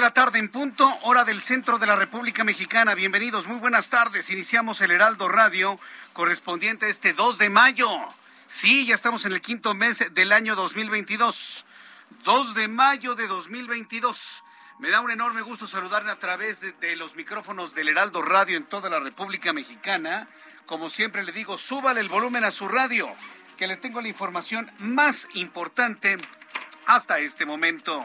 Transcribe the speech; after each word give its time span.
De 0.00 0.06
la 0.06 0.14
tarde 0.14 0.38
en 0.38 0.48
punto, 0.48 0.90
hora 1.02 1.24
del 1.24 1.42
centro 1.42 1.78
de 1.78 1.86
la 1.86 1.94
República 1.94 2.42
Mexicana. 2.42 2.94
Bienvenidos, 2.94 3.46
muy 3.46 3.58
buenas 3.58 3.90
tardes. 3.90 4.30
Iniciamos 4.30 4.80
el 4.80 4.92
Heraldo 4.92 5.28
Radio 5.28 5.78
correspondiente 6.14 6.86
a 6.86 6.88
este 6.88 7.12
2 7.12 7.36
de 7.36 7.50
mayo. 7.50 7.86
Sí, 8.48 8.86
ya 8.86 8.94
estamos 8.94 9.26
en 9.26 9.32
el 9.32 9.42
quinto 9.42 9.74
mes 9.74 10.02
del 10.12 10.32
año 10.32 10.56
2022. 10.56 11.66
2 12.24 12.54
de 12.54 12.68
mayo 12.68 13.14
de 13.14 13.26
2022. 13.26 14.42
Me 14.78 14.88
da 14.88 15.02
un 15.02 15.10
enorme 15.10 15.42
gusto 15.42 15.66
saludarle 15.66 16.12
a 16.12 16.18
través 16.18 16.62
de, 16.62 16.72
de 16.72 16.96
los 16.96 17.14
micrófonos 17.14 17.74
del 17.74 17.88
Heraldo 17.88 18.22
Radio 18.22 18.56
en 18.56 18.64
toda 18.64 18.88
la 18.88 19.00
República 19.00 19.52
Mexicana. 19.52 20.28
Como 20.64 20.88
siempre 20.88 21.24
le 21.24 21.32
digo, 21.32 21.58
súbale 21.58 22.00
el 22.00 22.08
volumen 22.08 22.44
a 22.44 22.50
su 22.50 22.68
radio, 22.68 23.06
que 23.58 23.66
le 23.66 23.76
tengo 23.76 24.00
la 24.00 24.08
información 24.08 24.72
más 24.78 25.28
importante 25.34 26.16
hasta 26.86 27.18
este 27.18 27.44
momento. 27.44 28.02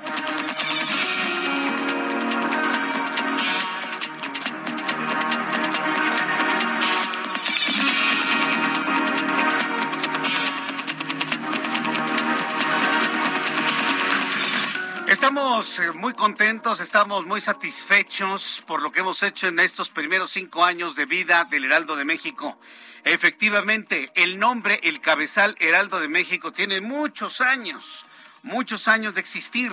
Estamos 15.25 15.79
eh, 15.79 15.91
muy 15.91 16.13
contentos, 16.13 16.79
estamos 16.79 17.25
muy 17.25 17.41
satisfechos 17.41 18.61
por 18.67 18.83
lo 18.83 18.91
que 18.91 18.99
hemos 18.99 19.23
hecho 19.23 19.47
en 19.47 19.57
estos 19.57 19.89
primeros 19.89 20.29
cinco 20.29 20.63
años 20.63 20.95
de 20.95 21.07
vida 21.07 21.45
del 21.45 21.65
Heraldo 21.65 21.95
de 21.95 22.05
México. 22.05 22.59
Efectivamente, 23.03 24.11
el 24.13 24.37
nombre, 24.37 24.79
el 24.83 25.01
cabezal 25.01 25.55
Heraldo 25.59 25.99
de 25.99 26.09
México 26.09 26.53
tiene 26.53 26.79
muchos 26.79 27.41
años, 27.41 28.05
muchos 28.43 28.87
años 28.87 29.15
de 29.15 29.21
existir, 29.21 29.71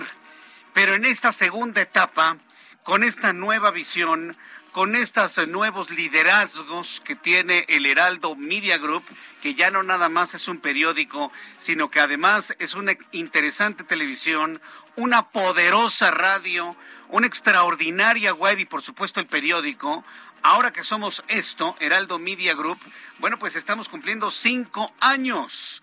pero 0.73 0.95
en 0.95 1.05
esta 1.05 1.31
segunda 1.31 1.81
etapa, 1.81 2.37
con 2.81 3.03
esta 3.03 3.31
nueva 3.31 3.69
visión, 3.69 4.35
con 4.73 4.95
estos 4.95 5.47
nuevos 5.47 5.91
liderazgos 5.91 6.99
que 7.01 7.15
tiene 7.15 7.63
el 7.69 7.85
Heraldo 7.85 8.35
Media 8.35 8.79
Group, 8.79 9.03
que 9.39 9.53
ya 9.53 9.69
no 9.69 9.83
nada 9.83 10.09
más 10.09 10.33
es 10.33 10.47
un 10.47 10.57
periódico, 10.57 11.31
sino 11.57 11.91
que 11.91 11.99
además 11.99 12.55
es 12.57 12.73
una 12.73 12.93
interesante 13.11 13.83
televisión, 13.83 14.59
una 14.95 15.29
poderosa 15.29 16.11
radio, 16.11 16.75
una 17.09 17.27
extraordinaria 17.27 18.33
web 18.33 18.59
y 18.59 18.65
por 18.65 18.81
supuesto 18.81 19.19
el 19.19 19.27
periódico. 19.27 20.03
Ahora 20.41 20.73
que 20.73 20.83
somos 20.83 21.23
esto, 21.29 21.75
Heraldo 21.79 22.19
Media 22.19 22.53
Group, 22.53 22.79
bueno, 23.19 23.39
pues 23.39 23.55
estamos 23.55 23.87
cumpliendo 23.87 24.29
cinco 24.29 24.93
años. 24.99 25.81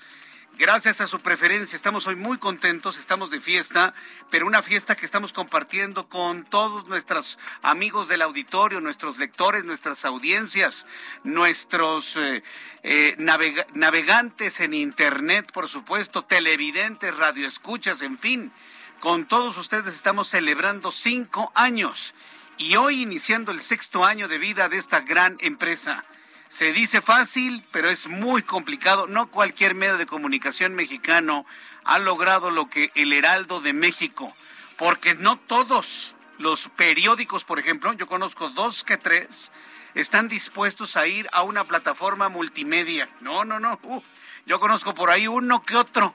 Gracias 0.59 1.01
a 1.01 1.07
su 1.07 1.21
preferencia, 1.21 1.75
estamos 1.75 2.07
hoy 2.07 2.17
muy 2.17 2.37
contentos, 2.37 2.99
estamos 2.99 3.31
de 3.31 3.41
fiesta, 3.41 3.95
pero 4.29 4.47
una 4.47 4.61
fiesta 4.61 4.95
que 4.95 5.07
estamos 5.07 5.33
compartiendo 5.33 6.07
con 6.11 6.45
todos 6.45 6.87
nuestros 6.87 7.39
amigos 7.63 8.09
del 8.09 8.21
auditorio, 8.21 8.83
nuestros 8.83 9.17
lectores, 9.17 9.65
nuestras 9.65 10.05
audiencias, 10.05 10.87
nuestros 11.25 12.15
eh, 12.17 12.43
eh, 12.83 13.15
navega 13.17 13.67
navegantes 13.73 14.61
en 14.61 14.75
Internet, 14.75 15.51
por 15.51 15.67
supuesto, 15.67 16.27
televidentes, 16.27 17.17
radioescuchas, 17.17 18.03
en 18.03 18.19
fin. 18.19 18.53
Con 19.01 19.25
todos 19.25 19.57
ustedes 19.57 19.95
estamos 19.95 20.29
celebrando 20.29 20.93
cinco 20.93 21.53
años 21.55 22.15
y 22.59 22.77
hoy 22.77 23.01
iniciando 23.01 23.51
el 23.51 23.63
sexto 23.63 24.05
año 24.05 24.29
de 24.29 24.37
vida 24.37 24.69
de 24.69 24.77
esta 24.77 25.01
gran 25.01 25.39
empresa. 25.41 26.05
Se 26.51 26.75
dice 26.75 27.01
fácil, 27.01 27.65
pero 27.73 27.89
es 27.89 28.09
muy 28.09 28.43
complicado. 28.43 29.07
No 29.07 29.31
cualquier 29.31 29.75
medio 29.75 29.97
de 29.97 30.05
comunicación 30.05 30.75
mexicano 30.75 31.47
ha 31.85 31.99
logrado 31.99 32.51
lo 32.51 32.69
que 32.69 32.93
el 32.95 33.15
Heraldo 33.15 33.63
de 33.63 33.73
México, 33.73 34.37
porque 34.77 35.15
no 35.15 35.39
todos 35.39 36.15
los 36.37 36.69
periódicos, 36.77 37.45
por 37.45 37.59
ejemplo, 37.59 37.95
yo 37.95 38.07
conozco 38.07 38.51
dos 38.51 38.85
que 38.85 38.99
tres, 38.99 39.51
están 39.95 40.29
dispuestos 40.29 40.99
a 40.99 41.07
ir 41.07 41.27
a 41.33 41.41
una 41.41 41.65
plataforma 41.65 42.29
multimedia. 42.29 43.09
No, 43.23 43.47
no, 43.47 43.61
no. 43.61 43.81
Uh, 43.83 44.03
yo 44.45 44.61
conozco 44.61 44.95
por 44.95 45.09
ahí 45.09 45.27
uno 45.27 45.63
que 45.63 45.77
otro 45.77 46.15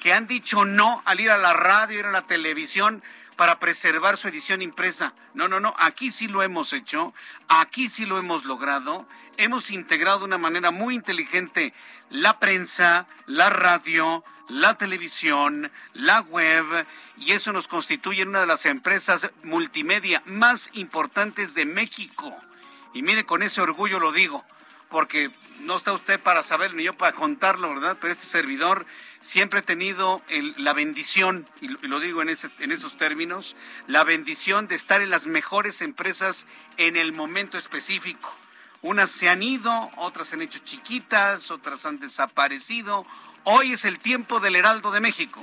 que 0.00 0.12
han 0.12 0.26
dicho 0.26 0.64
no 0.64 1.02
al 1.04 1.20
ir 1.20 1.30
a 1.30 1.38
la 1.38 1.52
radio, 1.52 1.98
ir 1.98 2.06
a 2.06 2.10
la 2.10 2.26
televisión 2.26 3.02
para 3.36 3.58
preservar 3.58 4.16
su 4.16 4.28
edición 4.28 4.62
impresa. 4.62 5.14
No, 5.34 5.48
no, 5.48 5.60
no, 5.60 5.74
aquí 5.78 6.10
sí 6.10 6.26
lo 6.26 6.42
hemos 6.42 6.72
hecho, 6.72 7.14
aquí 7.48 7.88
sí 7.88 8.06
lo 8.06 8.18
hemos 8.18 8.44
logrado. 8.44 9.06
Hemos 9.36 9.70
integrado 9.70 10.20
de 10.20 10.24
una 10.24 10.38
manera 10.38 10.70
muy 10.70 10.94
inteligente 10.94 11.74
la 12.08 12.38
prensa, 12.38 13.06
la 13.26 13.50
radio, 13.50 14.24
la 14.48 14.78
televisión, 14.78 15.70
la 15.92 16.20
web, 16.20 16.86
y 17.18 17.32
eso 17.32 17.52
nos 17.52 17.68
constituye 17.68 18.22
una 18.22 18.40
de 18.40 18.46
las 18.46 18.64
empresas 18.64 19.30
multimedia 19.42 20.22
más 20.24 20.70
importantes 20.72 21.54
de 21.54 21.66
México. 21.66 22.34
Y 22.94 23.02
mire, 23.02 23.26
con 23.26 23.42
ese 23.42 23.60
orgullo 23.60 23.98
lo 24.00 24.12
digo, 24.12 24.44
porque 24.88 25.30
no 25.60 25.76
está 25.76 25.92
usted 25.92 26.20
para 26.20 26.42
saberlo 26.42 26.76
ni 26.76 26.84
yo 26.84 26.94
para 26.94 27.12
contarlo, 27.12 27.74
¿verdad? 27.74 27.96
Pero 28.00 28.12
este 28.12 28.24
servidor 28.24 28.86
siempre 29.20 29.60
he 29.60 29.62
tenido 29.62 30.22
la 30.56 30.72
bendición, 30.72 31.48
y 31.60 31.68
lo, 31.68 32.00
digo 32.00 32.22
en, 32.22 32.28
en 32.28 32.72
esos 32.72 32.96
términos, 32.96 33.56
la 33.86 34.04
bendición 34.04 34.68
de 34.68 34.74
estar 34.74 35.00
en 35.00 35.10
las 35.10 35.26
mejores 35.26 35.82
empresas 35.82 36.46
en 36.76 36.96
el 36.96 37.12
momento 37.12 37.58
específico. 37.58 38.34
Unas 38.82 39.10
se 39.10 39.28
han 39.28 39.42
ido, 39.42 39.90
otras 39.96 40.28
se 40.28 40.36
han 40.36 40.42
hecho 40.42 40.60
chiquitas, 40.60 41.50
otras 41.50 41.86
han 41.86 41.98
desaparecido. 41.98 43.06
Hoy 43.44 43.72
es 43.72 43.84
el 43.84 43.98
tiempo 43.98 44.38
del 44.38 44.56
Heraldo 44.56 44.92
de 44.92 45.00
México. 45.00 45.42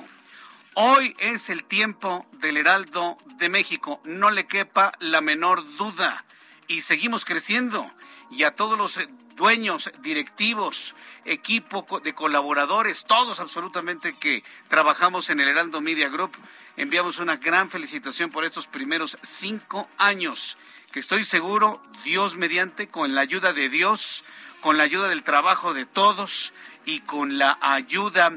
Hoy 0.75 1.15
es 1.19 1.49
el 1.49 1.63
tiempo 1.63 2.25
del 2.33 2.57
Heraldo 2.57 3.17
de 3.37 3.49
México. 3.49 4.01
No 4.05 4.31
le 4.31 4.45
quepa 4.45 4.93
la 4.99 5.21
menor 5.21 5.75
duda. 5.75 6.25
Y 6.67 6.81
seguimos 6.81 7.25
creciendo. 7.25 7.91
Y 8.35 8.43
a 8.43 8.55
todos 8.55 8.77
los 8.77 8.99
dueños, 9.35 9.91
directivos, 10.01 10.95
equipo 11.23 11.85
de 12.03 12.13
colaboradores, 12.13 13.05
todos 13.05 13.39
absolutamente 13.39 14.13
que 14.13 14.43
trabajamos 14.69 15.29
en 15.29 15.39
el 15.39 15.49
Heraldo 15.49 15.81
Media 15.81 16.09
Group, 16.09 16.31
enviamos 16.75 17.19
una 17.19 17.37
gran 17.37 17.69
felicitación 17.69 18.31
por 18.31 18.43
estos 18.43 18.65
primeros 18.65 19.17
cinco 19.21 19.87
años, 19.97 20.57
que 20.91 20.99
estoy 20.99 21.23
seguro, 21.23 21.81
Dios 22.03 22.35
mediante, 22.35 22.87
con 22.87 23.13
la 23.13 23.21
ayuda 23.21 23.53
de 23.53 23.69
Dios, 23.69 24.23
con 24.61 24.77
la 24.77 24.83
ayuda 24.83 25.09
del 25.09 25.23
trabajo 25.23 25.73
de 25.75 25.85
todos 25.85 26.53
y 26.85 27.01
con 27.01 27.37
la 27.37 27.57
ayuda 27.61 28.33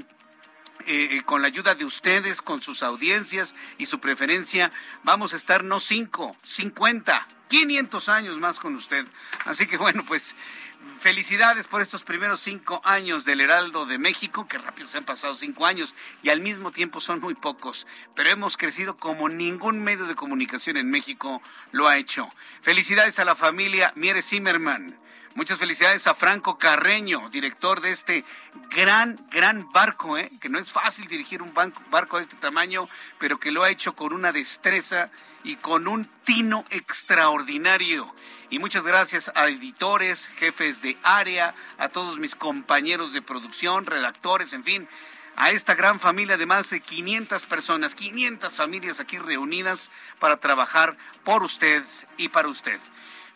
eh, 0.86 1.22
con 1.24 1.42
la 1.42 1.48
ayuda 1.48 1.74
de 1.74 1.84
ustedes, 1.84 2.42
con 2.42 2.62
sus 2.62 2.82
audiencias 2.82 3.54
y 3.78 3.86
su 3.86 4.00
preferencia, 4.00 4.72
vamos 5.02 5.32
a 5.32 5.36
estar 5.36 5.64
no 5.64 5.80
cinco, 5.80 6.36
cincuenta, 6.42 7.26
quinientos 7.48 8.08
años 8.08 8.38
más 8.38 8.58
con 8.58 8.74
usted. 8.74 9.06
Así 9.44 9.66
que 9.66 9.76
bueno, 9.76 10.04
pues 10.06 10.34
felicidades 11.00 11.66
por 11.68 11.82
estos 11.82 12.02
primeros 12.04 12.40
cinco 12.40 12.80
años 12.84 13.24
del 13.24 13.40
Heraldo 13.40 13.86
de 13.86 13.98
México, 13.98 14.46
que 14.48 14.58
rápido 14.58 14.88
se 14.88 14.98
han 14.98 15.04
pasado 15.04 15.34
cinco 15.34 15.66
años 15.66 15.94
y 16.22 16.30
al 16.30 16.40
mismo 16.40 16.72
tiempo 16.72 17.00
son 17.00 17.20
muy 17.20 17.34
pocos, 17.34 17.86
pero 18.14 18.30
hemos 18.30 18.56
crecido 18.56 18.96
como 18.96 19.28
ningún 19.28 19.82
medio 19.82 20.06
de 20.06 20.14
comunicación 20.14 20.76
en 20.76 20.90
México 20.90 21.42
lo 21.72 21.88
ha 21.88 21.98
hecho. 21.98 22.28
Felicidades 22.62 23.18
a 23.18 23.24
la 23.24 23.34
familia 23.34 23.92
Miere 23.96 24.22
Zimmerman. 24.22 24.98
Muchas 25.36 25.58
felicidades 25.58 26.06
a 26.06 26.14
Franco 26.14 26.56
Carreño, 26.56 27.28
director 27.28 27.82
de 27.82 27.90
este 27.90 28.24
gran, 28.70 29.20
gran 29.30 29.70
barco, 29.70 30.16
¿eh? 30.16 30.32
que 30.40 30.48
no 30.48 30.58
es 30.58 30.72
fácil 30.72 31.08
dirigir 31.08 31.42
un 31.42 31.52
barco 31.90 32.16
de 32.16 32.22
este 32.22 32.36
tamaño, 32.36 32.88
pero 33.18 33.38
que 33.38 33.50
lo 33.50 33.62
ha 33.62 33.68
hecho 33.68 33.94
con 33.94 34.14
una 34.14 34.32
destreza 34.32 35.10
y 35.44 35.56
con 35.56 35.88
un 35.88 36.06
tino 36.24 36.64
extraordinario. 36.70 38.08
Y 38.48 38.58
muchas 38.58 38.84
gracias 38.84 39.30
a 39.34 39.46
editores, 39.48 40.26
jefes 40.38 40.80
de 40.80 40.96
área, 41.02 41.54
a 41.76 41.90
todos 41.90 42.18
mis 42.18 42.34
compañeros 42.34 43.12
de 43.12 43.20
producción, 43.20 43.84
redactores, 43.84 44.54
en 44.54 44.64
fin, 44.64 44.88
a 45.36 45.50
esta 45.50 45.74
gran 45.74 46.00
familia 46.00 46.38
de 46.38 46.46
más 46.46 46.70
de 46.70 46.80
500 46.80 47.44
personas, 47.44 47.94
500 47.94 48.54
familias 48.54 49.00
aquí 49.00 49.18
reunidas 49.18 49.90
para 50.18 50.38
trabajar 50.38 50.96
por 51.24 51.42
usted 51.42 51.84
y 52.16 52.30
para 52.30 52.48
usted. 52.48 52.80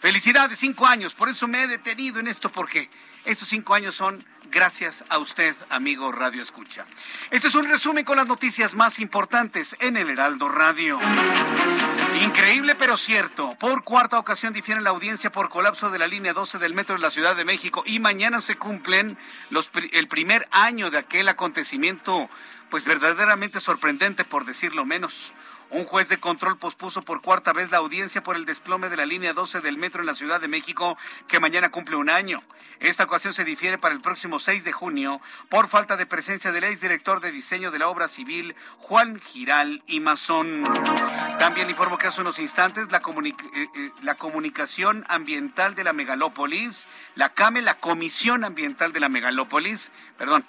Felicidades, 0.01 0.59
cinco 0.59 0.87
años. 0.87 1.15
Por 1.15 1.29
eso 1.29 1.47
me 1.47 1.63
he 1.63 1.69
detenido 1.69 2.21
en 2.21 2.27
esto, 2.27 2.51
porque 2.51 2.89
estos 3.27 3.49
cinco 3.49 3.75
años 3.75 3.95
son 3.95 4.25
gracias 4.51 5.05
a 5.11 5.19
usted, 5.19 5.55
amigo 5.69 6.11
Radio 6.11 6.41
Escucha. 6.41 6.87
Este 7.31 7.49
es 7.49 7.55
un 7.55 7.67
resumen 7.67 8.07
con 8.07 8.17
las 8.17 8.27
noticias 8.27 8.75
más 8.75 8.99
importantes 8.99 9.77
en 9.79 9.99
el 9.99 10.09
Heraldo 10.09 10.49
Radio. 10.49 10.99
Increíble 12.23 12.75
pero 12.77 12.97
cierto. 12.97 13.55
Por 13.61 13.85
cuarta 13.85 14.19
ocasión 14.19 14.55
difiere 14.55 14.81
la 14.81 14.89
audiencia 14.89 15.31
por 15.31 15.51
colapso 15.51 15.91
de 15.91 15.99
la 15.99 16.07
línea 16.07 16.33
12 16.33 16.59
del 16.59 16.73
metro 16.73 16.95
de 16.95 17.03
la 17.03 17.11
Ciudad 17.11 17.37
de 17.37 17.45
México 17.45 17.83
y 17.85 17.99
mañana 17.99 18.41
se 18.41 18.57
cumplen 18.57 19.19
los, 19.51 19.71
el 19.93 20.09
primer 20.09 20.49
año 20.51 20.91
de 20.91 20.97
aquel 20.97 21.29
acontecimiento, 21.29 22.31
pues 22.71 22.87
verdaderamente 22.87 23.61
sorprendente 23.61 24.25
por 24.25 24.47
decirlo 24.47 24.87
menos. 24.87 25.35
Un 25.73 25.85
juez 25.85 26.09
de 26.09 26.19
control 26.19 26.59
pospuso 26.59 27.03
por 27.03 27.23
cuarta 27.23 27.53
vez 27.53 27.71
la 27.71 27.79
audiencia 27.79 28.25
por 28.25 28.35
el 28.35 28.45
desplome 28.45 28.89
de 28.89 28.97
la 28.97 29.07
línea 29.07 29.33
12 29.33 29.61
del 29.61 29.79
metro 29.79 30.01
en 30.01 30.07
la 30.07 30.17
Ciudad 30.17 30.41
de 30.41 30.49
México, 30.49 30.99
que 31.29 31.39
mañana 31.39 31.71
cumple 31.71 31.95
un 31.95 32.11
año. 32.11 32.43
Esta 32.81 33.05
ocasión 33.05 33.33
se 33.33 33.45
difiere 33.45 33.79
para 33.79 33.95
el 33.95 34.01
próximo 34.01 34.41
6 34.41 34.65
de 34.65 34.73
junio 34.73 35.21
por 35.49 35.69
falta 35.69 35.97
de 35.97 36.07
presencia 36.07 36.51
del 36.51 36.65
exdirector 36.65 37.21
de 37.21 37.31
diseño 37.31 37.71
de 37.71 37.79
la 37.79 37.89
obra 37.89 38.09
civil, 38.09 38.57
Juan 38.79 39.21
Giral 39.21 39.85
y 39.87 40.01
Mazón. 40.01 40.65
También 41.39 41.71
informo 41.71 41.99
que 41.99 42.09
hace 42.09 42.21
unos 42.21 42.41
instantes 42.41 42.91
la, 42.91 42.99
eh, 42.99 43.35
eh, 43.55 43.91
la 44.03 44.17
comunicación 44.17 45.05
ambiental 45.09 45.77
de 45.77 45.85
la 45.85 45.93
megalópolis, 45.93 46.89
la 47.15 47.29
CAME, 47.29 47.63
la 47.63 47.79
Comisión 47.79 48.45
Ambiental 48.45 48.93
de 48.93 49.01
la 49.01 49.09
Megalópolis, 49.09 49.93
perdón, 50.19 50.45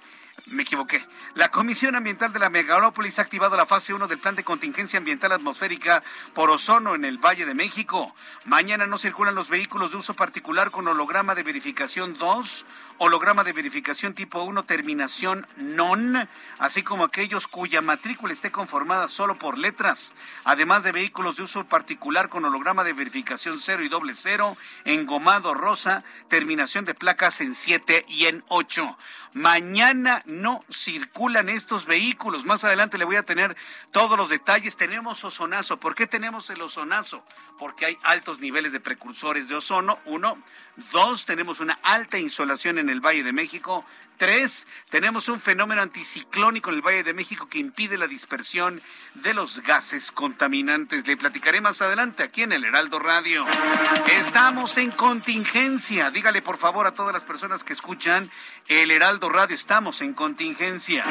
me 0.48 0.64
equivoqué. 0.64 1.06
La 1.36 1.50
Comisión 1.50 1.96
Ambiental 1.96 2.34
de 2.34 2.40
la 2.40 2.50
Megalópolis 2.50 3.20
ha 3.20 3.22
activado 3.22 3.56
la 3.56 3.66
fase 3.66 3.94
1 3.94 4.08
del 4.08 4.20
Plan 4.20 4.36
de 4.36 4.44
Contingencia 4.44 4.98
Ambiental 4.98 5.32
Atmosférica 5.32 6.04
por 6.34 6.50
ozono 6.50 6.96
en 6.96 7.06
el 7.06 7.18
Valle 7.18 7.46
de 7.46 7.54
México. 7.54 8.16
Mañana 8.46 8.88
no 8.88 8.98
circulan 8.98 9.36
los 9.36 9.50
vehículos 9.50 9.92
de 9.92 9.98
uso 9.98 10.14
particular 10.14 10.72
con 10.72 10.88
holograma 10.88 11.36
de 11.36 11.44
verificación 11.44 12.18
2, 12.18 12.66
holograma 12.98 13.44
de 13.44 13.54
verificación 13.54 14.14
tipo 14.14 14.44
1, 14.44 14.64
terminación 14.64 15.48
NON, 15.58 16.28
así 16.60 16.84
como 16.84 17.04
aquellos 17.04 17.48
cuya 17.48 17.82
matrícula 17.82 18.34
esté 18.34 18.52
conformada 18.52 19.08
solo 19.08 19.38
por 19.38 19.58
letras, 19.58 20.14
además 20.44 20.84
de 20.84 20.92
vehículos 20.92 21.38
de 21.38 21.44
uso 21.44 21.66
particular 21.66 22.30
con 22.30 22.46
holograma 22.46 22.84
de 22.84 22.94
verificación 22.94 23.60
0 23.60 23.84
y 23.84 23.90
doble 23.90 24.14
0, 24.16 24.58
engomado 24.86 25.54
rosa, 25.54 26.04
terminación 26.28 26.86
de 26.86 26.94
placas 26.94 27.42
en 27.42 27.56
7 27.56 28.06
y 28.08 28.26
en 28.26 28.44
8. 28.48 28.98
Mañana 29.34 30.24
no 30.26 30.66
circulan 30.70 31.48
estos 31.48 31.86
vehículos. 31.86 32.46
Más 32.46 32.66
adelante 32.66 32.98
le 32.98 33.06
voy 33.06 33.16
a 33.16 33.24
tener 33.24 33.56
todos 33.92 34.18
los 34.18 34.30
detalles. 34.30 34.76
Tenemos 34.76 35.24
ozonazo. 35.24 35.80
¿Por 35.80 35.96
qué 35.96 36.06
tenemos 36.06 36.50
el 36.50 36.62
ozonazo? 36.62 37.26
Porque 37.58 37.86
hay 37.86 37.98
altos 38.04 38.42
niveles 38.42 38.74
de 38.74 38.82
precursores 38.82 39.48
de 39.48 39.56
ozono. 39.56 40.00
Uno. 40.06 40.38
Dos, 40.92 41.26
tenemos 41.26 41.60
una 41.62 41.80
alta 41.84 42.18
insolación 42.18 42.78
en 42.78 42.90
el 42.90 43.00
Valle 43.00 43.24
de 43.24 43.32
México. 43.32 43.86
Tres, 44.22 44.68
tenemos 44.92 45.30
un 45.30 45.40
fenómeno 45.40 45.82
anticiclónico 45.82 46.70
en 46.70 46.76
el 46.76 46.84
Valle 46.84 47.04
de 47.04 47.16
México 47.16 47.50
que 47.50 47.58
impide 47.58 47.98
la 47.98 48.06
dispersión 48.06 48.80
de 49.16 49.34
los 49.34 49.64
gases 49.64 50.12
contaminantes. 50.12 51.08
Le 51.08 51.18
platicaré 51.18 51.60
más 51.60 51.82
adelante 51.82 52.22
aquí 52.22 52.44
en 52.44 52.52
el 52.52 52.64
Heraldo 52.64 53.00
Radio. 53.00 53.48
Estamos 54.20 54.78
en 54.78 54.92
contingencia. 54.92 56.12
Dígale 56.12 56.44
por 56.44 56.60
favor 56.60 56.86
a 56.86 56.94
todas 56.94 57.12
las 57.12 57.24
personas 57.24 57.64
que 57.64 57.74
escuchan 57.74 58.30
el 58.68 58.92
Heraldo 58.92 59.28
Radio. 59.28 59.56
Estamos 59.56 60.02
en 60.02 60.14
contingencia. 60.14 61.04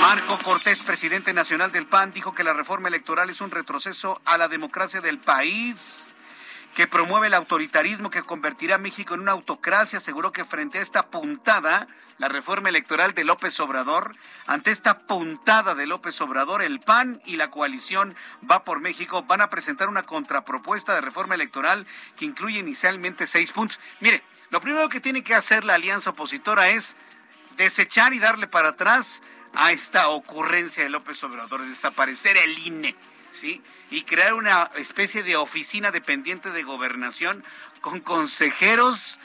Marco 0.00 0.38
Cortés, 0.38 0.84
presidente 0.84 1.34
nacional 1.34 1.72
del 1.72 1.86
PAN, 1.86 2.12
dijo 2.12 2.32
que 2.32 2.44
la 2.44 2.52
reforma 2.52 2.86
electoral 2.86 3.28
es 3.28 3.40
un 3.40 3.50
retroceso 3.50 4.22
a 4.24 4.38
la 4.38 4.46
democracia 4.46 5.00
del 5.00 5.18
país 5.18 6.11
que 6.74 6.86
promueve 6.86 7.26
el 7.26 7.34
autoritarismo 7.34 8.10
que 8.10 8.22
convertirá 8.22 8.76
a 8.76 8.78
México 8.78 9.14
en 9.14 9.20
una 9.20 9.32
autocracia, 9.32 9.98
aseguró 9.98 10.32
que 10.32 10.44
frente 10.44 10.78
a 10.78 10.82
esta 10.82 11.06
puntada, 11.08 11.86
la 12.18 12.28
reforma 12.28 12.68
electoral 12.68 13.14
de 13.14 13.24
López 13.24 13.58
Obrador, 13.60 14.14
ante 14.46 14.70
esta 14.70 15.00
puntada 15.00 15.74
de 15.74 15.86
López 15.86 16.20
Obrador, 16.20 16.62
el 16.62 16.80
PAN 16.80 17.20
y 17.26 17.36
la 17.36 17.50
coalición 17.50 18.14
Va 18.48 18.64
por 18.64 18.80
México 18.80 19.22
van 19.24 19.40
a 19.40 19.50
presentar 19.50 19.88
una 19.88 20.04
contrapropuesta 20.04 20.94
de 20.94 21.00
reforma 21.00 21.34
electoral 21.34 21.86
que 22.16 22.24
incluye 22.24 22.60
inicialmente 22.60 23.26
seis 23.26 23.52
puntos. 23.52 23.80
Mire, 24.00 24.22
lo 24.50 24.60
primero 24.60 24.88
que 24.88 25.00
tiene 25.00 25.24
que 25.24 25.34
hacer 25.34 25.64
la 25.64 25.74
alianza 25.74 26.10
opositora 26.10 26.70
es 26.70 26.96
desechar 27.56 28.14
y 28.14 28.18
darle 28.18 28.46
para 28.46 28.70
atrás 28.70 29.22
a 29.54 29.72
esta 29.72 30.08
ocurrencia 30.08 30.84
de 30.84 30.90
López 30.90 31.22
Obrador, 31.24 31.62
desaparecer 31.66 32.36
el 32.36 32.58
INE, 32.58 32.96
¿sí? 33.30 33.62
Y 33.92 34.04
crear 34.04 34.32
una 34.32 34.70
especie 34.76 35.22
de 35.22 35.36
oficina 35.36 35.90
dependiente 35.90 36.50
de 36.50 36.62
gobernación 36.62 37.44
con 37.82 38.00
consejeros 38.00 39.20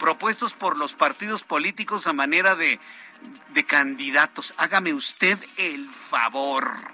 propuestos 0.00 0.52
por 0.52 0.76
los 0.76 0.94
partidos 0.94 1.44
políticos 1.44 2.08
a 2.08 2.12
manera 2.12 2.56
de, 2.56 2.80
de 3.50 3.64
candidatos. 3.64 4.52
Hágame 4.56 4.92
usted 4.94 5.38
el 5.56 5.88
favor. 5.90 6.92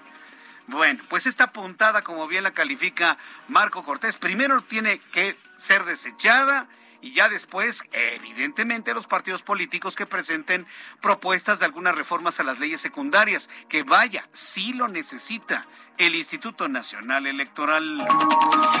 Bueno, 0.67 1.03
pues 1.09 1.25
esta 1.25 1.51
puntada, 1.51 2.03
como 2.03 2.27
bien 2.27 2.43
la 2.43 2.51
califica 2.51 3.17
Marco 3.47 3.83
Cortés, 3.83 4.17
primero 4.17 4.61
tiene 4.61 4.99
que 4.99 5.35
ser 5.57 5.85
desechada 5.85 6.67
y 7.01 7.13
ya 7.13 7.29
después, 7.29 7.83
evidentemente, 7.91 8.93
los 8.93 9.07
partidos 9.07 9.41
políticos 9.41 9.95
que 9.95 10.05
presenten 10.05 10.67
propuestas 11.01 11.59
de 11.59 11.65
algunas 11.65 11.95
reformas 11.95 12.39
a 12.39 12.43
las 12.43 12.59
leyes 12.59 12.79
secundarias, 12.79 13.49
que 13.69 13.83
vaya, 13.83 14.27
sí 14.33 14.73
lo 14.73 14.87
necesita 14.87 15.65
el 15.97 16.15
Instituto 16.15 16.67
Nacional 16.67 17.27
Electoral. 17.27 18.07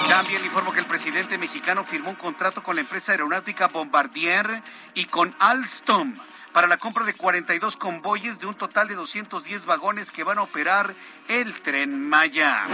También 0.07 0.45
informo 0.45 0.71
que 0.71 0.79
el 0.79 0.85
presidente 0.85 1.37
mexicano 1.37 1.83
firmó 1.83 2.11
un 2.11 2.15
contrato 2.15 2.63
con 2.63 2.75
la 2.75 2.81
empresa 2.81 3.11
aeronáutica 3.11 3.67
Bombardier 3.67 4.61
y 4.93 5.05
con 5.05 5.35
Alstom 5.39 6.15
para 6.53 6.67
la 6.67 6.77
compra 6.77 7.05
de 7.05 7.13
42 7.13 7.77
convoyes 7.77 8.39
de 8.39 8.47
un 8.47 8.55
total 8.55 8.87
de 8.87 8.95
210 8.95 9.65
vagones 9.65 10.11
que 10.11 10.23
van 10.23 10.37
a 10.37 10.43
operar 10.43 10.95
el 11.27 11.59
tren 11.61 12.09
Maya. 12.09 12.67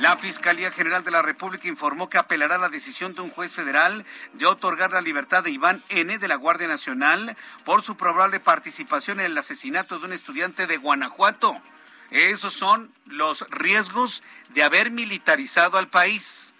La 0.00 0.16
Fiscalía 0.16 0.70
General 0.70 1.04
de 1.04 1.10
la 1.10 1.22
República 1.22 1.68
informó 1.68 2.08
que 2.08 2.18
apelará 2.18 2.56
a 2.56 2.58
la 2.58 2.68
decisión 2.68 3.14
de 3.14 3.22
un 3.22 3.30
juez 3.30 3.52
federal 3.52 4.04
de 4.34 4.46
otorgar 4.46 4.92
la 4.92 5.00
libertad 5.00 5.44
de 5.44 5.50
Iván 5.50 5.82
N. 5.88 6.18
de 6.18 6.28
la 6.28 6.36
Guardia 6.36 6.68
Nacional 6.68 7.36
por 7.64 7.82
su 7.82 7.96
probable 7.96 8.40
participación 8.40 9.20
en 9.20 9.26
el 9.26 9.38
asesinato 9.38 9.98
de 9.98 10.06
un 10.06 10.12
estudiante 10.12 10.66
de 10.66 10.76
Guanajuato. 10.76 11.60
Esos 12.10 12.52
son 12.52 12.92
los 13.06 13.46
riesgos 13.48 14.22
de 14.50 14.62
haber 14.62 14.90
militarizado 14.90 15.78
al 15.78 15.88
país. 15.88 16.52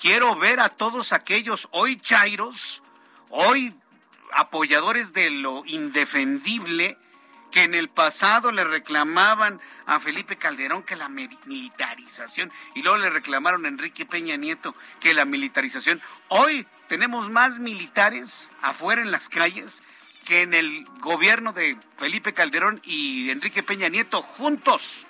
Quiero 0.00 0.36
ver 0.36 0.60
a 0.60 0.68
todos 0.68 1.12
aquellos 1.12 1.68
hoy 1.72 1.96
chairos, 1.96 2.82
hoy 3.30 3.74
apoyadores 4.34 5.12
de 5.12 5.30
lo 5.30 5.62
indefendible 5.64 6.98
que 7.50 7.62
en 7.62 7.74
el 7.74 7.88
pasado 7.88 8.50
le 8.50 8.64
reclamaban 8.64 9.60
a 9.86 10.00
Felipe 10.00 10.36
Calderón 10.36 10.82
que 10.82 10.96
la 10.96 11.08
militarización 11.08 12.50
y 12.74 12.82
luego 12.82 12.98
le 12.98 13.10
reclamaron 13.10 13.64
a 13.64 13.68
Enrique 13.68 14.04
Peña 14.04 14.36
Nieto 14.36 14.74
que 14.98 15.14
la 15.14 15.24
militarización. 15.24 16.02
Hoy 16.28 16.66
tenemos 16.88 17.30
más 17.30 17.60
militares 17.60 18.50
afuera 18.60 19.02
en 19.02 19.12
las 19.12 19.28
calles 19.28 19.82
que 20.24 20.42
en 20.42 20.52
el 20.52 20.84
gobierno 21.00 21.52
de 21.52 21.76
Felipe 21.96 22.34
Calderón 22.34 22.80
y 22.84 23.30
Enrique 23.30 23.62
Peña 23.62 23.88
Nieto 23.88 24.20
juntos. 24.20 25.06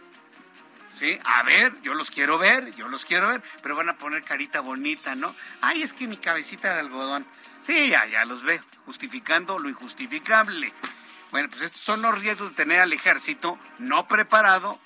Sí, 0.94 1.18
a 1.24 1.42
ver, 1.42 1.80
yo 1.82 1.94
los 1.94 2.10
quiero 2.10 2.38
ver, 2.38 2.72
yo 2.76 2.86
los 2.86 3.04
quiero 3.04 3.26
ver, 3.26 3.42
pero 3.62 3.74
van 3.74 3.88
a 3.88 3.96
poner 3.96 4.22
carita 4.22 4.60
bonita, 4.60 5.16
¿no? 5.16 5.34
Ay, 5.60 5.82
es 5.82 5.92
que 5.92 6.06
mi 6.06 6.16
cabecita 6.16 6.72
de 6.72 6.80
algodón. 6.80 7.26
Sí, 7.60 7.90
ya, 7.90 8.06
ya 8.06 8.24
los 8.24 8.44
veo, 8.44 8.62
justificando 8.86 9.58
lo 9.58 9.68
injustificable. 9.68 10.72
Bueno, 11.32 11.48
pues 11.50 11.62
estos 11.62 11.80
son 11.80 12.02
los 12.02 12.16
riesgos 12.16 12.50
de 12.50 12.56
tener 12.56 12.80
al 12.80 12.92
ejército 12.92 13.58
no 13.78 14.06
preparado 14.06 14.78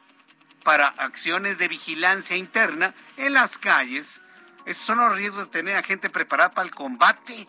para 0.65 0.87
acciones 0.87 1.59
de 1.59 1.69
vigilancia 1.69 2.37
interna 2.37 2.95
en 3.19 3.35
las 3.35 3.59
calles. 3.59 4.23
Esos 4.65 4.87
son 4.87 4.99
los 4.99 5.15
riesgos 5.15 5.45
de 5.45 5.51
tener 5.51 5.77
a 5.77 5.83
gente 5.83 6.09
preparada 6.09 6.53
para 6.53 6.67
el 6.67 6.75
combate. 6.75 7.49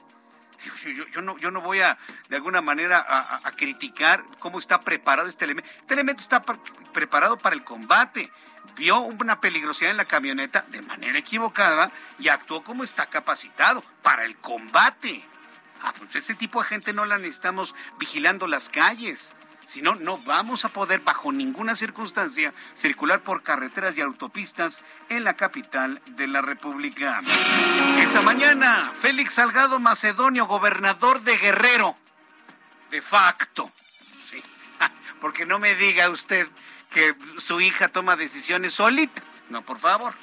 Yo, 1.13 1.21
no, 1.21 1.37
yo 1.37 1.51
no 1.51 1.61
voy 1.61 1.79
a, 1.79 1.97
de 2.27 2.35
alguna 2.35 2.61
manera, 2.61 3.05
a, 3.43 3.51
criticar 3.51 4.23
cómo 4.39 4.59
está 4.59 4.81
preparado 4.81 5.29
este 5.29 5.45
elemento. 5.45 5.69
Este 5.79 5.93
elemento 5.93 6.21
está 6.21 6.43
preparado 6.93 7.37
para 7.37 7.55
el 7.55 7.63
combate. 7.63 8.31
Vio 8.75 8.99
una 8.99 9.39
peligrosidad 9.41 9.91
en 9.91 9.97
la 9.97 10.05
camioneta 10.05 10.65
de 10.69 10.81
manera 10.81 11.19
equivocada 11.19 11.91
y 12.17 12.29
actuó 12.29 12.63
como 12.63 12.83
está 12.83 13.07
capacitado 13.07 13.83
para 14.01 14.25
el 14.25 14.38
combate. 14.38 15.23
Ah, 15.81 15.93
pues 15.97 16.15
ese 16.15 16.35
tipo 16.35 16.61
de 16.61 16.67
gente 16.67 16.93
no 16.93 17.05
la 17.05 17.17
necesitamos 17.17 17.73
vigilando 17.97 18.47
las 18.47 18.69
calles. 18.69 19.33
Si 19.69 19.83
no, 19.83 19.93
no 19.93 20.17
vamos 20.17 20.65
a 20.65 20.69
poder 20.69 21.01
bajo 21.01 21.31
ninguna 21.31 21.75
circunstancia 21.75 22.55
circular 22.73 23.21
por 23.21 23.43
carreteras 23.43 23.95
y 23.97 24.01
autopistas 24.01 24.81
en 25.09 25.23
la 25.23 25.35
capital 25.35 26.01
de 26.07 26.25
la 26.25 26.41
República. 26.41 27.21
Esta 27.99 28.21
mañana, 28.21 28.91
Félix 28.99 29.35
Salgado 29.35 29.77
Macedonio, 29.79 30.47
gobernador 30.47 31.21
de 31.21 31.38
Guerrero, 31.38 31.95
de 32.89 32.99
facto. 33.03 33.71
Sí, 34.23 34.41
porque 35.21 35.45
no 35.45 35.59
me 35.59 35.75
diga 35.75 36.09
usted 36.09 36.47
que 36.89 37.15
su 37.38 37.62
hija 37.62 37.89
toma 37.89 38.15
decisiones 38.15 38.74
solita. 38.74 39.22
No, 39.50 39.62
por 39.63 39.79
favor. 39.79 40.13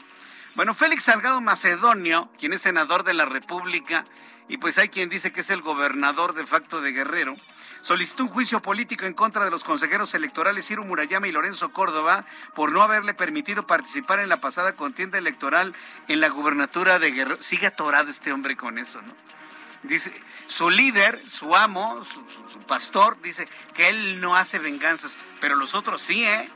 Bueno, 0.54 0.74
Félix 0.74 1.04
Salgado 1.04 1.40
Macedonio, 1.40 2.30
quien 2.38 2.52
es 2.52 2.62
senador 2.62 3.04
de 3.04 3.14
la 3.14 3.26
República, 3.26 4.06
y 4.48 4.58
pues 4.58 4.78
hay 4.78 4.88
quien 4.88 5.08
dice 5.08 5.32
que 5.32 5.40
es 5.40 5.50
el 5.50 5.60
gobernador 5.60 6.34
de 6.34 6.46
facto 6.46 6.80
de 6.80 6.92
Guerrero, 6.92 7.36
solicitó 7.82 8.24
un 8.24 8.30
juicio 8.30 8.62
político 8.62 9.04
en 9.04 9.12
contra 9.12 9.44
de 9.44 9.50
los 9.50 9.64
consejeros 9.64 10.14
electorales 10.14 10.66
Ciro 10.66 10.84
Murayama 10.84 11.28
y 11.28 11.32
Lorenzo 11.32 11.72
Córdoba 11.72 12.24
por 12.54 12.72
no 12.72 12.82
haberle 12.82 13.14
permitido 13.14 13.66
participar 13.66 14.18
en 14.20 14.28
la 14.28 14.40
pasada 14.40 14.74
contienda 14.74 15.18
electoral 15.18 15.74
en 16.08 16.20
la 16.20 16.28
gubernatura 16.28 16.98
de 16.98 17.10
Guerrero. 17.10 17.42
Sigue 17.42 17.66
atorado 17.66 18.10
este 18.10 18.32
hombre 18.32 18.56
con 18.56 18.78
eso, 18.78 19.02
¿no? 19.02 19.14
Dice, 19.88 20.12
su 20.46 20.70
líder, 20.70 21.20
su 21.28 21.54
amo, 21.54 22.04
su, 22.04 22.58
pastor, 22.60 23.20
dice 23.22 23.48
que 23.74 23.88
él 23.88 24.20
no 24.20 24.36
hace 24.36 24.58
venganzas, 24.58 25.18
pero 25.40 25.56
los 25.56 25.74
otros 25.74 26.02
sí, 26.02 26.24
¿eh? 26.24 26.48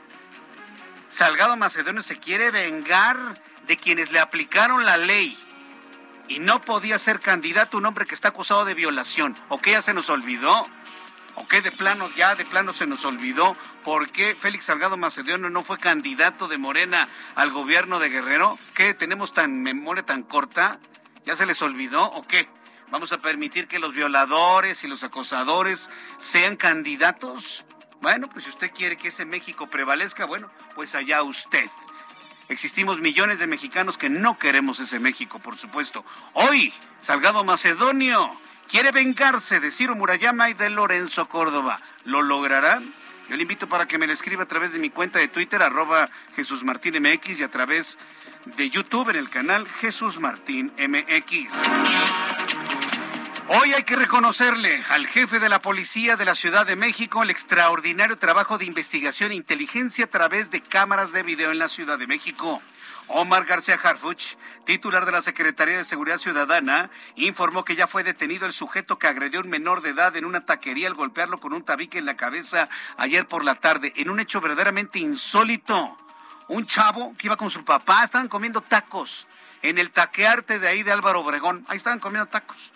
Salgado 1.09 1.57
Macedonio 1.57 2.01
se 2.01 2.19
quiere 2.19 2.51
vengar 2.51 3.41
de 3.67 3.77
quienes 3.77 4.11
le 4.11 4.19
aplicaron 4.19 4.85
la 4.85 4.97
ley 4.97 5.37
y 6.27 6.39
no 6.39 6.61
podía 6.61 6.97
ser 6.97 7.19
candidato 7.19 7.77
un 7.77 7.85
hombre 7.85 8.05
que 8.05 8.15
está 8.15 8.29
acusado 8.29 8.63
de 8.63 8.73
violación. 8.73 9.35
¿O 9.49 9.59
que 9.59 9.71
ya 9.71 9.81
se 9.81 9.93
nos 9.93 10.09
olvidó? 10.09 10.65
¿O 11.35 11.47
qué 11.47 11.61
de 11.61 11.71
plano, 11.71 12.09
ya 12.15 12.35
de 12.35 12.45
plano 12.45 12.73
se 12.73 12.87
nos 12.87 13.03
olvidó 13.03 13.55
por 13.83 14.09
qué 14.09 14.35
Félix 14.35 14.65
Salgado 14.65 14.97
Macedonio 14.97 15.49
no 15.49 15.63
fue 15.63 15.77
candidato 15.77 16.47
de 16.47 16.57
Morena 16.57 17.07
al 17.35 17.51
gobierno 17.51 17.99
de 17.99 18.09
Guerrero? 18.09 18.57
¿Qué 18.73 18.93
tenemos 18.93 19.33
tan 19.33 19.61
memoria 19.61 20.03
tan 20.03 20.23
corta? 20.23 20.79
¿Ya 21.25 21.35
se 21.35 21.45
les 21.45 21.61
olvidó 21.61 22.03
o 22.03 22.25
qué? 22.25 22.47
¿Vamos 22.91 23.13
a 23.13 23.21
permitir 23.21 23.69
que 23.69 23.79
los 23.79 23.93
violadores 23.93 24.83
y 24.83 24.87
los 24.87 25.05
acosadores 25.05 25.89
sean 26.17 26.57
candidatos? 26.57 27.65
Bueno, 28.01 28.29
pues 28.29 28.43
si 28.43 28.49
usted 28.49 28.71
quiere 28.71 28.97
que 28.97 29.07
ese 29.07 29.23
México 29.23 29.67
prevalezca, 29.67 30.25
bueno, 30.25 30.51
pues 30.75 30.93
allá 30.93 31.23
usted. 31.23 31.69
Existimos 32.49 32.99
millones 32.99 33.39
de 33.39 33.47
mexicanos 33.47 33.97
que 33.97 34.09
no 34.09 34.37
queremos 34.37 34.81
ese 34.81 34.99
México, 34.99 35.39
por 35.39 35.57
supuesto. 35.57 36.03
Hoy, 36.33 36.73
Salgado 36.99 37.45
Macedonio 37.45 38.29
quiere 38.67 38.91
vengarse 38.91 39.61
de 39.61 39.71
Ciro 39.71 39.95
Murayama 39.95 40.49
y 40.49 40.53
de 40.53 40.69
Lorenzo 40.69 41.29
Córdoba. 41.29 41.79
¿Lo 42.03 42.21
logrará? 42.21 42.81
Yo 43.29 43.37
le 43.37 43.43
invito 43.43 43.69
para 43.69 43.87
que 43.87 43.97
me 43.97 44.05
lo 44.07 44.11
escriba 44.11 44.43
a 44.43 44.47
través 44.47 44.73
de 44.73 44.79
mi 44.79 44.89
cuenta 44.89 45.17
de 45.17 45.29
Twitter, 45.29 45.63
arroba 45.63 46.09
Jesús 46.35 46.65
Martín 46.65 47.01
MX, 47.01 47.39
y 47.39 47.43
a 47.43 47.51
través 47.51 47.97
de 48.57 48.69
YouTube 48.69 49.11
en 49.11 49.15
el 49.15 49.29
canal 49.29 49.65
Jesús 49.69 50.19
Martín 50.19 50.73
MX. 50.77 52.40
Hoy 53.47 53.73
hay 53.73 53.83
que 53.83 53.95
reconocerle 53.95 54.83
al 54.89 55.07
jefe 55.07 55.39
de 55.39 55.49
la 55.49 55.61
policía 55.61 56.15
de 56.15 56.25
la 56.25 56.35
Ciudad 56.35 56.65
de 56.65 56.75
México 56.75 57.23
el 57.23 57.31
extraordinario 57.31 58.17
trabajo 58.17 58.57
de 58.57 58.65
investigación 58.65 59.31
e 59.31 59.35
inteligencia 59.35 60.05
a 60.05 60.09
través 60.09 60.51
de 60.51 60.61
cámaras 60.61 61.11
de 61.11 61.23
video 61.23 61.51
en 61.51 61.59
la 61.59 61.67
Ciudad 61.67 61.97
de 61.97 62.07
México. 62.07 62.61
Omar 63.07 63.45
García 63.45 63.79
Harfuch, 63.81 64.35
titular 64.63 65.05
de 65.05 65.11
la 65.11 65.21
Secretaría 65.21 65.77
de 65.77 65.85
Seguridad 65.85 66.19
Ciudadana, 66.19 66.91
informó 67.15 67.65
que 67.65 67.75
ya 67.75 67.87
fue 67.87 68.03
detenido 68.03 68.45
el 68.45 68.53
sujeto 68.53 68.99
que 68.99 69.07
agredió 69.07 69.39
a 69.39 69.43
un 69.43 69.49
menor 69.49 69.81
de 69.81 69.89
edad 69.89 70.15
en 70.15 70.25
una 70.25 70.45
taquería 70.45 70.87
al 70.87 70.93
golpearlo 70.93 71.39
con 71.39 71.53
un 71.53 71.63
tabique 71.63 71.97
en 71.97 72.05
la 72.05 72.15
cabeza 72.15 72.69
ayer 72.97 73.27
por 73.27 73.43
la 73.43 73.55
tarde, 73.55 73.91
en 73.95 74.09
un 74.09 74.19
hecho 74.19 74.39
verdaderamente 74.39 74.99
insólito. 74.99 75.97
Un 76.47 76.67
chavo 76.67 77.15
que 77.17 77.27
iba 77.27 77.37
con 77.37 77.49
su 77.49 77.65
papá, 77.65 78.03
estaban 78.03 78.27
comiendo 78.27 78.61
tacos 78.61 79.27
en 79.61 79.77
el 79.77 79.91
taquearte 79.91 80.59
de 80.59 80.67
ahí 80.67 80.83
de 80.83 80.91
Álvaro 80.91 81.21
Obregón, 81.21 81.65
ahí 81.67 81.77
estaban 81.77 81.99
comiendo 81.99 82.29
tacos. 82.29 82.71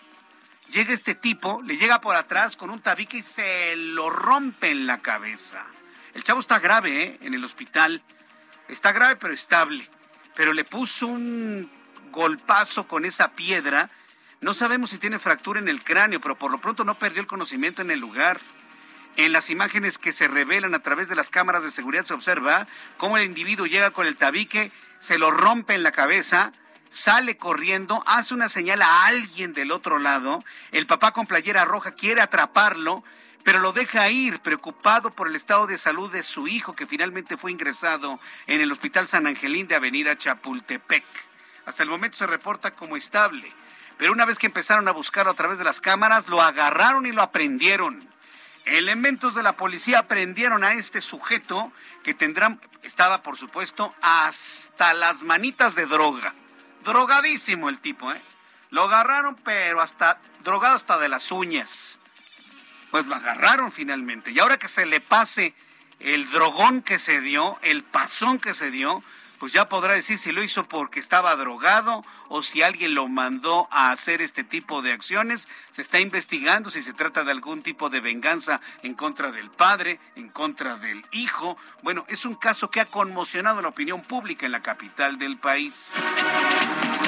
Llega 0.70 0.92
este 0.92 1.14
tipo, 1.14 1.62
le 1.62 1.76
llega 1.76 2.00
por 2.00 2.16
atrás 2.16 2.56
con 2.56 2.70
un 2.70 2.80
tabique 2.80 3.18
y 3.18 3.22
se 3.22 3.76
lo 3.76 4.10
rompe 4.10 4.70
en 4.70 4.86
la 4.86 4.98
cabeza. 4.98 5.64
El 6.14 6.22
chavo 6.22 6.40
está 6.40 6.58
grave, 6.58 7.02
¿eh? 7.02 7.18
En 7.22 7.34
el 7.34 7.44
hospital. 7.44 8.02
Está 8.68 8.92
grave 8.92 9.16
pero 9.16 9.32
estable 9.32 9.88
pero 10.36 10.52
le 10.52 10.64
puso 10.64 11.08
un 11.08 11.68
golpazo 12.12 12.86
con 12.86 13.04
esa 13.04 13.32
piedra. 13.32 13.90
No 14.40 14.54
sabemos 14.54 14.90
si 14.90 14.98
tiene 14.98 15.18
fractura 15.18 15.58
en 15.58 15.68
el 15.68 15.82
cráneo, 15.82 16.20
pero 16.20 16.36
por 16.36 16.52
lo 16.52 16.58
pronto 16.58 16.84
no 16.84 16.98
perdió 16.98 17.20
el 17.20 17.26
conocimiento 17.26 17.82
en 17.82 17.90
el 17.90 17.98
lugar. 17.98 18.38
En 19.16 19.32
las 19.32 19.48
imágenes 19.48 19.96
que 19.96 20.12
se 20.12 20.28
revelan 20.28 20.74
a 20.74 20.80
través 20.80 21.08
de 21.08 21.16
las 21.16 21.30
cámaras 21.30 21.64
de 21.64 21.70
seguridad 21.70 22.04
se 22.04 22.12
observa 22.12 22.66
cómo 22.98 23.16
el 23.16 23.24
individuo 23.24 23.66
llega 23.66 23.90
con 23.90 24.06
el 24.06 24.18
tabique, 24.18 24.70
se 24.98 25.16
lo 25.16 25.30
rompe 25.30 25.74
en 25.74 25.82
la 25.82 25.90
cabeza, 25.90 26.52
sale 26.90 27.36
corriendo, 27.36 28.02
hace 28.06 28.34
una 28.34 28.48
señal 28.48 28.82
a 28.82 29.06
alguien 29.06 29.52
del 29.52 29.72
otro 29.72 29.98
lado, 29.98 30.42
el 30.72 30.86
papá 30.86 31.12
con 31.12 31.26
playera 31.26 31.64
roja 31.64 31.92
quiere 31.92 32.20
atraparlo, 32.20 33.04
pero 33.42 33.60
lo 33.60 33.72
deja 33.72 34.08
ir 34.10 34.40
preocupado 34.40 35.10
por 35.10 35.28
el 35.28 35.36
estado 35.36 35.66
de 35.66 35.78
salud 35.78 36.10
de 36.10 36.22
su 36.22 36.48
hijo 36.48 36.74
que 36.74 36.86
finalmente 36.86 37.36
fue 37.36 37.52
ingresado 37.52 38.18
en 38.46 38.60
el 38.60 38.72
Hospital 38.72 39.06
San 39.06 39.26
Angelín 39.26 39.68
de 39.68 39.76
Avenida 39.76 40.16
Chapultepec. 40.18 41.04
Hasta 41.64 41.82
el 41.82 41.88
momento 41.88 42.16
se 42.16 42.26
reporta 42.26 42.72
como 42.72 42.96
estable, 42.96 43.52
pero 43.98 44.12
una 44.12 44.24
vez 44.24 44.38
que 44.38 44.46
empezaron 44.46 44.88
a 44.88 44.92
buscarlo 44.92 45.32
a 45.32 45.36
través 45.36 45.58
de 45.58 45.64
las 45.64 45.80
cámaras, 45.80 46.28
lo 46.28 46.42
agarraron 46.42 47.06
y 47.06 47.12
lo 47.12 47.22
aprendieron. 47.22 48.08
Elementos 48.64 49.36
de 49.36 49.44
la 49.44 49.56
policía 49.56 50.00
aprendieron 50.00 50.64
a 50.64 50.72
este 50.74 51.00
sujeto 51.00 51.72
que 52.02 52.14
tendrán, 52.14 52.60
estaba 52.82 53.22
por 53.22 53.36
supuesto 53.36 53.94
hasta 54.02 54.92
las 54.92 55.22
manitas 55.22 55.76
de 55.76 55.86
droga. 55.86 56.34
Drogadísimo 56.86 57.68
el 57.68 57.78
tipo, 57.78 58.10
¿eh? 58.12 58.22
Lo 58.70 58.84
agarraron, 58.84 59.36
pero 59.36 59.82
hasta 59.82 60.18
drogado 60.42 60.76
hasta 60.76 60.98
de 60.98 61.08
las 61.08 61.30
uñas 61.30 61.98
pues 62.90 63.06
lo 63.06 63.14
agarraron 63.14 63.72
finalmente. 63.72 64.30
Y 64.30 64.38
ahora 64.38 64.58
que 64.58 64.68
se 64.68 64.86
le 64.86 65.00
pase 65.00 65.54
el 66.00 66.30
drogón 66.30 66.80
que 66.80 66.98
se 66.98 67.20
dio, 67.20 67.58
el 67.62 67.82
pasón 67.82 68.38
que 68.38 68.54
se 68.54 68.70
dio, 68.70 69.02
pues 69.38 69.52
ya 69.52 69.68
podrá 69.68 69.94
decir 69.94 70.18
si 70.18 70.32
lo 70.32 70.42
hizo 70.42 70.64
porque 70.64 71.00
estaba 71.00 71.34
drogado 71.36 72.04
o 72.28 72.42
si 72.42 72.62
alguien 72.62 72.94
lo 72.94 73.08
mandó 73.08 73.68
a 73.70 73.90
hacer 73.90 74.22
este 74.22 74.44
tipo 74.44 74.82
de 74.82 74.92
acciones. 74.92 75.48
Se 75.70 75.82
está 75.82 76.00
investigando 76.00 76.70
si 76.70 76.82
se 76.82 76.92
trata 76.92 77.24
de 77.24 77.30
algún 77.30 77.62
tipo 77.62 77.90
de 77.90 78.00
venganza 78.00 78.60
en 78.82 78.94
contra 78.94 79.30
del 79.30 79.50
padre, 79.50 80.00
en 80.16 80.28
contra 80.28 80.76
del 80.76 81.04
hijo. 81.12 81.56
Bueno, 81.82 82.04
es 82.08 82.24
un 82.24 82.34
caso 82.34 82.70
que 82.70 82.80
ha 82.80 82.86
conmocionado 82.86 83.62
la 83.62 83.68
opinión 83.68 84.02
pública 84.02 84.46
en 84.46 84.52
la 84.52 84.62
capital 84.62 85.18
del 85.18 85.38
país. 85.38 85.92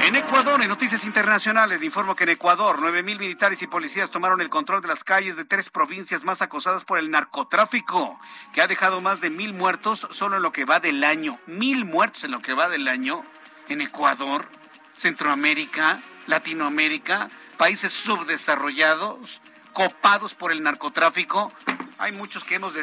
En 0.04 0.16
Ecuador, 0.16 0.62
en 0.62 0.68
noticias 0.68 1.04
internacionales, 1.04 1.82
informo 1.82 2.16
que 2.16 2.24
en 2.24 2.30
Ecuador, 2.30 2.78
nueve 2.80 3.02
mil 3.02 3.18
militares 3.18 3.60
y 3.62 3.66
policías 3.66 4.10
tomaron 4.10 4.40
el 4.40 4.48
control 4.48 4.80
de 4.80 4.88
las 4.88 5.04
calles 5.04 5.36
de 5.36 5.44
tres 5.44 5.68
provincias 5.68 6.24
más 6.24 6.40
acosadas 6.40 6.84
por 6.84 6.98
el 6.98 7.10
narcotráfico, 7.10 8.18
que 8.52 8.62
ha 8.62 8.66
dejado 8.66 9.00
más 9.00 9.20
de 9.20 9.30
mil 9.30 9.52
muertos 9.52 10.06
solo 10.10 10.36
en 10.36 10.42
lo 10.42 10.52
que 10.52 10.64
va 10.64 10.80
del 10.80 11.04
año. 11.04 11.38
Mil 11.46 11.84
muertos 11.84 12.24
en 12.24 12.30
lo 12.30 12.40
que 12.40 12.54
va 12.54 12.68
del 12.68 12.88
año 12.88 13.22
en 13.68 13.80
Ecuador. 13.82 14.48
Centroamérica, 14.96 16.00
Latinoamérica, 16.26 17.28
países 17.56 17.92
subdesarrollados, 17.92 19.40
copados 19.72 20.34
por 20.34 20.52
el 20.52 20.62
narcotráfico. 20.62 21.52
Hay 21.98 22.12
muchos 22.12 22.44
que 22.44 22.54
hemos 22.54 22.74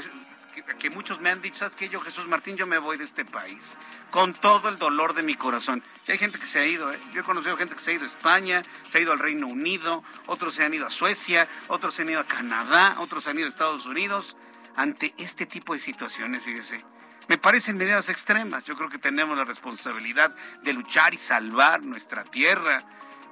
que, 0.74 0.90
muchos 0.90 1.20
me 1.22 1.30
han 1.30 1.42
dicho, 1.42 1.60
¿sabes 1.60 1.76
qué? 1.76 1.90
Yo, 1.90 2.00
Jesús 2.02 2.28
Martín, 2.28 2.58
yo 2.58 2.68
me 2.68 2.78
voy 2.78 2.98
de 2.98 3.04
este 3.04 3.26
país 3.26 3.78
con 4.12 4.34
todo 4.34 4.70
el 4.70 4.78
dolor 4.78 5.14
de 5.14 5.24
mi 5.24 5.36
corazón. 5.36 5.84
Y 6.08 6.12
hay 6.12 6.18
gente 6.18 6.40
que 6.40 6.46
se 6.46 6.60
ha 6.60 6.66
ido, 6.66 6.92
¿eh? 6.92 7.00
Yo 7.14 7.22
he 7.22 7.24
conocido 7.24 7.58
gente 7.58 7.76
que 7.76 7.82
se 7.82 7.92
ha 7.92 7.94
ido 7.94 8.04
a 8.04 8.08
España, 8.08 8.64
se 8.86 8.98
ha 8.98 9.02
ido 9.02 9.12
al 9.12 9.20
Reino 9.20 9.48
Unido, 9.48 10.04
otros 10.28 10.56
se 10.56 10.64
han 10.64 10.74
ido 10.74 10.88
a 10.88 10.90
Suecia, 10.90 11.48
otros 11.68 11.96
se 11.96 12.02
han 12.02 12.10
ido 12.10 12.20
a 12.20 12.26
Canadá, 12.26 12.96
otros 13.00 13.24
se 13.24 13.30
han 13.30 13.38
ido 13.38 13.46
a 13.46 13.50
Estados 13.50 13.86
Unidos. 13.86 14.38
Ante 14.76 15.14
este 15.18 15.46
tipo 15.46 15.74
de 15.74 15.80
situaciones, 15.80 16.44
fíjese, 16.44 16.84
me 17.28 17.38
parecen 17.38 17.78
medidas 17.78 18.10
extremas. 18.10 18.64
Yo 18.66 18.76
creo 18.76 18.90
que 18.90 19.00
tenemos 19.00 19.38
la 19.38 19.46
responsabilidad 19.46 20.36
de 20.64 20.74
luchar 20.74 21.14
y 21.14 21.18
salvar 21.18 21.84
nuestra 21.84 22.24
tierra. 22.24 22.84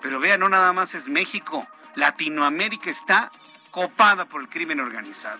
Pero 0.02 0.20
vean, 0.20 0.40
no 0.40 0.50
nada 0.50 0.74
más 0.74 0.96
es 0.96 1.08
México. 1.08 1.68
Latinoamérica 1.96 2.90
está 2.90 3.32
copada 3.72 4.26
por 4.26 4.42
el 4.42 4.50
crimen 4.50 4.80
organizado. 4.80 5.40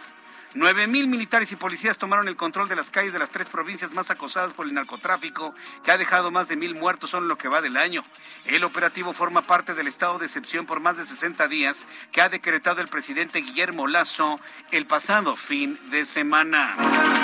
Nueve 0.56 0.86
mil 0.86 1.08
militares 1.08 1.52
y 1.52 1.56
policías 1.56 1.98
tomaron 1.98 2.28
el 2.28 2.36
control 2.36 2.70
de 2.70 2.76
las 2.76 2.92
calles 2.92 3.12
de 3.12 3.18
las 3.18 3.32
tres 3.32 3.48
provincias 3.48 3.92
más 3.92 4.12
acosadas 4.12 4.54
por 4.54 4.68
el 4.68 4.76
narcotráfico, 4.76 5.56
que 5.84 5.92
ha 5.92 5.98
dejado 5.98 6.30
más 6.30 6.48
de 6.48 6.56
mil 6.56 6.76
muertos 6.76 7.10
solo 7.10 7.24
en 7.24 7.30
lo 7.30 7.40
que 7.40 7.48
va 7.48 7.62
del 7.62 7.76
año. 7.76 8.04
El 8.46 8.64
operativo 8.64 9.14
forma 9.14 9.42
parte 9.42 9.74
del 9.74 9.88
estado 9.88 10.20
de 10.20 10.28
excepción 10.28 10.68
por 10.68 10.80
más 10.80 10.96
de 10.96 11.06
60 11.06 11.48
días 11.48 11.88
que 12.12 12.22
ha 12.22 12.30
decretado 12.30 12.82
el 12.82 12.88
presidente 12.88 13.42
Guillermo 13.42 13.88
Lazo 13.88 14.40
el 14.70 14.86
pasado 14.86 15.36
fin 15.36 15.80
de 15.90 16.06
semana. 16.06 16.78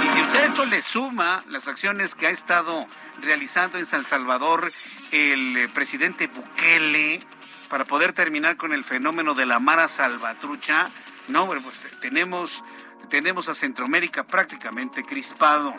Y 0.04 0.10
si 0.10 0.22
usted 0.22 0.46
esto 0.46 0.66
le 0.66 0.82
suma 0.82 1.44
las 1.50 1.68
acciones 1.68 2.16
que 2.16 2.26
ha 2.26 2.32
estado 2.32 2.88
realizando 3.22 3.78
en 3.78 3.86
San 3.86 4.08
Salvador 4.08 4.74
el 5.12 5.56
eh, 5.56 5.70
presidente 5.70 6.28
Bukele 6.28 7.20
para 7.70 7.86
poder 7.86 8.14
terminar 8.14 8.58
con 8.58 8.74
el 8.74 8.84
fenómeno 8.84 9.36
de 9.36 9.46
la 9.46 9.60
Mara 9.60 9.88
Salvatrucha, 9.88 10.90
no, 11.28 11.46
pues 11.46 11.76
tenemos 12.02 12.64
tenemos 13.10 13.50
a 13.50 13.56
Centroamérica 13.56 14.24
prácticamente 14.24 15.04
crispado. 15.04 15.76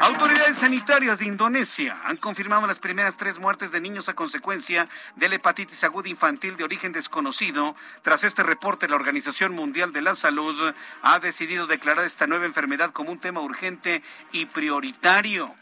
Autoridades 0.00 0.58
sanitarias 0.58 1.18
de 1.18 1.26
Indonesia 1.26 2.00
han 2.04 2.16
confirmado 2.16 2.66
las 2.66 2.78
primeras 2.78 3.16
tres 3.16 3.38
muertes 3.38 3.70
de 3.70 3.80
niños 3.80 4.08
a 4.08 4.14
consecuencia 4.14 4.88
de 5.16 5.28
la 5.28 5.36
hepatitis 5.36 5.84
aguda 5.84 6.08
infantil 6.08 6.56
de 6.56 6.64
origen 6.64 6.92
desconocido. 6.92 7.76
Tras 8.02 8.24
este 8.24 8.42
reporte, 8.42 8.88
la 8.88 8.96
Organización 8.96 9.52
Mundial 9.52 9.92
de 9.92 10.02
la 10.02 10.14
Salud 10.14 10.74
ha 11.02 11.18
decidido 11.20 11.66
declarar 11.66 12.04
esta 12.04 12.26
nueva 12.26 12.46
enfermedad 12.46 12.90
como 12.90 13.12
un 13.12 13.20
tema 13.20 13.40
urgente 13.40 14.02
y 14.32 14.46
prioritario. 14.46 15.54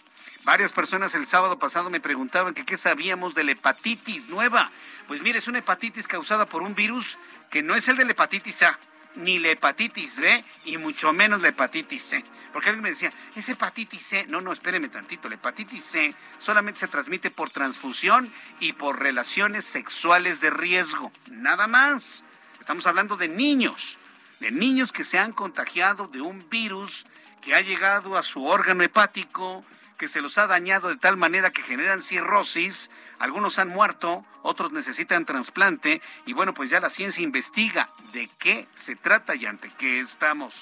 Varias 0.44 0.72
personas 0.72 1.14
el 1.14 1.26
sábado 1.26 1.58
pasado 1.58 1.90
me 1.90 2.00
preguntaban 2.00 2.54
que 2.54 2.64
qué 2.64 2.76
sabíamos 2.76 3.34
de 3.34 3.44
la 3.44 3.52
hepatitis 3.52 4.28
nueva. 4.28 4.70
Pues 5.08 5.20
mire, 5.20 5.38
es 5.38 5.48
una 5.48 5.58
hepatitis 5.58 6.08
causada 6.08 6.46
por 6.46 6.62
un 6.62 6.74
virus 6.74 7.18
que 7.50 7.62
no 7.62 7.74
es 7.74 7.88
el 7.88 7.96
de 7.96 8.04
la 8.04 8.12
hepatitis 8.12 8.62
A 8.62 8.78
ni 9.18 9.38
la 9.38 9.50
hepatitis 9.50 10.18
B 10.18 10.44
y 10.64 10.78
mucho 10.78 11.12
menos 11.12 11.42
la 11.42 11.48
hepatitis 11.48 12.02
C. 12.02 12.24
Porque 12.52 12.70
alguien 12.70 12.82
me 12.82 12.90
decía, 12.90 13.12
¿es 13.36 13.48
hepatitis 13.48 14.02
C? 14.02 14.26
No, 14.28 14.40
no, 14.40 14.52
espéreme 14.52 14.88
tantito. 14.88 15.28
La 15.28 15.34
hepatitis 15.34 15.84
C 15.84 16.14
solamente 16.38 16.80
se 16.80 16.88
transmite 16.88 17.30
por 17.30 17.50
transfusión 17.50 18.32
y 18.60 18.72
por 18.72 19.00
relaciones 19.00 19.64
sexuales 19.64 20.40
de 20.40 20.50
riesgo. 20.50 21.12
Nada 21.30 21.66
más. 21.66 22.24
Estamos 22.60 22.86
hablando 22.86 23.16
de 23.16 23.28
niños, 23.28 23.98
de 24.40 24.50
niños 24.50 24.92
que 24.92 25.04
se 25.04 25.18
han 25.18 25.32
contagiado 25.32 26.06
de 26.06 26.20
un 26.20 26.48
virus 26.50 27.06
que 27.40 27.54
ha 27.54 27.60
llegado 27.60 28.16
a 28.16 28.22
su 28.22 28.44
órgano 28.44 28.82
hepático, 28.82 29.64
que 29.98 30.08
se 30.08 30.22
los 30.22 30.38
ha 30.38 30.46
dañado 30.46 30.88
de 30.88 30.96
tal 30.96 31.16
manera 31.16 31.50
que 31.50 31.62
generan 31.62 32.00
cirrosis, 32.00 32.90
algunos 33.18 33.58
han 33.58 33.68
muerto, 33.68 34.24
otros 34.42 34.72
necesitan 34.72 35.26
trasplante 35.26 36.00
y 36.24 36.32
bueno, 36.32 36.54
pues 36.54 36.70
ya 36.70 36.78
la 36.80 36.88
ciencia 36.88 37.22
investiga 37.22 37.90
de 38.12 38.30
qué 38.38 38.68
se 38.74 38.94
trata 38.94 39.34
y 39.34 39.44
ante 39.44 39.70
qué 39.76 39.98
estamos. 39.98 40.54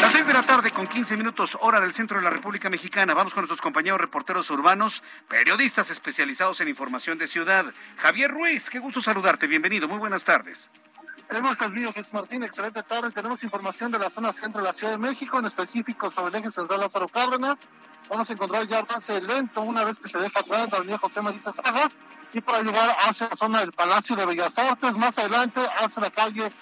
Las 0.00 0.10
seis 0.10 0.26
de 0.26 0.32
la 0.32 0.42
tarde 0.42 0.70
con 0.70 0.86
15 0.86 1.16
minutos 1.18 1.56
hora 1.60 1.80
del 1.80 1.92
centro 1.92 2.16
de 2.16 2.24
la 2.24 2.30
República 2.30 2.70
Mexicana. 2.70 3.12
Vamos 3.12 3.34
con 3.34 3.42
nuestros 3.42 3.60
compañeros 3.60 4.00
reporteros 4.00 4.50
urbanos, 4.50 5.02
periodistas 5.28 5.90
especializados 5.90 6.60
en 6.62 6.68
información 6.68 7.18
de 7.18 7.28
ciudad. 7.28 7.66
Javier 7.98 8.30
Ruiz, 8.30 8.70
qué 8.70 8.78
gusto 8.78 9.02
saludarte, 9.02 9.46
bienvenido, 9.46 9.86
muy 9.86 9.98
buenas 9.98 10.24
tardes. 10.24 10.70
Tenemos 11.34 11.58
mío, 11.72 11.92
Jesús 11.92 12.12
Martín, 12.12 12.44
excelente 12.44 12.80
tarde. 12.84 13.10
Tenemos 13.10 13.42
información 13.42 13.90
de 13.90 13.98
la 13.98 14.08
zona 14.08 14.32
centro 14.32 14.62
de 14.62 14.68
la 14.68 14.72
Ciudad 14.72 14.92
de 14.92 14.98
México, 14.98 15.36
en 15.36 15.46
específico 15.46 16.08
sobre 16.08 16.28
el 16.28 16.44
eje 16.44 16.52
central 16.52 16.78
Lázaro 16.78 17.08
Cárdenas. 17.08 17.56
Vamos 18.08 18.30
a 18.30 18.32
encontrar 18.34 18.68
ya 18.68 18.78
avance 18.78 19.20
lento 19.20 19.62
una 19.62 19.82
vez 19.82 19.98
que 19.98 20.06
se 20.06 20.16
deja 20.16 20.38
atrás 20.38 20.70
la 20.70 20.78
avenida 20.78 20.98
José 20.98 21.22
María 21.22 21.40
Saga 21.40 21.88
y 22.32 22.40
para 22.40 22.62
llegar 22.62 22.96
hacia 23.04 23.28
la 23.28 23.36
zona 23.36 23.60
del 23.62 23.72
Palacio 23.72 24.14
de 24.14 24.26
Bellas 24.26 24.56
Artes, 24.56 24.96
más 24.96 25.18
adelante 25.18 25.60
hacia 25.76 26.02
la 26.02 26.10
calle 26.10 26.52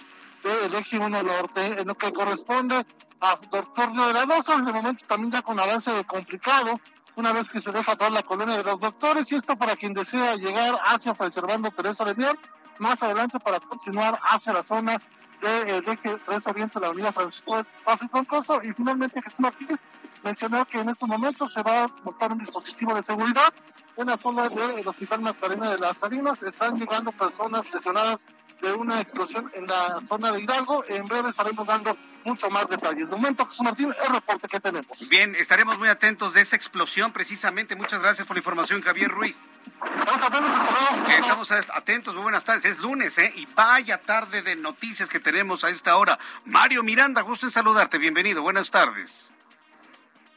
del 0.42 0.74
eje 0.74 0.98
1 0.98 1.22
norte, 1.22 1.78
en 1.78 1.86
lo 1.86 1.94
que 1.94 2.10
corresponde 2.10 2.86
a 3.20 3.38
Doctor 3.50 3.92
de 3.92 4.12
la 4.14 4.24
Rosa, 4.24 4.56
de 4.56 4.72
momento 4.72 5.04
también 5.06 5.32
ya 5.32 5.42
con 5.42 5.60
avance 5.60 6.02
complicado, 6.06 6.80
una 7.16 7.32
vez 7.32 7.50
que 7.50 7.60
se 7.60 7.72
deja 7.72 7.92
atrás 7.92 8.10
la 8.10 8.22
colonia 8.22 8.56
de 8.56 8.64
los 8.64 8.80
doctores, 8.80 9.30
y 9.32 9.34
esto 9.34 9.54
para 9.54 9.76
quien 9.76 9.92
desea 9.92 10.34
llegar 10.36 10.80
hacia 10.86 11.14
Fray 11.14 11.30
Servando 11.30 11.70
Teresa 11.72 12.06
de 12.06 12.14
Mier, 12.14 12.38
más 12.82 13.02
adelante 13.02 13.38
para 13.38 13.60
continuar 13.60 14.18
hacia 14.28 14.52
la 14.52 14.62
zona 14.62 15.00
del 15.40 15.84
de, 15.84 15.92
eje 15.92 16.18
3 16.26 16.46
Oriente, 16.48 16.80
la 16.80 16.88
avenida 16.88 17.12
Francisco 17.12 17.64
Paso 17.84 18.04
y 18.04 18.08
Concoso, 18.08 18.62
y 18.62 18.72
finalmente 18.72 19.22
Jesús 19.22 19.40
Martínez 19.40 19.78
mencionar 20.22 20.66
que 20.66 20.78
en 20.78 20.88
estos 20.88 21.08
momentos 21.08 21.52
se 21.52 21.62
va 21.62 21.84
a 21.84 21.88
montar 22.04 22.32
un 22.32 22.38
dispositivo 22.38 22.94
de 22.94 23.02
seguridad 23.02 23.52
en 23.96 24.06
la 24.06 24.16
zona 24.18 24.48
del 24.48 24.86
Hospital 24.86 25.20
Magdalena 25.20 25.70
de 25.70 25.78
las 25.78 25.96
Salinas. 25.98 26.42
Están 26.42 26.76
llegando 26.76 27.12
personas 27.12 27.72
lesionadas 27.72 28.24
de 28.62 28.72
una 28.72 29.00
explosión 29.00 29.50
en 29.54 29.66
la 29.66 30.00
zona 30.08 30.32
de 30.32 30.40
Hidalgo. 30.40 30.84
En 30.88 31.04
breve 31.04 31.30
estaremos 31.30 31.66
dando 31.66 31.96
mucho 32.24 32.48
más 32.48 32.68
detalles. 32.68 33.10
De 33.10 33.16
momento, 33.16 33.44
Jesús 33.44 33.62
Martín, 33.62 33.92
el 34.06 34.14
reporte 34.14 34.46
que 34.48 34.60
tenemos. 34.60 35.08
Bien, 35.08 35.34
estaremos 35.34 35.78
muy 35.78 35.88
atentos 35.88 36.32
de 36.32 36.40
esa 36.40 36.54
explosión 36.54 37.12
precisamente. 37.12 37.74
Muchas 37.74 38.00
gracias 38.00 38.26
por 38.26 38.36
la 38.36 38.38
información, 38.38 38.80
Javier 38.80 39.10
Ruiz. 39.10 39.58
Estamos 39.98 40.22
atentos, 40.22 41.18
Estamos 41.18 41.50
atentos, 41.50 42.14
muy 42.14 42.22
buenas 42.22 42.44
tardes. 42.44 42.64
Es 42.64 42.78
lunes, 42.78 43.18
¿eh? 43.18 43.32
Y 43.34 43.46
vaya 43.46 43.98
tarde 43.98 44.42
de 44.42 44.54
noticias 44.54 45.08
que 45.08 45.18
tenemos 45.18 45.64
a 45.64 45.68
esta 45.68 45.96
hora. 45.96 46.18
Mario 46.44 46.84
Miranda, 46.84 47.22
gusto 47.22 47.46
en 47.46 47.52
saludarte. 47.52 47.98
Bienvenido, 47.98 48.42
buenas 48.42 48.70
tardes. 48.70 49.32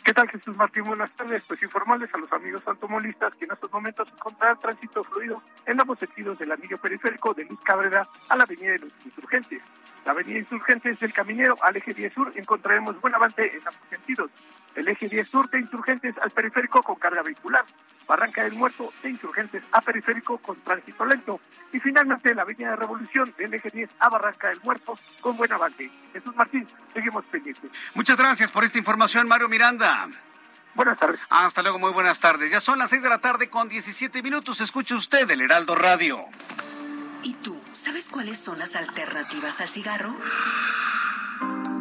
¿Qué 0.06 0.14
tal, 0.14 0.30
Jesús 0.30 0.56
Martín? 0.56 0.84
Buenas 0.84 1.10
tardes. 1.16 1.42
Pues 1.48 1.64
informarles 1.64 2.14
a 2.14 2.20
los 2.20 2.32
amigos 2.32 2.62
automovilistas 2.68 3.34
que 3.34 3.46
en 3.46 3.52
estos 3.52 3.74
momentos 3.74 4.08
encontrarán 4.14 4.60
tránsito 4.60 5.04
fluido 5.04 5.42
en 5.66 5.82
ambos 5.82 5.98
sentidos 5.98 6.38
del 6.38 6.52
anillo 6.52 6.78
periférico 6.78 7.34
de 7.34 7.44
Luz 7.46 7.60
Cabrera 7.64 8.08
a 8.30 8.36
la 8.36 8.44
avenida 8.44 8.74
de 8.74 8.80
los 8.80 8.92
Insurgentes. 9.04 9.64
La 10.06 10.12
avenida 10.12 10.38
Insurgentes 10.38 11.00
del 11.00 11.12
Caminero 11.12 11.56
al 11.60 11.78
eje 11.78 11.96
10 11.96 12.14
Sur 12.14 12.32
encontraremos 12.36 13.02
buen 13.02 13.16
avance 13.16 13.48
en 13.48 13.68
ambos 13.68 13.82
sentidos. 13.90 14.30
El 14.76 14.88
eje 14.88 15.08
10 15.08 15.28
Sur 15.28 15.50
de 15.50 15.60
Insurgentes 15.60 16.16
al 16.22 16.32
periférico 16.32 16.84
con 16.84 16.96
carga 16.96 17.22
vehicular. 17.22 17.66
Barranca 18.08 18.44
del 18.44 18.54
Muerto 18.54 18.94
de 19.02 19.10
Insurgentes 19.10 19.64
a 19.72 19.82
periférico 19.82 20.38
con 20.38 20.58
tránsito 20.62 21.06
lento. 21.06 21.40
Y 21.74 21.80
finalmente 21.80 22.36
la 22.36 22.44
avenida 22.44 22.72
de 22.72 22.76
Revolución 22.76 23.34
del 23.38 23.54
eje 23.54 23.70
10 23.70 23.90
a 24.00 24.10
Barranca 24.10 24.50
del 24.50 24.60
Muerto 24.62 24.98
con 25.22 25.38
buen 25.38 25.52
avance. 25.52 25.90
Jesús 26.14 26.36
Martín, 26.36 26.68
seguimos 26.94 27.26
pendientes. 27.26 27.72
Muchas 27.94 28.18
gracias 28.18 28.52
por 28.52 28.64
esta 28.64 28.78
información, 28.78 29.28
Mario 29.28 29.50
Miranda. 29.50 30.08
Buenas 30.76 31.00
tardes. 31.00 31.22
Hasta 31.30 31.62
luego, 31.62 31.80
muy 31.80 31.92
buenas 31.92 32.20
tardes. 32.20 32.52
Ya 32.52 32.60
son 32.60 32.78
las 32.78 32.90
6 32.90 33.02
de 33.02 33.10
la 33.10 33.20
tarde 33.20 33.50
con 33.50 33.70
17 33.70 34.22
minutos. 34.22 34.60
Escucha 34.60 34.96
usted 34.96 35.30
el 35.32 35.42
Heraldo 35.42 35.74
Radio. 35.76 36.26
¿Y 37.24 37.34
tú 37.36 37.60
sabes 37.72 38.10
cuáles 38.10 38.38
son 38.38 38.60
las 38.60 38.76
alternativas 38.76 39.62
al 39.62 39.70
cigarro? 39.70 40.14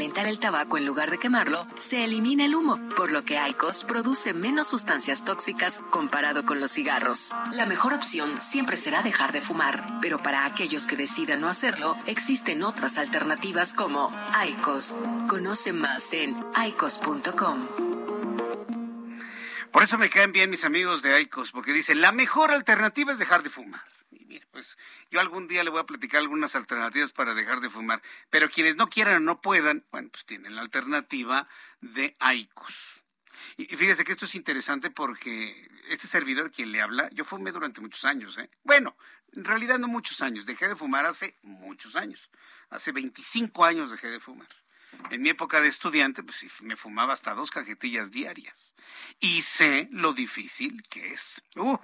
calentar 0.00 0.28
el 0.28 0.38
tabaco 0.38 0.78
en 0.78 0.86
lugar 0.86 1.10
de 1.10 1.18
quemarlo, 1.18 1.66
se 1.76 2.02
elimina 2.02 2.46
el 2.46 2.54
humo, 2.54 2.80
por 2.96 3.12
lo 3.12 3.22
que 3.22 3.38
ICOS 3.50 3.84
produce 3.84 4.32
menos 4.32 4.66
sustancias 4.66 5.26
tóxicas 5.26 5.82
comparado 5.90 6.46
con 6.46 6.58
los 6.58 6.72
cigarros. 6.72 7.32
La 7.52 7.66
mejor 7.66 7.92
opción 7.92 8.40
siempre 8.40 8.78
será 8.78 9.02
dejar 9.02 9.32
de 9.32 9.42
fumar, 9.42 9.98
pero 10.00 10.16
para 10.16 10.46
aquellos 10.46 10.86
que 10.86 10.96
decidan 10.96 11.42
no 11.42 11.50
hacerlo, 11.50 11.98
existen 12.06 12.62
otras 12.62 12.96
alternativas 12.96 13.74
como 13.74 14.10
ICOS. 14.48 14.96
Conoce 15.28 15.74
más 15.74 16.14
en 16.14 16.34
icos.com. 16.66 17.66
Por 19.70 19.82
eso 19.82 19.98
me 19.98 20.08
caen 20.08 20.32
bien 20.32 20.48
mis 20.48 20.64
amigos 20.64 21.02
de 21.02 21.20
ICOS, 21.20 21.52
porque 21.52 21.74
dicen, 21.74 22.00
la 22.00 22.12
mejor 22.12 22.52
alternativa 22.52 23.12
es 23.12 23.18
dejar 23.18 23.42
de 23.42 23.50
fumar 23.50 23.82
mire, 24.30 24.46
pues 24.52 24.78
yo 25.10 25.20
algún 25.20 25.48
día 25.48 25.64
le 25.64 25.70
voy 25.70 25.80
a 25.80 25.86
platicar 25.86 26.20
algunas 26.20 26.54
alternativas 26.54 27.10
para 27.10 27.34
dejar 27.34 27.60
de 27.60 27.68
fumar, 27.68 28.00
pero 28.30 28.48
quienes 28.48 28.76
no 28.76 28.88
quieran 28.88 29.16
o 29.16 29.20
no 29.20 29.40
puedan, 29.40 29.84
bueno, 29.90 30.08
pues 30.10 30.24
tienen 30.24 30.54
la 30.54 30.62
alternativa 30.62 31.48
de 31.80 32.16
AICOS. 32.20 33.02
Y 33.56 33.64
fíjese 33.76 34.04
que 34.04 34.12
esto 34.12 34.26
es 34.26 34.34
interesante 34.36 34.90
porque 34.90 35.68
este 35.88 36.06
servidor 36.06 36.52
quien 36.52 36.70
le 36.70 36.80
habla, 36.80 37.10
yo 37.10 37.24
fumé 37.24 37.50
durante 37.50 37.80
muchos 37.80 38.04
años, 38.04 38.38
¿eh? 38.38 38.48
Bueno, 38.62 38.96
en 39.32 39.44
realidad 39.44 39.78
no 39.78 39.88
muchos 39.88 40.20
años, 40.20 40.46
dejé 40.46 40.68
de 40.68 40.76
fumar 40.76 41.06
hace 41.06 41.36
muchos 41.42 41.96
años, 41.96 42.30
hace 42.68 42.92
25 42.92 43.64
años 43.64 43.90
dejé 43.90 44.10
de 44.10 44.20
fumar. 44.20 44.48
En 45.10 45.22
mi 45.22 45.30
época 45.30 45.60
de 45.60 45.68
estudiante, 45.68 46.22
pues 46.22 46.44
me 46.60 46.76
fumaba 46.76 47.14
hasta 47.14 47.34
dos 47.34 47.50
cajetillas 47.50 48.10
diarias. 48.10 48.76
Y 49.18 49.42
sé 49.42 49.88
lo 49.90 50.12
difícil 50.12 50.82
que 50.90 51.12
es. 51.12 51.42
Uh, 51.56 51.78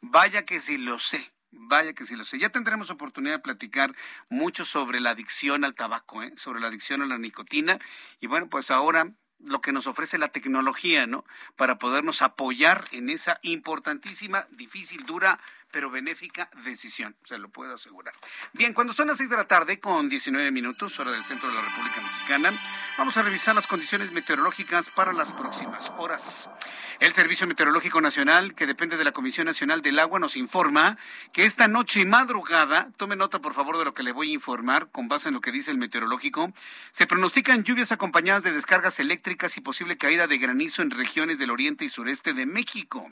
vaya 0.00 0.44
que 0.44 0.60
sí 0.60 0.76
lo 0.76 0.98
sé 0.98 1.32
vaya 1.52 1.92
que 1.92 2.06
sí 2.06 2.16
lo 2.16 2.24
sé. 2.24 2.38
Ya 2.38 2.50
tendremos 2.50 2.90
oportunidad 2.90 3.36
de 3.36 3.42
platicar 3.42 3.94
mucho 4.28 4.64
sobre 4.64 5.00
la 5.00 5.10
adicción 5.10 5.64
al 5.64 5.74
tabaco, 5.74 6.22
¿eh? 6.22 6.32
sobre 6.36 6.60
la 6.60 6.68
adicción 6.68 7.02
a 7.02 7.06
la 7.06 7.18
nicotina. 7.18 7.78
Y 8.20 8.26
bueno, 8.26 8.48
pues 8.48 8.70
ahora 8.70 9.12
lo 9.42 9.60
que 9.60 9.72
nos 9.72 9.86
ofrece 9.86 10.18
la 10.18 10.28
tecnología, 10.28 11.06
¿no? 11.06 11.24
Para 11.56 11.78
podernos 11.78 12.22
apoyar 12.22 12.84
en 12.92 13.08
esa 13.08 13.38
importantísima, 13.42 14.46
difícil, 14.50 15.06
dura 15.06 15.40
pero 15.70 15.90
benéfica 15.90 16.50
decisión, 16.64 17.16
se 17.24 17.38
lo 17.38 17.48
puedo 17.48 17.74
asegurar. 17.74 18.14
Bien, 18.52 18.72
cuando 18.72 18.92
son 18.92 19.08
las 19.08 19.18
6 19.18 19.30
de 19.30 19.36
la 19.36 19.44
tarde 19.44 19.78
con 19.78 20.08
19 20.08 20.50
minutos, 20.50 20.98
hora 20.98 21.12
del 21.12 21.24
centro 21.24 21.48
de 21.48 21.54
la 21.54 21.60
República 21.60 22.00
Mexicana, 22.00 22.52
vamos 22.98 23.16
a 23.16 23.22
revisar 23.22 23.54
las 23.54 23.66
condiciones 23.66 24.12
meteorológicas 24.12 24.90
para 24.90 25.12
las 25.12 25.32
próximas 25.32 25.92
horas. 25.96 26.50
El 26.98 27.14
Servicio 27.14 27.46
Meteorológico 27.46 28.00
Nacional, 28.00 28.54
que 28.54 28.66
depende 28.66 28.96
de 28.96 29.04
la 29.04 29.12
Comisión 29.12 29.46
Nacional 29.46 29.82
del 29.82 29.98
Agua, 29.98 30.18
nos 30.18 30.36
informa 30.36 30.98
que 31.32 31.44
esta 31.44 31.68
noche 31.68 32.00
y 32.00 32.06
madrugada, 32.06 32.90
tome 32.96 33.16
nota 33.16 33.38
por 33.38 33.54
favor 33.54 33.78
de 33.78 33.84
lo 33.84 33.94
que 33.94 34.02
le 34.02 34.12
voy 34.12 34.30
a 34.30 34.34
informar 34.34 34.90
con 34.90 35.08
base 35.08 35.28
en 35.28 35.34
lo 35.34 35.40
que 35.40 35.52
dice 35.52 35.70
el 35.70 35.78
meteorológico, 35.78 36.52
se 36.90 37.06
pronostican 37.06 37.64
lluvias 37.64 37.92
acompañadas 37.92 38.42
de 38.42 38.52
descargas 38.52 38.98
eléctricas 39.00 39.56
y 39.56 39.60
posible 39.60 39.96
caída 39.96 40.26
de 40.26 40.38
granizo 40.38 40.82
en 40.82 40.90
regiones 40.90 41.38
del 41.38 41.50
oriente 41.50 41.84
y 41.84 41.88
sureste 41.88 42.32
de 42.32 42.46
México. 42.46 43.10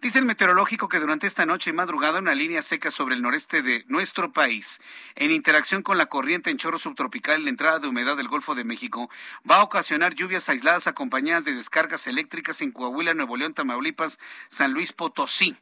Dice 0.00 0.18
el 0.18 0.24
meteorológico 0.24 0.88
que 0.88 1.00
durante 1.00 1.26
esta 1.26 1.46
noche 1.46 1.70
y 1.70 1.72
madrugada 1.72 1.91
una 1.94 2.34
línea 2.34 2.62
seca 2.62 2.90
sobre 2.90 3.14
el 3.14 3.22
noreste 3.22 3.62
de 3.62 3.84
nuestro 3.86 4.32
país, 4.32 4.80
en 5.14 5.30
interacción 5.30 5.82
con 5.82 5.98
la 5.98 6.06
corriente 6.06 6.50
en 6.50 6.56
chorro 6.56 6.78
subtropical 6.78 7.40
y 7.40 7.44
la 7.44 7.50
entrada 7.50 7.78
de 7.78 7.88
humedad 7.88 8.16
del 8.16 8.28
Golfo 8.28 8.54
de 8.54 8.64
México, 8.64 9.10
va 9.48 9.56
a 9.56 9.62
ocasionar 9.62 10.14
lluvias 10.14 10.48
aisladas 10.48 10.86
acompañadas 10.86 11.44
de 11.44 11.52
descargas 11.52 12.06
eléctricas 12.06 12.62
en 12.62 12.72
Coahuila, 12.72 13.14
Nuevo 13.14 13.36
León, 13.36 13.54
Tamaulipas, 13.54 14.18
San 14.48 14.72
Luis 14.72 14.92
Potosí. 14.92 15.56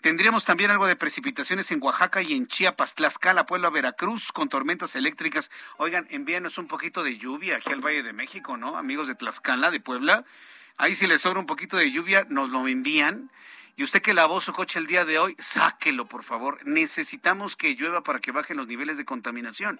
Tendríamos 0.00 0.44
también 0.44 0.70
algo 0.70 0.86
de 0.86 0.96
precipitaciones 0.96 1.70
en 1.70 1.82
Oaxaca 1.82 2.22
y 2.22 2.34
en 2.34 2.46
Chiapas, 2.46 2.94
Tlaxcala, 2.94 3.46
Puebla, 3.46 3.70
Veracruz, 3.70 4.32
con 4.32 4.48
tormentas 4.48 4.96
eléctricas. 4.96 5.50
Oigan, 5.76 6.06
envíanos 6.10 6.58
un 6.58 6.68
poquito 6.68 7.02
de 7.02 7.18
lluvia 7.18 7.56
aquí 7.56 7.72
al 7.72 7.84
Valle 7.84 8.02
de 8.02 8.12
México, 8.12 8.56
¿no? 8.56 8.78
Amigos 8.78 9.08
de 9.08 9.14
Tlaxcala, 9.14 9.70
de 9.70 9.80
Puebla. 9.80 10.24
Ahí 10.76 10.94
si 10.94 11.06
les 11.06 11.22
sobra 11.22 11.40
un 11.40 11.46
poquito 11.46 11.76
de 11.76 11.90
lluvia, 11.90 12.26
nos 12.28 12.50
lo 12.50 12.66
envían. 12.68 13.30
Y 13.76 13.84
usted 13.84 14.00
que 14.00 14.14
lavó 14.14 14.40
su 14.40 14.54
coche 14.54 14.78
el 14.78 14.86
día 14.86 15.04
de 15.04 15.18
hoy, 15.18 15.36
sáquelo, 15.38 16.06
por 16.06 16.24
favor. 16.24 16.58
Necesitamos 16.64 17.56
que 17.56 17.74
llueva 17.74 18.02
para 18.02 18.20
que 18.20 18.32
bajen 18.32 18.56
los 18.56 18.66
niveles 18.66 18.96
de 18.96 19.04
contaminación. 19.04 19.78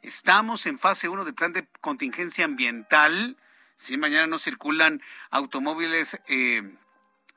Estamos 0.00 0.64
en 0.64 0.78
fase 0.78 1.10
1 1.10 1.26
del 1.26 1.34
plan 1.34 1.52
de 1.52 1.66
contingencia 1.82 2.46
ambiental. 2.46 3.36
Si 3.76 3.98
mañana 3.98 4.26
no 4.26 4.38
circulan 4.38 5.02
automóviles 5.30 6.18
eh, 6.26 6.74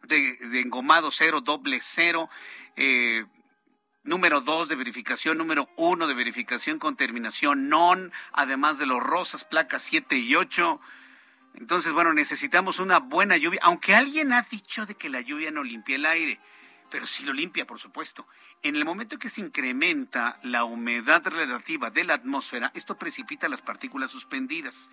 de, 0.04 0.62
engomado 0.62 1.12
cero, 1.12 1.42
doble 1.42 1.80
cero, 1.82 2.30
eh, 2.78 3.26
número 4.04 4.40
2 4.40 4.70
de 4.70 4.76
verificación, 4.76 5.38
número 5.38 5.70
1 5.76 6.08
de 6.08 6.14
verificación 6.14 6.80
con 6.80 6.96
terminación 6.96 7.68
non, 7.68 8.14
además 8.32 8.80
de 8.80 8.86
los 8.86 9.04
rosas, 9.04 9.44
placas 9.44 9.84
7 9.84 10.16
y 10.16 10.36
8 10.36 10.80
entonces, 11.58 11.92
bueno, 11.92 12.14
necesitamos 12.14 12.80
una 12.80 13.00
buena 13.00 13.36
lluvia, 13.36 13.60
aunque 13.64 13.96
alguien 13.96 14.32
ha 14.32 14.44
dicho 14.44 14.86
de 14.86 14.96
que 14.96 15.10
la 15.10 15.22
lluvia 15.22 15.50
no 15.50 15.64
limpia 15.64 15.96
el 15.96 16.06
aire, 16.06 16.40
pero 16.92 17.08
sí 17.08 17.26
lo 17.26 17.34
limpia, 17.34 17.66
por 17.66 17.80
supuesto. 17.80 18.28
En 18.62 18.76
el 18.76 18.86
momento 18.86 19.18
que 19.18 19.28
se 19.28 19.42
incrementa 19.42 20.40
la 20.44 20.64
humedad 20.64 21.26
relativa 21.26 21.90
de 21.90 22.04
la 22.04 22.14
atmósfera, 22.14 22.72
esto 22.76 22.98
precipita 22.98 23.50
las 23.50 23.62
partículas 23.62 24.12
suspendidas 24.12 24.92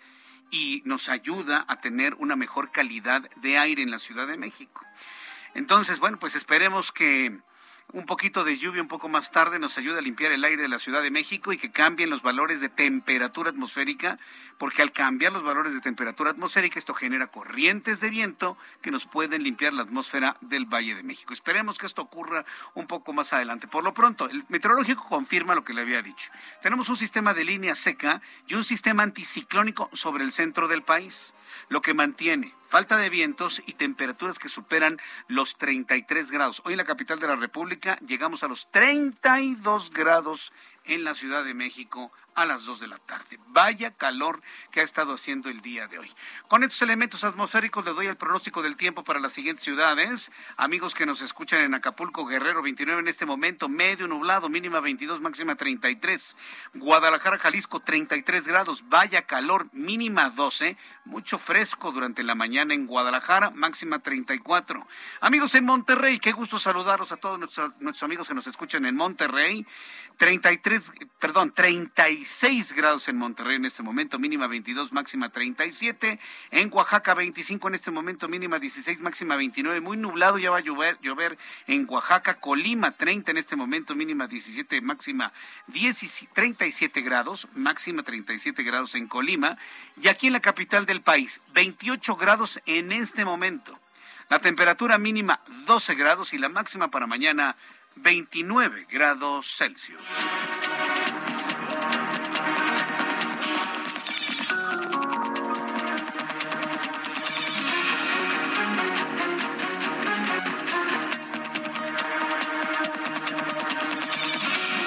y 0.51 0.83
nos 0.87 1.11
ayuda 1.11 1.67
a 1.69 1.81
tener 1.81 2.15
una 2.15 2.35
mejor 2.35 2.73
calidad 2.73 3.29
de 3.37 3.59
aire 3.59 3.83
en 3.83 3.91
la 3.91 3.99
Ciudad 3.99 4.27
de 4.27 4.39
México. 4.39 4.87
Entonces, 5.55 6.01
bueno, 6.01 6.19
pues 6.19 6.35
esperemos 6.35 6.93
que 6.93 7.41
un 7.93 8.07
poquito 8.07 8.45
de 8.45 8.57
lluvia 8.57 8.83
un 8.83 8.89
poco 8.89 9.09
más 9.09 9.31
tarde 9.31 9.59
nos 9.59 9.79
ayude 9.79 9.99
a 9.99 10.03
limpiar 10.03 10.33
el 10.33 10.45
aire 10.45 10.63
de 10.63 10.69
la 10.69 10.79
Ciudad 10.79 11.03
de 11.03 11.11
México 11.11 11.53
y 11.53 11.59
que 11.59 11.71
cambien 11.71 12.11
los 12.11 12.23
valores 12.23 12.61
de 12.61 12.69
temperatura 12.69 13.51
atmosférica 13.51 14.19
porque 14.59 14.83
al 14.83 14.93
cambiar 14.93 15.33
los 15.33 15.43
valores 15.43 15.73
de 15.73 15.81
temperatura 15.81 16.31
atmosférica 16.31 16.79
esto 16.79 16.95
genera 16.95 17.29
corrientes 17.29 18.01
de 18.01 18.11
viento 18.11 18.57
que 18.83 18.91
nos 18.91 19.07
pueden 19.07 19.43
limpiar 19.43 19.73
la 19.75 19.83
atmósfera 19.83 20.37
del 20.41 20.67
Valle 20.67 20.95
de 20.95 21.03
México. 21.03 21.33
Esperemos 21.33 21.79
que 21.79 21.87
esto 21.87 22.03
ocurra 22.03 22.45
un 22.75 22.87
poco 22.87 23.13
más 23.13 23.33
adelante. 23.33 23.69
Por 23.69 23.85
lo 23.85 23.95
pronto, 23.95 24.29
el 24.29 24.45
meteorológico 24.49 25.07
confirma 25.09 25.55
lo 25.55 25.65
que 25.65 25.75
le 25.75 25.83
había 25.83 26.03
dicho. 26.03 26.31
Tenemos 26.63 26.89
un 26.89 26.97
sistema 26.97 27.35
de 27.35 27.45
línea 27.45 27.75
seca 27.75 28.21
y 28.47 28.55
un 28.55 28.65
sistema 28.65 29.03
anticiclónico 29.03 29.91
sobre 29.93 30.25
el 30.25 30.33
centro 30.33 30.69
del 30.69 30.83
país, 30.83 31.35
lo 31.69 31.81
que 31.81 31.95
mantiene 31.95 32.55
falta 32.75 32.97
de 32.97 33.09
vientos 33.09 33.63
y 33.67 33.75
temperaturas 33.75 34.41
que 34.41 34.49
superan 34.49 34.99
los 35.29 35.57
33 35.59 36.33
grados. 36.33 36.61
Hoy 36.65 36.73
en 36.73 36.79
la 36.79 36.85
capital 36.85 37.21
de 37.21 37.29
la 37.29 37.37
República 37.37 37.97
llegamos 38.05 38.43
a 38.43 38.49
los 38.49 38.69
32 38.73 39.93
grados 39.93 40.53
en 40.85 41.05
la 41.05 41.15
Ciudad 41.15 41.45
de 41.45 41.55
México 41.55 42.13
a 42.35 42.45
las 42.45 42.65
2 42.65 42.81
de 42.81 42.89
la 42.89 42.99
tarde. 42.99 43.39
Vaya 43.49 43.93
calor 43.93 44.43
que 44.71 44.81
ha 44.81 44.83
estado 44.83 45.15
haciendo 45.15 45.49
el 45.49 45.61
día 45.61 45.87
de 45.87 45.99
hoy. 45.99 46.11
Con 46.49 46.65
estos 46.65 46.83
elementos 46.83 47.25
atmosféricos 47.25 47.85
le 47.85 47.93
doy 47.93 48.07
el 48.07 48.17
pronóstico 48.17 48.63
del 48.63 48.77
tiempo 48.77 49.05
para 49.05 49.21
las 49.21 49.33
siguientes 49.33 49.65
ciudades. 49.65 50.33
Amigos 50.57 50.95
que 50.95 51.07
nos 51.07 51.21
escuchan 51.21 51.61
en 51.61 51.75
Acapulco, 51.75 52.27
Guerrero 52.27 52.63
29 52.63 53.01
en 53.01 53.09
este 53.09 53.27
momento, 53.27 53.69
medio 53.69 54.09
nublado, 54.09 54.49
mínima 54.49 54.81
22, 54.81 55.21
máxima 55.21 55.55
33. 55.55 56.37
Guadalajara, 56.75 57.39
Jalisco 57.39 57.81
33 57.81 58.49
grados, 58.49 58.89
vaya 58.89 59.23
calor, 59.23 59.69
mínima 59.73 60.31
12, 60.31 60.77
mucho 61.05 61.39
fresco 61.39 61.93
durante 61.93 62.23
la 62.23 62.35
mañana 62.35 62.75
en 62.75 62.87
Guadalajara, 62.87 63.51
máxima 63.51 64.01
34. 64.01 64.87
Amigos 65.21 65.55
en 65.55 65.65
Monterrey, 65.65 66.19
qué 66.19 66.33
gusto 66.33 66.59
saludarlos 66.59 67.13
a 67.13 67.17
todos 67.17 67.39
nuestros, 67.39 67.81
nuestros 67.81 68.03
amigos 68.03 68.29
que 68.29 68.35
nos 68.35 68.47
escuchan 68.47 68.87
en 68.87 68.97
Monterrey. 68.97 69.67
33, 70.17 70.93
perdón, 71.19 71.53
36 71.53 72.73
grados 72.75 73.09
en 73.09 73.17
Monterrey 73.17 73.57
en 73.57 73.65
este 73.65 73.83
momento, 73.83 74.19
mínima 74.19 74.47
22, 74.47 74.93
máxima 74.93 75.31
37. 75.31 76.21
En 76.51 76.71
Oaxaca 76.73 77.15
25 77.15 77.69
en 77.69 77.75
este 77.75 77.91
momento, 77.91 78.29
mínima 78.29 78.59
16, 78.59 79.01
máxima 79.01 79.37
29. 79.37 79.81
Muy 79.81 79.97
nublado, 79.97 80.39
ya 80.39 80.51
va 80.51 80.59
a 80.59 80.61
llover, 80.61 80.99
llover 81.01 81.37
en 81.67 81.87
Oaxaca. 81.89 82.35
Colima 82.35 82.93
30 82.93 83.33
en 83.33 83.37
este 83.39 83.57
momento, 83.57 83.95
mínima 83.95 84.27
17, 84.27 84.81
máxima 84.81 85.33
37 86.35 87.01
grados, 87.03 87.49
máxima 87.55 88.03
37 88.03 88.63
grados 88.63 88.95
en 88.95 89.09
Colima. 89.09 89.59
Y 90.01 90.09
aquí 90.09 90.29
en 90.29 90.35
la 90.35 90.41
capital 90.41 90.87
del 90.87 91.01
país, 91.01 91.41
28 91.55 92.17
grados 92.17 92.61
en 92.67 92.93
este 92.93 93.25
momento. 93.25 93.79
La 94.31 94.39
temperatura 94.39 94.97
mínima 94.99 95.41
12 95.67 95.95
grados 95.97 96.33
y 96.33 96.39
la 96.39 96.49
máxima 96.49 96.89
para 96.89 97.07
mañana 97.07 97.57
29 97.97 98.87
grados 98.91 99.47
Celsius. 99.57 100.01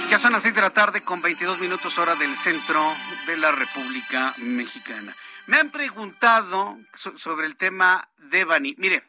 Ya 0.09 0.19
son 0.19 0.31
las 0.31 0.43
6 0.43 0.55
de 0.55 0.61
la 0.61 0.69
tarde 0.69 1.01
con 1.01 1.21
22 1.21 1.59
minutos 1.59 1.97
hora 1.97 2.15
del 2.15 2.35
centro 2.35 2.95
de 3.25 3.37
la 3.37 3.51
República 3.51 4.33
Mexicana. 4.37 5.13
Me 5.47 5.57
han 5.57 5.69
preguntado 5.69 6.77
sobre 6.93 7.45
el 7.45 7.57
tema 7.57 8.07
de 8.17 8.45
Bani. 8.45 8.75
Mire, 8.77 9.03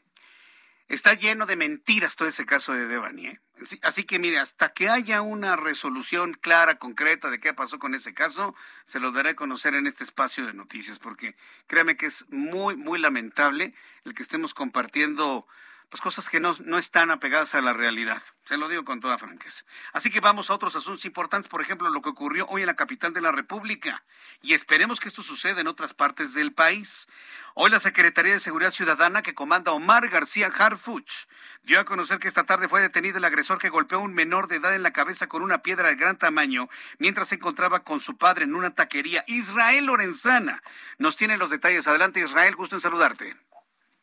está 0.88 1.14
lleno 1.14 1.46
de 1.46 1.57
mentiras 1.57 2.16
todo 2.16 2.29
ese 2.29 2.46
caso 2.46 2.72
de 2.72 2.87
Devani. 2.87 3.27
¿eh? 3.27 3.40
Así 3.83 4.05
que 4.05 4.18
mire, 4.18 4.38
hasta 4.38 4.72
que 4.72 4.88
haya 4.88 5.20
una 5.20 5.57
resolución 5.57 6.35
clara, 6.35 6.79
concreta 6.79 7.31
de 7.31 7.40
qué 7.40 7.53
pasó 7.55 7.79
con 7.79 7.94
ese 7.94 8.14
caso, 8.14 8.55
se 8.85 9.01
lo 9.01 9.12
daré 9.12 9.31
a 9.31 9.37
conocer 9.37 9.74
en 9.74 9.87
este 9.87 10.05
espacio 10.05 10.46
de 10.46 10.55
noticias, 10.55 10.98
porque 10.98 11.37
créame 11.66 11.96
que 11.96 12.07
es 12.07 12.24
muy, 12.31 12.77
muy 12.77 12.98
lamentable 12.98 13.74
el 14.05 14.14
que 14.14 14.22
estemos 14.22 14.55
compartiendo 14.55 15.46
pues 15.90 16.03
cosas 16.03 16.29
que 16.29 16.38
no, 16.38 16.55
no 16.64 16.77
están 16.77 17.11
apegadas 17.11 17.55
a 17.55 17.61
la 17.61 17.72
realidad. 17.72 18.22
Se 18.44 18.57
lo 18.57 18.68
digo 18.68 18.85
con 18.85 19.01
toda 19.01 19.16
franqueza. 19.16 19.64
Así 19.92 20.11
que 20.11 20.20
vamos 20.20 20.51
a 20.51 20.55
otros 20.55 20.77
asuntos 20.77 21.05
importantes, 21.05 21.48
por 21.48 21.62
ejemplo, 21.62 21.88
lo 21.88 22.03
que 22.03 22.11
ocurrió 22.11 22.46
hoy 22.48 22.62
en 22.62 22.66
la 22.66 22.77
capital 22.77 23.14
de 23.14 23.20
la 23.20 23.33
República. 23.33 24.05
Y 24.42 24.53
esperemos 24.53 25.01
que 25.01 25.09
esto 25.09 25.22
suceda 25.22 25.61
en 25.61 25.66
otras 25.66 25.94
partes 25.94 26.35
del 26.35 26.53
país. 26.53 27.09
Hoy 27.55 27.70
la 27.70 27.81
Secretaría 27.81 28.33
de 28.33 28.40
Seguridad 28.40 28.70
Ciudadana 28.70 29.22
que 29.22 29.35
comanda 29.35 29.72
Omar 29.72 30.09
García 30.09 30.46
Harfuch 30.46 31.27
dio 31.62 31.81
a 31.81 31.85
conocer 31.85 32.18
que 32.18 32.29
esta 32.29 32.44
tarde 32.44 32.68
fue 32.68 32.81
detenido 32.81 33.18
el 33.18 33.24
agresor 33.24 33.59
que 33.59 33.68
golpeó 33.68 33.98
a 33.98 34.03
un 34.03 34.14
menor 34.14 34.46
de 34.46 34.57
edad 34.57 34.74
en 34.74 34.83
la 34.83 34.92
cabeza 34.92 35.27
con 35.27 35.42
una 35.42 35.62
piedra 35.62 35.88
de 35.88 35.96
gran 35.96 36.18
tamaño 36.18 36.68
mientras 36.98 37.29
se 37.29 37.37
encontraba 37.37 37.83
con 37.83 38.01
su 38.01 38.16
padre 38.16 38.44
en 38.44 38.55
una 38.55 38.74
taquería. 38.74 39.24
Israel 39.27 39.87
Lorenzana 39.87 40.62
nos 40.98 41.16
tiene 41.16 41.37
los 41.37 41.51
detalles. 41.51 41.88
Adelante 41.88 42.20
Israel, 42.20 42.57
gusto 42.57 42.77
en 42.77 42.81
saludarte. 42.81 43.48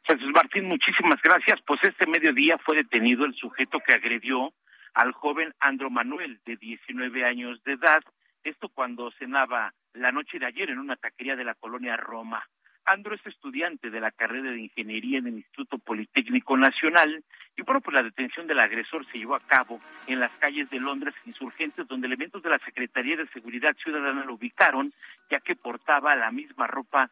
Jesús 0.07 0.31
Martín, 0.33 0.65
muchísimas 0.65 1.19
gracias. 1.23 1.59
Pues 1.65 1.79
este 1.83 2.05
mediodía 2.05 2.57
fue 2.59 2.75
detenido 2.75 3.25
el 3.25 3.33
sujeto 3.33 3.79
que 3.79 3.93
agredió 3.93 4.53
al 4.93 5.11
joven 5.13 5.53
Andro 5.59 5.89
Manuel, 5.89 6.39
de 6.45 6.57
19 6.57 7.25
años 7.25 7.63
de 7.63 7.73
edad. 7.73 8.03
Esto 8.43 8.69
cuando 8.69 9.11
cenaba 9.17 9.73
la 9.93 10.11
noche 10.11 10.37
de 10.37 10.45
ayer 10.45 10.69
en 10.69 10.77
una 10.77 10.95
taquería 10.95 11.35
de 11.35 11.43
la 11.43 11.55
colonia 11.55 11.97
Roma. 11.97 12.43
Andro 12.85 13.15
es 13.15 13.25
estudiante 13.25 13.89
de 13.89 13.99
la 13.99 14.11
carrera 14.11 14.51
de 14.51 14.59
Ingeniería 14.59 15.17
en 15.17 15.25
el 15.25 15.37
Instituto 15.37 15.79
Politécnico 15.79 16.55
Nacional 16.55 17.23
y 17.57 17.63
bueno, 17.63 17.81
pues 17.81 17.95
la 17.95 18.03
detención 18.03 18.45
del 18.45 18.59
agresor 18.59 19.07
se 19.07 19.17
llevó 19.17 19.33
a 19.33 19.39
cabo 19.39 19.81
en 20.05 20.19
las 20.19 20.31
calles 20.37 20.69
de 20.69 20.79
Londres 20.79 21.15
insurgentes, 21.25 21.87
donde 21.87 22.05
elementos 22.05 22.43
de 22.43 22.51
la 22.51 22.59
Secretaría 22.59 23.17
de 23.17 23.27
Seguridad 23.29 23.75
Ciudadana 23.81 24.23
lo 24.23 24.35
ubicaron, 24.35 24.93
ya 25.31 25.39
que 25.39 25.55
portaba 25.55 26.15
la 26.15 26.29
misma 26.29 26.67
ropa 26.67 27.09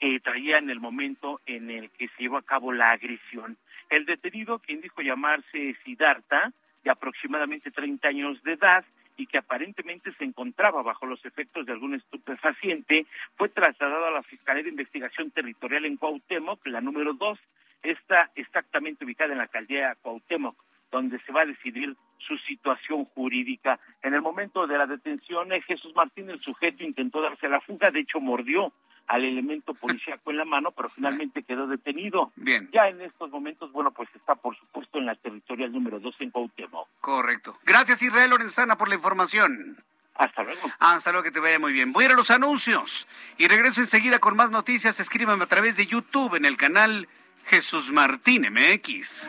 que 0.00 0.18
traía 0.20 0.58
en 0.58 0.70
el 0.70 0.80
momento 0.80 1.40
en 1.46 1.70
el 1.70 1.90
que 1.90 2.08
se 2.08 2.22
llevó 2.22 2.38
a 2.38 2.42
cabo 2.42 2.72
la 2.72 2.88
agresión. 2.88 3.58
El 3.90 4.06
detenido, 4.06 4.58
quien 4.58 4.80
dijo 4.80 5.02
llamarse 5.02 5.76
Siddhartha, 5.84 6.52
de 6.82 6.90
aproximadamente 6.90 7.70
30 7.70 8.08
años 8.08 8.42
de 8.42 8.54
edad, 8.54 8.84
y 9.18 9.26
que 9.26 9.36
aparentemente 9.36 10.12
se 10.14 10.24
encontraba 10.24 10.82
bajo 10.82 11.04
los 11.04 11.22
efectos 11.26 11.66
de 11.66 11.72
algún 11.72 11.94
estupefaciente, 11.94 13.04
fue 13.36 13.50
trasladado 13.50 14.06
a 14.06 14.10
la 14.10 14.22
Fiscalía 14.22 14.62
de 14.62 14.70
Investigación 14.70 15.30
Territorial 15.30 15.84
en 15.84 15.98
Cuauhtémoc, 15.98 16.66
la 16.66 16.80
número 16.80 17.12
2, 17.12 17.38
está 17.82 18.30
exactamente 18.34 19.04
ubicada 19.04 19.32
en 19.32 19.38
la 19.38 19.44
alcaldía 19.44 19.94
Cuauhtémoc, 20.00 20.56
donde 20.90 21.18
se 21.20 21.32
va 21.32 21.42
a 21.42 21.46
decidir 21.46 21.96
su 22.18 22.36
situación 22.38 23.04
jurídica. 23.06 23.78
En 24.02 24.14
el 24.14 24.22
momento 24.22 24.66
de 24.66 24.78
la 24.78 24.86
detención, 24.86 25.52
eh, 25.52 25.62
Jesús 25.62 25.94
Martín, 25.94 26.30
el 26.30 26.40
sujeto, 26.40 26.84
intentó 26.84 27.20
darse 27.20 27.48
la 27.48 27.60
fuga, 27.60 27.90
de 27.90 28.00
hecho 28.00 28.20
mordió 28.20 28.72
al 29.06 29.24
elemento 29.24 29.74
policíaco 29.74 30.30
en 30.30 30.36
la 30.36 30.44
mano, 30.44 30.70
pero 30.70 30.88
finalmente 30.90 31.42
quedó 31.42 31.66
detenido. 31.66 32.32
Bien. 32.36 32.70
Ya 32.72 32.88
en 32.88 33.00
estos 33.00 33.28
momentos, 33.30 33.72
bueno, 33.72 33.90
pues 33.90 34.08
está 34.14 34.36
por 34.36 34.56
supuesto 34.56 34.98
en 34.98 35.06
la 35.06 35.16
territorial 35.16 35.72
número 35.72 35.98
2 35.98 36.14
en 36.20 36.30
Cuauhtémoc. 36.30 36.88
Correcto. 37.00 37.58
Gracias 37.64 38.02
Israel 38.02 38.30
Lorenzana 38.30 38.76
por 38.76 38.88
la 38.88 38.94
información. 38.94 39.82
Hasta 40.14 40.42
luego. 40.44 40.60
Hasta 40.78 41.10
luego, 41.10 41.24
que 41.24 41.30
te 41.30 41.40
vaya 41.40 41.58
muy 41.58 41.72
bien. 41.72 41.92
Voy 41.92 42.04
a 42.04 42.06
ir 42.08 42.12
a 42.12 42.16
los 42.16 42.30
anuncios 42.30 43.08
y 43.38 43.48
regreso 43.48 43.80
enseguida 43.80 44.18
con 44.18 44.36
más 44.36 44.50
noticias. 44.50 45.00
Escríbame 45.00 45.42
a 45.42 45.48
través 45.48 45.76
de 45.76 45.86
YouTube 45.86 46.36
en 46.36 46.44
el 46.44 46.56
canal 46.56 47.08
Jesús 47.46 47.90
Martín 47.90 48.46
MX. 48.52 49.28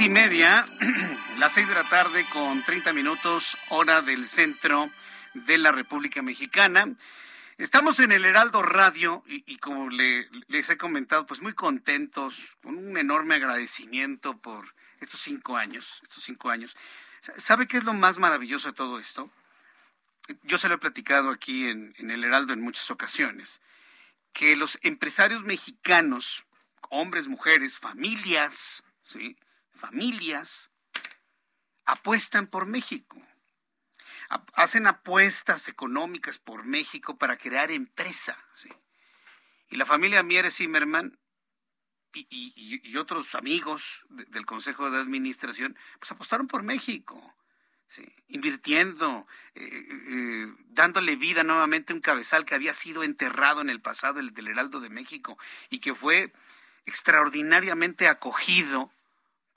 Y 0.00 0.10
media, 0.10 0.64
las 1.38 1.52
seis 1.52 1.66
de 1.66 1.74
la 1.74 1.84
tarde 1.84 2.24
con 2.30 2.62
30 2.62 2.92
minutos, 2.92 3.56
hora 3.70 4.02
del 4.02 4.28
centro 4.28 4.90
de 5.34 5.58
la 5.58 5.72
República 5.72 6.22
Mexicana. 6.22 6.94
Estamos 7.56 7.98
en 7.98 8.12
el 8.12 8.24
Heraldo 8.24 8.62
Radio 8.62 9.24
y, 9.26 9.56
como 9.56 9.88
les 9.90 10.70
he 10.70 10.76
comentado, 10.76 11.26
pues 11.26 11.40
muy 11.40 11.54
contentos, 11.54 12.56
con 12.62 12.76
un 12.76 12.96
enorme 12.96 13.36
agradecimiento 13.36 14.36
por 14.38 14.74
estos 15.00 15.20
cinco 15.20 15.56
años, 15.56 16.00
estos 16.02 16.22
cinco 16.22 16.50
años. 16.50 16.76
¿Sabe 17.36 17.66
qué 17.66 17.78
es 17.78 17.84
lo 17.84 17.94
más 17.94 18.18
maravilloso 18.18 18.68
de 18.68 18.74
todo 18.74 18.98
esto? 18.98 19.30
Yo 20.44 20.58
se 20.58 20.68
lo 20.68 20.76
he 20.76 20.78
platicado 20.78 21.30
aquí 21.30 21.66
en, 21.66 21.94
en 21.98 22.10
el 22.10 22.22
Heraldo 22.22 22.52
en 22.52 22.60
muchas 22.60 22.90
ocasiones, 22.90 23.60
que 24.32 24.54
los 24.54 24.78
empresarios 24.82 25.44
mexicanos, 25.44 26.44
hombres, 26.90 27.26
mujeres, 27.26 27.78
familias, 27.78 28.84
¿sí? 29.04 29.36
Familias 29.78 30.70
apuestan 31.86 32.46
por 32.46 32.66
México. 32.66 33.16
Hacen 34.52 34.86
apuestas 34.86 35.68
económicas 35.68 36.38
por 36.38 36.64
México 36.64 37.16
para 37.16 37.38
crear 37.38 37.70
empresa. 37.70 38.36
Y 39.70 39.76
la 39.76 39.86
familia 39.86 40.22
Mieres 40.22 40.56
Zimmerman 40.56 41.18
y, 42.12 42.96
otros 42.96 43.34
amigos 43.34 44.04
del 44.08 44.44
Consejo 44.44 44.90
de 44.90 44.98
Administración, 44.98 45.76
pues 45.98 46.12
apostaron 46.12 46.48
por 46.48 46.62
México. 46.62 47.34
invirtiendo, 48.28 49.26
eh, 49.54 49.64
eh, 49.64 50.54
dándole 50.66 51.16
vida 51.16 51.42
nuevamente 51.42 51.94
a 51.94 51.96
un 51.96 52.02
cabezal 52.02 52.44
que 52.44 52.54
había 52.54 52.74
sido 52.74 53.02
enterrado 53.02 53.62
en 53.62 53.70
el 53.70 53.80
pasado, 53.80 54.20
el 54.20 54.34
del 54.34 54.48
Heraldo 54.48 54.80
de 54.80 54.90
México, 54.90 55.38
y 55.70 55.78
que 55.78 55.94
fue 55.94 56.34
extraordinariamente 56.84 58.08
acogido 58.08 58.92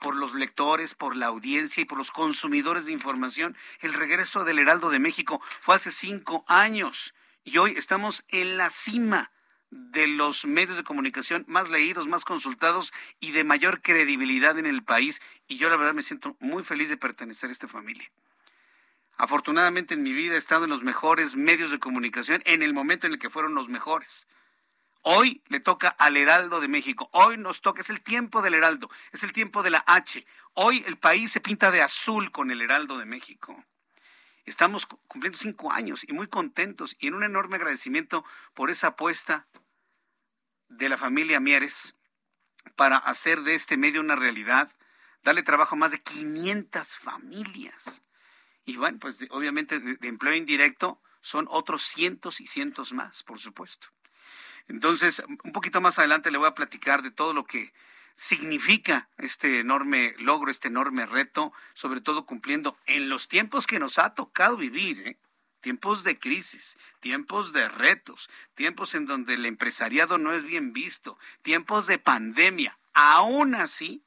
por 0.02 0.16
los 0.16 0.34
lectores, 0.34 0.94
por 0.94 1.16
la 1.16 1.26
audiencia 1.26 1.80
y 1.80 1.84
por 1.84 1.96
los 1.96 2.10
consumidores 2.10 2.84
de 2.84 2.92
información. 2.92 3.56
El 3.80 3.94
regreso 3.94 4.44
del 4.44 4.58
Heraldo 4.58 4.90
de 4.90 4.98
México 4.98 5.40
fue 5.60 5.76
hace 5.76 5.90
cinco 5.90 6.44
años 6.48 7.14
y 7.44 7.56
hoy 7.58 7.74
estamos 7.76 8.24
en 8.28 8.58
la 8.58 8.68
cima 8.68 9.30
de 9.70 10.06
los 10.06 10.44
medios 10.44 10.76
de 10.76 10.84
comunicación 10.84 11.44
más 11.48 11.70
leídos, 11.70 12.06
más 12.06 12.24
consultados 12.24 12.92
y 13.20 13.30
de 13.30 13.44
mayor 13.44 13.80
credibilidad 13.80 14.58
en 14.58 14.66
el 14.66 14.82
país. 14.82 15.22
Y 15.48 15.56
yo 15.56 15.70
la 15.70 15.76
verdad 15.76 15.94
me 15.94 16.02
siento 16.02 16.36
muy 16.40 16.62
feliz 16.62 16.90
de 16.90 16.98
pertenecer 16.98 17.48
a 17.48 17.52
esta 17.52 17.68
familia. 17.68 18.10
Afortunadamente 19.16 19.94
en 19.94 20.02
mi 20.02 20.12
vida 20.12 20.34
he 20.34 20.38
estado 20.38 20.64
en 20.64 20.70
los 20.70 20.82
mejores 20.82 21.36
medios 21.36 21.70
de 21.70 21.78
comunicación 21.78 22.42
en 22.44 22.62
el 22.62 22.74
momento 22.74 23.06
en 23.06 23.14
el 23.14 23.18
que 23.18 23.30
fueron 23.30 23.54
los 23.54 23.68
mejores. 23.68 24.26
Hoy 25.04 25.42
le 25.48 25.58
toca 25.58 25.88
al 25.88 26.16
Heraldo 26.16 26.60
de 26.60 26.68
México. 26.68 27.10
Hoy 27.12 27.36
nos 27.36 27.60
toca, 27.60 27.80
es 27.80 27.90
el 27.90 28.02
tiempo 28.02 28.40
del 28.40 28.54
Heraldo, 28.54 28.88
es 29.10 29.24
el 29.24 29.32
tiempo 29.32 29.64
de 29.64 29.70
la 29.70 29.82
H. 29.88 30.24
Hoy 30.54 30.84
el 30.86 30.96
país 30.96 31.32
se 31.32 31.40
pinta 31.40 31.72
de 31.72 31.82
azul 31.82 32.30
con 32.30 32.52
el 32.52 32.62
Heraldo 32.62 32.98
de 32.98 33.04
México. 33.04 33.64
Estamos 34.44 34.86
cumpliendo 34.86 35.38
cinco 35.38 35.72
años 35.72 36.04
y 36.06 36.12
muy 36.12 36.28
contentos 36.28 36.94
y 37.00 37.08
en 37.08 37.14
un 37.14 37.24
enorme 37.24 37.56
agradecimiento 37.56 38.24
por 38.54 38.70
esa 38.70 38.88
apuesta 38.88 39.48
de 40.68 40.88
la 40.88 40.96
familia 40.96 41.40
Mieres 41.40 41.96
para 42.76 42.96
hacer 42.96 43.42
de 43.42 43.56
este 43.56 43.76
medio 43.76 44.00
una 44.00 44.14
realidad, 44.14 44.72
darle 45.24 45.42
trabajo 45.42 45.74
a 45.74 45.78
más 45.78 45.90
de 45.90 46.00
500 46.00 46.96
familias. 46.96 48.02
Y 48.64 48.76
bueno, 48.76 49.00
pues 49.00 49.18
obviamente 49.30 49.80
de 49.80 50.08
empleo 50.08 50.34
indirecto 50.34 51.02
son 51.20 51.48
otros 51.50 51.82
cientos 51.82 52.40
y 52.40 52.46
cientos 52.46 52.92
más, 52.92 53.24
por 53.24 53.40
supuesto. 53.40 53.88
Entonces, 54.68 55.22
un 55.44 55.52
poquito 55.52 55.80
más 55.80 55.98
adelante 55.98 56.30
le 56.30 56.38
voy 56.38 56.48
a 56.48 56.54
platicar 56.54 57.02
de 57.02 57.10
todo 57.10 57.32
lo 57.32 57.44
que 57.44 57.72
significa 58.14 59.08
este 59.18 59.60
enorme 59.60 60.14
logro, 60.18 60.50
este 60.50 60.68
enorme 60.68 61.06
reto, 61.06 61.52
sobre 61.74 62.00
todo 62.00 62.26
cumpliendo 62.26 62.76
en 62.86 63.08
los 63.08 63.28
tiempos 63.28 63.66
que 63.66 63.78
nos 63.78 63.98
ha 63.98 64.14
tocado 64.14 64.56
vivir, 64.56 65.00
¿eh? 65.06 65.18
tiempos 65.60 66.04
de 66.04 66.18
crisis, 66.18 66.78
tiempos 67.00 67.52
de 67.52 67.68
retos, 67.68 68.28
tiempos 68.54 68.94
en 68.94 69.06
donde 69.06 69.34
el 69.34 69.46
empresariado 69.46 70.18
no 70.18 70.32
es 70.34 70.42
bien 70.42 70.72
visto, 70.72 71.18
tiempos 71.42 71.86
de 71.86 71.98
pandemia. 71.98 72.78
Aún 72.92 73.54
así, 73.54 74.02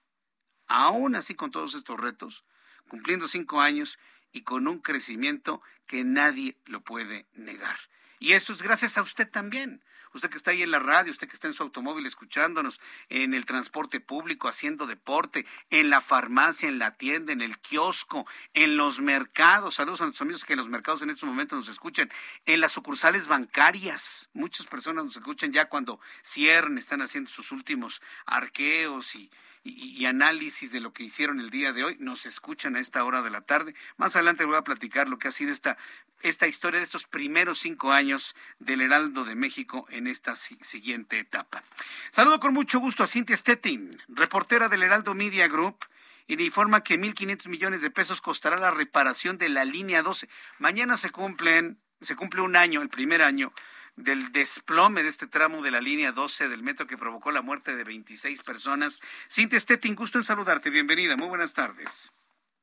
aún 0.67 1.15
así 1.15 1.33
con 1.33 1.51
todos 1.51 1.73
estos 1.73 1.99
retos, 1.99 2.43
cumpliendo 2.87 3.27
cinco 3.27 3.61
años 3.61 3.97
y 4.31 4.41
con 4.41 4.67
un 4.67 4.79
crecimiento 4.79 5.61
que 5.87 6.03
nadie 6.03 6.57
lo 6.65 6.81
puede 6.81 7.25
negar. 7.33 7.79
Y 8.19 8.33
eso 8.33 8.53
es 8.53 8.61
gracias 8.61 8.97
a 8.97 9.01
usted 9.01 9.29
también 9.29 9.81
usted 10.15 10.29
que 10.29 10.37
está 10.37 10.51
ahí 10.51 10.63
en 10.63 10.71
la 10.71 10.79
radio, 10.79 11.11
usted 11.11 11.27
que 11.27 11.35
está 11.35 11.47
en 11.47 11.53
su 11.53 11.63
automóvil 11.63 12.05
escuchándonos, 12.05 12.79
en 13.09 13.33
el 13.33 13.45
transporte 13.45 13.99
público, 13.99 14.47
haciendo 14.47 14.87
deporte, 14.87 15.45
en 15.69 15.89
la 15.89 16.01
farmacia, 16.01 16.67
en 16.67 16.79
la 16.79 16.91
tienda, 16.91 17.33
en 17.33 17.41
el 17.41 17.59
kiosco, 17.59 18.25
en 18.53 18.77
los 18.77 18.99
mercados. 19.01 19.75
Saludos 19.75 20.01
a 20.01 20.05
nuestros 20.05 20.21
amigos 20.21 20.45
que 20.45 20.53
en 20.53 20.57
los 20.57 20.69
mercados 20.69 21.01
en 21.01 21.09
estos 21.09 21.27
momentos 21.27 21.59
nos 21.59 21.69
escuchan, 21.69 22.09
en 22.45 22.61
las 22.61 22.71
sucursales 22.71 23.27
bancarias. 23.27 24.29
Muchas 24.33 24.65
personas 24.67 25.05
nos 25.05 25.17
escuchan 25.17 25.51
ya 25.51 25.65
cuando 25.65 25.99
cierran, 26.23 26.77
están 26.77 27.01
haciendo 27.01 27.29
sus 27.29 27.51
últimos 27.51 28.01
arqueos 28.25 29.15
y 29.15 29.29
y, 29.65 30.05
análisis 30.05 30.71
de 30.71 30.79
lo 30.79 30.93
que 30.93 31.03
hicieron 31.03 31.39
el 31.39 31.49
día 31.49 31.73
de 31.73 31.83
hoy. 31.83 31.97
Nos 31.99 32.27
escuchan 32.27 32.75
a 32.75 32.79
esta 32.79 33.03
hora 33.03 33.23
de 33.23 33.31
la 33.31 33.41
tarde. 33.41 33.73
Más 33.97 34.15
adelante 34.15 34.45
voy 34.45 34.55
a 34.55 34.63
platicar 34.63 35.09
lo 35.09 35.17
que 35.17 35.27
ha 35.27 35.31
sido 35.31 35.51
esta, 35.51 35.75
esta 36.21 36.47
historia 36.47 36.79
de 36.79 36.85
estos 36.85 37.07
primeros 37.07 37.59
cinco 37.59 37.91
años 37.91 38.35
del 38.59 38.81
Heraldo 38.81 39.25
de 39.25 39.33
México 39.33 39.87
en 39.89 40.05
esta 40.05 40.35
siguiente 40.35 41.17
etapa. 41.17 41.63
Saludo 42.11 42.39
con 42.39 42.53
mucho 42.53 42.79
gusto 42.79 43.03
a 43.03 43.07
Cintia 43.07 43.35
Stettin, 43.35 43.99
reportera 44.07 44.69
del 44.69 44.83
Heraldo 44.83 45.15
Media 45.15 45.47
Group 45.47 45.85
y 46.27 46.35
le 46.35 46.43
informa 46.43 46.83
que 46.83 46.99
1.500 46.99 47.47
millones 47.49 47.81
de 47.81 47.89
pesos 47.89 48.21
costará 48.21 48.57
la 48.57 48.71
reparación 48.71 49.39
de 49.39 49.49
la 49.49 49.65
línea 49.65 50.03
12. 50.03 50.29
Mañana 50.59 50.95
se 50.95 51.09
cumplen, 51.09 51.79
se 52.01 52.15
cumple 52.15 52.41
un 52.41 52.55
año, 52.55 52.83
el 52.83 52.89
primer 52.89 53.23
año 53.23 53.51
del 53.95 54.31
desplome 54.31 55.03
de 55.03 55.09
este 55.09 55.27
tramo 55.27 55.61
de 55.61 55.71
la 55.71 55.81
línea 55.81 56.11
12 56.11 56.49
del 56.49 56.63
metro 56.63 56.87
que 56.87 56.97
provocó 56.97 57.31
la 57.31 57.41
muerte 57.41 57.75
de 57.75 57.83
26 57.83 58.43
personas. 58.43 59.01
Cintia 59.29 59.59
Stettin, 59.59 59.95
gusto 59.95 60.17
en 60.17 60.23
saludarte. 60.23 60.69
Bienvenida. 60.69 61.15
Muy 61.15 61.27
buenas 61.27 61.53
tardes. 61.53 62.11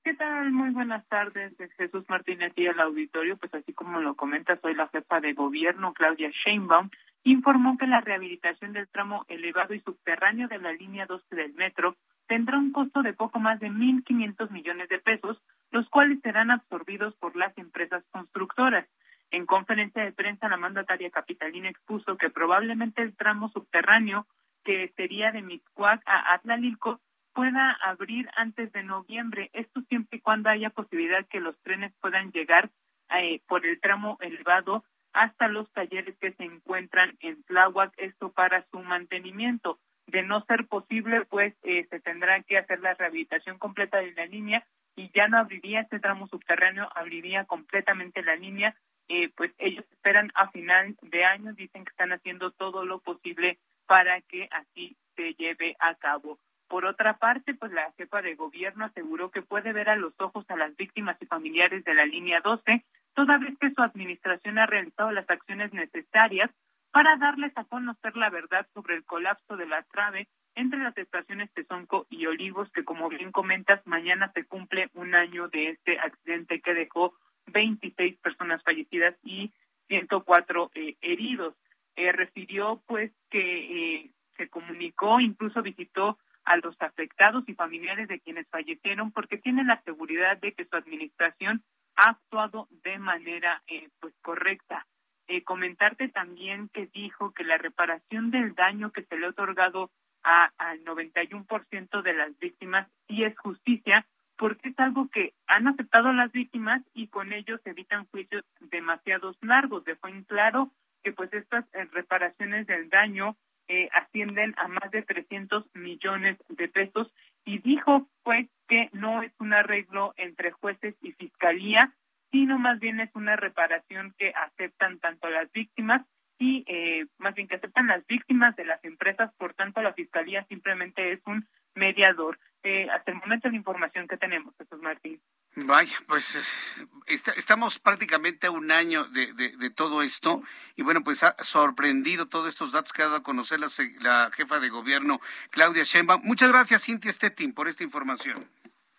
¿Qué 0.04 0.14
tal? 0.14 0.50
Muy 0.50 0.70
buenas 0.70 1.06
tardes, 1.06 1.52
Jesús 1.76 2.04
Martínez 2.08 2.52
y 2.56 2.66
el 2.66 2.80
auditorio. 2.80 3.36
Pues 3.36 3.54
así 3.54 3.72
como 3.72 4.00
lo 4.00 4.16
comenta, 4.16 4.58
soy 4.60 4.74
la 4.74 4.88
jefa 4.88 5.20
de 5.20 5.32
gobierno, 5.32 5.92
Claudia 5.92 6.30
Sheinbaum, 6.44 6.90
informó 7.22 7.78
que 7.78 7.86
la 7.86 8.00
rehabilitación 8.00 8.72
del 8.72 8.88
tramo 8.88 9.24
elevado 9.28 9.74
y 9.74 9.80
subterráneo 9.80 10.48
de 10.48 10.58
la 10.58 10.72
línea 10.72 11.06
12 11.06 11.36
del 11.36 11.54
metro 11.54 11.96
tendrá 12.26 12.58
un 12.58 12.72
costo 12.72 13.02
de 13.02 13.12
poco 13.12 13.38
más 13.38 13.60
de 13.60 13.70
1.500 13.70 14.50
millones 14.50 14.88
de 14.88 14.98
pesos, 14.98 15.40
los 15.70 15.88
cuales 15.88 16.18
serán 16.22 16.50
absorbidos 16.50 17.14
por 17.16 17.36
las 17.36 17.56
empresas 17.56 18.02
constructoras. 18.10 18.86
En 19.32 19.46
conferencia 19.46 20.04
de 20.04 20.12
prensa, 20.12 20.48
la 20.48 20.58
mandataria 20.58 21.10
capitalina 21.10 21.70
expuso 21.70 22.18
que 22.18 22.28
probablemente 22.28 23.00
el 23.00 23.16
tramo 23.16 23.48
subterráneo, 23.48 24.26
que 24.62 24.92
sería 24.94 25.32
de 25.32 25.40
Mixcoac 25.40 26.02
a 26.04 26.34
Atlalilco, 26.34 27.00
pueda 27.32 27.72
abrir 27.72 28.28
antes 28.36 28.70
de 28.72 28.82
noviembre. 28.82 29.48
Esto 29.54 29.80
siempre 29.88 30.18
y 30.18 30.20
cuando 30.20 30.50
haya 30.50 30.68
posibilidad 30.68 31.26
que 31.28 31.40
los 31.40 31.58
trenes 31.62 31.94
puedan 32.02 32.30
llegar 32.30 32.70
eh, 33.16 33.40
por 33.48 33.64
el 33.64 33.80
tramo 33.80 34.18
elevado 34.20 34.84
hasta 35.14 35.48
los 35.48 35.70
talleres 35.72 36.14
que 36.18 36.32
se 36.32 36.44
encuentran 36.44 37.16
en 37.20 37.42
Tláhuac, 37.44 37.94
esto 37.96 38.32
para 38.32 38.66
su 38.70 38.80
mantenimiento. 38.80 39.78
De 40.06 40.22
no 40.22 40.44
ser 40.44 40.66
posible, 40.66 41.24
pues 41.24 41.54
eh, 41.62 41.86
se 41.88 42.00
tendrá 42.00 42.42
que 42.42 42.58
hacer 42.58 42.80
la 42.80 42.92
rehabilitación 42.92 43.58
completa 43.58 43.96
de 43.96 44.12
la 44.12 44.26
línea 44.26 44.66
y 44.94 45.10
ya 45.14 45.28
no 45.28 45.38
abriría 45.38 45.80
este 45.80 46.00
tramo 46.00 46.26
subterráneo, 46.26 46.90
abriría 46.94 47.44
completamente 47.44 48.22
la 48.22 48.36
línea. 48.36 48.76
Eh, 49.08 49.30
pues 49.36 49.52
ellos 49.58 49.84
esperan 49.90 50.30
a 50.34 50.50
final 50.50 50.96
de 51.02 51.24
año, 51.24 51.52
dicen 51.52 51.84
que 51.84 51.90
están 51.90 52.12
haciendo 52.12 52.50
todo 52.50 52.84
lo 52.84 53.00
posible 53.00 53.58
para 53.86 54.20
que 54.22 54.48
así 54.50 54.96
se 55.16 55.34
lleve 55.34 55.76
a 55.80 55.94
cabo. 55.94 56.38
Por 56.68 56.86
otra 56.86 57.18
parte, 57.18 57.54
pues 57.54 57.70
la 57.72 57.92
jefa 57.98 58.22
de 58.22 58.34
gobierno 58.34 58.86
aseguró 58.86 59.30
que 59.30 59.42
puede 59.42 59.72
ver 59.72 59.90
a 59.90 59.96
los 59.96 60.14
ojos 60.18 60.46
a 60.48 60.56
las 60.56 60.74
víctimas 60.76 61.16
y 61.20 61.26
familiares 61.26 61.84
de 61.84 61.94
la 61.94 62.06
línea 62.06 62.40
12, 62.40 62.84
toda 63.14 63.36
vez 63.38 63.58
que 63.58 63.70
su 63.72 63.82
administración 63.82 64.58
ha 64.58 64.66
realizado 64.66 65.10
las 65.10 65.28
acciones 65.28 65.72
necesarias 65.74 66.50
para 66.90 67.16
darles 67.16 67.52
a 67.56 67.64
conocer 67.64 68.16
la 68.16 68.30
verdad 68.30 68.66
sobre 68.72 68.96
el 68.96 69.04
colapso 69.04 69.56
de 69.56 69.66
la 69.66 69.82
trave 69.82 70.28
entre 70.54 70.78
las 70.78 70.96
estaciones 70.96 71.50
Tezonco 71.52 72.06
y 72.10 72.26
Olivos, 72.26 72.70
que 72.72 72.84
como 72.84 73.08
bien 73.08 73.32
comentas, 73.32 73.86
mañana 73.86 74.30
se 74.34 74.44
cumple 74.44 74.90
un 74.94 75.14
año 75.14 75.48
de 75.48 75.70
este 75.70 75.98
accidente 75.98 76.60
que 76.60 76.74
dejó 76.74 77.14
26 77.46 78.18
personas 78.18 78.62
fallecidas 78.62 79.14
y 79.22 79.52
104 79.88 80.70
eh, 80.74 80.96
heridos. 81.00 81.54
Eh, 81.96 82.12
refirió 82.12 82.82
pues 82.86 83.12
que 83.30 84.00
eh, 84.00 84.10
se 84.36 84.48
comunicó, 84.48 85.20
incluso 85.20 85.62
visitó 85.62 86.18
a 86.44 86.56
los 86.56 86.74
afectados 86.80 87.44
y 87.46 87.54
familiares 87.54 88.08
de 88.08 88.20
quienes 88.20 88.48
fallecieron 88.48 89.12
porque 89.12 89.38
tienen 89.38 89.68
la 89.68 89.80
seguridad 89.82 90.38
de 90.38 90.52
que 90.52 90.64
su 90.64 90.76
administración 90.76 91.62
ha 91.96 92.10
actuado 92.10 92.68
de 92.82 92.98
manera 92.98 93.62
eh, 93.66 93.88
pues 94.00 94.14
correcta. 94.22 94.86
Eh, 95.28 95.42
comentarte 95.44 96.08
también 96.08 96.68
que 96.68 96.88
dijo 96.92 97.32
que 97.32 97.44
la 97.44 97.58
reparación 97.58 98.30
del 98.30 98.54
daño 98.54 98.90
que 98.90 99.04
se 99.04 99.16
le 99.16 99.26
ha 99.26 99.30
otorgado 99.30 99.90
a, 100.24 100.50
al 100.58 100.84
91% 100.84 102.02
de 102.02 102.12
las 102.12 102.38
víctimas 102.38 102.88
sí 103.06 103.22
es 103.24 103.38
justicia 103.38 104.06
porque 104.36 104.70
es 104.70 104.78
algo 104.78 105.08
que 105.08 105.34
han 105.46 105.68
aceptado 105.68 106.12
las 106.12 106.32
víctimas 106.32 106.82
y 106.94 107.08
con 107.08 107.32
ello 107.32 107.58
se 107.58 107.70
evitan 107.70 108.06
juicios 108.06 108.44
demasiados 108.60 109.36
largos. 109.42 109.84
Dejó 109.84 110.08
en 110.08 110.24
claro 110.24 110.70
que 111.02 111.12
pues 111.12 111.32
estas 111.32 111.64
eh, 111.74 111.86
reparaciones 111.92 112.66
del 112.66 112.88
daño 112.88 113.36
eh, 113.68 113.88
ascienden 113.92 114.54
a 114.58 114.68
más 114.68 114.90
de 114.90 115.02
300 115.02 115.64
millones 115.74 116.36
de 116.48 116.68
pesos 116.68 117.12
y 117.44 117.58
dijo 117.58 118.08
pues 118.22 118.48
que 118.68 118.88
no 118.92 119.22
es 119.22 119.32
un 119.38 119.52
arreglo 119.52 120.14
entre 120.16 120.50
jueces 120.50 120.94
y 121.02 121.12
fiscalía, 121.12 121.92
sino 122.30 122.58
más 122.58 122.80
bien 122.80 123.00
es 123.00 123.10
una 123.14 123.36
reparación 123.36 124.14
que 124.18 124.30
aceptan 124.30 124.98
tanto 124.98 125.28
las 125.30 125.50
víctimas 125.52 126.06
y 126.42 126.64
eh, 126.66 127.06
más 127.18 127.36
bien 127.36 127.46
que 127.46 127.54
aceptan 127.54 127.86
las 127.86 128.04
víctimas 128.08 128.56
de 128.56 128.64
las 128.64 128.82
empresas, 128.82 129.32
por 129.38 129.54
tanto 129.54 129.80
la 129.80 129.92
fiscalía 129.92 130.44
simplemente 130.48 131.12
es 131.12 131.20
un 131.24 131.46
mediador. 131.76 132.36
Eh, 132.64 132.88
hasta 132.90 133.12
el 133.12 133.18
momento 133.18 133.48
la 133.48 133.56
información 133.56 134.08
que 134.08 134.16
tenemos, 134.16 134.52
Jesús 134.58 134.80
Martín. 134.82 135.20
Vaya, 135.54 135.96
pues 136.08 136.34
eh, 136.34 137.14
estamos 137.36 137.78
prácticamente 137.78 138.48
a 138.48 138.50
un 138.50 138.72
año 138.72 139.04
de, 139.04 139.32
de, 139.34 139.70
todo 139.70 140.02
esto 140.02 140.42
y 140.74 140.82
bueno, 140.82 141.04
pues 141.04 141.22
ha 141.22 141.36
sorprendido 141.44 142.26
todos 142.26 142.48
estos 142.48 142.72
datos 142.72 142.92
que 142.92 143.02
ha 143.02 143.06
dado 143.06 143.18
a 143.18 143.22
conocer 143.22 143.60
la, 143.60 143.68
la 144.00 144.30
jefa 144.32 144.58
de 144.58 144.68
gobierno, 144.68 145.20
Claudia 145.50 145.84
Sheinbaum. 145.84 146.22
Muchas 146.24 146.50
gracias, 146.50 146.84
Cintia 146.84 147.12
Stettin, 147.12 147.54
por 147.54 147.68
esta 147.68 147.84
información. 147.84 148.48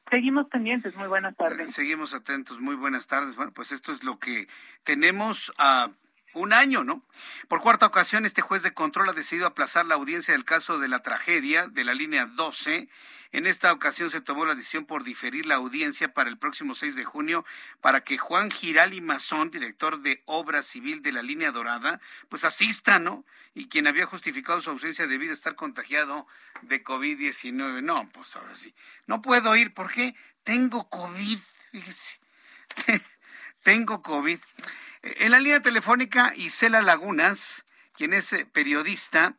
Seguimos 0.10 0.48
pendientes, 0.48 0.96
muy 0.96 1.08
buenas 1.08 1.36
tardes. 1.36 1.74
Seguimos 1.74 2.14
atentos, 2.14 2.62
muy 2.62 2.76
buenas 2.76 3.08
tardes. 3.08 3.36
Bueno, 3.36 3.52
pues 3.54 3.74
esto 3.74 3.92
es 3.92 4.04
lo 4.04 4.20
que 4.20 4.48
tenemos 4.84 5.52
a 5.58 5.90
un 6.34 6.54
año, 6.54 6.84
¿no? 6.84 7.04
Por 7.48 7.62
cuarta 7.62 7.86
ocasión, 7.86 8.26
este 8.26 8.42
juez 8.42 8.64
de 8.64 8.74
control 8.74 9.10
ha 9.10 9.14
decidido 9.14 9.48
aplazar 9.48 9.86
la 9.86 9.96
audiencia 9.96 10.34
del 10.34 10.46
caso 10.46 10.80
de 10.80 10.88
la 10.88 11.02
tragedia 11.02 11.68
de 11.68 11.84
la 11.84 11.94
línea 11.94 12.26
12 12.26 12.90
en 13.34 13.48
esta 13.48 13.74
ocasión 13.74 14.12
se 14.12 14.22
tomó 14.22 14.46
la 14.46 14.54
decisión 14.54 14.86
por 14.86 15.04
diferir 15.04 15.48
la 15.48 15.56
audiencia 15.56 16.14
para 16.14 16.30
el 16.30 16.38
próximo 16.38 16.76
6 16.76 16.96
de 16.96 17.04
junio 17.04 17.44
para 17.82 18.04
que 18.04 18.20
Juan 18.20 18.52
Girali 18.52 19.02
Mazón, 19.02 19.50
director 19.50 20.02
de 20.02 20.22
Obra 20.26 20.62
Civil 20.62 21.02
de 21.02 21.12
la 21.12 21.24
Línea 21.24 21.52
Dorada, 21.52 22.00
pues 22.30 22.46
asista, 22.46 23.00
¿no? 23.00 23.26
Y 23.56 23.70
quien 23.70 23.88
había 23.88 24.06
justificado 24.06 24.62
su 24.62 24.70
ausencia 24.70 25.08
debido 25.08 25.32
a 25.32 25.34
estar 25.34 25.56
contagiado 25.56 26.28
de 26.62 26.84
COVID-19. 26.84 27.82
No, 27.82 28.08
pues 28.14 28.36
ahora 28.36 28.54
sí. 28.54 28.76
No 29.08 29.24
puedo 29.24 29.56
ir 29.56 29.74
porque 29.74 30.14
tengo 30.44 30.88
COVID. 30.92 31.40
Fíjese. 31.72 32.20
tengo 33.64 34.02
COVID. 34.02 34.40
En 35.02 35.32
la 35.32 35.40
línea 35.40 35.62
telefónica, 35.62 36.34
Isela 36.36 36.82
Lagunas, 36.82 37.64
quien 37.94 38.14
es 38.14 38.32
eh, 38.34 38.46
periodista, 38.46 39.36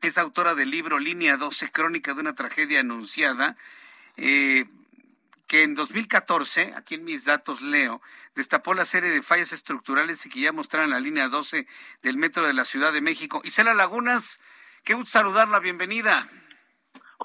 es 0.00 0.16
autora 0.16 0.54
del 0.54 0.70
libro 0.70 0.98
Línea 0.98 1.36
12, 1.36 1.72
Crónica 1.72 2.14
de 2.14 2.20
una 2.20 2.34
tragedia 2.34 2.80
anunciada, 2.80 3.56
eh, 4.16 4.66
que 5.46 5.62
en 5.62 5.74
2014, 5.74 6.74
aquí 6.76 6.94
en 6.94 7.04
mis 7.04 7.24
datos 7.24 7.60
leo, 7.62 8.00
destapó 8.34 8.74
la 8.74 8.84
serie 8.84 9.10
de 9.10 9.22
fallas 9.22 9.52
estructurales 9.52 10.22
que 10.30 10.40
ya 10.40 10.52
mostraron 10.52 10.90
la 10.90 11.00
línea 11.00 11.28
12 11.28 11.66
del 12.02 12.16
metro 12.18 12.46
de 12.46 12.52
la 12.52 12.64
Ciudad 12.64 12.92
de 12.92 13.00
México. 13.00 13.40
Isela 13.44 13.74
Lagunas, 13.74 14.40
qué 14.84 14.94
gusto 14.94 15.10
saludarla, 15.10 15.58
bienvenida. 15.58 16.28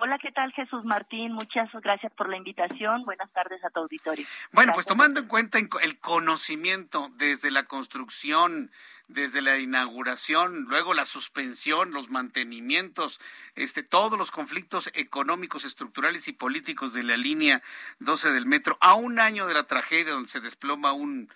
Hola, 0.05 0.19
¿qué 0.19 0.33
tal 0.33 0.51
Jesús 0.51 0.83
Martín? 0.83 1.31
Muchas 1.31 1.71
gracias 1.81 2.11
por 2.11 2.27
la 2.27 2.35
invitación. 2.35 3.05
Buenas 3.05 3.31
tardes 3.31 3.63
a 3.63 3.69
tu 3.69 3.79
auditorio. 3.79 4.25
Bueno, 4.51 4.73
pues 4.73 4.85
tomando 4.85 5.21
en 5.21 5.27
cuenta 5.29 5.59
el 5.59 5.97
conocimiento 5.97 7.09
desde 7.15 7.51
la 7.51 7.63
construcción, 7.67 8.69
desde 9.07 9.41
la 9.41 9.59
inauguración, 9.59 10.65
luego 10.65 10.93
la 10.93 11.05
suspensión, 11.05 11.93
los 11.93 12.09
mantenimientos, 12.09 13.21
este, 13.55 13.81
todos 13.81 14.19
los 14.19 14.29
conflictos 14.29 14.91
económicos, 14.93 15.63
estructurales 15.63 16.27
y 16.27 16.33
políticos 16.33 16.93
de 16.93 17.03
la 17.03 17.15
línea 17.15 17.61
12 17.99 18.33
del 18.33 18.45
metro, 18.45 18.77
a 18.81 18.95
un 18.95 19.21
año 19.21 19.47
de 19.47 19.53
la 19.53 19.67
tragedia 19.67 20.11
donde 20.11 20.27
se 20.27 20.41
desploma 20.41 20.91
un, 20.91 21.29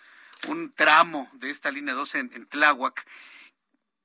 un 0.49 0.73
tramo 0.73 1.29
de 1.35 1.51
esta 1.51 1.71
línea 1.71 1.93
12 1.93 2.19
en, 2.19 2.45
Tláhuac. 2.47 3.05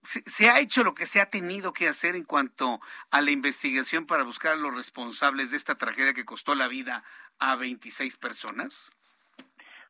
Se, 0.03 0.23
se, 0.29 0.51
ha 0.51 0.59
hecho 0.59 0.83
lo 0.83 0.95
que 0.95 1.07
se 1.07 1.21
ha 1.21 1.31
tenido 1.31 1.73
que 1.73 1.89
hacer 1.89 2.17
en 2.17 2.25
cuanto 2.25 2.81
a 3.11 3.21
la 3.21 3.31
investigación 3.31 4.07
para 4.07 4.25
buscar 4.25 4.53
a 4.53 4.57
los 4.57 4.75
responsables 4.75 5.51
de 5.51 5.57
esta 5.57 5.77
tragedia 5.77 6.13
que 6.13 6.25
costó 6.25 6.55
la 6.55 6.67
vida 6.67 7.05
a 7.39 7.57
26 7.57 8.17
personas? 8.17 8.93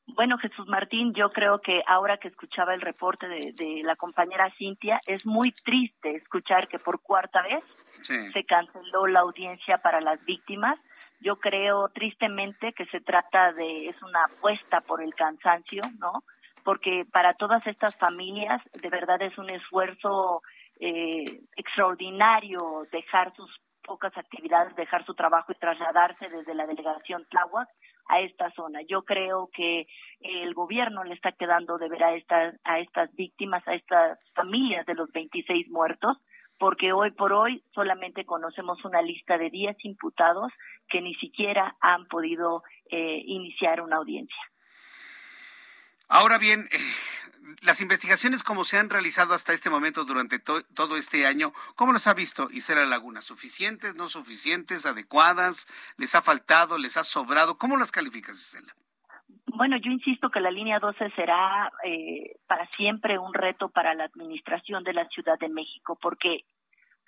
Bueno, 0.07 0.37
Jesús 0.39 0.67
Martín, 0.67 1.15
yo 1.15 1.31
creo 1.31 1.61
que 1.61 1.83
ahora 1.87 2.19
que 2.19 2.29
escuchaba 2.29 2.75
el 2.75 2.81
reporte 2.81 3.29
de, 3.29 3.83
la 3.85 3.97
compañera 3.97 4.53
Cintia, 4.59 5.01
es 5.07 5.25
muy 5.25 5.53
triste 5.53 6.17
escuchar 6.17 6.69
que 6.69 6.79
por 6.79 7.01
cuarta 7.01 7.41
vez 7.43 7.65
se 8.03 8.45
canceló 8.45 9.07
la 9.07 9.21
audiencia 9.21 9.79
para 9.79 10.01
las 10.01 10.25
víctimas. 10.27 10.79
Yo 11.21 11.37
creo 11.37 11.89
tristemente 11.91 12.73
que 12.73 12.85
se 12.87 13.01
trata 13.01 13.53
de, 13.53 13.89
es 13.89 14.03
una 14.03 14.25
apuesta 14.25 14.81
por 14.81 15.03
el 15.03 15.15
cansancio, 15.15 15.83
¿no? 15.99 16.25
Porque 16.65 17.03
para 17.13 17.35
todas 17.35 17.67
estas 17.67 17.97
familias 17.97 18.61
de 18.81 18.89
verdad 18.89 19.21
es 19.23 19.37
un 19.39 19.51
esfuerzo 19.51 20.43
eh, 20.81 21.25
extraordinario 21.57 22.87
dejar 22.91 23.35
sus 23.35 23.51
pocas 23.83 24.17
actividades, 24.17 24.75
dejar 24.77 25.05
su 25.05 25.15
trabajo 25.15 25.53
y 25.53 25.57
trasladarse 25.57 26.29
desde 26.29 26.55
la 26.55 26.67
delegación 26.67 27.27
Tláhuac 27.29 27.69
a 28.09 28.21
esta 28.21 28.51
zona. 28.53 28.81
Yo 28.83 29.03
creo 29.03 29.49
que 29.53 29.87
el 30.21 30.55
gobierno 30.55 31.05
le 31.05 31.15
está 31.15 31.33
quedando 31.33 31.79
de 31.79 31.89
ver 31.89 32.05
a 32.05 32.15
estas, 32.15 32.55
a 32.65 32.79
estas 32.79 33.13
víctimas, 33.15 33.67
a 33.67 33.75
estas 33.75 34.19
familias 34.35 34.87
de 34.87 34.95
los 34.95 35.11
26 35.13 35.69
muertos, 35.71 36.17
porque 36.59 36.93
hoy 36.93 37.11
por 37.11 37.33
hoy 37.33 37.63
solamente 37.75 38.25
conocemos 38.25 38.85
una 38.85 39.03
lista 39.03 39.37
de 39.37 39.51
10 39.51 39.77
imputados 39.85 40.53
que 40.89 41.01
ni 41.01 41.15
siquiera 41.15 41.77
han 41.81 42.07
podido 42.07 42.63
eh, 42.91 43.23
iniciar 43.25 43.81
una 43.81 43.97
audiencia. 43.97 44.52
Ahora 46.15 46.37
bien, 46.37 46.69
eh, 46.73 46.79
las 47.63 47.81
investigaciones 47.81 48.43
como 48.43 48.65
se 48.65 48.77
han 48.77 48.91
realizado 48.91 49.33
hasta 49.33 49.55
este 49.55 49.71
momento 49.71 50.05
durante 50.05 50.39
todo 50.39 50.99
este 50.99 51.27
año, 51.27 51.53
¿cómo 51.75 51.95
las 51.95 52.07
ha 52.07 52.13
visto 52.13 52.49
Isela 52.51 52.85
Laguna? 52.85 53.23
¿Suficientes, 53.23 53.95
no 53.95 54.09
suficientes, 54.09 54.85
adecuadas? 54.85 55.67
¿Les 55.97 56.15
ha 56.15 56.21
faltado, 56.21 56.77
les 56.77 56.99
ha 56.99 57.03
sobrado? 57.03 57.57
¿Cómo 57.57 57.79
las 57.79 57.91
calificas, 57.91 58.37
Isela? 58.37 58.75
Bueno, 59.47 59.79
yo 59.79 59.91
insisto 59.91 60.29
que 60.29 60.41
la 60.41 60.51
línea 60.51 60.81
12 60.81 61.13
será 61.17 61.73
eh, 61.83 62.37
para 62.47 62.67
siempre 62.67 63.19
un 63.19 63.33
reto 63.33 63.71
para 63.71 63.95
la 63.95 64.05
administración 64.05 64.85
de 64.85 64.93
la 64.93 65.09
Ciudad 65.09 65.39
de 65.39 65.49
México, 65.49 65.99
porque 65.99 66.45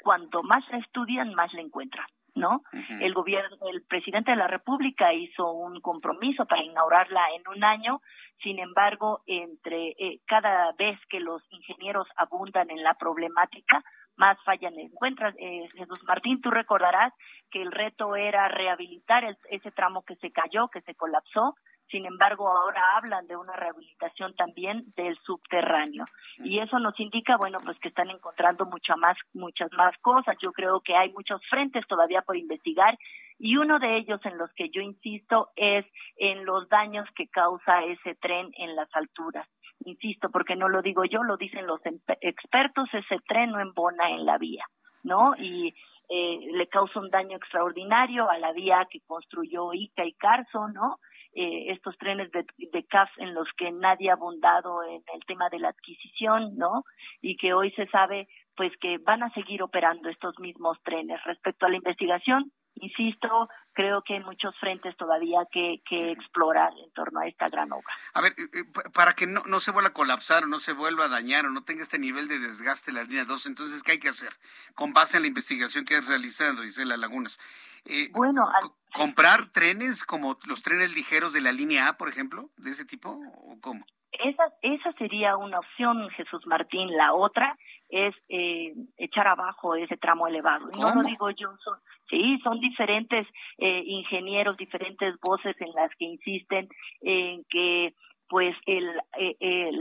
cuanto 0.03 0.43
más 0.43 0.65
la 0.71 0.79
estudian, 0.79 1.35
más 1.35 1.53
la 1.53 1.61
encuentran. 1.61 2.07
¿No? 2.35 2.63
El 3.01 3.15
gobierno, 3.15 3.57
el 3.73 3.83
presidente 3.83 4.33
de 4.33 4.37
la 4.37 4.49
República 4.49 5.13
hizo 5.13 5.53
un 5.53 5.81
compromiso 5.81 6.47
para 6.47 6.63
inaugurarla 6.63 7.23
en 7.37 7.43
un 7.57 7.65
año. 7.65 8.01
Sin 8.43 8.59
embargo, 8.59 9.23
entre 9.27 9.91
eh, 9.91 10.21
cada 10.27 10.73
vez 10.73 10.99
que 11.09 11.21
los 11.21 11.43
ingenieros 11.51 12.09
abundan 12.17 12.71
en 12.71 12.83
la 12.83 12.95
problemática, 12.95 13.83
más 14.17 14.37
fallan 14.45 14.79
encuentras. 14.79 15.35
Eh, 15.39 15.67
Jesús 15.75 16.03
Martín, 16.05 16.41
tú 16.41 16.51
recordarás 16.51 17.13
que 17.51 17.63
el 17.63 17.73
reto 17.73 18.17
era 18.17 18.49
rehabilitar 18.49 19.25
ese 19.51 19.71
tramo 19.71 20.05
que 20.05 20.17
se 20.17 20.31
cayó, 20.31 20.69
que 20.69 20.81
se 20.83 20.95
colapsó, 20.95 21.55
sin 21.91 22.07
embargo, 22.07 22.49
ahora 22.49 22.81
hablan 22.97 23.27
de 23.27 23.37
una 23.37 23.55
rehabilitación 23.55 24.35
también 24.35 24.85
del 24.97 25.17
subterráneo. 25.19 26.05
Y 26.39 26.59
eso 26.59 26.79
nos 26.79 26.99
indica, 26.99 27.37
bueno, 27.37 27.59
pues 27.65 27.79
que 27.79 27.89
están 27.89 28.11
encontrando 28.11 28.67
mucha 28.67 28.97
más, 28.97 29.17
muchas 29.33 29.71
más 29.73 29.97
cosas. 29.99 30.37
Yo 30.41 30.53
creo 30.53 30.81
que 30.81 30.97
hay 30.97 31.13
muchos 31.13 31.41
frentes 31.49 31.87
todavía 31.87 32.23
por 32.23 32.37
investigar 32.37 32.99
y 33.39 33.57
uno 33.57 33.79
de 33.79 33.97
ellos 33.97 34.21
en 34.25 34.39
los 34.39 34.53
que 34.55 34.71
yo 34.71 34.81
insisto 34.81 35.51
es 35.57 35.85
en 36.17 36.45
los 36.45 36.69
daños 36.69 37.07
que 37.17 37.29
causa 37.29 37.85
ese 37.85 38.15
tren 38.15 38.51
en 38.57 38.77
las 38.77 38.89
alturas. 38.95 39.47
Insisto, 39.85 40.31
porque 40.31 40.57
no 40.57 40.69
lo 40.69 40.83
digo 40.83 41.05
yo, 41.05 41.23
lo 41.23 41.37
dicen 41.37 41.67
los 41.67 41.81
expertos, 42.21 42.89
ese 42.93 43.19
tren 43.27 43.51
no 43.51 43.61
embona 43.61 44.11
en 44.11 44.25
la 44.25 44.39
vía, 44.39 44.65
¿no? 45.03 45.35
Y 45.37 45.75
eh, 46.09 46.39
le 46.53 46.69
causa 46.69 47.01
un 47.01 47.11
daño 47.11 47.37
extraordinario 47.37 48.31
a 48.31 48.39
la 48.39 48.53
vía 48.53 48.87
que 48.91 49.01
construyó 49.07 49.73
Ica 49.75 50.05
y 50.05 50.13
Carso, 50.13 50.69
¿no? 50.69 50.99
Eh, 51.37 51.73
estos 51.73 51.99
trenes 51.99 52.31
de, 52.31 52.47
de 52.59 52.85
CAF 52.85 53.11
en 53.17 53.35
los 53.35 53.49
que 53.57 53.73
nadie 53.73 54.09
ha 54.09 54.13
abundado 54.13 54.85
en 54.85 55.03
el 55.13 55.25
tema 55.27 55.49
de 55.49 55.59
la 55.59 55.71
adquisición, 55.71 56.57
¿no? 56.57 56.85
Y 57.23 57.37
que 57.37 57.53
hoy 57.53 57.73
se 57.73 57.89
sabe 57.89 58.29
pues 58.57 58.73
que 58.81 58.99
van 58.99 59.23
a 59.23 59.33
seguir 59.33 59.63
operando 59.63 60.09
estos 60.09 60.39
mismos 60.39 60.79
trenes. 60.85 61.23
Respecto 61.25 61.67
a 61.67 61.71
la 61.71 61.77
investigación, 61.77 62.53
insisto, 62.77 63.49
creo 63.73 64.03
que 64.03 64.15
hay 64.15 64.21
muchos 64.21 64.55
frentes 64.59 64.97
todavía 64.97 65.41
que, 65.51 65.83
que 65.89 66.13
explorar 66.13 66.73
en 66.85 66.93
torno 66.93 67.21
a 67.21 67.27
esta 67.27 67.49
gran 67.49 67.73
obra. 67.73 67.93
A 68.15 68.21
ver, 68.21 68.33
eh, 68.33 68.61
eh, 68.61 68.91
para 68.93 69.15
que 69.15 69.27
no, 69.27 69.43
no 69.47 69.61
se 69.61 69.73
vuelva 69.73 69.89
a 69.89 69.93
colapsar 69.93 70.45
o 70.45 70.47
no 70.47 70.61
se 70.61 70.73
vuelva 70.73 71.07
a 71.07 71.09
dañar 71.09 71.47
o 71.47 71.51
no 71.51 71.65
tenga 71.65 71.83
este 71.83 71.99
nivel 71.99 72.29
de 72.29 72.39
desgaste 72.39 72.93
la 72.93 73.05
línea 73.05 73.25
2, 73.25 73.47
entonces, 73.47 73.83
¿qué 73.83 73.93
hay 73.93 73.99
que 73.99 74.09
hacer? 74.09 74.33
Con 74.75 74.93
base 74.93 75.17
en 75.17 75.25
la 75.25 75.29
investigación 75.29 75.85
que 75.85 75.97
has 75.97 76.09
realizado, 76.09 76.63
las 76.63 76.99
Lagunas. 76.99 77.41
Eh, 77.87 78.09
bueno, 78.13 78.49
¿comprar 78.93 79.49
trenes 79.53 80.05
como 80.05 80.39
los 80.47 80.63
trenes 80.63 80.95
ligeros 80.95 81.33
de 81.33 81.41
la 81.41 81.53
línea 81.53 81.89
A, 81.89 81.97
por 81.97 82.09
ejemplo, 82.09 82.51
de 82.57 82.71
ese 82.71 82.85
tipo, 82.85 83.11
o 83.11 83.59
cómo? 83.61 83.85
Esa, 84.13 84.45
esa 84.63 84.93
sería 84.93 85.37
una 85.37 85.59
opción, 85.59 86.09
Jesús 86.11 86.47
Martín. 86.47 86.97
La 86.97 87.13
otra 87.13 87.59
es 87.89 88.15
eh, 88.29 88.73
echar 88.97 89.27
abajo 89.27 89.75
ese 89.75 89.97
tramo 89.97 90.27
elevado. 90.27 90.69
No 90.79 90.95
lo 90.95 91.03
digo 91.03 91.31
yo, 91.31 91.57
son, 91.59 91.79
sí, 92.09 92.39
son 92.43 92.61
diferentes 92.61 93.23
eh, 93.59 93.83
ingenieros, 93.85 94.57
diferentes 94.57 95.15
voces 95.21 95.57
en 95.61 95.73
las 95.73 95.91
que 95.97 96.05
insisten 96.05 96.69
en 97.03 97.45
que 97.51 97.95
pues 98.29 98.57
el, 98.67 98.87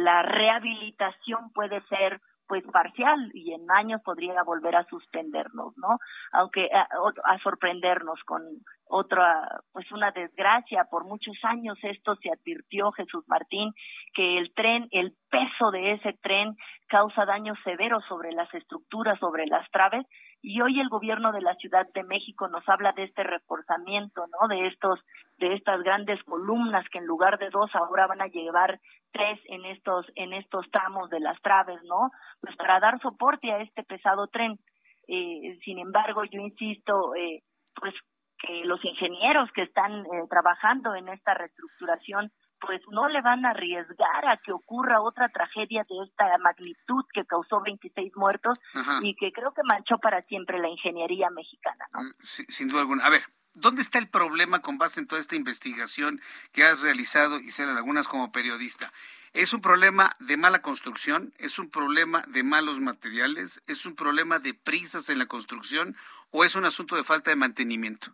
la 0.03 0.21
rehabilitación 0.23 1.51
puede 1.53 1.81
ser 1.87 2.19
pues 2.47 2.63
parcial 2.71 3.31
y 3.33 3.53
en 3.53 3.69
años 3.71 4.01
podría 4.03 4.43
volver 4.43 4.75
a 4.75 4.85
suspendernos, 4.85 5.73
¿no? 5.77 5.97
Aunque 6.31 6.69
a, 6.73 6.87
a, 7.23 7.39
sorprendernos 7.39 8.19
con 8.25 8.41
otra, 8.85 9.61
pues 9.71 9.91
una 9.91 10.11
desgracia. 10.11 10.85
Por 10.89 11.05
muchos 11.05 11.35
años 11.43 11.77
esto 11.83 12.15
se 12.17 12.29
advirtió, 12.31 12.91
Jesús 12.91 13.23
Martín, 13.27 13.71
que 14.13 14.37
el 14.37 14.53
tren, 14.53 14.87
el 14.91 15.13
peso 15.29 15.71
de 15.71 15.93
ese 15.93 16.13
tren 16.21 16.55
causa 16.87 17.25
daños 17.25 17.57
severos 17.63 18.03
sobre 18.07 18.31
las 18.33 18.53
estructuras, 18.53 19.17
sobre 19.19 19.47
las 19.47 19.69
traves, 19.71 20.05
y 20.43 20.59
hoy 20.59 20.81
el 20.81 20.89
gobierno 20.89 21.31
de 21.31 21.41
la 21.41 21.55
Ciudad 21.55 21.87
de 21.93 22.03
México 22.03 22.49
nos 22.49 22.67
habla 22.67 22.91
de 22.91 23.03
este 23.03 23.23
reforzamiento, 23.23 24.25
¿no? 24.27 24.49
De 24.49 24.67
estos, 24.67 24.99
de 25.37 25.53
estas 25.53 25.81
grandes 25.83 26.21
columnas 26.25 26.85
que 26.89 26.99
en 26.99 27.05
lugar 27.05 27.39
de 27.39 27.49
dos 27.49 27.73
ahora 27.73 28.07
van 28.07 28.21
a 28.21 28.27
llevar 28.27 28.81
tres 29.13 29.39
en 29.45 29.63
estos, 29.63 30.05
en 30.15 30.33
estos 30.33 30.69
tramos 30.69 31.09
de 31.09 31.21
las 31.21 31.41
traves, 31.41 31.81
¿no? 31.85 32.11
Pues 32.41 32.57
para 32.57 32.81
dar 32.81 32.99
soporte 32.99 33.53
a 33.53 33.61
este 33.61 33.83
pesado 33.83 34.27
tren. 34.27 34.59
Eh, 35.07 35.57
sin 35.63 35.79
embargo, 35.79 36.25
yo 36.25 36.41
insisto, 36.41 37.15
eh, 37.15 37.41
pues 37.73 37.93
que 38.37 38.65
los 38.65 38.83
ingenieros 38.83 39.49
que 39.53 39.61
están 39.61 40.05
eh, 40.05 40.27
trabajando 40.29 40.93
en 40.93 41.07
esta 41.07 41.33
reestructuración 41.35 42.29
pues 42.65 42.81
no 42.89 43.09
le 43.09 43.21
van 43.21 43.45
a 43.45 43.51
arriesgar 43.51 44.25
a 44.27 44.37
que 44.37 44.53
ocurra 44.53 45.01
otra 45.01 45.29
tragedia 45.29 45.85
de 45.89 45.95
esta 46.05 46.37
magnitud 46.37 47.03
que 47.13 47.25
causó 47.25 47.61
26 47.61 48.15
muertos 48.15 48.57
y 49.01 49.15
que 49.15 49.31
creo 49.33 49.53
que 49.53 49.63
manchó 49.63 49.97
para 49.97 50.21
siempre 50.23 50.59
la 50.59 50.69
ingeniería 50.69 51.29
mexicana. 51.29 51.85
¿no? 51.93 52.03
Mm, 52.03 52.13
sin 52.21 52.67
duda 52.69 52.81
alguna. 52.81 53.05
A 53.05 53.09
ver, 53.09 53.23
¿dónde 53.53 53.81
está 53.81 53.99
el 53.99 54.07
problema 54.07 54.61
con 54.61 54.77
base 54.77 55.01
en 55.01 55.07
toda 55.07 55.19
esta 55.19 55.35
investigación 55.35 56.21
que 56.53 56.63
has 56.63 56.81
realizado, 56.81 57.39
y 57.39 57.51
ser 57.51 57.67
algunas 57.67 58.07
como 58.07 58.31
periodista? 58.31 58.93
¿Es 59.33 59.53
un 59.53 59.61
problema 59.61 60.15
de 60.19 60.37
mala 60.37 60.61
construcción? 60.61 61.33
¿Es 61.39 61.59
un 61.59 61.69
problema 61.69 62.23
de 62.27 62.43
malos 62.43 62.79
materiales? 62.79 63.61
¿Es 63.67 63.85
un 63.85 63.95
problema 63.95 64.39
de 64.39 64.53
prisas 64.53 65.09
en 65.09 65.19
la 65.19 65.25
construcción? 65.25 65.97
¿O 66.31 66.45
es 66.45 66.55
un 66.55 66.65
asunto 66.65 66.95
de 66.95 67.03
falta 67.03 67.31
de 67.31 67.35
mantenimiento? 67.35 68.13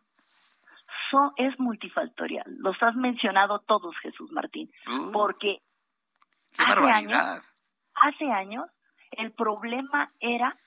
Es 1.37 1.59
multifactorial. 1.59 2.45
Los 2.57 2.81
has 2.81 2.95
mencionado 2.95 3.59
todos, 3.59 3.95
Jesús 4.01 4.31
Martín, 4.31 4.71
uh. 4.87 5.11
porque 5.11 5.59
hace 6.57 6.91
años, 6.91 7.21
hace 7.95 8.31
años 8.31 8.65
el 9.11 9.31
problema 9.31 10.11
era 10.19 10.57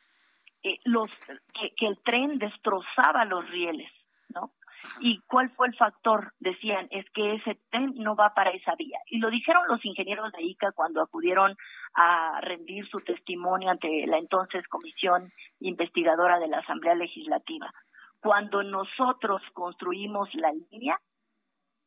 eh, 0.63 0.79
los 0.85 1.11
que, 1.55 1.87
el 1.87 1.99
tren 2.03 2.39
destrozaba 2.39 3.25
los 3.25 3.49
rieles, 3.51 3.91
¿no? 4.29 4.53
¿Y 4.99 5.21
cuál 5.29 5.51
fue 5.51 5.69
el 5.69 5.77
factor? 5.77 6.33
Decían, 6.41 6.89
es 6.91 7.09
que 7.11 7.35
ese 7.35 7.61
tren 7.71 7.95
no 7.97 8.17
va 8.17 8.35
para 8.35 8.51
esa 8.51 8.75
vía. 8.75 8.99
Y 9.07 9.19
lo 9.19 9.31
dijeron 9.31 9.63
los 9.69 9.85
ingenieros 9.85 10.33
de 10.33 10.43
ICA 10.43 10.73
cuando 10.73 11.01
acudieron 11.01 11.57
a 11.95 12.41
rendir 12.41 12.89
su 12.89 12.99
testimonio 12.99 13.71
ante 13.71 14.05
la 14.09 14.19
entonces 14.19 14.67
Comisión 14.67 15.33
Investigadora 15.61 16.41
de 16.41 16.49
la 16.49 16.59
Asamblea 16.59 16.97
Legislativa 16.97 17.73
cuando 18.23 18.63
nosotros 18.63 19.43
construimos 19.53 20.33
la 20.35 20.53
línea, 20.53 20.99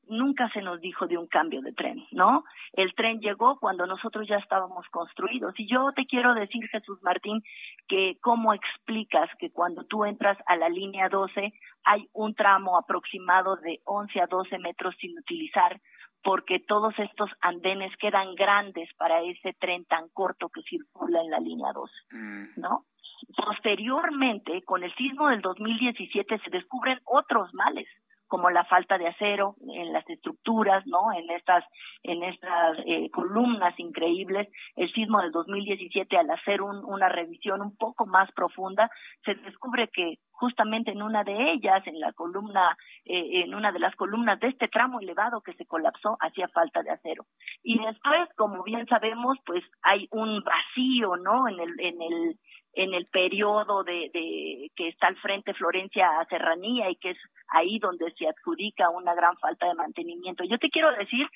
nunca 0.08 0.50
se 0.50 0.62
nos 0.62 0.82
dijo 0.82 1.08
de 1.08 1.18
un 1.18 1.28
cambio 1.28 1.62
de 1.62 1.72
tren, 1.72 2.06
¿no? 2.12 2.44
El 2.74 2.94
tren 2.94 3.20
llegó 3.20 3.58
cuando 3.60 3.86
nosotros 3.88 4.28
ya 4.28 4.36
estábamos 4.36 4.86
construidos. 4.90 5.54
Y 5.58 5.68
yo 5.68 5.92
te 5.94 6.06
quiero 6.06 6.34
decir, 6.34 6.68
Jesús 6.68 7.02
Martín, 7.02 7.42
que 7.88 8.18
cómo 8.22 8.54
explicas 8.54 9.30
que 9.40 9.50
cuando 9.50 9.86
tú 9.86 10.06
entras 10.06 10.38
a 10.46 10.58
la 10.58 10.70
línea 10.70 11.10
12 11.10 11.54
hay 11.86 12.10
un 12.14 12.36
tramo 12.36 12.78
aproximado 12.78 13.56
de 13.56 13.80
11 13.86 14.22
a 14.22 14.28
12 14.28 14.58
metros 14.60 14.96
sin 15.00 15.18
utilizar, 15.18 15.80
porque 16.22 16.60
todos 16.60 16.94
estos 16.98 17.30
andenes 17.40 17.96
quedan 17.98 18.36
grandes 18.36 18.90
para 18.96 19.22
ese 19.22 19.54
tren 19.54 19.86
tan 19.86 20.10
corto 20.10 20.50
que 20.50 20.64
circula 20.64 21.22
en 21.22 21.30
la 21.30 21.40
línea 21.40 21.72
12, 21.72 21.94
mm. 22.12 22.46
¿no? 22.58 22.86
Posteriormente, 23.36 24.61
con 24.63 24.84
el 24.84 24.93
sismo 24.95 25.30
del 25.30 25.41
2017 25.41 26.39
se 26.39 26.49
descubren 26.51 26.99
otros 27.05 27.53
males, 27.53 27.88
como 28.28 28.49
la 28.49 28.65
falta 28.65 28.97
de 28.97 29.07
acero 29.07 29.55
en 29.67 29.93
las 29.93 30.07
estructuras, 30.09 30.86
¿no? 30.88 31.11
En 31.13 31.30
estas, 31.30 31.63
en 32.03 32.23
estas 32.23 32.78
eh, 32.86 33.09
columnas 33.11 33.80
increíbles. 33.80 34.47
El 34.76 34.91
sismo 34.93 35.21
del 35.21 35.32
2017, 35.32 36.17
al 36.17 36.30
hacer 36.32 36.61
una 36.61 37.09
revisión 37.09 37.61
un 37.61 37.76
poco 37.78 38.05
más 38.05 38.32
profunda, 38.34 38.89
se 39.23 39.36
descubre 39.36 39.89
que 39.89 40.15
justamente 40.32 40.91
en 40.91 41.01
una 41.01 41.23
de 41.23 41.51
ellas, 41.53 41.86
en 41.88 41.99
la 41.99 42.11
columna, 42.13 42.78
eh, 43.05 43.43
en 43.43 43.53
una 43.53 43.71
de 43.71 43.80
las 43.80 43.95
columnas 43.95 44.39
de 44.39 44.47
este 44.47 44.67
tramo 44.67 44.99
elevado 44.99 45.41
que 45.41 45.53
se 45.53 45.65
colapsó, 45.65 46.17
hacía 46.19 46.47
falta 46.49 46.84
de 46.84 46.91
acero. 46.91 47.26
Y 47.63 47.80
después, 47.80 48.30
como 48.36 48.63
bien 48.63 48.86
sabemos, 48.88 49.38
pues 49.45 49.63
hay 49.82 50.07
un 50.11 50.43
vacío, 50.43 51.15
¿no? 51.17 51.47
En 51.47 51.59
el, 51.59 51.80
en 51.80 52.01
el, 52.01 52.39
en 52.76 52.93
el 52.93 53.05
periodo 53.07 53.84
de, 53.84 54.11
de, 54.13 54.71
que 54.76 54.89
está 54.89 55.07
al 55.07 55.15
frente 55.17 55.53
Florencia 55.53 56.19
a 56.19 56.26
Serranía 56.26 56.89
y 56.89 56.97
que 56.97 57.11
es 57.11 57.17
ahí 57.47 57.80
donde 57.80 58.11
se 58.17 58.28
adjudica 58.28 58.89
una 58.89 59.15
gran 59.15 59.38
falta 59.38 59.65
de 59.67 59.76
mantenimiento. 59.76 60.43
Yo 60.43 60.59
te 60.59 60.69
quiero 60.69 60.91
decir 60.91 61.28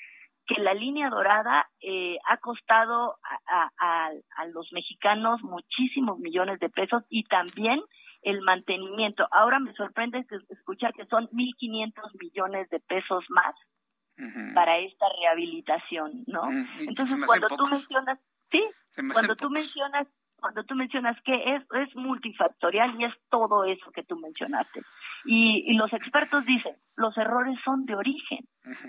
que 0.46 0.62
la 0.62 0.74
línea 0.74 1.10
dorada 1.10 1.70
eh, 1.80 2.18
ha 2.28 2.38
costado 2.38 3.18
a, 3.48 3.72
a, 3.78 4.10
a, 4.38 4.46
los 4.48 4.72
mexicanos 4.74 5.42
muchísimos 5.42 6.20
millones 6.20 6.60
de 6.60 6.70
pesos 6.70 7.04
y 7.10 7.24
también 7.24 7.82
el 8.22 8.42
mantenimiento. 8.42 9.26
Ahora 9.32 9.60
me 9.60 9.74
sorprende 9.74 10.26
escuchar 10.50 10.94
que 10.94 11.06
son 11.06 11.30
1.500 11.30 11.94
millones 12.20 12.70
de 12.70 12.80
pesos 12.82 13.24
más 13.30 13.56
para 14.54 14.80
esta 14.80 15.06
rehabilitación, 15.22 16.26
¿no? 16.28 16.42
Entonces, 16.82 17.18
cuando 17.26 17.48
tú 17.48 17.66
mencionas 17.68 18.20
Sí, 18.52 18.64
cuando 19.14 19.36
tú 19.36 19.50
mencionas 19.50 20.08
cuando 20.40 20.64
tú 20.64 20.76
mencionas 20.76 21.20
que 21.24 21.56
es, 21.56 21.64
es 21.74 21.96
multifactorial 21.96 23.00
y 23.00 23.06
es 23.06 23.14
todo 23.30 23.64
eso 23.64 23.92
que 23.92 24.04
tú 24.04 24.18
mencionaste. 24.18 24.82
Y, 25.26 25.74
los 25.74 25.92
expertos 25.94 26.46
dicen, 26.46 26.76
los 26.96 27.18
errores 27.18 27.58
son 27.64 27.86
de 27.86 27.96
origen. 27.96 28.40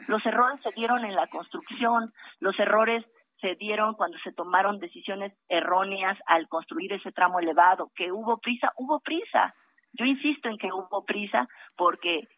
Los 0.09 0.25
errores 0.27 0.61
se 0.63 0.71
dieron 0.73 1.05
en 1.05 1.15
la 1.15 1.27
construcción, 1.29 2.13
los 2.41 2.59
errores 2.59 3.05
se 3.41 3.55
dieron 3.57 3.95
cuando 3.95 4.19
se 4.19 4.33
tomaron 4.33 4.79
decisiones 4.79 5.33
erróneas 5.49 6.19
al 6.27 6.49
construir 6.49 6.93
ese 6.93 7.13
tramo 7.13 7.41
elevado. 7.41 7.91
Que 7.95 8.13
hubo 8.13 8.39
prisa, 8.39 8.73
hubo 8.77 9.01
prisa. 9.01 9.55
Yo 9.93 10.05
insisto 10.05 10.49
en 10.49 10.59
que 10.59 10.73
hubo 10.73 11.05
prisa 11.05 11.47
porque 11.77 12.29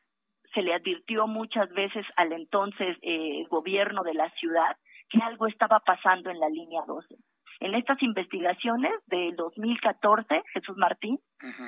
se 0.55 0.63
le 0.63 0.75
advirtió 0.75 1.27
muchas 1.27 1.71
veces 1.71 2.07
al 2.17 2.33
entonces 2.33 2.97
eh, 3.03 3.45
gobierno 3.51 4.03
de 4.03 4.15
la 4.15 4.31
ciudad 4.31 4.77
que 5.09 5.21
algo 5.23 5.47
estaba 5.47 5.81
pasando 5.81 6.31
en 6.31 6.39
la 6.39 6.49
línea 6.49 6.83
12. 6.87 7.17
En 7.63 7.77
estas 7.77 8.03
investigaciones 8.03 8.91
del 9.07 9.37
2014, 9.37 10.43
Jesús 10.53 10.77
Martín, 10.77 11.21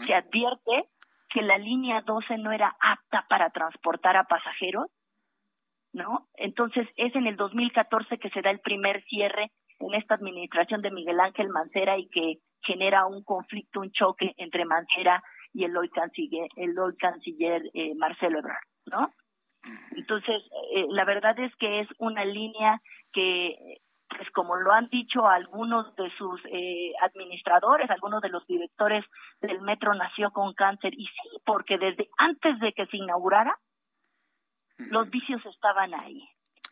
se 0.05 0.13
advierte 0.13 0.89
que 1.29 1.41
la 1.41 1.57
línea 1.57 2.01
12 2.01 2.37
no 2.39 2.51
era 2.51 2.77
apta 2.81 3.25
para 3.29 3.51
transportar 3.51 4.17
a 4.17 4.25
pasajeros, 4.25 4.87
¿no? 5.93 6.27
Entonces 6.35 6.89
es 6.97 7.15
en 7.15 7.29
el 7.29 7.37
2014 7.37 8.19
que 8.19 8.31
se 8.31 8.43
da 8.43 8.51
el 8.51 8.59
primer 8.59 9.05
cierre 9.05 9.53
en 9.79 9.95
esta 9.95 10.17
administración 10.17 10.83
de 10.83 10.91
Miguel 10.91 11.21
Ángel 11.21 11.49
Mancera 11.51 11.97
y 11.97 12.09
que 12.09 12.39
genera 12.63 13.07
un 13.07 13.23
conflicto, 13.23 13.79
un 13.79 13.93
choque 13.93 14.35
entre 14.37 14.65
Mancera 14.65 15.23
y 15.53 15.63
el 15.63 15.77
hoy 15.77 15.91
canciller, 15.91 16.49
el 16.57 16.77
hoy 16.77 16.97
canciller 16.97 17.63
eh, 17.73 17.95
Marcelo 17.95 18.41
Ebrard, 18.41 18.67
¿no? 18.87 19.13
Entonces, 19.97 20.43
eh, 20.75 20.87
la 20.91 21.05
verdad 21.05 21.39
es 21.39 21.55
que 21.57 21.81
es 21.81 21.89
una 21.99 22.25
línea 22.25 22.83
que, 23.13 23.79
pues 24.09 24.31
como 24.31 24.57
lo 24.57 24.73
han 24.73 24.89
dicho 24.89 25.27
algunos 25.27 25.95
de 25.97 26.11
sus 26.17 26.41
eh, 26.47 26.93
administradores, 27.03 27.91
algunos 27.91 28.21
de 28.21 28.29
los 28.29 28.47
directores 28.47 29.05
del 29.41 29.61
metro 29.63 29.95
nació 29.95 30.31
con 30.31 30.55
cáncer. 30.55 30.95
Y 30.95 31.07
sí, 31.07 31.29
porque 31.45 31.79
desde 31.79 32.09
antes 32.19 32.59
de 32.61 32.73
que 32.73 32.87
se 32.87 32.99
inaugurara, 32.99 33.59
los 34.91 35.09
vicios 35.11 35.45
estaban 35.47 35.95
ahí. 35.95 36.29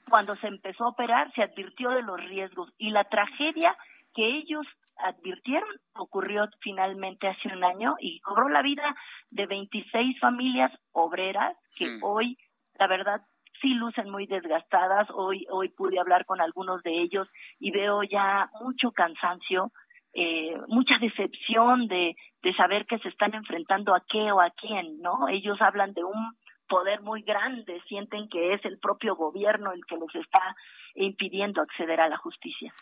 Cuando 0.08 0.36
se 0.36 0.48
empezó 0.48 0.84
a 0.84 0.90
operar, 0.90 1.32
se 1.32 1.42
advirtió 1.42 1.90
de 1.90 2.02
los 2.02 2.20
riesgos 2.20 2.70
y 2.78 2.90
la 2.90 3.04
tragedia 3.04 3.76
que 4.14 4.26
ellos 4.26 4.66
advirtieron 4.96 5.68
ocurrió 5.94 6.48
finalmente 6.60 7.28
hace 7.28 7.48
un 7.54 7.64
año 7.64 7.94
y 7.98 8.20
cobró 8.20 8.48
la 8.48 8.62
vida 8.62 8.88
de 9.30 9.46
26 9.46 10.18
familias 10.20 10.70
obreras 10.92 11.56
que 11.76 11.98
hoy 12.02 12.36
la 12.78 12.86
verdad 12.86 13.22
sí 13.62 13.68
lucen 13.68 14.10
muy 14.10 14.26
desgastadas. 14.26 15.08
Hoy, 15.14 15.46
hoy 15.50 15.70
pude 15.70 15.98
hablar 15.98 16.26
con 16.26 16.40
algunos 16.42 16.82
de 16.82 17.00
ellos 17.00 17.28
y 17.58 17.70
veo 17.70 18.02
ya 18.02 18.50
mucho 18.60 18.90
cansancio, 18.90 19.72
eh, 20.12 20.54
mucha 20.68 20.98
decepción 20.98 21.86
de, 21.86 22.14
de 22.42 22.54
saber 22.54 22.84
que 22.84 22.98
se 22.98 23.08
están 23.08 23.34
enfrentando 23.34 23.94
a 23.94 24.02
qué 24.06 24.30
o 24.32 24.40
a 24.40 24.50
quién, 24.50 25.00
¿no? 25.00 25.28
Ellos 25.28 25.62
hablan 25.62 25.94
de 25.94 26.04
un 26.04 26.36
poder 26.68 27.00
muy 27.00 27.22
grande, 27.22 27.80
sienten 27.88 28.28
que 28.28 28.54
es 28.54 28.64
el 28.64 28.78
propio 28.78 29.14
gobierno 29.14 29.72
el 29.72 29.84
que 29.86 29.96
les 29.96 30.14
está 30.16 30.56
impidiendo 30.94 31.62
acceder 31.62 32.00
a 32.00 32.08
la 32.08 32.18
justicia. 32.18 32.74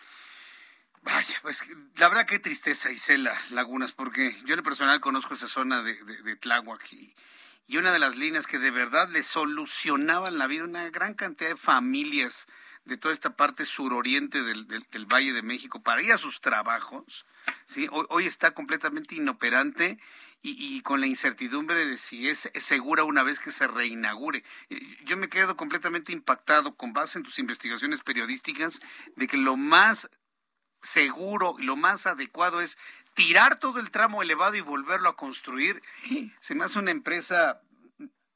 Vaya, 1.03 1.35
pues 1.43 1.63
la 1.99 2.09
verdad 2.09 2.27
qué 2.27 2.39
tristeza, 2.39 2.93
Isela 2.93 3.33
Lagunas, 3.53 3.93
porque 3.93 4.33
yo 4.45 4.53
en 4.55 4.59
lo 4.59 4.63
personal 4.63 5.01
conozco 5.01 5.35
esa 5.35 5.49
zona 5.49 5.83
de, 5.83 5.95
de, 6.05 6.23
de 6.23 6.37
Tláhuac 6.37 6.93
y, 6.93 7.15
y 7.71 7.77
una 7.77 7.93
de 7.93 8.01
las 8.01 8.17
líneas 8.17 8.49
que 8.49 8.59
de 8.59 8.73
verdad 8.73 9.09
le 9.11 9.23
solucionaban 9.23 10.39
la 10.39 10.49
vida 10.49 10.63
a 10.63 10.67
una 10.67 10.91
gran 10.91 11.15
cantidad 11.15 11.51
de 11.51 11.57
familias 11.57 12.49
de 12.85 12.97
toda 12.97 13.15
esta 13.15 13.37
parte 13.37 13.65
suroriente 13.65 14.43
del, 14.43 14.67
del, 14.67 15.07
Valle 15.07 15.33
de 15.33 15.43
México 15.43 15.81
para 15.81 16.03
ir 16.03 16.13
a 16.13 16.19
sus 16.19 16.41
trabajos, 16.41 17.27
¿sí? 17.67 17.87
hoy, 17.93 18.07
hoy 18.09 18.27
está 18.27 18.55
completamente 18.55 19.15
inoperante 19.15 20.01
y, 20.43 20.57
y, 20.59 20.81
con 20.81 21.01
la 21.01 21.07
incertidumbre 21.07 21.87
de 21.87 21.97
si 21.97 22.29
es, 22.29 22.51
segura 22.57 23.05
una 23.05 23.23
vez 23.23 23.39
que 23.39 23.53
se 23.53 23.69
reinaugure. 23.69 24.43
Yo 25.05 25.17
me 25.17 25.29
quedo 25.29 25.57
completamente 25.57 26.11
impactado 26.11 26.75
con 26.75 26.93
base 26.93 27.19
en 27.19 27.25
tus 27.25 27.39
investigaciones 27.39 28.03
periodísticas 28.03 28.81
de 29.15 29.29
que 29.29 29.37
lo 29.37 29.57
más 29.57 30.11
seguro 30.83 31.55
y 31.59 31.63
lo 31.63 31.77
más 31.77 32.07
adecuado 32.07 32.61
es 32.61 32.79
tirar 33.15 33.59
todo 33.59 33.81
el 33.81 33.91
tramo 33.91 34.23
elevado 34.23 34.55
y 34.55 34.61
volverlo 34.61 35.09
a 35.09 35.17
construir, 35.17 35.83
se 36.41 36.55
me 36.55 36.65
hace 36.65 36.79
una 36.79 36.91
empresa 36.91 37.61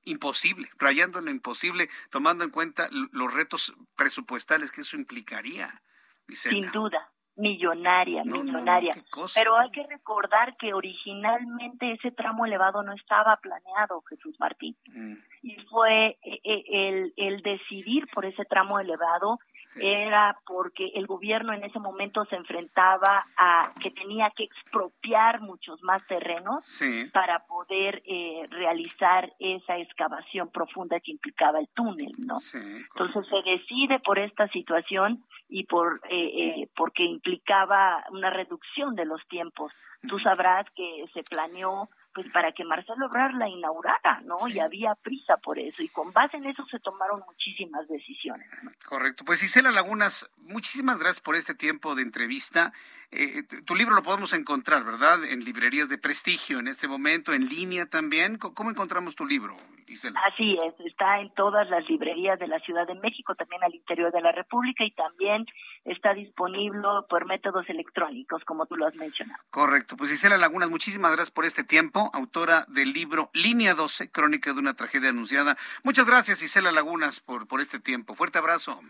imposible, 0.05 0.69
rayando 0.79 1.21
lo 1.21 1.31
imposible, 1.31 1.89
tomando 2.11 2.45
en 2.45 2.51
cuenta 2.51 2.89
los 2.91 3.33
retos 3.33 3.75
presupuestales 3.97 4.71
que 4.71 4.83
eso 4.83 4.97
implicaría. 4.97 5.81
Sin 6.29 6.71
duda, 6.71 7.11
millonaria, 7.37 8.25
millonaria. 8.25 8.93
Pero 9.35 9.57
hay 9.57 9.71
que 9.71 9.87
recordar 9.87 10.57
que 10.57 10.73
originalmente 10.73 11.93
ese 11.93 12.11
tramo 12.13 12.47
elevado 12.47 12.83
no 12.83 12.93
estaba 12.93 13.37
planeado, 13.39 14.03
Jesús 14.09 14.37
Martín. 14.39 14.77
Mm. 14.87 15.15
Y 15.43 15.57
fue 15.71 16.19
eh, 16.23 16.41
eh, 16.45 16.65
el, 16.69 17.15
el 17.17 17.43
decidir 17.43 18.07
por 18.15 18.25
ese 18.25 18.45
tramo 18.45 18.79
elevado 18.79 19.39
era 19.81 20.39
porque 20.47 20.93
el 20.95 21.07
gobierno 21.07 21.53
en 21.53 21.65
ese 21.65 21.79
momento 21.79 22.25
se 22.27 22.37
enfrentaba 22.37 23.25
a 23.37 23.73
que 23.81 23.91
tenía 23.91 24.31
que 24.37 24.45
expropiar 24.45 25.41
muchos 25.41 25.83
más 25.83 26.07
terrenos 26.07 26.65
para 27.13 27.41
poder 27.47 28.03
eh, 28.05 28.47
realizar 28.51 29.33
esa 29.39 29.79
excavación 29.79 30.51
profunda 30.51 31.01
que 31.01 31.13
implicaba 31.13 31.59
el 31.59 31.69
túnel, 31.69 32.13
¿no? 32.19 32.37
Entonces 32.53 33.27
se 33.29 33.51
decide 33.51 34.01
por 34.01 34.19
esta 34.19 34.49
situación 34.49 35.25
y 35.49 35.65
por 35.65 36.01
eh, 36.11 36.63
eh, 36.63 36.69
porque 36.77 37.05
implicaba 37.05 38.05
una 38.11 38.31
reducción 38.31 38.95
de 38.95 39.05
los 39.05 39.21
tiempos. 39.29 39.73
Tú 40.09 40.19
sabrás 40.19 40.67
que 40.75 41.05
se 41.15 41.23
planeó 41.23 41.89
pues 42.15 42.31
para 42.31 42.53
que 42.53 42.65
Marcelo 42.65 43.07
Ebrard 43.07 43.35
la 43.35 43.49
inaugurara, 43.49 44.21
¿no? 44.25 44.47
Y 44.49 44.61
había 44.61 44.95
prisa 44.95 45.37
por 45.39 45.59
eso 45.59 45.83
y 45.83 45.89
con 45.89 46.13
base 46.13 46.37
en 46.37 46.47
eso 46.47 46.65
se 46.67 46.79
tomaron 46.79 47.23
muchísimas 47.27 47.89
decisiones. 47.89 48.49
Correcto. 48.87 49.25
Pues 49.25 49.43
Isela 49.43 49.73
Lagunas, 49.73 50.31
muchísimas 50.39 50.99
gracias 50.99 51.21
por 51.21 51.35
este 51.35 51.55
tiempo 51.55 51.95
de 51.95 52.03
entrevista. 52.03 52.73
Eh, 53.11 53.43
tu 53.65 53.75
libro 53.75 53.95
lo 53.95 54.03
podemos 54.03 54.33
encontrar, 54.33 54.85
¿verdad? 54.85 55.25
En 55.25 55.45
librerías 55.45 55.89
de 55.89 55.99
prestigio 55.99 56.59
en 56.59 56.69
este 56.69 56.89
momento, 56.89 57.33
en 57.33 57.49
línea 57.49 57.87
también. 57.87 58.39
¿Cómo 58.39 58.71
encontramos 58.71 59.15
tu 59.15 59.25
libro, 59.25 59.57
Isela? 59.87 60.21
Así 60.25 60.59
es, 60.67 60.75
está 60.85 61.21
en 61.21 61.33
todas 61.35 61.69
las 61.71 61.89
librerías 61.89 62.39
de 62.39 62.49
la 62.49 62.59
Ciudad 62.61 62.87
de 62.87 62.95
México, 62.97 63.35
también 63.35 63.63
al 63.63 63.75
interior 63.75 64.13
de 64.13 64.21
la 64.21 64.33
República 64.33 64.85
y 64.85 64.91
también 64.93 65.47
está 65.85 66.13
disponible 66.15 66.89
por 67.09 67.27
métodos 67.27 67.69
electrónicos, 67.69 68.45
como 68.45 68.67
tú 68.67 68.77
lo 68.77 68.87
has 68.87 68.95
mencionado. 68.97 69.41
Correcto. 69.51 69.97
Pues 69.97 70.11
Isela 70.11 70.37
Lagunas, 70.37 70.71
muchísimas 70.71 71.13
gracias 71.13 71.31
por 71.31 71.45
este 71.45 71.63
tiempo, 71.63 72.04
autora 72.13 72.65
del 72.69 72.93
libro 72.93 73.31
Línea 73.33 73.75
12, 73.75 74.11
Crónica 74.11 74.53
de 74.53 74.59
una 74.59 74.75
tragedia 74.75 75.11
anunciada. 75.11 75.57
Muchas 75.83 76.07
gracias, 76.07 76.43
Isela 76.43 76.73
Lagunas, 76.73 77.21
por, 77.21 77.47
por 77.47 77.61
este 77.61 77.81
tiempo. 77.81 78.15
Fuerte 78.15 78.39
abrazo. 78.39 78.81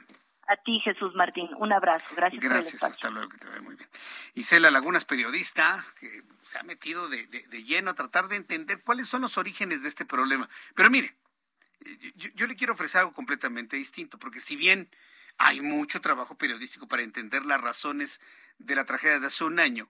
A 0.47 0.57
ti, 0.57 0.81
Jesús 0.81 1.15
Martín. 1.15 1.49
Un 1.59 1.73
abrazo. 1.73 2.05
Gracias. 2.15 2.43
Gracias. 2.43 2.83
hasta 2.83 3.11
luego. 3.11 3.31
Que 3.31 3.39
te 3.39 3.49
vea 3.49 3.63
muy 3.63 3.77
bien. 3.77 3.89
Isela 4.35 4.71
Lagunas, 4.71 5.05
periodista, 5.05 5.85
que 5.99 6.23
se 6.43 6.59
ha 6.59 6.63
metido 6.63 7.09
de, 7.09 7.27
lleno 7.65 7.91
a 7.91 7.95
tratar 7.95 8.29
de 8.29 8.37
entender 8.37 8.83
cuáles 8.83 9.09
son 9.09 9.23
los 9.23 9.39
orígenes 9.39 9.83
de 9.83 9.89
este 9.89 10.05
problema. 10.05 10.49
Pero 10.75 10.91
mire, 10.91 11.15
yo, 12.17 12.29
yo 12.35 12.47
le 12.47 12.57
quiero 12.57 12.75
ofrecer 12.75 13.01
algo 13.01 13.13
completamente 13.13 13.77
distinto, 13.77 14.19
porque 14.19 14.41
si 14.41 14.57
bien 14.57 14.91
hay 15.39 15.61
mucho 15.61 16.01
trabajo 16.01 16.37
periodístico 16.37 16.87
para 16.87 17.03
entender 17.03 17.45
las 17.47 17.61
razones 17.61 18.21
de 18.59 18.75
la 18.75 18.85
tragedia 18.85 19.19
de 19.19 19.27
hace 19.27 19.45
un 19.45 19.59
año, 19.59 19.89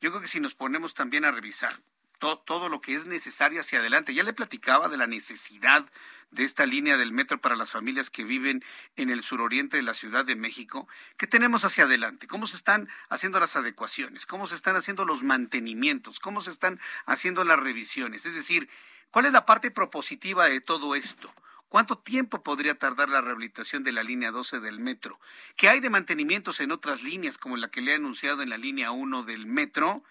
yo 0.00 0.10
creo 0.10 0.20
que 0.20 0.28
si 0.28 0.40
nos 0.40 0.54
ponemos 0.54 0.94
también 0.94 1.24
a 1.24 1.32
revisar 1.32 1.80
todo 2.18 2.68
lo 2.68 2.80
que 2.80 2.94
es 2.94 3.06
necesario 3.06 3.60
hacia 3.60 3.78
adelante, 3.78 4.14
ya 4.14 4.22
le 4.22 4.32
platicaba 4.32 4.88
de 4.88 4.96
la 4.96 5.06
necesidad 5.06 5.86
de 6.30 6.44
esta 6.44 6.66
línea 6.66 6.96
del 6.96 7.12
metro 7.12 7.40
para 7.40 7.56
las 7.56 7.70
familias 7.70 8.10
que 8.10 8.24
viven 8.24 8.62
en 8.96 9.10
el 9.10 9.22
suroriente 9.22 9.76
de 9.76 9.82
la 9.82 9.94
Ciudad 9.94 10.24
de 10.24 10.36
México, 10.36 10.86
¿qué 11.16 11.26
tenemos 11.26 11.64
hacia 11.64 11.84
adelante? 11.84 12.26
¿Cómo 12.26 12.46
se 12.46 12.56
están 12.56 12.88
haciendo 13.08 13.40
las 13.40 13.56
adecuaciones? 13.56 14.26
¿Cómo 14.26 14.46
se 14.46 14.54
están 14.54 14.76
haciendo 14.76 15.04
los 15.04 15.22
mantenimientos? 15.22 16.20
¿Cómo 16.20 16.40
se 16.40 16.50
están 16.50 16.80
haciendo 17.06 17.44
las 17.44 17.58
revisiones? 17.58 18.26
Es 18.26 18.34
decir, 18.34 18.68
¿cuál 19.10 19.26
es 19.26 19.32
la 19.32 19.46
parte 19.46 19.70
propositiva 19.70 20.48
de 20.48 20.60
todo 20.60 20.94
esto? 20.94 21.32
¿Cuánto 21.68 21.98
tiempo 21.98 22.42
podría 22.42 22.78
tardar 22.78 23.10
la 23.10 23.20
rehabilitación 23.20 23.84
de 23.84 23.92
la 23.92 24.02
línea 24.02 24.30
12 24.30 24.60
del 24.60 24.80
metro? 24.80 25.20
¿Qué 25.56 25.68
hay 25.68 25.80
de 25.80 25.90
mantenimientos 25.90 26.60
en 26.60 26.72
otras 26.72 27.02
líneas 27.02 27.36
como 27.36 27.56
la 27.56 27.70
que 27.70 27.82
le 27.82 27.92
he 27.92 27.94
anunciado 27.96 28.42
en 28.42 28.50
la 28.50 28.56
línea 28.56 28.90
1 28.90 29.22
del 29.24 29.46
metro? 29.46 30.02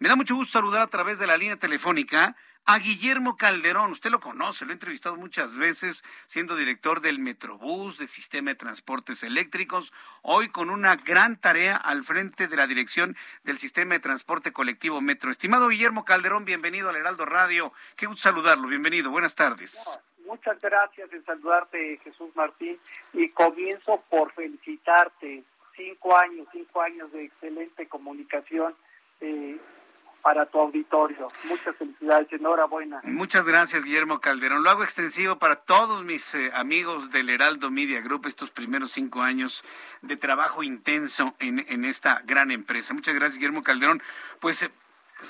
Me 0.00 0.08
da 0.08 0.16
mucho 0.16 0.34
gusto 0.34 0.52
saludar 0.52 0.80
a 0.80 0.86
través 0.86 1.18
de 1.18 1.26
la 1.26 1.36
línea 1.36 1.58
telefónica 1.58 2.34
a 2.64 2.78
Guillermo 2.78 3.36
Calderón. 3.36 3.92
Usted 3.92 4.08
lo 4.08 4.18
conoce, 4.18 4.64
lo 4.64 4.70
he 4.70 4.72
entrevistado 4.72 5.14
muchas 5.16 5.58
veces, 5.58 6.04
siendo 6.24 6.56
director 6.56 7.02
del 7.02 7.18
Metrobús, 7.18 7.98
del 7.98 8.08
Sistema 8.08 8.52
de 8.52 8.54
Transportes 8.54 9.22
Eléctricos, 9.22 9.92
hoy 10.22 10.48
con 10.48 10.70
una 10.70 10.96
gran 10.96 11.38
tarea 11.38 11.76
al 11.76 12.02
frente 12.02 12.48
de 12.48 12.56
la 12.56 12.66
dirección 12.66 13.14
del 13.44 13.58
Sistema 13.58 13.92
de 13.92 14.00
Transporte 14.00 14.54
Colectivo 14.54 15.02
Metro. 15.02 15.30
Estimado 15.30 15.68
Guillermo 15.68 16.06
Calderón, 16.06 16.46
bienvenido 16.46 16.88
al 16.88 16.96
Heraldo 16.96 17.26
Radio. 17.26 17.74
Qué 17.94 18.06
gusto 18.06 18.22
saludarlo, 18.22 18.68
bienvenido, 18.68 19.10
buenas 19.10 19.34
tardes. 19.34 20.00
muchas 20.24 20.58
gracias 20.62 21.12
en 21.12 21.22
saludarte, 21.26 22.00
Jesús 22.02 22.34
Martín, 22.34 22.78
y 23.12 23.28
comienzo 23.28 24.02
por 24.08 24.32
felicitarte 24.32 25.44
cinco 25.76 26.16
años, 26.16 26.48
cinco 26.52 26.80
años 26.80 27.12
de 27.12 27.24
excelente 27.24 27.86
comunicación 27.86 28.74
eh, 29.20 29.58
para 30.22 30.46
tu 30.46 30.58
auditorio. 30.58 31.28
Muchas 31.44 31.76
felicidades, 31.76 32.32
enhorabuena. 32.32 33.00
Muchas 33.04 33.46
gracias, 33.46 33.84
Guillermo 33.84 34.20
Calderón. 34.20 34.62
Lo 34.62 34.70
hago 34.70 34.84
extensivo 34.84 35.38
para 35.38 35.56
todos 35.56 36.04
mis 36.04 36.34
eh, 36.34 36.50
amigos 36.54 37.10
del 37.10 37.30
Heraldo 37.30 37.70
Media 37.70 38.00
Group 38.00 38.26
estos 38.26 38.50
primeros 38.50 38.92
cinco 38.92 39.22
años 39.22 39.64
de 40.02 40.16
trabajo 40.16 40.62
intenso 40.62 41.34
en, 41.38 41.64
en 41.68 41.84
esta 41.84 42.22
gran 42.24 42.50
empresa. 42.50 42.94
Muchas 42.94 43.14
gracias, 43.14 43.38
Guillermo 43.38 43.62
Calderón. 43.62 44.02
Pues 44.40 44.62
eh, 44.62 44.70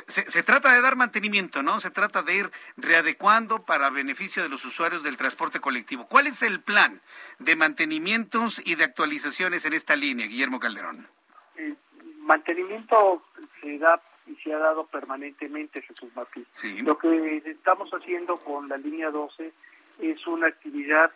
se, 0.07 0.31
se, 0.31 0.43
trata 0.43 0.73
de 0.73 0.81
dar 0.81 0.97
mantenimiento, 0.97 1.63
¿no? 1.63 1.81
Se 1.81 1.91
trata 1.91 2.23
de 2.23 2.37
ir 2.37 2.51
readecuando 2.77 3.63
para 3.65 3.91
beneficio 3.91 4.43
de 4.43 4.49
los 4.49 4.65
usuarios 4.65 5.03
del 5.03 5.17
transporte 5.17 5.61
colectivo. 5.61 6.07
¿Cuál 6.07 6.27
es 6.27 6.43
el 6.43 6.61
plan 6.61 7.01
de 7.39 7.57
mantenimientos 7.57 8.61
y 8.65 8.77
de 8.77 8.85
actualizaciones 8.85 9.65
en 9.65 9.73
esta 9.73 9.97
línea, 9.97 10.27
Guillermo 10.27 10.61
Calderón? 10.61 11.09
El 11.57 11.77
mantenimiento 12.21 13.23
se 13.61 13.79
da 13.79 14.01
y 14.27 14.35
se 14.37 14.53
ha 14.53 14.59
dado 14.59 14.87
permanentemente, 14.87 15.83
Jesús 15.83 16.11
Martín. 16.15 16.47
Lo 16.85 16.99
que 16.99 17.43
estamos 17.47 17.91
haciendo 17.91 18.37
con 18.39 18.69
la 18.69 18.77
línea 18.77 19.11
12 19.11 19.53
es 20.01 20.27
una 20.27 20.49
actividad 20.49 21.11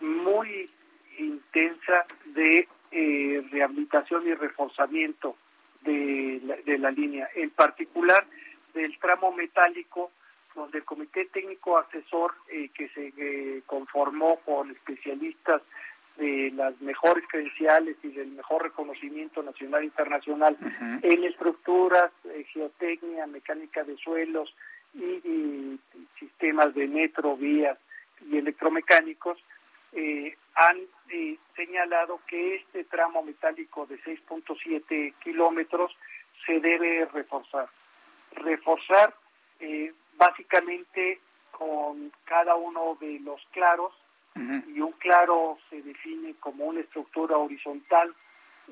muy 0.00 0.70
intensa 1.18 2.06
de 2.26 2.68
eh, 2.90 3.46
rehabilitación 3.50 4.26
y 4.26 4.34
reforzamiento 4.34 5.36
de 5.82 6.40
la, 6.44 6.56
de 6.56 6.78
la 6.78 6.90
línea, 6.90 7.28
en 7.34 7.50
particular 7.50 8.26
del 8.74 8.98
tramo 8.98 9.32
metálico, 9.32 10.10
donde 10.54 10.78
el 10.78 10.84
Comité 10.84 11.26
Técnico 11.26 11.78
Asesor 11.78 12.34
eh, 12.48 12.70
que 12.74 12.88
se 12.88 13.12
eh, 13.16 13.62
conformó 13.66 14.40
con 14.40 14.70
especialistas 14.70 15.62
de 16.18 16.50
las 16.54 16.78
mejores 16.80 17.24
credenciales 17.28 17.96
y 18.02 18.08
del 18.08 18.32
mejor 18.32 18.64
reconocimiento 18.64 19.42
nacional 19.42 19.82
e 19.82 19.86
internacional 19.86 20.56
en 21.02 21.24
estructuras, 21.24 22.10
eh, 22.24 22.44
geotecnia, 22.52 23.26
mecánica 23.26 23.84
de 23.84 23.96
suelos 23.96 24.54
y, 24.94 25.04
y, 25.04 25.80
sistemas 26.18 26.74
de 26.74 26.88
metro, 26.88 27.36
vías 27.36 27.78
y 28.30 28.36
electromecánicos, 28.36 29.38
eh, 29.92 30.36
han 30.54 30.78
eh, 31.10 31.38
señalado 31.56 32.20
que 32.26 32.56
este 32.56 32.84
tramo 32.84 33.22
metálico 33.22 33.86
de 33.86 33.98
6.7 34.02 35.14
kilómetros 35.22 35.96
se 36.44 36.60
debe 36.60 37.06
reforzar. 37.06 37.68
Reforzar 38.32 39.14
eh, 39.60 39.92
básicamente 40.16 41.20
con 41.52 42.12
cada 42.24 42.54
uno 42.56 42.96
de 43.00 43.20
los 43.20 43.40
claros, 43.52 43.92
uh 44.38 44.50
-huh. 44.50 44.76
y 44.76 44.80
un 44.80 44.92
claro 44.92 45.58
se 45.68 45.82
define 45.82 46.34
como 46.40 46.66
una 46.66 46.80
estructura 46.80 47.36
horizontal, 47.36 48.14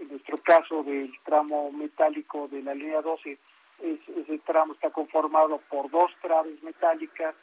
en 0.00 0.08
nuestro 0.08 0.38
caso 0.38 0.82
del 0.82 1.12
tramo 1.24 1.72
metálico 1.72 2.48
de 2.48 2.62
la 2.62 2.74
línea 2.74 3.00
12, 3.02 3.38
es, 3.82 4.00
ese 4.08 4.38
tramo 4.38 4.74
está 4.74 4.90
conformado 4.90 5.58
por 5.68 5.90
dos 5.90 6.10
traves 6.22 6.62
metálicas 6.62 7.34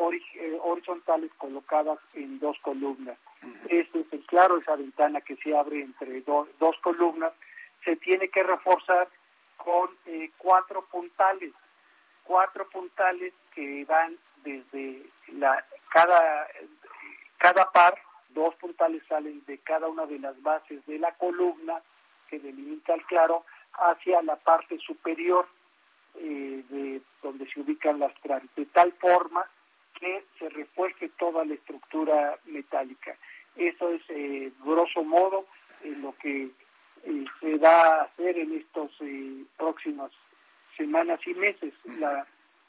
eh, 0.00 0.56
horizontales 0.62 1.30
colocadas 1.38 1.98
en 2.14 2.38
dos 2.38 2.56
columnas. 2.62 3.18
Este 3.68 4.00
es 4.00 4.06
el 4.12 4.24
claro, 4.26 4.58
esa 4.58 4.76
ventana 4.76 5.20
que 5.20 5.36
se 5.36 5.56
abre 5.56 5.80
entre 5.80 6.20
do, 6.20 6.48
dos 6.60 6.76
columnas, 6.82 7.32
se 7.84 7.96
tiene 7.96 8.28
que 8.28 8.44
reforzar 8.44 9.08
con 9.56 9.90
eh, 10.06 10.30
cuatro 10.38 10.84
puntales, 10.86 11.52
cuatro 12.22 12.68
puntales 12.70 13.34
que 13.52 13.84
van 13.86 14.16
desde 14.44 15.02
la 15.32 15.64
cada 15.90 16.46
cada 17.38 17.70
par, 17.70 17.98
dos 18.30 18.54
puntales 18.56 19.02
salen 19.08 19.42
de 19.46 19.58
cada 19.58 19.88
una 19.88 20.06
de 20.06 20.18
las 20.18 20.40
bases 20.42 20.84
de 20.86 20.98
la 20.98 21.12
columna 21.12 21.80
que 22.28 22.38
delimita 22.38 22.94
el 22.94 23.04
claro 23.06 23.44
hacia 23.72 24.20
la 24.22 24.36
parte 24.36 24.78
superior 24.78 25.46
eh, 26.16 26.64
de 26.68 27.00
donde 27.22 27.48
se 27.50 27.60
ubican 27.60 27.98
las 27.98 28.14
traves, 28.20 28.48
de 28.56 28.66
tal 28.66 28.92
forma 28.94 29.48
que 29.98 30.24
se 30.38 30.48
refuerce 30.48 31.08
toda 31.10 31.44
la 31.44 31.54
estructura 31.54 32.38
metálica. 32.46 33.16
Eso 33.56 33.90
es, 33.90 34.02
eh, 34.08 34.52
grosso 34.64 35.02
modo, 35.02 35.46
eh, 35.82 35.94
lo 36.00 36.14
que 36.18 36.50
se 37.40 37.56
va 37.58 37.80
a 37.80 38.02
hacer 38.02 38.38
en 38.38 38.56
estas 38.56 38.90
próximas 39.56 40.10
semanas 40.76 41.20
y 41.26 41.34
meses, 41.34 41.72
la 41.98 42.26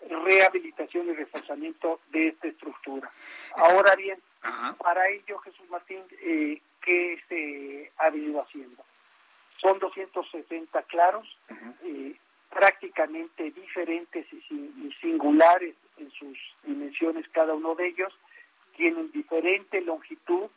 rehabilitación 0.07 1.07
y 1.09 1.13
reforzamiento 1.13 1.99
de 2.11 2.29
esta 2.29 2.47
estructura. 2.47 3.11
Ahora 3.55 3.95
bien, 3.95 4.19
Ajá. 4.41 4.75
para 4.77 5.07
ello, 5.09 5.37
Jesús 5.39 5.69
Martín, 5.69 6.01
eh, 6.21 6.61
¿qué 6.81 7.19
se 7.27 7.91
ha 7.97 8.09
venido 8.09 8.41
haciendo? 8.41 8.83
Son 9.61 9.77
260 9.79 10.81
claros, 10.83 11.27
eh, 11.83 12.15
prácticamente 12.49 13.51
diferentes 13.51 14.25
y 14.31 14.91
singulares 15.01 15.75
en 15.97 16.09
sus 16.11 16.37
dimensiones 16.63 17.27
cada 17.29 17.53
uno 17.53 17.75
de 17.75 17.87
ellos, 17.87 18.13
tienen 18.75 19.11
diferente 19.11 19.81
longitud, 19.81 20.49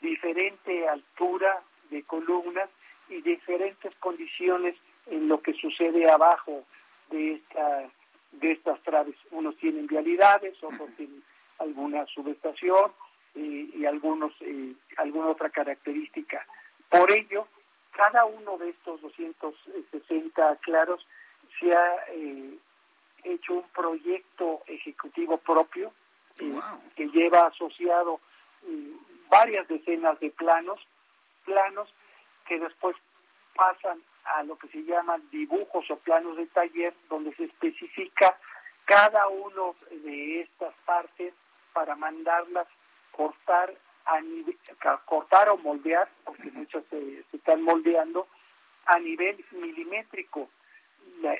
diferente 0.00 0.88
altura 0.88 1.62
de 1.90 2.02
columnas 2.04 2.70
y 3.08 3.20
diferentes 3.20 3.94
condiciones 3.96 4.76
en 5.06 5.28
lo 5.28 5.42
que 5.42 5.52
sucede 5.54 6.08
abajo 6.10 6.64
de 7.10 7.34
esta 7.34 7.90
de 8.32 8.52
estas 8.52 8.82
traves. 8.82 9.16
Unos 9.30 9.56
tienen 9.58 9.86
vialidades, 9.86 10.54
otros 10.62 10.90
tienen 10.96 11.22
alguna 11.58 12.04
subestación 12.06 12.92
eh, 13.34 13.70
y 13.74 13.86
algunos 13.86 14.32
eh, 14.40 14.74
alguna 14.96 15.28
otra 15.28 15.50
característica. 15.50 16.46
Por 16.88 17.10
ello, 17.10 17.46
cada 17.92 18.24
uno 18.24 18.58
de 18.58 18.70
estos 18.70 19.00
260 19.00 20.56
claros 20.56 21.06
se 21.58 21.72
ha 21.74 21.96
eh, 22.08 22.58
hecho 23.24 23.54
un 23.54 23.68
proyecto 23.70 24.62
ejecutivo 24.66 25.38
propio 25.38 25.92
eh, 26.38 26.50
wow. 26.50 26.80
que 26.96 27.06
lleva 27.08 27.46
asociado 27.46 28.20
eh, 28.66 28.92
varias 29.30 29.66
decenas 29.68 30.18
de 30.20 30.30
planos, 30.30 30.78
planos 31.44 31.92
que 32.46 32.58
después 32.58 32.96
pasan 33.54 34.02
a 34.24 34.42
lo 34.42 34.56
que 34.58 34.68
se 34.68 34.82
llaman 34.82 35.22
dibujos 35.30 35.90
o 35.90 35.96
planos 35.96 36.36
de 36.36 36.46
taller, 36.46 36.94
donde 37.08 37.34
se 37.36 37.44
especifica 37.44 38.38
cada 38.84 39.28
uno 39.28 39.76
de 39.90 40.40
estas 40.40 40.74
partes 40.84 41.32
para 41.72 41.94
mandarlas 41.94 42.66
cortar 43.16 43.74
a 44.06 44.20
nivel, 44.20 44.58
cortar 45.06 45.48
o 45.48 45.56
moldear, 45.58 46.08
porque 46.24 46.50
muchas 46.50 46.84
se, 46.90 47.24
se 47.30 47.36
están 47.36 47.62
moldeando 47.62 48.26
a 48.86 48.98
nivel 48.98 49.44
milimétrico 49.52 50.48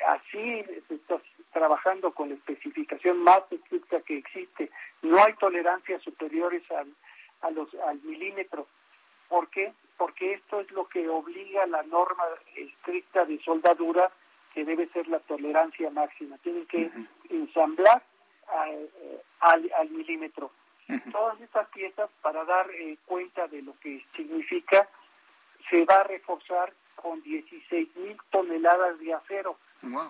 así 0.06 0.64
se 0.88 0.94
está 0.94 1.20
trabajando 1.52 2.12
con 2.12 2.28
la 2.28 2.34
especificación 2.34 3.18
más 3.18 3.40
estricta 3.50 4.00
que 4.00 4.18
existe. 4.18 4.70
No 5.02 5.22
hay 5.22 5.34
tolerancias 5.34 6.02
superiores 6.02 6.62
al, 6.70 6.92
a 7.42 7.50
los, 7.50 7.72
al 7.86 8.00
milímetro. 8.02 8.66
¿Por 9.28 9.48
qué? 9.48 9.72
Porque 9.96 10.34
esto 10.34 10.60
es 10.60 10.70
lo 10.72 10.88
que 10.88 11.08
obliga 11.08 11.66
la 11.66 11.82
norma 11.84 12.24
estricta 12.56 13.24
de 13.24 13.38
soldadura, 13.42 14.10
que 14.52 14.64
debe 14.64 14.88
ser 14.88 15.08
la 15.08 15.20
tolerancia 15.20 15.90
máxima. 15.90 16.38
Tienen 16.38 16.66
que 16.66 16.86
uh 16.86 16.90
-huh. 16.90 17.08
ensamblar 17.30 18.02
al, 18.48 18.90
al, 19.40 19.70
al 19.78 19.90
milímetro. 19.90 20.50
Uh 20.88 20.92
-huh. 20.94 21.12
Todas 21.12 21.40
estas 21.40 21.68
piezas, 21.68 22.10
para 22.22 22.44
dar 22.44 22.70
eh, 22.70 22.98
cuenta 23.06 23.46
de 23.48 23.62
lo 23.62 23.78
que 23.80 24.04
significa, 24.12 24.88
se 25.70 25.84
va 25.84 25.96
a 26.00 26.04
reforzar 26.04 26.72
con 26.94 27.22
16 27.22 27.96
mil 27.96 28.16
toneladas 28.30 28.98
de 28.98 29.14
acero. 29.14 29.56
Wow. 29.82 30.08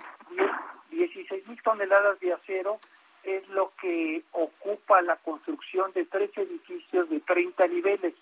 16 0.91 1.49
mil 1.49 1.62
toneladas 1.62 2.18
de 2.20 2.33
acero 2.33 2.79
es 3.25 3.49
lo 3.49 3.72
que 3.81 4.22
ocupa 4.33 5.01
la 5.03 5.16
construcción 5.16 5.93
de 5.93 6.05
tres 6.05 6.31
edificios 6.37 7.09
de 7.09 7.20
30 7.20 7.66
niveles. 7.68 8.14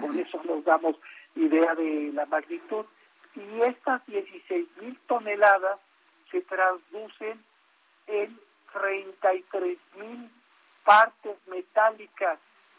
Con 0.00 0.18
eso 0.18 0.40
nos 0.44 0.64
damos 0.64 0.96
idea 1.34 1.74
de 1.74 2.12
la 2.12 2.26
magnitud. 2.26 2.86
Y 3.34 3.60
estas 3.62 4.06
16 4.06 4.66
mil 4.80 4.98
toneladas 5.06 5.78
se 6.30 6.40
traducen 6.42 7.42
en 8.06 8.38
33 8.72 9.78
mil 9.96 10.30
partes 10.86 11.36
metálicas. 11.48 12.38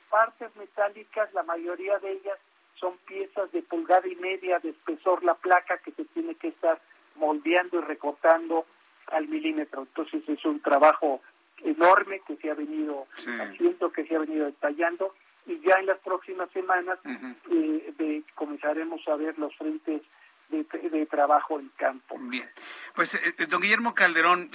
Partes 0.10 0.55
metálicas, 0.55 1.32
la 1.34 1.43
mayoría 1.43 1.99
de 1.99 2.14
ellas 2.14 2.39
son 2.80 2.97
piezas 3.05 3.51
de 3.51 3.62
pulgada 3.62 4.08
y 4.08 4.16
media 4.16 4.60
de 4.60 4.70
espesor 4.70 5.24
la 5.24 5.36
placa 5.36 5.78
que 5.80 5.91
se 5.91 6.05
tiene 6.05 6.36
que 6.36 6.47
estar 6.49 6.80
moldeando 7.16 7.80
y 7.80 7.82
recortando 7.82 8.66
al 9.08 9.28
milímetro. 9.28 9.82
Entonces 9.82 10.24
es 10.28 10.43
un 10.45 10.62
trabajo 10.62 11.22
enorme 11.64 12.22
que 12.26 12.38
se 12.38 12.49
ha 12.49 12.53
venido 12.53 13.08
sí. 13.18 13.32
haciendo, 13.39 13.91
que 13.91 14.05
se 14.05 14.16
ha 14.16 14.20
venido 14.20 14.45
detallando 14.45 15.14
y 15.45 15.60
ya 15.62 15.76
en 15.80 15.88
las 15.88 15.99
próximas 15.99 16.49
semanas 16.51 16.99
uh 17.03 17.10
-huh. 17.10 17.36
eh, 17.51 17.93
de, 17.97 18.24
comenzaremos 18.36 19.05
a 19.08 19.16
ver 19.16 19.38
los 19.39 19.55
frentes 19.55 20.01
de, 20.49 21.05
trabajo 21.05 21.59
en 21.59 21.69
campo. 21.77 22.17
Bien, 22.19 22.49
pues 22.93 23.15
eh, 23.15 23.35
eh, 23.37 23.45
don 23.47 23.61
Guillermo 23.61 23.93
Calderón, 23.93 24.49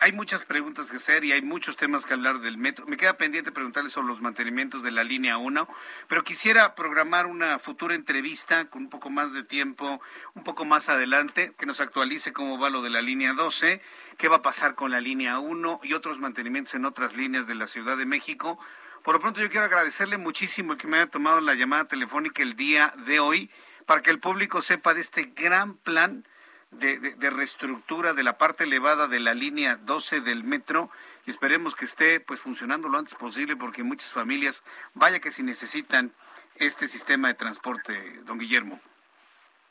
hay 0.00 0.12
muchas 0.12 0.44
preguntas 0.44 0.90
que 0.90 0.96
hacer 0.96 1.24
y 1.24 1.32
hay 1.32 1.42
muchos 1.42 1.76
temas 1.76 2.06
que 2.06 2.14
hablar 2.14 2.38
del 2.40 2.56
metro. 2.56 2.86
Me 2.86 2.96
queda 2.96 3.16
pendiente 3.16 3.50
preguntarle 3.50 3.90
sobre 3.90 4.08
los 4.08 4.20
mantenimientos 4.20 4.82
de 4.82 4.92
la 4.92 5.02
línea 5.02 5.38
1, 5.38 5.68
pero 6.08 6.22
quisiera 6.22 6.74
programar 6.74 7.26
una 7.26 7.58
futura 7.58 7.94
entrevista 7.94 8.66
con 8.66 8.82
un 8.82 8.90
poco 8.90 9.10
más 9.10 9.32
de 9.32 9.42
tiempo, 9.42 10.00
un 10.34 10.44
poco 10.44 10.64
más 10.64 10.88
adelante, 10.88 11.52
que 11.58 11.66
nos 11.66 11.80
actualice 11.80 12.32
cómo 12.32 12.58
va 12.58 12.70
lo 12.70 12.82
de 12.82 12.90
la 12.90 13.02
línea 13.02 13.32
12, 13.32 13.80
qué 14.18 14.28
va 14.28 14.36
a 14.36 14.42
pasar 14.42 14.74
con 14.74 14.90
la 14.90 15.00
línea 15.00 15.38
1 15.38 15.80
y 15.82 15.94
otros 15.94 16.18
mantenimientos 16.20 16.74
en 16.74 16.84
otras 16.84 17.16
líneas 17.16 17.46
de 17.46 17.54
la 17.56 17.66
Ciudad 17.66 17.96
de 17.96 18.06
México. 18.06 18.58
Por 19.02 19.14
lo 19.14 19.20
pronto 19.20 19.40
yo 19.40 19.50
quiero 19.50 19.66
agradecerle 19.66 20.16
muchísimo 20.16 20.76
que 20.76 20.86
me 20.86 20.98
haya 20.98 21.08
tomado 21.08 21.40
la 21.40 21.54
llamada 21.54 21.86
telefónica 21.86 22.42
el 22.42 22.54
día 22.54 22.94
de 23.04 23.18
hoy 23.18 23.50
para 23.86 24.02
que 24.02 24.10
el 24.10 24.20
público 24.20 24.62
sepa 24.62 24.94
de 24.94 25.00
este 25.00 25.32
gran 25.34 25.74
plan 25.74 26.24
de, 26.72 27.30
reestructura 27.30 28.14
de 28.14 28.22
la 28.22 28.38
parte 28.38 28.64
elevada 28.64 29.06
de 29.06 29.20
la 29.20 29.34
línea 29.34 29.76
12 29.76 30.20
del 30.20 30.42
metro 30.42 30.90
y 31.26 31.30
esperemos 31.30 31.74
que 31.74 31.84
esté 31.84 32.20
pues 32.20 32.40
funcionando 32.40 32.88
lo 32.88 32.98
antes 32.98 33.14
posible 33.14 33.56
porque 33.56 33.82
muchas 33.82 34.10
familias 34.12 34.64
vaya 34.94 35.20
que 35.20 35.30
si 35.30 35.42
necesitan 35.42 36.12
este 36.56 36.88
sistema 36.88 37.28
de 37.28 37.34
transporte, 37.34 38.20
don 38.24 38.38
Guillermo. 38.38 38.80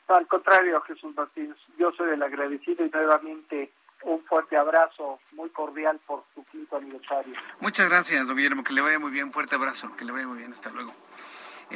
al 0.08 0.26
contrario, 0.26 0.80
Jesús 0.82 1.14
Martínez, 1.14 1.56
yo 1.78 1.90
soy 1.92 2.10
el 2.10 2.22
agradecido 2.22 2.84
y 2.84 2.90
nuevamente 2.90 3.72
un 4.04 4.22
fuerte 4.24 4.56
abrazo 4.56 5.20
muy 5.32 5.48
cordial 5.50 6.00
por 6.06 6.24
su 6.34 6.44
quinto 6.46 6.76
aniversario. 6.76 7.34
Muchas 7.60 7.88
gracias, 7.88 8.26
don 8.26 8.36
Guillermo, 8.36 8.64
que 8.64 8.72
le 8.72 8.80
vaya 8.80 8.98
muy 8.98 9.10
bien, 9.10 9.32
fuerte 9.32 9.54
abrazo, 9.54 9.94
que 9.96 10.04
le 10.04 10.12
vaya 10.12 10.26
muy 10.26 10.38
bien, 10.38 10.52
hasta 10.52 10.70
luego 10.70 10.92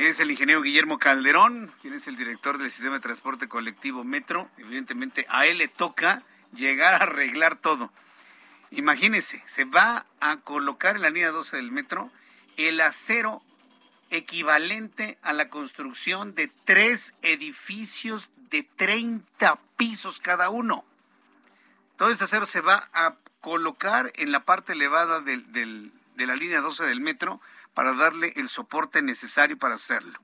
es 0.05 0.20
el 0.20 0.30
ingeniero 0.30 0.61
Guillermo 0.61 0.99
Calderón, 0.99 1.72
quien 1.80 1.94
es 1.94 2.07
el 2.07 2.16
director 2.16 2.59
del 2.59 2.70
sistema 2.70 2.97
de 2.97 3.01
transporte 3.01 3.49
colectivo 3.49 4.05
Metro. 4.05 4.51
Evidentemente, 4.59 5.26
a 5.30 5.47
él 5.47 5.59
le 5.59 5.68
toca 5.68 6.22
llegar 6.53 6.94
a 6.94 7.05
arreglar 7.05 7.57
todo. 7.57 7.90
Imagínese, 8.70 9.42
se 9.47 9.64
va 9.64 10.05
a 10.20 10.36
colocar 10.38 10.97
en 10.97 11.03
la 11.03 11.11
línea 11.11 11.30
12 11.30 11.57
del 11.57 11.72
metro 11.72 12.11
el 12.59 12.80
acero 12.80 13.42
equivalente 14.11 15.18
a 15.22 15.32
la 15.32 15.49
construcción 15.49 16.34
de 16.34 16.51
tres 16.64 17.14
edificios 17.22 18.32
de 18.51 18.64
30 18.76 19.59
pisos 19.76 20.20
cada 20.20 20.51
uno. 20.51 20.84
Todo 21.97 22.11
ese 22.11 22.24
acero 22.24 22.44
se 22.44 22.61
va 22.61 22.90
a 22.92 23.16
colocar 23.40 24.12
en 24.16 24.30
la 24.30 24.44
parte 24.44 24.74
elevada 24.74 25.20
de 25.20 25.90
la 26.18 26.36
línea 26.36 26.61
12 26.61 26.84
del 26.84 27.01
metro 27.01 27.40
para 27.76 27.92
darle 27.92 28.32
el 28.36 28.48
soporte 28.48 29.02
necesario 29.02 29.58
para 29.58 29.74
hacerlo. 29.74 30.18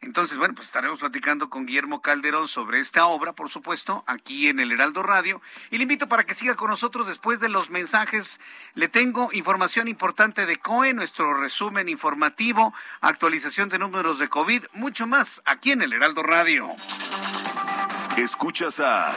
Entonces, 0.00 0.38
bueno, 0.38 0.54
pues 0.54 0.68
estaremos 0.68 1.00
platicando 1.00 1.50
con 1.50 1.66
Guillermo 1.66 2.02
Calderón 2.02 2.46
sobre 2.46 2.78
esta 2.78 3.06
obra, 3.06 3.32
por 3.32 3.50
supuesto, 3.50 4.04
aquí 4.06 4.48
en 4.48 4.60
el 4.60 4.70
Heraldo 4.70 5.02
Radio. 5.02 5.42
Y 5.70 5.78
le 5.78 5.82
invito 5.82 6.08
para 6.08 6.24
que 6.24 6.34
siga 6.34 6.54
con 6.54 6.70
nosotros 6.70 7.08
después 7.08 7.40
de 7.40 7.48
los 7.48 7.70
mensajes. 7.70 8.40
Le 8.74 8.88
tengo 8.88 9.30
información 9.32 9.88
importante 9.88 10.46
de 10.46 10.56
COE, 10.56 10.94
nuestro 10.94 11.34
resumen 11.34 11.88
informativo, 11.88 12.72
actualización 13.00 13.68
de 13.68 13.80
números 13.80 14.20
de 14.20 14.28
COVID, 14.28 14.64
mucho 14.72 15.08
más 15.08 15.42
aquí 15.44 15.72
en 15.72 15.82
el 15.82 15.92
Heraldo 15.92 16.22
Radio. 16.22 16.70
Escuchas 18.16 18.78
a 18.78 19.16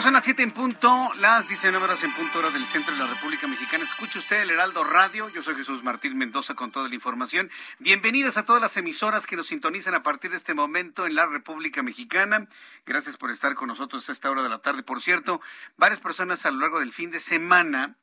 Ya 0.00 0.04
son 0.04 0.14
las 0.14 0.24
7 0.24 0.42
en 0.42 0.52
punto, 0.52 1.12
las 1.18 1.46
19 1.46 1.84
horas 1.84 2.02
en 2.04 2.14
punto 2.14 2.38
hora 2.38 2.48
del 2.48 2.64
centro 2.64 2.94
de 2.94 3.00
la 3.00 3.06
República 3.06 3.46
Mexicana. 3.46 3.84
Escuche 3.84 4.18
usted 4.18 4.40
el 4.40 4.48
Heraldo 4.48 4.82
Radio. 4.82 5.28
Yo 5.28 5.42
soy 5.42 5.54
Jesús 5.56 5.82
Martín 5.82 6.16
Mendoza 6.16 6.54
con 6.54 6.72
toda 6.72 6.88
la 6.88 6.94
información. 6.94 7.50
Bienvenidas 7.80 8.38
a 8.38 8.46
todas 8.46 8.62
las 8.62 8.74
emisoras 8.78 9.26
que 9.26 9.36
nos 9.36 9.48
sintonizan 9.48 9.94
a 9.94 10.02
partir 10.02 10.30
de 10.30 10.38
este 10.38 10.54
momento 10.54 11.04
en 11.04 11.16
la 11.16 11.26
República 11.26 11.82
Mexicana. 11.82 12.48
Gracias 12.86 13.18
por 13.18 13.30
estar 13.30 13.54
con 13.54 13.68
nosotros 13.68 14.08
a 14.08 14.12
esta 14.12 14.30
hora 14.30 14.42
de 14.42 14.48
la 14.48 14.60
tarde. 14.60 14.82
Por 14.82 15.02
cierto, 15.02 15.42
varias 15.76 16.00
personas 16.00 16.46
a 16.46 16.50
lo 16.50 16.60
largo 16.60 16.80
del 16.80 16.94
fin 16.94 17.10
de 17.10 17.20
semana 17.20 17.96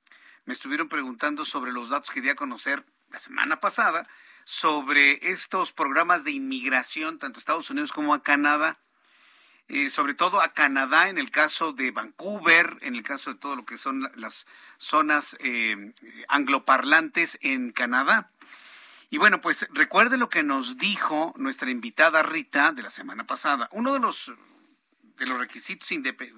me 0.46 0.54
estuvieron 0.54 0.90
preguntando 0.90 1.46
sobre 1.46 1.72
los 1.72 1.90
datos 1.90 2.12
que 2.12 2.22
di 2.22 2.30
a 2.30 2.36
conocer 2.36 2.86
la 3.10 3.18
semana 3.18 3.60
pasada 3.60 4.04
sobre 4.46 5.32
estos 5.32 5.72
programas 5.72 6.24
de 6.26 6.30
inmigración, 6.30 7.18
tanto 7.18 7.40
a 7.40 7.42
Estados 7.42 7.72
Unidos 7.72 7.92
como 7.92 8.14
a 8.14 8.22
Canadá. 8.22 8.78
Eh, 9.70 9.90
sobre 9.90 10.14
todo 10.14 10.42
a 10.42 10.54
Canadá 10.54 11.10
en 11.10 11.18
el 11.18 11.30
caso 11.30 11.74
de 11.74 11.92
Vancouver, 11.92 12.78
en 12.82 12.96
el 12.96 13.04
caso 13.04 13.34
de 13.34 13.40
todo 13.40 13.56
lo 13.58 13.66
que 13.66 13.78
son 13.78 14.10
las 14.16 14.48
zonas 14.78 15.36
eh, 15.42 15.94
angloparlantes 16.30 17.38
en 17.42 17.72
Canadá. 17.72 18.32
Y 19.10 19.18
bueno, 19.18 19.42
pues 19.42 19.68
recuerde 19.74 20.18
lo 20.18 20.30
que 20.30 20.44
nos 20.44 20.78
dijo 20.78 21.34
nuestra 21.38 21.70
invitada 21.70 22.24
Rita 22.24 22.72
de 22.72 22.84
la 22.84 22.90
semana 22.90 23.26
pasada. 23.26 23.68
Uno 23.72 23.94
de 23.94 24.00
los 24.00 24.32
de 25.18 25.26
los 25.26 25.40
requisitos 25.40 25.90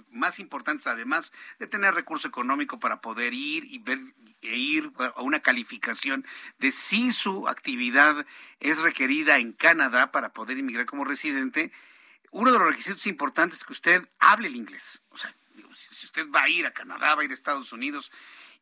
más 0.10 0.40
importantes, 0.40 0.88
además 0.88 1.34
de 1.60 1.68
tener 1.68 1.94
recurso 1.94 2.28
económico 2.28 2.80
para 2.80 3.02
poder 3.02 3.34
ir 3.34 3.66
y 3.66 3.80
ver 3.80 4.00
e 4.42 4.56
ir 4.56 4.92
a 4.98 5.22
una 5.22 5.42
calificación 5.42 6.26
de 6.60 6.72
si 6.72 7.12
su 7.12 7.50
actividad 7.50 8.26
es 8.62 8.80
requerida 8.80 9.38
en 9.38 9.52
Canadá 9.52 10.12
para 10.12 10.32
poder 10.32 10.58
inmigrar 10.58 10.86
como 10.86 11.04
residente, 11.04 11.74
uno 12.32 12.52
de 12.52 12.60
los 12.60 12.68
requisitos 12.68 13.08
importantes 13.08 13.60
es 13.60 13.64
que 13.66 13.74
usted 13.74 14.10
hable 14.20 14.48
el 14.48 14.56
inglés. 14.56 15.02
O 15.10 15.18
sea, 15.18 15.34
si 15.74 16.06
usted 16.06 16.30
va 16.30 16.44
a 16.44 16.50
ir 16.50 16.66
a 16.66 16.74
Canadá, 16.74 17.16
va 17.16 17.22
a 17.22 17.26
ir 17.26 17.32
a 17.32 17.34
Estados 17.34 17.72
Unidos 17.74 18.12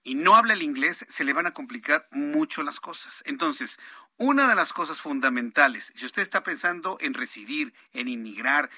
y 0.03 0.15
no 0.15 0.36
habla 0.36 0.53
el 0.53 0.61
inglés, 0.61 1.05
se 1.09 1.24
le 1.24 1.34
van 1.34 1.47
a 1.47 1.53
complicar 1.53 2.07
mucho 2.11 2.63
las 2.63 2.80
cosas. 2.80 3.24
Entonces, 3.26 3.80
una 4.18 4.49
de 4.49 4.55
las 4.55 4.74
cosas 4.74 4.99
fundamentales, 4.99 5.93
si 5.95 6.05
usted 6.05 6.24
está 6.24 6.41
pensando 6.41 6.97
en 6.99 7.13
residir, 7.13 7.74
en 7.93 8.07
inmigrar, 8.07 8.70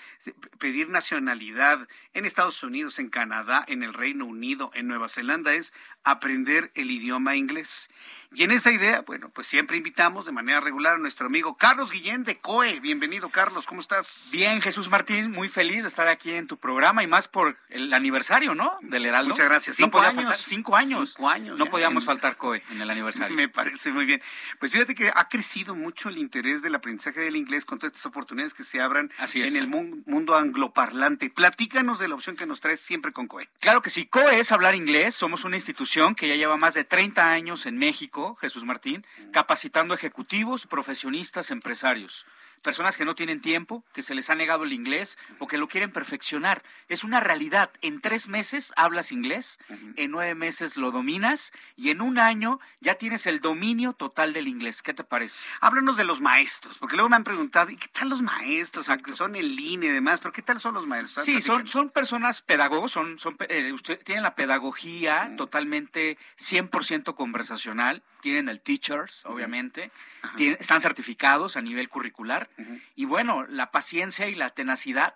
pedir 0.58 0.90
nacionalidad 0.90 1.88
en 2.14 2.26
Estados 2.26 2.62
Unidos, 2.62 3.00
en 3.00 3.10
Canadá, 3.10 3.64
en 3.68 3.82
el 3.84 3.94
Reino 3.94 4.26
Unido, 4.26 4.70
en 4.74 4.88
Nueva 4.88 5.08
Zelanda, 5.08 5.54
es 5.54 5.74
aprender 6.04 6.72
el 6.76 6.92
idioma 6.92 7.38
inglés. 7.38 7.90
Y 8.32 8.44
en 8.44 8.52
esa 8.52 8.72
idea, 8.72 9.02
bueno, 9.02 9.30
pues 9.30 9.48
siempre 9.48 9.78
invitamos 9.78 10.26
de 10.26 10.32
manera 10.32 10.60
regular 10.60 10.96
a 10.96 10.98
nuestro 10.98 11.28
amigo 11.28 11.58
Carlos 11.58 11.90
Guillén 11.90 12.24
de 12.24 12.38
COE. 12.38 12.80
Bienvenido, 12.80 13.30
Carlos, 13.30 13.66
¿cómo 13.66 13.82
estás? 13.82 14.30
Bien, 14.32 14.62
Jesús 14.62 14.90
Martín, 14.90 15.32
muy 15.32 15.48
feliz 15.48 15.82
de 15.84 15.88
estar 15.88 16.08
aquí 16.08 16.32
en 16.32 16.48
tu 16.48 16.58
programa 16.58 17.02
y 17.02 17.08
más 17.08 17.28
por 17.28 17.58
el 17.70 17.92
aniversario, 17.94 18.54
¿no? 18.54 18.78
Del 18.82 19.06
Heraldo. 19.06 19.30
Muchas 19.30 19.48
gracias. 19.48 19.78
Cinco 19.78 20.00
años. 20.00 20.38
cinco 20.38 20.76
años. 20.76 21.14
Cinco 21.16 21.30
años. 21.30 21.58
No 21.58 21.66
podíamos 21.68 22.06
faltar 22.06 22.38
COE 22.38 22.62
en 22.70 22.82
el 22.82 22.90
aniversario. 22.90 23.36
Me 23.40 23.50
parece 23.50 23.92
muy 23.92 24.06
bien. 24.06 24.22
Pues 24.60 24.72
fíjate 24.74 24.94
que 24.94 25.12
ha 25.30 25.38
crecido 25.38 25.76
mucho 25.76 26.10
el 26.10 26.18
interés 26.18 26.64
del 26.64 26.74
aprendizaje 26.74 27.20
del 27.20 27.36
inglés 27.36 27.64
con 27.64 27.78
todas 27.78 27.94
estas 27.94 28.08
oportunidades 28.08 28.56
que 28.56 28.64
se 28.64 28.82
abran 28.82 29.12
en 29.36 29.56
el 29.56 29.68
mundo 29.68 30.36
angloparlante. 30.36 31.30
Platícanos 31.30 32.00
de 32.00 32.08
la 32.08 32.16
opción 32.16 32.36
que 32.36 32.48
nos 32.48 32.62
traes 32.62 32.80
siempre 32.80 33.12
con 33.12 33.28
COE. 33.28 33.48
Claro 33.60 33.84
que 33.84 33.92
sí. 33.92 34.08
COE 34.08 34.40
es 34.40 34.52
hablar 34.52 34.74
inglés. 34.74 35.14
Somos 35.14 35.44
una 35.44 35.56
institución 35.56 36.16
que 36.16 36.28
ya 36.28 36.34
lleva 36.34 36.58
más 36.58 36.74
de 36.74 36.84
30 36.84 37.30
años 37.30 37.68
en 37.68 37.78
México 37.78 38.38
Jesús 38.42 38.66
Martín, 38.66 39.06
capacitando 39.32 39.94
ejecutivos, 39.94 40.66
profesionistas, 40.66 41.52
empresarios 41.52 42.26
personas 42.60 42.98
que 42.98 43.06
no 43.06 43.16
tienen 43.16 43.42
tiempo, 43.42 43.84
que 43.94 44.02
se 44.02 44.16
les 44.16 44.30
ha 44.30 44.36
negado 44.36 44.64
el 44.64 44.74
inglés 44.74 45.18
o 45.40 45.48
que 45.48 45.58
lo 45.58 45.68
quieren 45.68 45.92
perfeccionar. 45.92 46.64
Es 46.88 47.04
una 47.04 47.20
realidad. 47.20 47.72
En 47.82 48.02
tres 48.02 48.28
meses 48.28 48.74
hablas 48.76 49.12
inglés, 49.12 49.60
en 49.96 50.12
nueve 50.12 50.36
meses 50.36 50.78
lo 50.78 50.92
dominas 50.92 51.52
y 51.76 51.90
en 51.90 52.02
un 52.02 52.20
año 52.20 52.60
ya 52.82 52.96
tienes 52.96 53.28
el 53.28 53.40
dominio 53.40 53.94
total 53.94 54.34
del 54.34 54.48
inglés. 54.48 54.82
¿Qué 54.82 54.94
te 54.94 55.04
parece? 55.04 55.46
Háblanos 55.62 55.98
de 55.98 56.04
los 56.04 56.22
maestros, 56.22 56.78
porque 56.78 56.96
luego 56.96 57.10
me 57.10 57.16
han 57.16 57.24
preguntado, 57.24 57.70
¿y 57.70 57.78
qué 57.78 57.88
tal 57.88 58.10
los 58.10 58.22
maestros? 58.22 58.90
Aunque 58.90 59.14
son 59.14 59.36
en 59.36 59.56
línea 59.56 59.90
y 59.90 59.94
demás, 59.94 60.20
pero 60.20 60.32
¿qué 60.32 60.42
tal 60.42 60.60
son 60.60 60.74
los 60.74 60.88
maestros? 60.88 61.26
Sí, 61.26 61.42
son, 61.42 61.68
son 61.68 61.90
personas 61.90 62.42
pedagogos, 62.42 62.92
son, 62.92 63.20
son, 63.20 63.38
eh, 63.50 63.72
usted, 63.74 64.02
tienen 64.04 64.24
la 64.24 64.36
pedagogía 64.36 65.34
totalmente 65.38 66.18
100% 66.38 67.16
conversacional, 67.16 68.04
tienen 68.22 68.50
el 68.50 68.62
teachers, 68.62 69.26
obviamente 69.26 69.92
están 70.38 70.82
certificados 70.82 71.58
a 71.58 71.62
nivel 71.62 71.90
curricular 71.90 72.50
y 72.96 73.06
bueno, 73.06 73.46
la 73.48 73.72
paciencia 73.72 74.28
y 74.28 74.36
la 74.36 74.50
tenacidad 74.50 75.16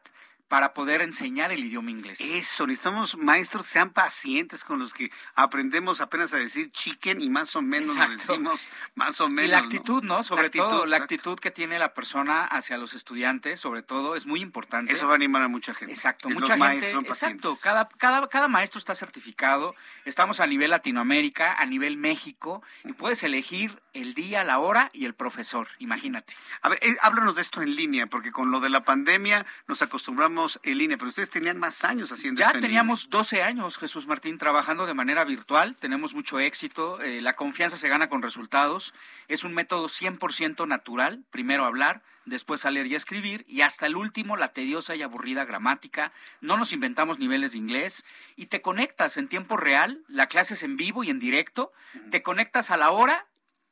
para 0.53 0.75
poder 0.75 1.01
enseñar 1.01 1.51
el 1.51 1.65
idioma 1.65 1.89
inglés. 1.89 2.21
Eso, 2.21 2.67
necesitamos 2.67 3.17
maestros 3.17 3.63
que 3.63 3.69
sean 3.69 3.89
pacientes 3.89 4.63
con 4.63 4.77
los 4.77 4.93
que 4.93 5.09
aprendemos 5.33 5.99
apenas 5.99 6.31
a 6.35 6.37
decir 6.37 6.69
chicken 6.69 7.21
y 7.21 7.31
más 7.31 7.55
o 7.55 7.63
menos 7.63 7.95
lo 7.97 8.07
decimos 8.07 8.67
más 8.93 9.19
o 9.19 9.29
menos. 9.29 9.45
Y 9.45 9.47
la 9.47 9.57
actitud, 9.57 10.03
¿no? 10.03 10.21
Sobre 10.21 10.51
todo 10.51 10.85
la 10.85 10.97
actitud 10.97 11.39
que 11.39 11.49
tiene 11.49 11.79
la 11.79 11.95
persona 11.95 12.45
hacia 12.45 12.77
los 12.77 12.93
estudiantes, 12.93 13.59
sobre 13.59 13.81
todo, 13.81 14.15
es 14.15 14.27
muy 14.27 14.41
importante. 14.41 14.93
Eso 14.93 15.07
va 15.07 15.13
a 15.13 15.15
animar 15.15 15.41
a 15.41 15.47
mucha 15.47 15.73
gente. 15.73 15.91
Exacto, 15.91 16.29
mucha 16.29 16.55
gente. 16.55 16.91
Exacto, 16.91 17.57
cada, 17.59 17.89
cada, 17.89 18.27
cada 18.27 18.47
maestro 18.47 18.77
está 18.77 18.93
certificado. 18.93 19.73
Estamos 20.05 20.39
a 20.39 20.45
nivel 20.45 20.69
Latinoamérica, 20.69 21.55
a 21.55 21.65
nivel 21.65 21.97
México, 21.97 22.61
y 22.83 22.93
puedes 22.93 23.23
elegir 23.23 23.81
el 23.93 24.13
día, 24.13 24.43
la 24.43 24.59
hora 24.59 24.91
y 24.93 25.05
el 25.05 25.15
profesor, 25.15 25.67
imagínate. 25.79 26.35
A 26.61 26.69
ver, 26.69 26.79
eh, 26.83 26.95
háblanos 27.01 27.35
de 27.35 27.41
esto 27.41 27.63
en 27.63 27.75
línea, 27.75 28.05
porque 28.05 28.31
con 28.31 28.51
lo 28.51 28.59
de 28.59 28.69
la 28.69 28.83
pandemia 28.83 29.47
nos 29.67 29.81
acostumbramos 29.81 30.42
en 30.63 30.77
línea, 30.77 30.97
pero 30.97 31.09
ustedes 31.09 31.29
tenían 31.29 31.57
más 31.57 31.83
años 31.83 32.11
haciendo 32.11 32.39
ya 32.39 32.47
esto. 32.47 32.57
Ya 32.57 32.61
teníamos 32.61 33.09
12 33.09 33.43
años, 33.43 33.77
Jesús 33.77 34.07
Martín, 34.07 34.37
trabajando 34.37 34.85
de 34.85 34.93
manera 34.93 35.23
virtual, 35.23 35.75
tenemos 35.79 36.13
mucho 36.13 36.39
éxito, 36.39 37.01
eh, 37.01 37.21
la 37.21 37.35
confianza 37.35 37.77
se 37.77 37.89
gana 37.89 38.09
con 38.09 38.21
resultados, 38.21 38.93
es 39.27 39.43
un 39.43 39.53
método 39.53 39.87
100% 39.87 40.67
natural, 40.67 41.23
primero 41.31 41.65
hablar, 41.65 42.01
después 42.25 42.65
a 42.65 42.71
leer 42.71 42.87
y 42.87 42.95
escribir, 42.95 43.45
y 43.47 43.61
hasta 43.61 43.85
el 43.85 43.95
último 43.95 44.37
la 44.37 44.49
tediosa 44.49 44.95
y 44.95 45.01
aburrida 45.01 45.45
gramática. 45.45 46.11
No 46.41 46.57
nos 46.57 46.73
inventamos 46.73 47.19
niveles 47.19 47.51
de 47.53 47.57
inglés 47.57 48.05
y 48.35 48.47
te 48.47 48.61
conectas 48.61 49.17
en 49.17 49.27
tiempo 49.27 49.57
real, 49.57 50.03
la 50.07 50.27
clase 50.27 50.53
es 50.53 50.63
en 50.63 50.77
vivo 50.77 51.03
y 51.03 51.09
en 51.09 51.19
directo, 51.19 51.71
te 52.11 52.23
conectas 52.23 52.71
a 52.71 52.77
la 52.77 52.91
hora 52.91 53.27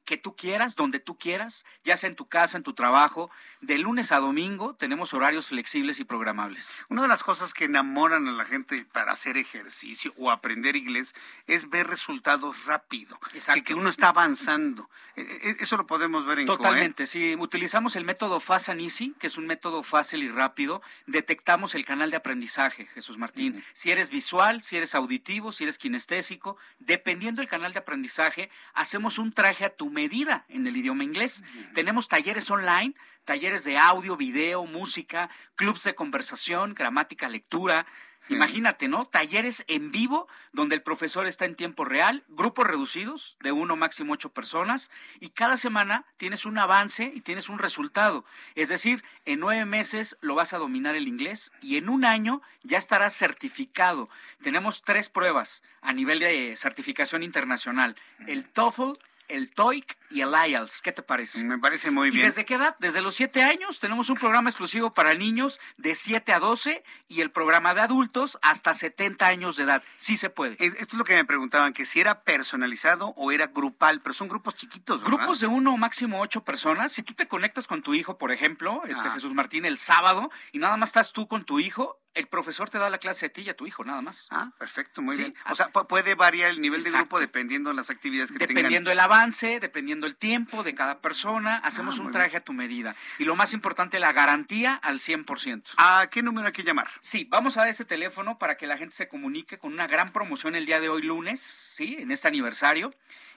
que 0.05 0.17
tú 0.17 0.35
quieras, 0.35 0.75
donde 0.75 0.99
tú 0.99 1.17
quieras, 1.17 1.65
ya 1.83 1.97
sea 1.97 2.09
en 2.09 2.15
tu 2.15 2.27
casa, 2.27 2.57
en 2.57 2.63
tu 2.63 2.73
trabajo. 2.73 3.29
De 3.61 3.77
lunes 3.77 4.11
a 4.11 4.19
domingo 4.19 4.75
tenemos 4.75 5.13
horarios 5.13 5.47
flexibles 5.47 5.99
y 5.99 6.03
programables. 6.03 6.85
Una 6.89 7.03
de 7.03 7.07
las 7.07 7.23
cosas 7.23 7.53
que 7.53 7.65
enamoran 7.65 8.27
a 8.27 8.31
la 8.31 8.45
gente 8.45 8.85
para 8.91 9.11
hacer 9.11 9.37
ejercicio 9.37 10.13
o 10.17 10.31
aprender 10.31 10.75
inglés 10.75 11.13
es 11.47 11.69
ver 11.69 11.87
resultados 11.87 12.65
rápido, 12.65 13.19
Exacto. 13.33 13.63
Que, 13.63 13.73
uno 13.73 13.89
está 13.89 14.09
avanzando. 14.09 14.89
E, 15.15 15.21
e, 15.21 15.57
eso 15.59 15.77
lo 15.77 15.85
podemos 15.85 16.25
ver 16.25 16.39
en 16.39 16.45
Totalmente, 16.45 17.05
si 17.05 17.35
utilizamos 17.35 17.95
el 17.95 18.05
método 18.05 18.39
Fast 18.39 18.69
and 18.69 18.81
Easy, 18.81 19.13
que 19.19 19.27
es 19.27 19.37
un 19.37 19.45
método 19.45 19.83
fácil 19.83 20.23
y 20.23 20.29
rápido, 20.29 20.81
detectamos 21.05 21.75
el 21.75 21.85
canal 21.85 22.11
de 22.11 22.17
aprendizaje, 22.17 22.87
Jesús 22.87 23.17
Martín. 23.17 23.63
Si 23.73 23.91
eres 23.91 24.09
visual, 24.09 24.63
si 24.63 24.77
eres 24.77 24.95
auditivo, 24.95 25.51
si 25.51 25.63
eres 25.63 25.77
kinestésico, 25.77 26.57
dependiendo 26.79 27.41
del 27.41 27.49
canal 27.49 27.73
de 27.73 27.79
aprendizaje, 27.79 28.49
hacemos 28.73 29.17
un 29.17 29.31
traje 29.31 29.65
a 29.65 29.69
tu 29.69 29.90
medida 29.91 30.45
en 30.49 30.65
el 30.65 30.75
idioma 30.77 31.03
inglés. 31.03 31.43
Tenemos 31.73 32.07
talleres 32.07 32.49
online, 32.49 32.95
talleres 33.25 33.63
de 33.63 33.77
audio, 33.77 34.17
video, 34.17 34.65
música, 34.65 35.29
clubs 35.55 35.83
de 35.83 35.93
conversación, 35.95 36.73
gramática, 36.73 37.29
lectura. 37.29 37.85
Imagínate, 38.29 38.87
¿no? 38.87 39.05
Talleres 39.05 39.65
en 39.67 39.91
vivo 39.91 40.27
donde 40.53 40.75
el 40.75 40.83
profesor 40.83 41.25
está 41.25 41.45
en 41.45 41.55
tiempo 41.55 41.85
real, 41.85 42.23
grupos 42.29 42.67
reducidos 42.67 43.35
de 43.41 43.51
uno 43.51 43.75
máximo 43.75 44.13
ocho 44.13 44.29
personas 44.29 44.91
y 45.19 45.29
cada 45.29 45.57
semana 45.57 46.05
tienes 46.17 46.45
un 46.45 46.59
avance 46.59 47.11
y 47.15 47.21
tienes 47.21 47.49
un 47.49 47.57
resultado. 47.57 48.23
Es 48.53 48.69
decir, 48.69 49.03
en 49.25 49.39
nueve 49.39 49.65
meses 49.65 50.17
lo 50.21 50.35
vas 50.35 50.53
a 50.53 50.59
dominar 50.59 50.95
el 50.95 51.07
inglés 51.07 51.51
y 51.61 51.77
en 51.77 51.89
un 51.89 52.05
año 52.05 52.43
ya 52.61 52.77
estarás 52.77 53.13
certificado. 53.13 54.07
Tenemos 54.43 54.83
tres 54.83 55.09
pruebas 55.09 55.63
a 55.81 55.91
nivel 55.91 56.19
de 56.19 56.55
certificación 56.55 57.23
internacional, 57.23 57.95
el 58.27 58.47
TOEFL, 58.47 58.93
el 59.35 59.51
TOEIC 59.51 59.97
y 60.09 60.21
el 60.21 60.33
IELTS. 60.33 60.81
¿Qué 60.81 60.91
te 60.91 61.01
parece? 61.01 61.43
Me 61.43 61.57
parece 61.57 61.91
muy 61.91 62.09
bien. 62.09 62.23
¿Y 62.23 62.25
desde 62.25 62.45
qué 62.45 62.55
edad? 62.55 62.75
Desde 62.79 63.01
los 63.01 63.15
7 63.15 63.43
años 63.43 63.79
tenemos 63.79 64.09
un 64.09 64.17
programa 64.17 64.49
exclusivo 64.49 64.93
para 64.93 65.13
niños 65.13 65.59
de 65.77 65.95
7 65.95 66.33
a 66.33 66.39
12 66.39 66.83
y 67.07 67.21
el 67.21 67.31
programa 67.31 67.73
de 67.73 67.81
adultos 67.81 68.37
hasta 68.41 68.73
70 68.73 69.25
años 69.25 69.55
de 69.55 69.63
edad. 69.63 69.83
Sí 69.97 70.17
se 70.17 70.29
puede. 70.29 70.55
esto 70.59 70.77
es 70.79 70.93
lo 70.93 71.03
que 71.03 71.15
me 71.15 71.25
preguntaban, 71.25 71.73
que 71.73 71.85
si 71.85 71.99
era 71.99 72.23
personalizado 72.23 73.13
o 73.15 73.31
era 73.31 73.47
grupal, 73.47 74.01
pero 74.01 74.13
son 74.13 74.27
grupos 74.27 74.55
chiquitos, 74.55 75.01
¿verdad? 75.01 75.17
Grupos 75.17 75.39
de 75.39 75.47
uno 75.47 75.73
o 75.73 75.77
máximo 75.77 76.21
ocho 76.21 76.43
personas. 76.43 76.91
Si 76.91 77.03
tú 77.03 77.13
te 77.13 77.27
conectas 77.27 77.67
con 77.67 77.81
tu 77.81 77.93
hijo, 77.93 78.17
por 78.17 78.31
ejemplo, 78.31 78.83
este 78.87 79.07
ah. 79.07 79.11
Jesús 79.13 79.33
Martín, 79.33 79.65
el 79.65 79.77
sábado, 79.77 80.29
y 80.51 80.59
nada 80.59 80.77
más 80.77 80.89
estás 80.89 81.13
tú 81.13 81.27
con 81.27 81.43
tu 81.43 81.59
hijo, 81.59 82.00
el 82.13 82.27
profesor 82.27 82.69
te 82.69 82.77
da 82.77 82.89
la 82.89 82.97
clase 82.97 83.27
a 83.27 83.29
ti 83.29 83.41
y 83.41 83.49
a 83.49 83.55
tu 83.55 83.65
hijo, 83.65 83.83
nada 83.83 84.01
más. 84.01 84.27
Ah, 84.31 84.51
perfecto, 84.57 85.01
muy 85.01 85.15
bien. 85.15 85.33
O 85.49 85.55
sea, 85.55 85.69
puede 85.69 86.15
variar 86.15 86.49
el 86.49 86.59
nivel 86.59 86.83
de 86.83 86.91
grupo 86.91 87.19
dependiendo 87.19 87.69
de 87.69 87.75
las 87.75 87.89
actividades 87.89 88.31
que 88.31 88.39
tengan. 88.39 88.55
Dependiendo 88.55 88.91
el 88.91 88.99
avance, 88.99 89.59
dependiendo 89.59 90.07
el 90.07 90.15
tiempo 90.15 90.63
de 90.63 90.75
cada 90.75 90.99
persona, 90.99 91.57
hacemos 91.57 91.99
ah, 91.99 92.01
un 92.01 92.11
traje 92.11 92.37
a 92.37 92.41
tu 92.41 92.53
medida. 92.53 92.95
Y 93.17 93.23
lo 93.23 93.35
más 93.35 93.53
importante, 93.53 93.99
la 93.99 94.11
garantía 94.11 94.75
al 94.75 94.99
100%. 94.99 95.75
¿A 95.77 96.07
qué 96.11 96.21
número 96.21 96.47
hay 96.47 96.53
que 96.53 96.63
llamar? 96.63 96.89
Sí, 96.99 97.25
vamos 97.29 97.57
a 97.57 97.61
dar 97.61 97.69
ese 97.69 97.85
teléfono 97.85 98.37
para 98.37 98.57
que 98.57 98.67
la 98.67 98.77
gente 98.77 98.95
se 98.95 99.07
comunique 99.07 99.57
con 99.57 99.71
una 99.73 99.87
gran 99.87 100.09
promoción 100.09 100.55
el 100.55 100.65
día 100.65 100.79
de 100.79 100.89
hoy 100.89 101.03
lunes, 101.03 101.39
¿sí? 101.39 101.97
En 101.99 102.11
este 102.11 102.27
aniversario. 102.27 102.93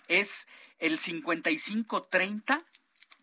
Es 0.09 0.49
el 0.81 0.99
5530 0.99 2.59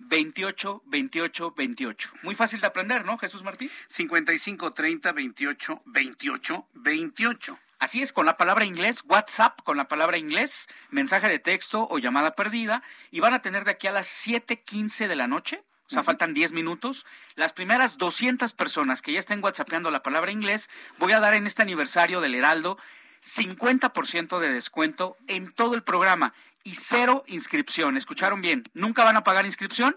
28 0.07 0.83
28 0.85 1.53
28. 1.55 2.11
Muy 2.23 2.35
fácil 2.35 2.61
de 2.61 2.67
aprender, 2.67 3.05
¿no, 3.05 3.17
Jesús 3.17 3.43
Martín? 3.43 3.69
55 3.87 4.73
30 4.73 5.11
28 5.11 5.81
28 5.85 6.67
28. 6.73 7.59
Así 7.79 8.01
es, 8.01 8.13
con 8.13 8.27
la 8.27 8.37
palabra 8.37 8.65
inglés, 8.65 9.01
WhatsApp, 9.07 9.59
con 9.63 9.75
la 9.75 9.87
palabra 9.87 10.17
inglés, 10.17 10.67
mensaje 10.91 11.27
de 11.27 11.39
texto 11.39 11.87
o 11.89 11.97
llamada 11.97 12.35
perdida, 12.35 12.83
y 13.09 13.21
van 13.21 13.33
a 13.33 13.41
tener 13.41 13.65
de 13.65 13.71
aquí 13.71 13.87
a 13.87 13.91
las 13.91 14.07
7:15 14.07 15.07
de 15.07 15.15
la 15.15 15.27
noche, 15.27 15.63
o 15.87 15.89
sea, 15.89 16.03
faltan 16.03 16.33
10 16.33 16.51
minutos. 16.51 17.05
Las 17.35 17.53
primeras 17.53 17.97
200 17.97 18.53
personas 18.53 19.01
que 19.01 19.13
ya 19.13 19.19
estén 19.19 19.43
WhatsAppando 19.43 19.89
la 19.89 20.03
palabra 20.03 20.31
inglés, 20.31 20.69
voy 20.99 21.13
a 21.13 21.19
dar 21.19 21.33
en 21.33 21.47
este 21.47 21.63
aniversario 21.63 22.21
del 22.21 22.35
Heraldo 22.35 22.77
50% 23.21 24.39
de 24.39 24.51
descuento 24.51 25.17
en 25.27 25.51
todo 25.51 25.75
el 25.75 25.83
programa 25.83 26.33
y 26.63 26.75
cero 26.75 27.23
inscripción. 27.27 27.97
¿Escucharon 27.97 28.41
bien? 28.41 28.63
Nunca 28.73 29.03
van 29.03 29.17
a 29.17 29.23
pagar 29.23 29.45
inscripción 29.45 29.95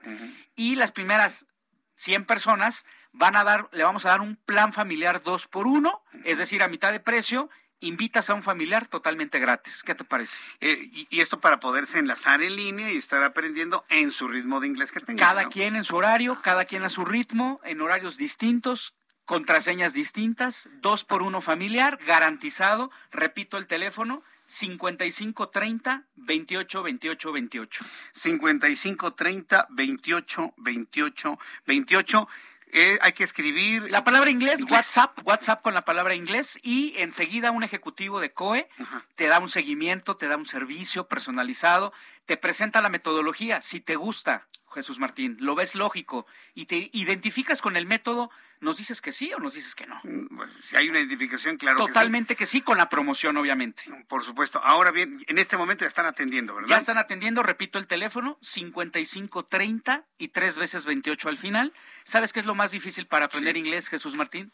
y 0.57 0.77
las 0.77 0.93
primeras 0.93 1.47
100 1.97 2.25
personas 2.25 2.85
van 3.13 3.37
a 3.37 3.45
dar, 3.45 3.69
le 3.73 3.85
vamos 3.85 4.05
a 4.05 4.11
dar 4.11 4.21
un 4.21 4.37
plan 4.37 4.73
familiar 4.73 5.23
dos 5.23 5.47
por 5.47 5.67
uno, 5.67 6.03
es 6.25 6.39
decir, 6.39 6.63
a 6.63 6.69
mitad 6.69 6.93
de 6.93 7.01
precio. 7.01 7.49
Invitas 7.81 8.31
a 8.31 8.35
un 8.35 8.43
familiar 8.43 8.87
totalmente 8.87 9.39
gratis. 9.39 9.83
¿Qué 9.83 9.95
te 9.95 10.05
parece? 10.05 10.39
Eh, 10.61 10.79
y, 11.11 11.21
esto 11.21 11.41
para 11.41 11.61
poderse 11.61 11.99
enlazar 11.99 12.41
en 12.43 12.57
línea 12.57 12.91
y 12.91 12.97
estar 12.97 13.23
aprendiendo 13.23 13.85
en 13.91 14.11
su 14.11 14.27
ritmo 14.27 14.61
de 14.61 14.69
inglés 14.69 14.91
que 14.91 15.01
tenga. 15.01 15.21
Cada 15.21 15.49
quien 15.49 15.77
en 15.77 15.85
su 15.85 15.97
horario, 15.97 16.41
cada 16.41 16.65
quien 16.65 16.83
a 16.85 16.89
su 16.89 17.05
ritmo, 17.05 17.61
en 17.63 17.83
horarios 17.83 18.17
distintos, 18.17 18.95
contraseñas 19.27 19.93
distintas, 19.93 20.69
dos 20.81 21.05
por 21.05 21.23
uno 21.23 21.43
familiar, 21.43 21.99
garantizado. 22.07 22.91
Repito 23.11 23.59
el 23.59 23.67
teléfono, 23.67 24.23
5530 24.45 26.05
28 26.17 26.83
28 26.83 27.33
28. 27.33 27.85
5530 28.13 29.67
28 29.71 30.55
28 30.57 31.39
28. 31.67 32.29
hay 33.01 33.13
que 33.13 33.25
escribir. 33.25 33.91
La 33.91 34.05
palabra 34.05 34.31
inglés, 34.31 34.65
WhatsApp, 34.69 35.19
WhatsApp 35.25 35.63
con 35.63 35.75
la 35.75 35.85
palabra 35.85 36.15
inglés 36.15 36.59
y 36.63 36.95
enseguida 36.99 37.51
un 37.51 37.63
ejecutivo 37.63 38.21
de 38.21 38.33
COE 38.33 38.69
te 39.15 39.29
da 39.29 39.39
un 39.39 39.49
seguimiento, 39.49 40.17
te 40.17 40.29
da 40.29 40.37
un 40.37 40.47
servicio 40.47 41.09
personalizado, 41.09 41.93
te 42.27 42.37
presenta 42.37 42.83
la 42.83 42.89
metodología. 42.89 43.61
Si 43.61 43.81
te 43.81 43.97
gusta, 43.97 44.47
Jesús 44.75 44.99
Martín, 44.99 45.37
lo 45.41 45.55
ves 45.55 45.75
lógico 45.75 46.27
y 46.55 46.67
te 46.67 46.91
identificas 46.93 47.63
con 47.63 47.77
el 47.77 47.87
método, 47.87 48.31
¿nos 48.65 48.79
dices 48.79 49.01
que 49.01 49.13
sí 49.13 49.33
o 49.33 49.39
nos 49.39 49.55
dices 49.55 49.75
que 49.75 49.87
no? 49.87 50.01
Mm, 50.03 50.41
si 50.63 50.77
hay 50.77 50.89
una 50.89 50.99
identificación, 50.99 51.57
claro. 51.57 51.79
Totalmente 51.79 52.35
que 52.35 52.47
sí. 52.47 52.63
con 52.63 52.79
la 52.79 52.89
promoción, 52.89 53.37
obviamente. 53.37 53.83
Por 54.09 54.25
supuesto. 54.25 54.61
Ahora 54.63 54.91
bien, 54.91 55.19
en 55.27 55.39
este 55.39 55.57
momento 55.57 55.85
ya 55.85 55.89
están 55.89 56.07
atendiendo, 56.07 56.55
¿verdad? 56.55 56.69
Ya 56.69 56.79
están 56.79 56.99
atendiendo, 56.99 57.43
repito 57.43 57.79
el 57.79 57.87
teléfono, 57.87 58.39
5530 58.41 60.07
y 60.19 60.29
tres 60.29 60.57
veces 60.57 60.85
28 60.85 61.29
al 61.29 61.39
final. 61.39 61.73
¿Sabes 62.05 62.33
qué 62.33 62.41
es 62.41 62.47
lo 62.47 62.55
más 62.55 62.73
difícil 62.73 63.07
para 63.07 63.27
aprender 63.27 63.57
inglés, 63.57 63.89
Jesús 63.89 64.17
Martín? 64.17 64.53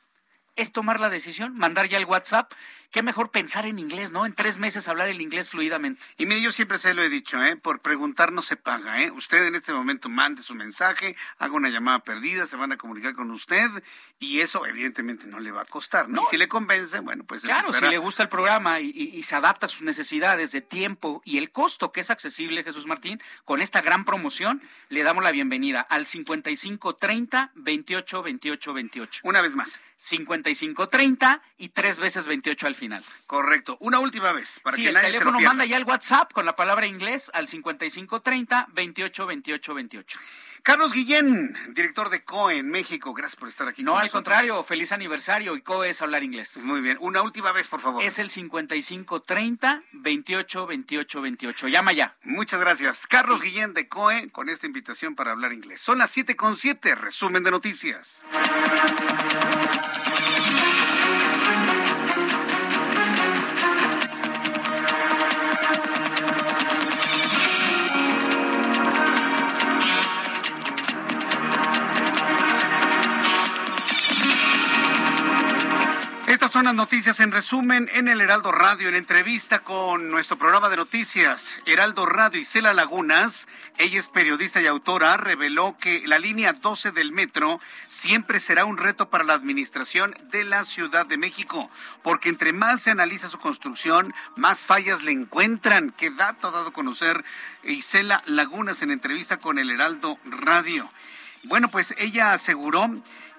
Es 0.57 0.73
tomar 0.73 1.01
la 1.01 1.09
decisión, 1.09 1.55
mandar 1.57 1.89
ya 1.89 1.99
el 1.99 2.05
WhatsApp. 2.05 2.53
Qué 2.91 3.05
mejor 3.05 3.31
pensar 3.31 3.67
en 3.67 3.79
inglés, 3.79 4.11
¿no? 4.11 4.27
En 4.27 4.35
tres 4.35 4.59
meses 4.59 4.89
hablar 4.89 5.09
el 5.09 5.21
inglés 5.21 5.49
fluidamente. 5.49 6.05
Y 6.19 6.27
mire, 6.27 6.41
yo 6.41 6.51
siempre 6.51 6.77
se 6.77 6.93
lo 6.93 7.03
he 7.03 7.09
dicho, 7.09 7.43
¿eh? 7.43 7.55
Por 7.55 7.81
preguntar 7.81 8.33
no 8.33 8.43
se 8.43 8.57
paga, 8.57 9.01
¿eh? 9.03 9.13
Usted 9.13 9.47
en 9.47 9.55
este 9.55 9.73
momento 9.73 10.09
mande 10.09 10.43
su 10.43 10.57
mensaje, 10.57 11.17
haga 11.39 11.55
una 11.55 11.69
llamada 11.69 12.01
perdida, 12.01 12.47
se 12.47 12.57
van 12.57 12.73
a 12.73 12.77
comunicar 12.77 13.15
con 13.15 13.31
usted 13.31 13.71
y 14.19 14.41
eso 14.41 14.67
evidentemente 14.67 15.27
no 15.27 15.39
le 15.39 15.53
va 15.53 15.63
a 15.63 15.67
costar, 15.67 16.09
¿no? 16.09 16.23
Y 16.23 16.27
si 16.27 16.37
le 16.37 16.49
convence, 16.49 16.99
bueno, 16.99 17.23
pues... 17.25 17.43
Claro, 17.43 17.73
si 17.73 17.87
le 17.87 17.99
gusta 17.99 18.25
el 18.25 18.29
programa 18.29 18.81
y, 18.81 18.91
y, 18.91 19.23
se 19.23 19.37
adapta 19.37 19.67
a 19.67 19.69
sus 19.69 19.83
necesidades 19.83 20.51
de 20.51 20.61
tiempo 20.61 21.23
y 21.25 21.39
el 21.39 21.53
costo 21.53 21.93
que 21.93 22.01
es 22.01 22.11
accesible, 22.11 22.65
Jesús 22.65 22.87
Martín, 22.87 23.23
con 23.45 23.63
esta 23.63 23.81
gran 23.83 24.05
promoción, 24.05 24.63
le 24.89 25.05
damos 25.05 25.23
la 25.23 25.31
bienvenida 25.31 25.81
al 25.81 26.07
5530 26.07 27.53
28 27.55 28.23
28 28.23 28.73
28. 28.73 29.21
Una 29.25 29.41
vez 29.41 29.55
más. 29.55 29.81
55 29.97 30.35
5530 30.43 31.43
y 31.59 31.69
tres 31.69 31.99
veces 31.99 32.27
28 32.27 32.67
al 32.67 32.75
final. 32.75 33.05
Correcto. 33.27 33.77
Una 33.81 33.99
última 33.99 34.33
vez 34.33 34.61
para 34.61 34.77
que 34.77 34.89
el 34.89 35.01
teléfono 35.01 35.41
manda 35.41 35.65
ya 35.65 35.77
el 35.77 35.85
WhatsApp 35.85 36.33
con 36.33 36.47
la 36.47 36.57
palabra 36.57 36.87
inglés 36.87 37.31
al 37.35 37.49
5530 37.49 38.69
28 38.73 39.27
28 39.27 39.75
28. 39.75 40.19
Carlos 40.63 40.93
Guillén, 40.93 41.57
director 41.75 42.11
de 42.11 42.23
COE 42.23 42.59
en 42.59 42.69
México, 42.69 43.15
gracias 43.15 43.39
por 43.39 43.49
estar 43.49 43.67
aquí. 43.69 43.83
No, 43.83 43.97
al 43.97 44.11
contrario, 44.11 44.63
feliz 44.63 44.93
aniversario 44.93 45.57
y 45.57 45.63
COE 45.63 45.91
es 45.91 46.03
hablar 46.03 46.23
inglés. 46.23 46.59
Muy 46.65 46.81
bien, 46.81 46.99
una 47.01 47.23
última 47.23 47.53
vez, 47.53 47.67
por 47.69 47.81
favor. 47.81 48.03
Es 48.03 48.19
el 48.19 48.29
5530 48.29 49.83
28 49.93 50.67
28 50.67 51.21
28. 51.21 51.69
Llama 51.69 51.93
ya. 51.93 52.17
Muchas 52.25 52.61
gracias. 52.61 53.07
Carlos 53.07 53.41
Guillén 53.43 53.73
de 53.73 53.89
COE 53.89 54.31
con 54.31 54.49
esta 54.49 54.67
invitación 54.67 55.15
para 55.15 55.33
hablar 55.33 55.53
inglés. 55.53 55.81
Son 55.81 55.99
las 55.99 56.11
7 56.11 56.37
con 56.37 56.57
7, 56.57 56.95
resumen 56.95 57.43
de 57.43 57.51
noticias. 57.51 58.25
Estas 76.51 76.63
son 76.63 76.67
las 76.67 76.75
noticias 76.75 77.21
en 77.21 77.31
resumen 77.31 77.89
en 77.93 78.09
el 78.09 78.21
Heraldo 78.21 78.51
Radio, 78.51 78.89
en 78.89 78.97
entrevista 78.97 79.61
con 79.61 80.11
nuestro 80.11 80.37
programa 80.37 80.69
de 80.69 80.79
noticias, 80.79 81.61
Heraldo 81.65 82.07
Radio 82.07 82.41
y 82.41 82.45
Cela 82.45 82.75
Lagunas. 82.75 83.47
Ella 83.79 84.01
es 84.01 84.09
periodista 84.09 84.61
y 84.61 84.67
autora, 84.67 85.17
reveló 85.17 85.77
que 85.79 86.03
la 86.09 86.19
línea 86.19 86.53
12 86.53 86.91
del 86.91 87.13
metro 87.13 87.61
siempre 87.87 88.41
será 88.41 88.65
un 88.65 88.79
reto 88.79 89.11
para 89.11 89.23
la 89.23 89.35
administración 89.35 90.13
de 90.33 90.43
la 90.43 90.65
Ciudad 90.65 91.07
de 91.07 91.19
México, 91.19 91.71
porque 92.03 92.31
entre 92.31 92.53
más 92.53 92.81
se 92.81 92.91
analiza 92.91 93.29
su 93.29 93.39
construcción, 93.39 94.13
más 94.35 94.65
fallas 94.65 95.05
le 95.05 95.13
encuentran. 95.13 95.95
¿Qué 95.97 96.11
dato 96.11 96.49
ha 96.49 96.51
dado 96.51 96.71
a 96.71 96.73
conocer 96.73 97.25
Isela 97.63 98.25
Lagunas 98.27 98.83
en 98.83 98.91
entrevista 98.91 99.37
con 99.37 99.61
el 99.61 99.71
Heraldo 99.71 100.19
Radio? 100.25 100.91
Bueno, 101.45 101.69
pues 101.69 101.95
ella 101.97 102.33
aseguró 102.33 102.91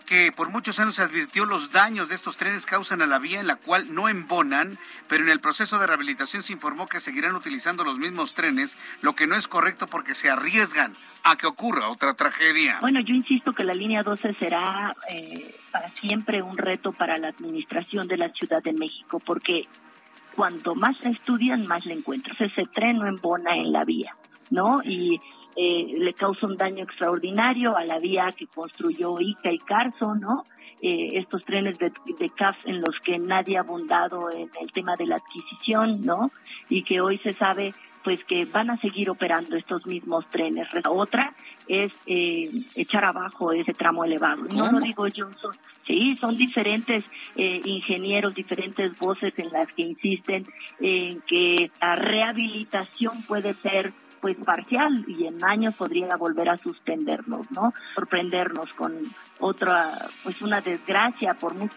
que 0.02 0.32
por 0.32 0.49
muchos 0.49 0.80
años 0.80 0.95
se 0.95 1.04
advirtió 1.04 1.45
los 1.45 1.72
daños 1.72 2.10
de 2.10 2.16
estos 2.16 2.38
trenes 2.38 2.66
causan 2.66 3.02
a 3.02 3.08
la 3.08 3.20
vía 3.20 3.39
en 3.39 3.47
la 3.47 3.56
cual 3.56 3.93
no 3.93 4.10
embonan, 4.10 4.78
pero 5.08 5.24
en 5.24 5.30
el 5.30 5.39
proceso 5.39 5.80
de 5.80 5.88
rehabilitación 5.88 6.43
se 6.43 6.54
informó 6.54 6.88
que 6.88 6.99
seguirán 6.99 7.36
utilizando 7.36 7.84
los 7.84 7.97
mismos 7.97 8.34
trenes, 8.34 8.78
lo 9.02 9.16
que 9.16 9.28
no 9.28 9.36
es 9.36 9.47
correcto 9.47 9.88
porque 9.88 10.14
se 10.14 10.30
arriesgan 10.30 10.93
a 11.24 11.36
que 11.36 11.47
ocurra 11.47 11.89
otra 11.89 12.14
tragedia. 12.14 12.78
Bueno, 12.82 12.99
yo 13.02 13.14
insisto 13.14 13.54
que 13.54 13.64
la 13.64 13.74
línea 13.74 14.04
12 14.04 14.34
será 14.36 14.95
eh, 15.10 15.56
para 15.72 15.89
siempre 15.89 16.41
un 16.41 16.58
reto 16.58 16.91
para 16.91 17.18
la 17.18 17.30
administración 17.30 18.08
de 18.08 18.18
la 18.18 18.30
Ciudad 18.30 18.62
de 18.64 18.74
México, 18.74 19.20
porque 19.20 19.68
cuanto 20.36 20.76
más 20.76 20.95
estudian, 21.04 21.68
más 21.68 21.86
la 21.86 21.93
encuentran. 21.93 22.36
Ese 22.39 22.66
tren 22.68 22.97
no 22.97 23.08
embona 23.08 23.56
en 23.56 23.72
la 23.72 23.86
vía, 23.86 24.16
¿no? 24.49 24.82
Y 24.84 25.22
eh, 25.56 25.95
le 25.97 26.14
causa 26.14 26.47
un 26.47 26.58
daño 26.58 26.84
extraordinario 26.84 27.76
a 27.76 27.86
la 27.86 27.99
vía 27.99 28.30
que 28.36 28.47
construyó 28.47 29.20
Ica 29.20 29.52
y 29.52 29.60
Carso, 29.60 30.16
¿no? 30.16 30.45
Eh, 30.82 31.20
estos 31.20 31.43
trenes 31.45 31.78
de, 31.78 31.91
de 32.18 32.30
CAF 32.32 32.58
en 32.66 32.82
los 32.82 32.99
que 33.02 33.20
nadie 33.20 33.58
ha 33.58 33.60
abundado 33.60 34.32
en 34.32 34.49
el 34.60 34.72
tema 34.72 34.95
de 34.95 35.06
la 35.06 35.18
adquisición, 35.18 36.04
¿no? 36.04 36.32
Y 36.70 36.84
que 36.84 37.02
hoy 37.02 37.20
se 37.20 37.34
sabe 37.34 37.74
pues 38.04 38.24
que 38.24 38.45
van 38.45 38.70
a 38.70 38.78
seguir 38.78 39.10
operando 39.10 39.56
estos 39.56 39.86
mismos 39.86 40.28
trenes. 40.30 40.68
La 40.74 40.89
otra 40.89 41.34
es 41.68 41.91
eh, 42.06 42.49
echar 42.76 43.06
abajo 43.06 43.52
ese 43.52 43.74
tramo 43.74 44.04
elevado. 44.04 44.43
No 44.45 44.72
lo 44.72 44.80
digo 44.80 45.08
yo, 45.08 45.30
sí, 45.86 46.16
son 46.20 46.38
diferentes 46.38 47.04
eh, 47.36 47.62
ingenieros, 47.64 48.34
diferentes 48.34 48.97
voces 48.97 49.34
en 49.38 49.52
las 49.52 49.72
que 49.74 49.84
insisten 49.84 50.47
en 50.80 51.22
que 51.22 51.70
la 51.80 51.95
rehabilitación 51.95 53.22
puede 53.24 53.54
ser 53.56 53.93
pues 54.22 54.38
parcial 54.38 55.03
y 55.07 55.26
en 55.26 55.43
años 55.43 55.76
podría 55.76 56.15
volver 56.15 56.49
a 56.49 56.57
suspendernos, 56.57 57.49
¿no? 57.51 57.74
Sorprendernos 57.95 58.72
con 58.74 58.93
otra, 59.39 59.91
pues 60.24 60.41
una 60.41 60.61
desgracia 60.61 61.34
por 61.34 61.55
mucho. 61.55 61.76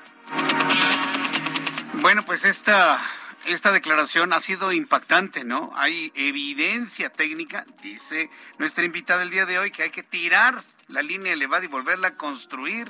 Bueno, 2.03 2.22
pues 2.24 2.45
esta 2.45 2.99
esta 3.47 3.72
declaración 3.72 4.32
ha 4.32 4.40
sido 4.40 4.72
impactante, 4.72 5.45
¿no? 5.45 5.72
Hay 5.74 6.12
evidencia 6.14 7.11
técnica, 7.11 7.66
dice 7.82 8.30
nuestra 8.59 8.84
invitada 8.84 9.22
el 9.22 9.30
día 9.30 9.47
de 9.47 9.59
hoy, 9.59 9.70
que 9.70 9.82
hay 9.82 9.90
que 9.90 10.03
tirar 10.03 10.62
la 10.88 11.03
línea 11.03 11.32
elevada 11.32 11.64
y 11.64 11.68
volverla 11.68 12.09
a 12.09 12.16
construir. 12.16 12.88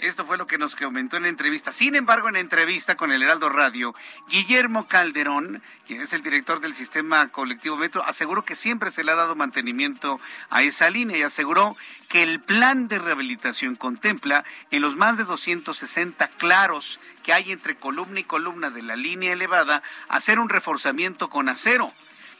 Esto 0.00 0.26
fue 0.26 0.36
lo 0.36 0.46
que 0.46 0.58
nos 0.58 0.74
comentó 0.74 1.16
en 1.16 1.22
la 1.22 1.28
entrevista. 1.28 1.72
Sin 1.72 1.94
embargo, 1.94 2.28
en 2.28 2.34
la 2.34 2.40
entrevista 2.40 2.96
con 2.96 3.12
el 3.12 3.22
Heraldo 3.22 3.48
Radio, 3.48 3.94
Guillermo 4.28 4.88
Calderón, 4.88 5.62
quien 5.86 6.00
es 6.00 6.12
el 6.12 6.20
director 6.20 6.60
del 6.60 6.74
sistema 6.74 7.28
colectivo 7.28 7.76
Metro, 7.76 8.04
aseguró 8.04 8.44
que 8.44 8.56
siempre 8.56 8.90
se 8.90 9.04
le 9.04 9.12
ha 9.12 9.14
dado 9.14 9.36
mantenimiento 9.36 10.20
a 10.50 10.62
esa 10.62 10.90
línea 10.90 11.16
y 11.16 11.22
aseguró 11.22 11.76
que 12.08 12.22
el 12.22 12.40
plan 12.40 12.88
de 12.88 12.98
rehabilitación 12.98 13.76
contempla 13.76 14.44
en 14.70 14.82
los 14.82 14.96
más 14.96 15.16
de 15.16 15.24
260 15.24 16.26
claros 16.28 17.00
que 17.22 17.32
hay 17.32 17.52
entre 17.52 17.76
columna 17.76 18.20
y 18.20 18.24
columna 18.24 18.70
de 18.70 18.82
la 18.82 18.96
línea 18.96 19.32
elevada 19.32 19.82
hacer 20.08 20.38
un 20.38 20.48
reforzamiento 20.48 21.30
con 21.30 21.48
acero 21.48 21.94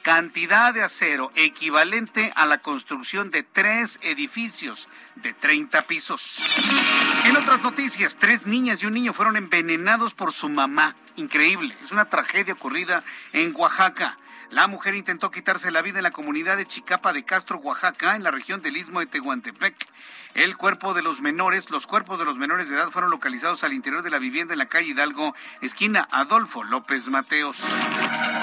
cantidad 0.05 0.75
de 0.75 0.83
acero 0.83 1.33
equivalente 1.35 2.31
a 2.37 2.45
la 2.45 2.59
construcción 2.59 3.31
de 3.31 3.43
tres 3.43 3.99
edificios 4.03 4.87
de 5.17 5.33
30 5.33 5.81
pisos. 5.87 6.45
En 7.25 7.35
otras 7.39 7.63
noticias, 7.63 8.19
tres 8.19 8.47
niñas 8.47 8.83
y 8.83 8.87
un 8.87 8.93
niño 8.93 9.15
fueron 9.15 9.39
envenenados 9.39 10.13
por 10.13 10.35
su 10.35 10.51
mamá. 10.51 10.95
Increíble, 11.17 11.75
es 11.83 11.91
una 11.91 12.11
tragedia 12.11 12.53
ocurrida 12.53 13.03
en 13.33 13.57
Oaxaca. 13.57 14.19
La 14.51 14.67
mujer 14.67 14.95
intentó 14.95 15.31
quitarse 15.31 15.71
la 15.71 15.83
vida 15.83 15.99
en 15.99 16.03
la 16.03 16.11
comunidad 16.11 16.57
de 16.57 16.67
Chicapa 16.67 17.13
de 17.13 17.25
Castro, 17.25 17.59
Oaxaca, 17.59 18.15
en 18.15 18.23
la 18.23 18.31
región 18.31 18.63
del 18.63 18.77
Istmo 18.77 19.01
de 19.01 19.07
Tehuantepec. 19.07 19.75
El 20.35 20.57
cuerpo 20.57 20.95
de 20.95 21.03
los 21.03 21.21
menores, 21.21 21.71
los 21.71 21.87
cuerpos 21.87 22.19
de 22.19 22.25
los 22.25 22.39
menores 22.39 22.69
de 22.69 22.77
edad 22.77 22.91
fueron 22.91 23.11
localizados 23.11 23.65
al 23.65 23.73
interior 23.73 24.03
de 24.03 24.11
la 24.11 24.19
vivienda 24.19 24.53
en 24.53 24.59
la 24.59 24.67
calle 24.67 24.89
Hidalgo, 24.89 25.35
esquina 25.61 26.09
Adolfo 26.11 26.65
López 26.65 27.09
Mateos. 27.09 27.59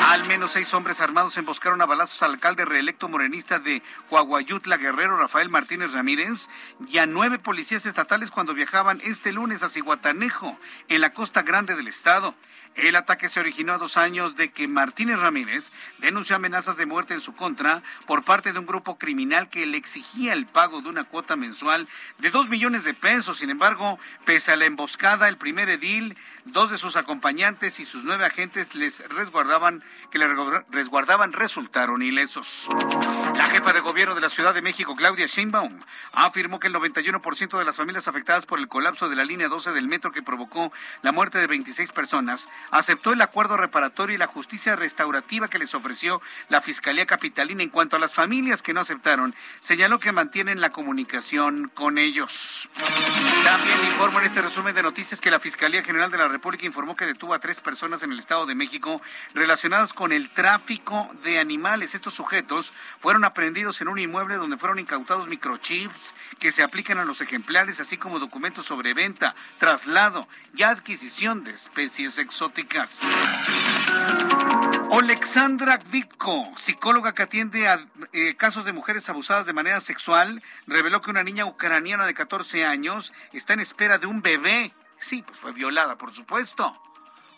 Al 0.07 0.25
menos 0.27 0.51
seis 0.51 0.73
hombres 0.73 1.01
armados 1.01 1.37
emboscaron 1.37 1.81
a 1.81 1.85
balazos 1.85 2.23
al 2.23 2.31
alcalde 2.31 2.65
reelecto 2.65 3.07
morenista 3.07 3.59
de 3.59 3.83
Coahuayutla 4.09 4.77
Guerrero, 4.77 5.17
Rafael 5.17 5.49
Martínez 5.49 5.93
Ramírez, 5.93 6.47
y 6.87 6.97
a 6.97 7.05
nueve 7.05 7.39
policías 7.39 7.85
estatales 7.85 8.31
cuando 8.31 8.53
viajaban 8.53 9.01
este 9.03 9.31
lunes 9.33 9.61
a 9.63 9.69
Cihuatanejo, 9.69 10.57
en 10.87 11.01
la 11.01 11.13
costa 11.13 11.43
grande 11.43 11.75
del 11.75 11.87
estado. 11.87 12.35
El 12.75 12.95
ataque 12.95 13.27
se 13.27 13.41
originó 13.41 13.73
a 13.73 13.77
dos 13.77 13.97
años 13.97 14.37
de 14.37 14.51
que 14.51 14.67
Martínez 14.69 15.19
Ramírez 15.19 15.73
denunció 15.97 16.37
amenazas 16.37 16.77
de 16.77 16.85
muerte 16.85 17.13
en 17.13 17.19
su 17.19 17.35
contra 17.35 17.83
por 18.07 18.23
parte 18.23 18.53
de 18.53 18.59
un 18.59 18.65
grupo 18.65 18.97
criminal 18.97 19.49
que 19.49 19.65
le 19.65 19.77
exigía 19.77 20.31
el 20.31 20.45
pago 20.45 20.81
de 20.81 20.87
una 20.87 21.03
cuota 21.03 21.35
mensual 21.35 21.89
de 22.19 22.31
dos 22.31 22.47
millones 22.47 22.85
de 22.85 22.93
pesos. 22.93 23.39
Sin 23.39 23.49
embargo, 23.49 23.99
pese 24.25 24.53
a 24.53 24.55
la 24.55 24.65
emboscada, 24.65 25.27
el 25.27 25.37
primer 25.37 25.69
edil, 25.69 26.17
dos 26.45 26.71
de 26.71 26.77
sus 26.77 26.95
acompañantes 26.95 27.79
y 27.81 27.85
sus 27.85 28.05
nueve 28.05 28.25
agentes 28.25 28.73
les 28.73 29.07
resguardaban, 29.09 29.83
que 30.09 30.17
le 30.17 30.27
resguardaban 30.69 31.33
resultaron 31.33 32.01
ilesos. 32.01 32.69
La 33.35 33.47
jefa 33.47 33.73
de 33.73 33.81
gobierno 33.81 34.15
de 34.15 34.21
la 34.21 34.29
Ciudad 34.29 34.53
de 34.53 34.61
México, 34.61 34.95
Claudia 34.95 35.27
Sheinbaum, 35.27 35.81
afirmó 36.13 36.59
que 36.59 36.67
el 36.67 36.73
91% 36.73 37.57
de 37.57 37.65
las 37.65 37.75
familias 37.75 38.07
afectadas 38.07 38.45
por 38.45 38.59
el 38.59 38.69
colapso 38.69 39.09
de 39.09 39.17
la 39.17 39.25
línea 39.25 39.49
12 39.49 39.73
del 39.73 39.87
metro 39.87 40.13
que 40.13 40.23
provocó 40.23 40.71
la 41.01 41.11
muerte 41.11 41.37
de 41.37 41.47
26 41.47 41.91
personas 41.91 42.47
aceptó 42.69 43.13
el 43.13 43.21
acuerdo 43.21 43.57
reparatorio 43.57 44.15
y 44.15 44.19
la 44.19 44.27
justicia 44.27 44.75
restaurativa 44.75 45.47
que 45.47 45.59
les 45.59 45.73
ofreció 45.73 46.21
la 46.49 46.61
Fiscalía 46.61 47.05
Capitalina. 47.05 47.63
En 47.63 47.69
cuanto 47.69 47.95
a 47.95 47.99
las 47.99 48.13
familias 48.13 48.61
que 48.61 48.73
no 48.73 48.81
aceptaron, 48.81 49.35
señaló 49.59 49.99
que 49.99 50.11
mantienen 50.11 50.61
la 50.61 50.71
comunicación 50.71 51.71
con 51.73 51.97
ellos. 51.97 52.69
También 53.43 53.85
informo 53.85 54.19
en 54.19 54.25
este 54.25 54.41
resumen 54.41 54.75
de 54.75 54.83
noticias 54.83 55.19
que 55.19 55.31
la 55.31 55.39
Fiscalía 55.39 55.83
General 55.83 56.11
de 56.11 56.17
la 56.17 56.27
República 56.27 56.65
informó 56.65 56.95
que 56.95 57.05
detuvo 57.05 57.33
a 57.33 57.39
tres 57.39 57.59
personas 57.59 58.03
en 58.03 58.11
el 58.11 58.19
Estado 58.19 58.45
de 58.45 58.55
México 58.55 59.01
relacionadas 59.33 59.93
con 59.93 60.11
el 60.11 60.29
tráfico 60.29 61.09
de 61.23 61.39
animales. 61.39 61.95
Estos 61.95 62.13
sujetos 62.13 62.73
fueron 62.99 63.23
aprendidos 63.23 63.81
en 63.81 63.87
un 63.87 63.99
inmueble 63.99 64.35
donde 64.35 64.57
fueron 64.57 64.79
incautados 64.79 65.27
microchips 65.27 66.13
que 66.39 66.51
se 66.51 66.63
aplican 66.63 66.97
a 66.97 67.05
los 67.05 67.21
ejemplares, 67.21 67.79
así 67.79 67.97
como 67.97 68.19
documentos 68.19 68.65
sobre 68.65 68.93
venta, 68.93 69.35
traslado 69.57 70.27
y 70.55 70.63
adquisición 70.63 71.43
de 71.43 71.51
especies 71.51 72.17
exóticas. 72.17 72.50
Alexandra 74.91 75.79
Vitko, 75.91 76.51
psicóloga 76.57 77.13
que 77.13 77.23
atiende 77.23 77.67
a 77.67 77.79
eh, 78.13 78.35
casos 78.35 78.65
de 78.65 78.71
mujeres 78.71 79.09
abusadas 79.09 79.45
de 79.45 79.53
manera 79.53 79.79
sexual, 79.79 80.43
reveló 80.67 81.01
que 81.01 81.09
una 81.09 81.23
niña 81.23 81.45
ucraniana 81.45 82.05
de 82.05 82.13
14 82.13 82.65
años 82.65 83.11
está 83.33 83.53
en 83.53 83.61
espera 83.61 83.97
de 83.97 84.07
un 84.07 84.21
bebé. 84.21 84.73
Sí, 84.99 85.23
pues 85.23 85.39
fue 85.39 85.53
violada, 85.53 85.97
por 85.97 86.13
supuesto. 86.13 86.79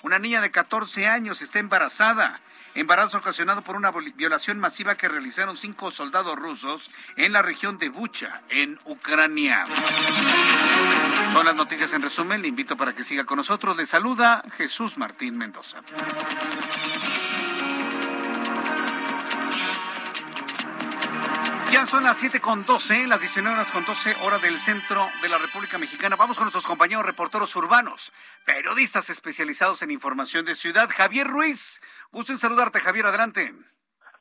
Una 0.02 0.20
niña 0.20 0.42
de 0.42 0.52
14 0.52 1.08
años 1.08 1.42
está 1.42 1.60
embarazada. 1.60 2.42
Embarazo 2.76 3.18
ocasionado 3.18 3.62
por 3.62 3.76
una 3.76 3.92
violación 3.92 4.60
masiva 4.60 4.96
que 4.96 5.08
realizaron 5.08 5.58
cinco 5.58 5.92
soldados 5.92 6.36
rusos 6.36 6.90
en 7.18 7.34
la 7.34 7.42
región 7.42 7.78
de 7.78 7.90
Bucha, 7.90 8.42
en 8.50 8.80
Ucrania. 8.86 9.66
Son 11.32 11.46
las 11.46 11.56
noticias 11.56 11.94
en 11.94 12.02
resumen. 12.02 12.42
Le 12.42 12.48
invito 12.48 12.76
para 12.76 12.94
que 12.94 13.04
siga 13.04 13.26
con 13.26 13.38
nosotros. 13.38 13.78
Le 13.78 13.86
saluda 13.86 14.44
Jesús 14.58 14.98
Martín 14.98 15.38
Mendoza. 15.38 15.82
Ya 21.74 21.88
son 21.88 22.04
las 22.04 22.20
7 22.20 22.40
con 22.40 22.64
12, 22.64 23.08
las 23.08 23.20
19 23.20 23.56
horas 23.56 23.72
con 23.72 23.84
12 23.84 24.18
hora 24.22 24.38
del 24.38 24.60
centro 24.60 25.08
de 25.24 25.28
la 25.28 25.40
República 25.40 25.80
Mexicana. 25.80 26.16
Vamos 26.16 26.38
con 26.38 26.44
nuestros 26.44 26.68
compañeros 26.68 27.04
reporteros 27.04 27.56
urbanos, 27.56 28.14
periodistas 28.46 29.10
especializados 29.10 29.82
en 29.82 29.90
información 29.90 30.46
de 30.46 30.54
ciudad. 30.54 30.88
Javier 30.96 31.26
Ruiz, 31.26 31.82
gusto 32.12 32.32
en 32.32 32.38
saludarte, 32.38 32.80
Javier, 32.80 33.08
adelante. 33.08 33.56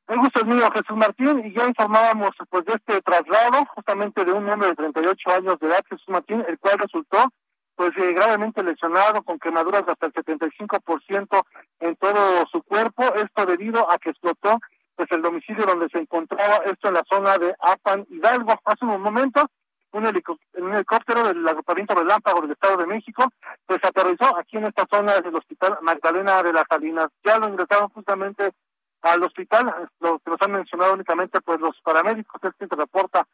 El 0.09 0.19
gusto 0.19 0.41
es 0.41 0.47
mío, 0.47 0.67
Jesús 0.73 0.97
Martín, 0.97 1.43
y 1.45 1.53
ya 1.53 1.67
informábamos 1.67 2.31
pues 2.49 2.65
de 2.65 2.73
este 2.73 3.03
traslado 3.03 3.67
justamente 3.67 4.25
de 4.25 4.33
un 4.33 4.49
hombre 4.49 4.69
de 4.69 4.75
38 4.75 5.31
años 5.35 5.59
de 5.61 5.67
edad, 5.67 5.85
Jesús 5.91 6.09
Martín, 6.09 6.43
el 6.49 6.59
cual 6.59 6.79
resultó 6.79 7.31
pues 7.75 7.93
eh, 7.99 8.15
gravemente 8.15 8.63
lesionado 8.63 9.23
con 9.23 9.39
quemaduras 9.39 9.85
hasta 9.87 10.07
el 10.07 10.15
75% 10.15 11.43
en 11.81 11.97
todo 11.97 12.47
su 12.51 12.63
cuerpo, 12.63 13.15
esto 13.15 13.45
debido 13.45 13.91
a 13.91 13.99
que 13.99 14.09
explotó 14.09 14.59
pues 14.97 15.11
el 15.13 15.23
domicilio 15.23 15.67
donde 15.67 15.89
se 15.89 15.99
encontraba 15.99 16.57
esto 16.65 16.89
en 16.89 16.95
la 16.95 17.05
zona 17.09 17.39
de 17.39 17.55
Apan 17.61 18.07
Hidalgo. 18.11 18.55
Hace 18.65 18.85
unos 18.85 19.01
momentos 19.01 19.45
un, 19.93 20.07
helicóptero 20.07 21.25
del 21.25 21.47
agrupamiento 21.47 21.95
Relámpago 21.95 22.41
del 22.41 22.53
Estado 22.53 22.79
de 22.79 22.87
México, 22.87 23.25
pues 23.67 23.85
aterrizó 23.85 24.37
aquí 24.37 24.57
en 24.57 24.65
esta 24.65 24.87
zona 24.91 25.21
del 25.21 25.35
Hospital 25.35 25.79
Magdalena 25.83 26.43
de 26.43 26.53
las 26.53 26.65
Salinas. 26.69 27.11
Ya 27.25 27.39
lo 27.39 27.49
ingresaron 27.49 27.89
justamente 27.91 28.53
al 29.03 29.23
hospital, 29.23 29.89
lo 30.01 30.19
que 30.21 30.31
nos 30.31 30.41
han 30.41 30.53
mencionado 30.53 30.95
únicamente 30.95 31.41
pues 31.41 31.61
los 31.61 31.79
paramédicos, 31.83 32.43
es 32.45 32.55
que 32.59 32.69
se 32.69 32.77
reporta 32.77 33.27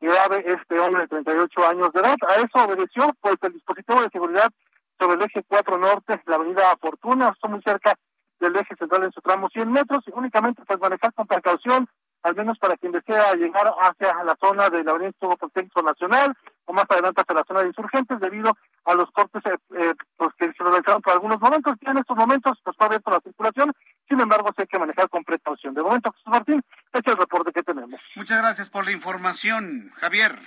grave 0.00 0.44
este 0.46 0.78
hombre 0.78 1.02
de 1.02 1.08
38 1.08 1.66
años 1.66 1.92
de 1.92 2.00
edad. 2.00 2.16
A 2.28 2.34
eso 2.36 2.64
obedeció 2.64 3.12
pues 3.20 3.36
el 3.42 3.52
dispositivo 3.52 4.02
de 4.02 4.10
seguridad 4.10 4.50
sobre 4.98 5.14
el 5.14 5.22
eje 5.22 5.42
4 5.46 5.78
norte, 5.78 6.22
la 6.26 6.36
avenida 6.36 6.76
Fortuna, 6.80 7.30
está 7.30 7.48
muy 7.48 7.60
cerca 7.62 7.94
del 8.40 8.56
eje 8.56 8.74
central 8.76 9.04
en 9.04 9.12
su 9.12 9.20
tramo 9.20 9.48
100 9.48 9.70
metros 9.70 10.04
y 10.06 10.12
únicamente 10.14 10.62
pues 10.66 10.80
manejar 10.80 11.12
con 11.14 11.26
precaución, 11.26 11.88
al 12.22 12.34
menos 12.34 12.58
para 12.58 12.76
quien 12.76 12.92
desea 12.92 13.34
llegar 13.34 13.72
hacia 13.80 14.24
la 14.24 14.36
zona 14.40 14.68
de 14.68 14.82
la 14.82 14.92
Avenida 14.92 15.12
Técnico 15.52 15.82
Nacional 15.82 16.36
o 16.64 16.72
más 16.72 16.84
adelante 16.88 17.20
hacia 17.20 17.34
la 17.34 17.44
zona 17.44 17.60
de 17.60 17.68
insurgentes 17.68 18.20
debido 18.20 18.56
a 18.84 18.94
los 18.94 19.10
cortes 19.12 19.42
eh, 19.46 19.56
eh, 19.76 19.94
pues, 20.16 20.30
que 20.38 20.52
se 20.52 20.64
realizaron 20.64 21.02
por 21.02 21.12
algunos 21.12 21.40
momentos 21.40 21.76
y 21.80 21.88
en 21.88 21.98
estos 21.98 22.16
momentos 22.16 22.58
pues 22.62 22.74
está 22.74 22.86
abierta 22.86 23.10
la 23.10 23.20
circulación, 23.20 23.72
sin 24.08 24.20
embargo 24.20 24.48
sí 24.56 24.62
hay 24.62 24.66
que 24.66 24.78
manejar 24.78 25.08
con 25.08 25.24
precaución. 25.24 25.74
De 25.74 25.82
momento, 25.82 26.12
Jesús 26.12 26.28
Martín, 26.28 26.62
este 26.92 26.98
es 26.98 27.06
el 27.06 27.16
reporte 27.16 27.52
que 27.52 27.62
tenemos. 27.62 28.00
Muchas 28.16 28.38
gracias 28.38 28.68
por 28.68 28.84
la 28.84 28.92
información, 28.92 29.92
Javier. 29.96 30.38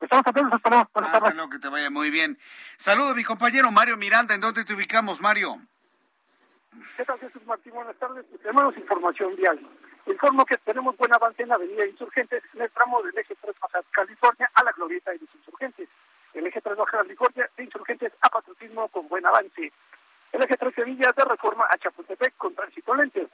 Estamos 0.00 0.26
atentos, 0.26 0.54
esperamos. 0.54 0.86
Hasta 0.94 1.30
luego, 1.30 1.50
que 1.50 1.58
te 1.58 1.68
vaya 1.68 1.90
muy 1.90 2.10
bien. 2.10 2.38
Saludo 2.76 3.10
a 3.10 3.14
mi 3.14 3.24
compañero 3.24 3.72
Mario 3.72 3.96
Miranda. 3.96 4.34
¿En 4.34 4.40
dónde 4.40 4.64
te 4.64 4.74
ubicamos, 4.74 5.20
Mario? 5.20 5.58
¿Qué 6.96 7.04
tal, 7.04 7.18
Jesús 7.18 7.44
Martín? 7.46 7.72
Buenas 7.74 7.96
tardes. 7.96 8.24
Tenemos 8.42 8.76
información 8.76 9.36
vial. 9.36 9.58
Informo 10.06 10.44
que 10.44 10.56
tenemos 10.58 10.96
buen 10.96 11.12
avance 11.14 11.42
en 11.42 11.48
la 11.48 11.56
avenida 11.56 11.86
Insurgentes 11.86 12.42
en 12.54 12.62
el 12.62 12.70
tramo 12.70 13.02
del 13.02 13.16
eje 13.18 13.34
3 13.40 13.54
Baja 13.60 13.80
California 13.90 14.50
a 14.54 14.64
la 14.64 14.72
glorieta 14.72 15.10
de 15.10 15.18
los 15.18 15.34
Insurgentes. 15.34 15.88
El 16.34 16.46
eje 16.46 16.60
3 16.60 16.76
Baja 16.76 16.98
California 16.98 17.50
de 17.56 17.64
Insurgentes 17.64 18.12
a 18.20 18.28
Patriotismo 18.28 18.88
con 18.88 19.08
buen 19.08 19.26
avance. 19.26 19.72
El 20.32 20.42
eje 20.42 20.56
3 20.56 20.74
Sevilla 20.74 21.12
de 21.16 21.24
Reforma 21.24 21.66
a 21.70 21.78
Chapultepec 21.78 22.36
con 22.36 22.54
tránsito 22.54 22.94
lento. 22.94 23.28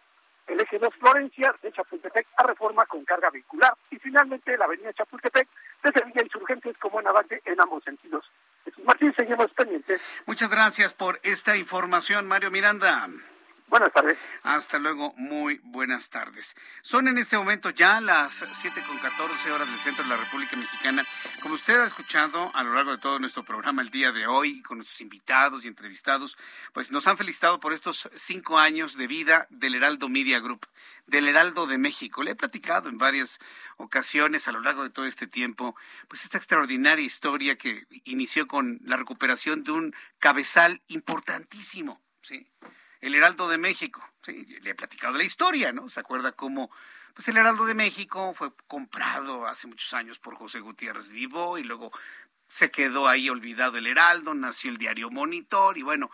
El 0.46 0.60
eje 0.60 0.78
2 0.78 0.94
Florencia 0.98 1.54
de 1.62 1.72
Chapultepec 1.72 2.26
a 2.36 2.42
Reforma 2.44 2.86
con 2.86 3.04
carga 3.04 3.30
vehicular. 3.30 3.74
Y 3.90 3.96
finalmente 3.98 4.56
la 4.56 4.64
avenida 4.64 4.92
Chapultepec 4.92 5.48
de 5.82 5.92
Sevilla 5.92 6.22
Insurgentes 6.22 6.76
con 6.78 6.92
buen 6.92 7.06
avance 7.06 7.42
en 7.44 7.60
ambos 7.60 7.84
sentidos. 7.84 8.24
Martín, 8.84 9.12
seguimos 9.14 9.52
pendientes. 9.52 10.00
Muchas 10.26 10.50
gracias 10.50 10.94
por 10.94 11.20
esta 11.22 11.56
información, 11.56 12.26
Mario 12.26 12.50
Miranda. 12.50 13.08
Buenas 13.72 13.90
tardes. 13.94 14.18
Hasta 14.42 14.78
luego, 14.78 15.14
muy 15.16 15.58
buenas 15.64 16.10
tardes. 16.10 16.54
Son 16.82 17.08
en 17.08 17.16
este 17.16 17.38
momento 17.38 17.70
ya 17.70 18.02
las 18.02 18.34
7 18.34 18.82
con 18.86 18.98
14 18.98 19.50
horas 19.50 19.66
del 19.66 19.78
centro 19.78 20.04
de 20.04 20.10
la 20.10 20.18
República 20.18 20.56
Mexicana. 20.56 21.06
Como 21.40 21.54
usted 21.54 21.80
ha 21.80 21.86
escuchado 21.86 22.50
a 22.54 22.62
lo 22.64 22.74
largo 22.74 22.90
de 22.90 22.98
todo 22.98 23.18
nuestro 23.18 23.44
programa 23.44 23.80
el 23.80 23.88
día 23.88 24.12
de 24.12 24.26
hoy, 24.26 24.60
con 24.60 24.76
nuestros 24.76 25.00
invitados 25.00 25.64
y 25.64 25.68
entrevistados, 25.68 26.36
pues 26.74 26.90
nos 26.90 27.06
han 27.06 27.16
felicitado 27.16 27.60
por 27.60 27.72
estos 27.72 28.10
cinco 28.14 28.58
años 28.58 28.98
de 28.98 29.06
vida 29.06 29.46
del 29.48 29.74
Heraldo 29.74 30.10
Media 30.10 30.38
Group, 30.38 30.66
del 31.06 31.26
Heraldo 31.28 31.66
de 31.66 31.78
México. 31.78 32.22
Le 32.22 32.32
he 32.32 32.36
platicado 32.36 32.90
en 32.90 32.98
varias 32.98 33.40
ocasiones 33.78 34.48
a 34.48 34.52
lo 34.52 34.60
largo 34.60 34.82
de 34.82 34.90
todo 34.90 35.06
este 35.06 35.26
tiempo, 35.26 35.74
pues 36.08 36.24
esta 36.24 36.36
extraordinaria 36.36 37.06
historia 37.06 37.56
que 37.56 37.86
inició 38.04 38.46
con 38.46 38.80
la 38.84 38.98
recuperación 38.98 39.64
de 39.64 39.72
un 39.72 39.94
cabezal 40.18 40.82
importantísimo, 40.88 42.02
¿sí? 42.20 42.46
El 43.02 43.14
Heraldo 43.14 43.48
de 43.48 43.58
México. 43.58 44.02
Sí, 44.22 44.46
le 44.62 44.70
he 44.70 44.74
platicado 44.74 45.18
la 45.18 45.24
historia, 45.24 45.72
¿no? 45.72 45.90
¿Se 45.90 46.00
acuerda 46.00 46.32
cómo 46.32 46.70
pues 47.14 47.28
el 47.28 47.36
Heraldo 47.36 47.66
de 47.66 47.74
México 47.74 48.32
fue 48.32 48.52
comprado 48.66 49.46
hace 49.46 49.66
muchos 49.66 49.92
años 49.92 50.18
por 50.18 50.34
José 50.34 50.60
Gutiérrez 50.60 51.10
Vivo 51.10 51.58
y 51.58 51.62
luego 51.62 51.92
se 52.48 52.70
quedó 52.70 53.06
ahí 53.06 53.28
olvidado 53.28 53.76
el 53.76 53.86
Heraldo, 53.86 54.32
nació 54.32 54.70
el 54.70 54.78
diario 54.78 55.10
Monitor 55.10 55.76
y 55.76 55.82
bueno, 55.82 56.10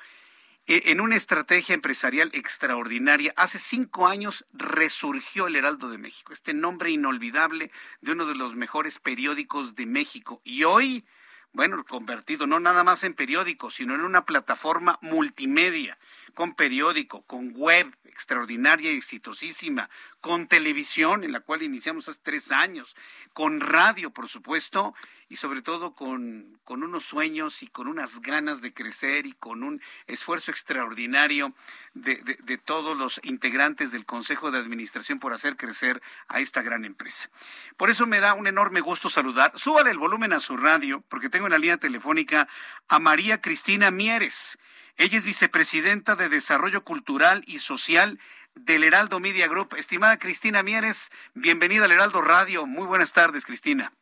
e, 0.66 0.90
en 0.90 1.00
una 1.00 1.14
estrategia 1.14 1.74
empresarial 1.74 2.30
extraordinaria, 2.32 3.32
hace 3.36 3.58
cinco 3.58 4.08
años 4.08 4.44
resurgió 4.52 5.46
el 5.46 5.56
Heraldo 5.56 5.88
de 5.88 5.98
México, 5.98 6.32
este 6.32 6.52
nombre 6.52 6.90
inolvidable 6.90 7.70
de 8.00 8.12
uno 8.12 8.26
de 8.26 8.34
los 8.34 8.56
mejores 8.56 8.98
periódicos 8.98 9.76
de 9.76 9.86
México 9.86 10.40
y 10.42 10.64
hoy, 10.64 11.04
bueno, 11.52 11.84
convertido 11.84 12.48
no 12.48 12.58
nada 12.58 12.82
más 12.82 13.04
en 13.04 13.14
periódico, 13.14 13.70
sino 13.70 13.94
en 13.94 14.00
una 14.00 14.24
plataforma 14.24 14.98
multimedia 15.00 15.96
con 16.38 16.54
periódico, 16.54 17.22
con 17.22 17.50
web 17.50 17.92
extraordinaria 18.04 18.92
y 18.92 18.96
exitosísima, 18.96 19.90
con 20.20 20.46
televisión, 20.46 21.24
en 21.24 21.32
la 21.32 21.40
cual 21.40 21.64
iniciamos 21.64 22.08
hace 22.08 22.20
tres 22.22 22.52
años, 22.52 22.94
con 23.32 23.58
radio, 23.58 24.12
por 24.12 24.28
supuesto, 24.28 24.94
y 25.28 25.34
sobre 25.34 25.62
todo 25.62 25.96
con, 25.96 26.60
con 26.62 26.84
unos 26.84 27.02
sueños 27.02 27.64
y 27.64 27.66
con 27.66 27.88
unas 27.88 28.20
ganas 28.20 28.60
de 28.62 28.72
crecer 28.72 29.26
y 29.26 29.32
con 29.32 29.64
un 29.64 29.82
esfuerzo 30.06 30.52
extraordinario 30.52 31.54
de, 31.94 32.16
de, 32.22 32.56
todos 32.56 32.96
los 32.96 33.20
integrantes 33.24 33.90
del 33.90 34.06
Consejo 34.06 34.52
de 34.52 34.58
Administración 34.58 35.18
por 35.18 35.32
hacer 35.32 35.56
crecer 35.56 36.00
a 36.28 36.38
esta 36.38 36.62
gran 36.62 36.84
empresa. 36.84 37.30
Por 37.76 37.90
eso 37.90 38.06
me 38.06 38.20
da 38.20 38.34
un 38.34 38.46
enorme 38.46 38.80
gusto 38.80 39.08
saludar. 39.08 39.50
Súbale 39.56 39.90
el 39.90 39.98
volumen 39.98 40.32
a 40.32 40.38
su 40.38 40.56
radio, 40.56 41.02
porque 41.08 41.30
tengo 41.30 41.46
en 41.46 41.52
la 41.52 41.58
línea 41.58 41.78
telefónica 41.78 42.46
a 42.86 43.00
María 43.00 43.40
Cristina 43.40 43.90
Mieres. 43.90 44.56
Ella 44.98 45.16
es 45.16 45.24
vicepresidenta 45.24 46.16
de 46.16 46.28
Desarrollo 46.28 46.82
Cultural 46.82 47.44
y 47.46 47.58
Social 47.58 48.18
del 48.56 48.82
Heraldo 48.82 49.20
Media 49.20 49.46
Group. 49.46 49.76
Estimada 49.76 50.18
Cristina 50.18 50.64
Mieres, 50.64 51.12
bienvenida 51.34 51.84
al 51.84 51.92
Heraldo 51.92 52.20
Radio. 52.20 52.66
Muy 52.66 52.84
buenas 52.84 53.12
tardes, 53.12 53.46
Cristina. 53.46 53.92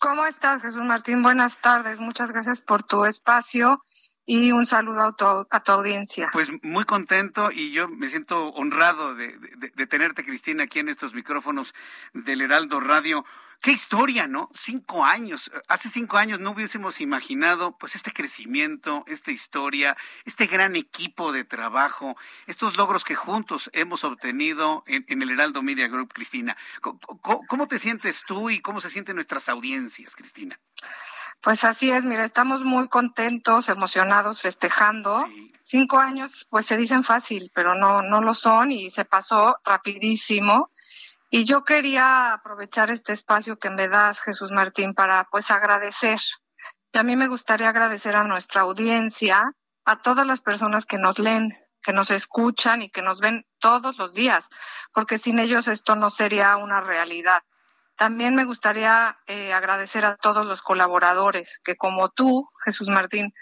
¿Cómo 0.00 0.26
estás, 0.26 0.60
Jesús 0.60 0.82
Martín? 0.82 1.22
Buenas 1.22 1.60
tardes. 1.60 2.00
Muchas 2.00 2.32
gracias 2.32 2.62
por 2.62 2.82
tu 2.82 3.04
espacio 3.04 3.84
y 4.26 4.50
un 4.50 4.66
saludo 4.66 5.02
a 5.02 5.12
tu, 5.12 5.24
a 5.24 5.60
tu, 5.62 5.70
audiencia. 5.70 6.30
Pues 6.32 6.50
muy 6.64 6.84
contento 6.84 7.52
y 7.52 7.70
yo 7.70 7.86
me 7.88 8.08
siento 8.08 8.48
honrado 8.48 9.14
de, 9.14 9.38
de, 9.38 9.86
tenerte, 9.86 10.24
Cristina, 10.24 10.64
aquí 10.64 10.80
en 10.80 10.88
estos 10.88 11.14
micrófonos 11.14 11.76
del 12.12 12.40
Heraldo 12.40 12.80
Radio. 12.80 13.24
Qué 13.60 13.72
historia, 13.72 14.26
¿no? 14.26 14.50
Cinco 14.54 15.04
años. 15.04 15.50
Hace 15.68 15.88
cinco 15.88 16.18
años 16.18 16.40
no 16.40 16.50
hubiésemos 16.50 17.00
imaginado, 17.00 17.76
pues, 17.78 17.94
este 17.94 18.12
crecimiento, 18.12 19.04
esta 19.06 19.30
historia, 19.30 19.96
este 20.24 20.46
gran 20.46 20.76
equipo 20.76 21.32
de 21.32 21.44
trabajo, 21.44 22.16
estos 22.46 22.76
logros 22.76 23.04
que 23.04 23.14
juntos 23.14 23.70
hemos 23.72 24.04
obtenido 24.04 24.84
en, 24.86 25.22
el 25.22 25.30
Heraldo 25.30 25.62
Media 25.62 25.88
Group, 25.88 26.12
Cristina. 26.12 26.56
¿Cómo, 26.80 27.68
te 27.68 27.78
sientes 27.78 28.22
tú 28.26 28.50
y 28.50 28.60
cómo 28.60 28.80
se 28.80 28.90
sienten 28.90 29.16
nuestras 29.16 29.48
audiencias, 29.48 30.14
Cristina? 30.14 30.60
Pues 31.40 31.64
así 31.64 31.90
es, 31.90 32.04
mira, 32.04 32.24
estamos 32.24 32.62
muy 32.62 32.88
contentos, 32.88 33.68
emocionados, 33.68 34.40
festejando. 34.40 35.26
Cinco 35.64 35.98
años, 35.98 36.46
pues 36.50 36.66
se 36.66 36.76
dicen 36.76 37.04
fácil, 37.04 37.50
pero 37.54 37.74
no, 37.74 38.02
no 38.02 38.20
lo 38.20 38.34
son 38.34 38.72
y 38.72 38.90
se 38.90 39.04
pasó 39.04 39.58
rapidísimo. 39.64 40.70
Y 41.30 41.44
yo 41.44 41.64
quería 41.64 42.32
aprovechar 42.32 42.90
este 42.90 43.12
espacio 43.12 43.58
que 43.58 43.70
me 43.70 43.88
das, 43.88 44.20
Jesús 44.20 44.50
Martín, 44.52 44.94
para 44.94 45.24
pues 45.30 45.50
agradecer. 45.50 46.20
Y 46.92 46.98
a 46.98 47.02
mí 47.02 47.16
me 47.16 47.28
gustaría 47.28 47.68
agradecer 47.68 48.14
a 48.16 48.24
nuestra 48.24 48.62
audiencia, 48.62 49.52
a 49.84 50.02
todas 50.02 50.26
las 50.26 50.40
personas 50.40 50.86
que 50.86 50.98
nos 50.98 51.18
leen, 51.18 51.58
que 51.82 51.92
nos 51.92 52.10
escuchan 52.10 52.82
y 52.82 52.90
que 52.90 53.02
nos 53.02 53.20
ven 53.20 53.46
todos 53.58 53.98
los 53.98 54.14
días, 54.14 54.48
porque 54.92 55.18
sin 55.18 55.38
ellos 55.38 55.68
esto 55.68 55.96
no 55.96 56.10
sería 56.10 56.56
una 56.56 56.80
realidad. 56.80 57.42
También 57.96 58.34
me 58.34 58.44
gustaría 58.44 59.18
eh, 59.26 59.52
agradecer 59.52 60.04
a 60.04 60.16
todos 60.16 60.46
los 60.46 60.62
colaboradores 60.62 61.60
que 61.62 61.76
como 61.76 62.10
tú, 62.10 62.48
Jesús 62.64 62.88
Martín, 62.88 63.32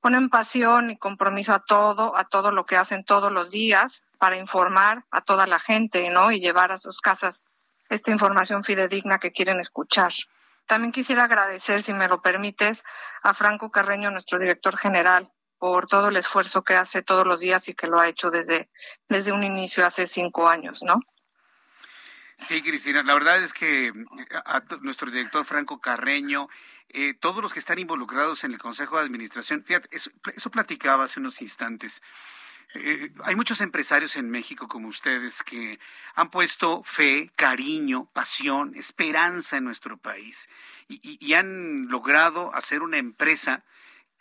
ponen 0.00 0.30
pasión 0.30 0.90
y 0.90 0.98
compromiso 0.98 1.52
a 1.52 1.60
todo, 1.60 2.16
a 2.16 2.24
todo 2.24 2.50
lo 2.50 2.64
que 2.64 2.76
hacen 2.76 3.04
todos 3.04 3.30
los 3.30 3.50
días 3.50 4.02
para 4.20 4.36
informar 4.36 5.04
a 5.10 5.22
toda 5.22 5.46
la 5.46 5.58
gente, 5.58 6.10
¿no? 6.10 6.30
Y 6.30 6.40
llevar 6.40 6.70
a 6.70 6.78
sus 6.78 7.00
casas 7.00 7.40
esta 7.88 8.10
información 8.10 8.62
fidedigna 8.62 9.18
que 9.18 9.32
quieren 9.32 9.58
escuchar. 9.58 10.12
También 10.66 10.92
quisiera 10.92 11.24
agradecer, 11.24 11.82
si 11.82 11.92
me 11.92 12.06
lo 12.06 12.20
permites, 12.20 12.84
a 13.22 13.34
Franco 13.34 13.70
Carreño, 13.70 14.10
nuestro 14.10 14.38
director 14.38 14.76
general, 14.76 15.32
por 15.58 15.86
todo 15.86 16.08
el 16.08 16.16
esfuerzo 16.16 16.62
que 16.62 16.74
hace 16.74 17.02
todos 17.02 17.26
los 17.26 17.40
días 17.40 17.68
y 17.68 17.74
que 17.74 17.86
lo 17.86 17.98
ha 17.98 18.08
hecho 18.08 18.30
desde, 18.30 18.70
desde 19.08 19.32
un 19.32 19.42
inicio 19.42 19.86
hace 19.86 20.06
cinco 20.06 20.48
años, 20.48 20.82
¿no? 20.82 21.00
Sí, 22.36 22.62
Cristina, 22.62 23.02
la 23.02 23.14
verdad 23.14 23.42
es 23.42 23.52
que 23.52 23.92
nuestro 24.82 25.10
director 25.10 25.44
Franco 25.44 25.80
Carreño, 25.80 26.48
eh, 26.88 27.14
todos 27.14 27.42
los 27.42 27.52
que 27.52 27.58
están 27.58 27.78
involucrados 27.78 28.44
en 28.44 28.52
el 28.52 28.58
Consejo 28.58 28.96
de 28.96 29.04
Administración, 29.04 29.64
fíjate, 29.64 29.88
eso, 29.92 30.10
platicaba 30.50 31.04
hace 31.04 31.20
unos 31.20 31.40
instantes. 31.42 32.02
Eh, 32.74 33.12
hay 33.24 33.34
muchos 33.34 33.60
empresarios 33.60 34.16
en 34.16 34.30
México 34.30 34.68
como 34.68 34.88
ustedes 34.88 35.42
que 35.42 35.78
han 36.14 36.30
puesto 36.30 36.82
fe, 36.84 37.30
cariño, 37.36 38.08
pasión, 38.12 38.74
esperanza 38.76 39.56
en 39.56 39.64
nuestro 39.64 39.96
país 39.96 40.48
y 40.88 41.34
han 41.34 41.88
logrado 41.88 42.54
hacer 42.54 42.82
una 42.82 42.98
empresa 42.98 43.64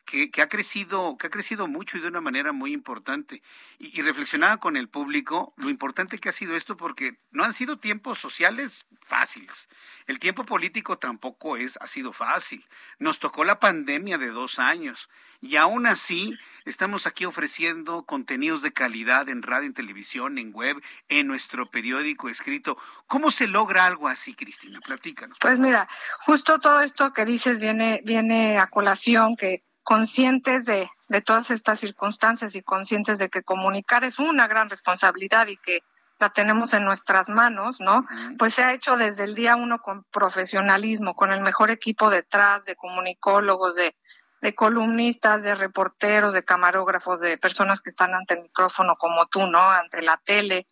que, 0.10 0.41
ha 0.41 0.49
crecido, 0.49 1.18
que 1.18 1.27
ha 1.27 1.30
crecido 1.30 1.68
mucho 1.68 1.98
y 1.98 2.02
de 2.02 2.07
una 2.07 2.22
manera 2.22 2.52
muy 2.52 2.73
importante. 2.73 3.44
Y, 3.77 4.02
reflexionaba 4.02 4.57
con 4.57 4.76
el 4.76 4.90
público 4.90 5.53
lo 5.57 5.69
importante 5.69 6.18
que 6.18 6.30
ha 6.30 6.34
sido 6.34 6.56
esto 6.56 6.76
porque 6.77 7.19
no 7.31 7.44
han 7.44 7.53
sido 7.53 7.77
tiempos 7.77 8.19
sociales 8.19 8.86
fáciles. 9.02 9.69
El 10.07 10.19
tiempo 10.19 10.45
político 10.45 10.98
tampoco 10.98 11.57
es, 11.57 11.77
ha 11.81 11.88
sido 11.88 12.11
fácil. 12.11 12.65
Nos 12.98 13.19
tocó 13.19 13.44
la 13.44 13.60
pandemia 13.60 14.18
de 14.18 14.30
dos 14.30 14.57
años. 14.57 15.10
Y 15.41 15.56
aún 15.56 15.86
así, 15.86 16.36
estamos 16.65 17.06
aquí 17.06 17.26
ofreciendo 17.26 18.03
contenidos 18.03 18.61
de 18.61 18.73
calidad 18.73 19.30
en 19.30 19.44
radio, 19.44 19.68
en 19.68 19.73
televisión, 19.73 20.38
en 20.38 20.52
web, 20.52 20.81
en 21.07 21.27
nuestro 21.27 21.68
periódico 21.68 22.30
escrito. 22.30 22.77
¿Cómo 23.07 23.31
se 23.31 23.48
logra 23.48 23.86
algo 23.86 24.07
así, 24.07 24.34
Cristina? 24.34 24.81
Platícanos. 24.81 25.38
Pues 25.40 25.60
mira, 25.60 25.88
justo 26.26 26.60
todo 26.60 26.81
esto 26.81 27.14
que 27.14 27.26
dices 27.26 27.60
viene, 27.60 28.02
viene 28.03 28.57
a 28.57 28.68
colación, 28.68 29.38
que 29.38 29.64
conscientes 29.90 30.66
de, 30.66 30.88
de 31.07 31.22
todas 31.22 31.49
estas 31.49 31.80
circunstancias 31.80 32.53
y 32.53 32.61
conscientes 32.61 33.18
de 33.18 33.28
que 33.28 33.41
comunicar 33.41 34.03
es 34.03 34.20
una 34.20 34.48
gran 34.48 34.70
responsabilidad 34.70 35.48
y 35.48 35.57
que 35.57 35.82
la 36.20 36.30
tenemos 36.30 36.76
en 36.76 36.86
nuestras 36.86 37.28
manos, 37.28 37.80
¿no? 37.80 38.06
Pues 38.38 38.53
se 38.53 38.64
ha 38.64 38.74
hecho 38.74 38.98
desde 38.98 39.24
el 39.24 39.34
día 39.34 39.56
uno 39.56 39.82
con 39.82 40.03
profesionalismo, 40.11 41.16
con 41.16 41.32
el 41.32 41.41
mejor 41.41 41.72
equipo 41.72 42.11
detrás, 42.11 42.66
de 42.66 42.76
comunicólogos, 42.76 43.74
de, 43.74 43.95
de 44.41 44.53
columnistas, 44.53 45.41
de 45.41 45.56
reporteros, 45.56 46.36
de 46.36 46.45
camarógrafos, 46.45 47.20
de 47.20 47.40
personas 47.40 47.82
que 47.82 47.90
están 47.90 48.14
ante 48.14 48.36
el 48.36 48.44
micrófono 48.44 48.95
como 48.95 49.26
tú, 49.26 49.48
¿no? 49.48 49.72
Ante 49.72 50.03
la 50.03 50.22
tele. 50.24 50.68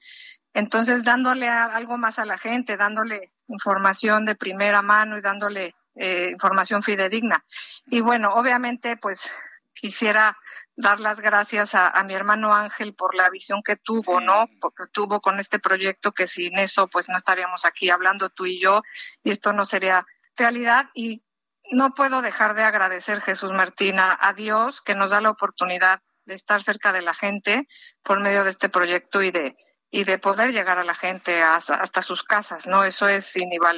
Entonces, 0.54 1.04
dándole 1.04 1.50
algo 1.50 1.98
más 1.98 2.20
a 2.20 2.26
la 2.26 2.38
gente, 2.38 2.78
dándole 2.78 3.32
información 3.48 4.26
de 4.26 4.36
primera 4.36 4.84
mano 4.84 5.18
y 5.18 5.22
dándole 5.22 5.74
eh, 5.98 6.30
información 6.32 6.84
fidedigna. 6.84 7.44
Y 7.88 8.02
bueno, 8.02 8.34
obviamente, 8.36 8.98
pues 8.98 9.30
quisiera 9.74 10.38
dar 10.76 11.00
las 11.00 11.20
gracias 11.20 11.74
a, 11.74 12.04
mi 12.04 12.14
hermano 12.14 12.54
Ángel 12.54 12.94
por 12.94 13.16
la 13.16 13.30
visión 13.30 13.62
que 13.64 13.76
tuvo, 13.76 14.22
¿no? 14.22 14.48
Porque 14.62 14.84
tuvo 14.92 15.22
con 15.22 15.40
este 15.40 15.60
proyecto 15.60 16.12
que 16.12 16.28
sin 16.28 16.58
eso, 16.60 16.88
pues 16.88 17.10
no 17.10 17.18
estaríamos 17.18 17.66
aquí 17.66 17.90
hablando 17.90 18.30
tú 18.30 18.46
y 18.46 18.60
yo 18.60 18.84
y 19.24 19.32
esto 19.32 19.54
no 19.54 19.66
sería 19.66 20.06
realidad. 20.36 20.90
Y 20.94 21.24
no 21.72 21.94
puedo 21.94 22.22
dejar 22.22 22.54
de 22.54 22.64
agradecer, 22.64 23.22
Jesús 23.22 23.52
Martina, 23.54 24.18
a 24.20 24.34
Dios 24.34 24.82
que 24.82 24.96
nos 24.96 25.12
da 25.12 25.20
la 25.20 25.32
oportunidad 25.32 26.02
de 26.26 26.36
estar 26.36 26.62
cerca 26.64 26.92
de 26.92 27.02
la 27.02 27.14
gente 27.14 27.68
por 28.04 28.20
medio 28.20 28.44
de 28.44 28.52
este 28.52 28.70
proyecto 28.70 29.24
y 29.24 29.32
de 29.32 29.56
y 29.90 30.04
de 30.04 30.18
poder 30.18 30.52
llegar 30.52 30.80
a 30.80 30.84
la 30.84 30.96
gente 30.96 31.42
hasta, 31.42 32.02
sus 32.02 32.24
casas, 32.24 32.68
¿no? 32.68 32.84
Eso 32.84 33.08
es 33.08 33.34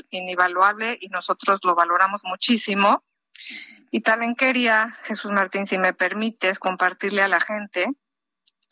invaluable 0.10 0.98
y 1.00 1.10
nosotros 1.10 1.60
lo 1.64 1.76
valoramos 1.76 2.24
muchísimo. 2.24 3.04
Y 3.92 4.02
también 4.02 4.36
quería, 4.36 4.98
Jesús 5.04 5.32
Martín, 5.32 5.68
si 5.68 5.78
me 5.78 5.94
permites, 5.94 6.60
compartirle 6.60 7.22
a 7.22 7.28
la 7.28 7.40
gente 7.40 7.88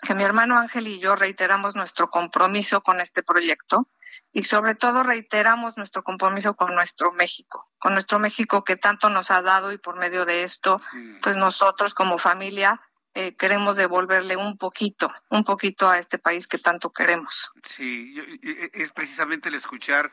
que 0.01 0.13
mi 0.13 0.23
hermano 0.23 0.57
Ángel 0.57 0.87
y 0.87 0.99
yo 0.99 1.15
reiteramos 1.15 1.75
nuestro 1.75 2.11
compromiso 2.11 2.81
con 2.81 3.01
este 3.01 3.23
proyecto 3.23 3.89
y 4.31 4.43
sobre 4.43 4.75
todo 4.75 5.01
reiteramos 5.01 5.75
nuestro 5.75 6.03
compromiso 6.03 6.55
con 6.55 6.75
nuestro 6.75 7.11
México, 7.13 7.71
con 7.79 7.93
nuestro 7.93 8.19
México 8.19 8.63
que 8.63 8.75
tanto 8.75 9.09
nos 9.09 9.31
ha 9.31 9.41
dado 9.41 9.71
y 9.71 9.79
por 9.79 9.95
medio 9.95 10.25
de 10.25 10.43
esto, 10.43 10.79
pues 11.23 11.35
nosotros 11.35 11.95
como 11.95 12.19
familia 12.19 12.79
eh, 13.19 13.35
queremos 13.35 13.75
devolverle 13.75 14.35
un 14.35 14.59
poquito, 14.59 15.11
un 15.29 15.43
poquito 15.43 15.89
a 15.89 15.97
este 15.97 16.19
país 16.19 16.45
que 16.45 16.59
tanto 16.59 16.91
queremos. 16.93 17.51
Sí, 17.63 18.15
e, 18.43 18.69
es 18.75 18.91
precisamente 18.91 19.49
el 19.49 19.55
escuchar 19.55 20.11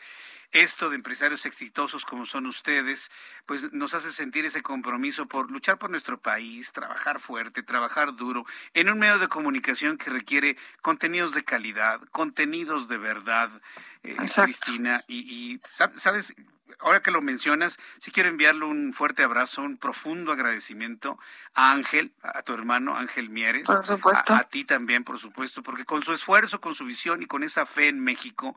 esto 0.52 0.88
de 0.88 0.96
empresarios 0.96 1.44
exitosos 1.44 2.06
como 2.06 2.24
son 2.24 2.46
ustedes, 2.46 3.10
pues 3.44 3.74
nos 3.74 3.92
hace 3.92 4.10
sentir 4.10 4.46
ese 4.46 4.62
compromiso 4.62 5.26
por 5.26 5.50
luchar 5.50 5.78
por 5.78 5.90
nuestro 5.90 6.18
país, 6.18 6.72
trabajar 6.72 7.20
fuerte, 7.20 7.62
trabajar 7.62 8.14
duro, 8.14 8.46
en 8.72 8.88
un 8.88 8.98
medio 8.98 9.18
de 9.18 9.28
comunicación 9.28 9.98
que 9.98 10.08
requiere 10.08 10.56
contenidos 10.80 11.34
de 11.34 11.44
calidad, 11.44 12.00
contenidos 12.10 12.88
de 12.88 12.96
verdad, 12.96 13.50
eh, 14.02 14.16
Cristina. 14.34 15.04
Y, 15.08 15.18
y, 15.52 15.60
sabes, 15.92 16.34
ahora 16.80 17.02
que 17.02 17.10
lo 17.10 17.22
mencionas, 17.22 17.78
sí 17.98 18.10
quiero 18.10 18.28
enviarle 18.28 18.64
un 18.64 18.92
fuerte 18.92 19.22
abrazo, 19.22 19.62
un 19.62 19.76
profundo 19.76 20.32
agradecimiento 20.32 21.18
a 21.54 21.72
Ángel, 21.72 22.12
a 22.22 22.42
tu 22.42 22.54
hermano 22.54 22.96
Ángel 22.96 23.30
Mieres. 23.30 23.64
Por 23.64 23.84
supuesto. 23.84 24.34
A, 24.34 24.44
ti 24.44 24.64
también, 24.64 25.04
por 25.04 25.18
supuesto, 25.18 25.62
porque 25.62 25.84
con 25.84 26.02
su 26.02 26.12
esfuerzo, 26.12 26.60
con 26.60 26.74
su 26.74 26.84
visión 26.84 27.22
y 27.22 27.26
con 27.26 27.42
esa 27.42 27.66
fe 27.66 27.88
en 27.88 28.00
México, 28.00 28.56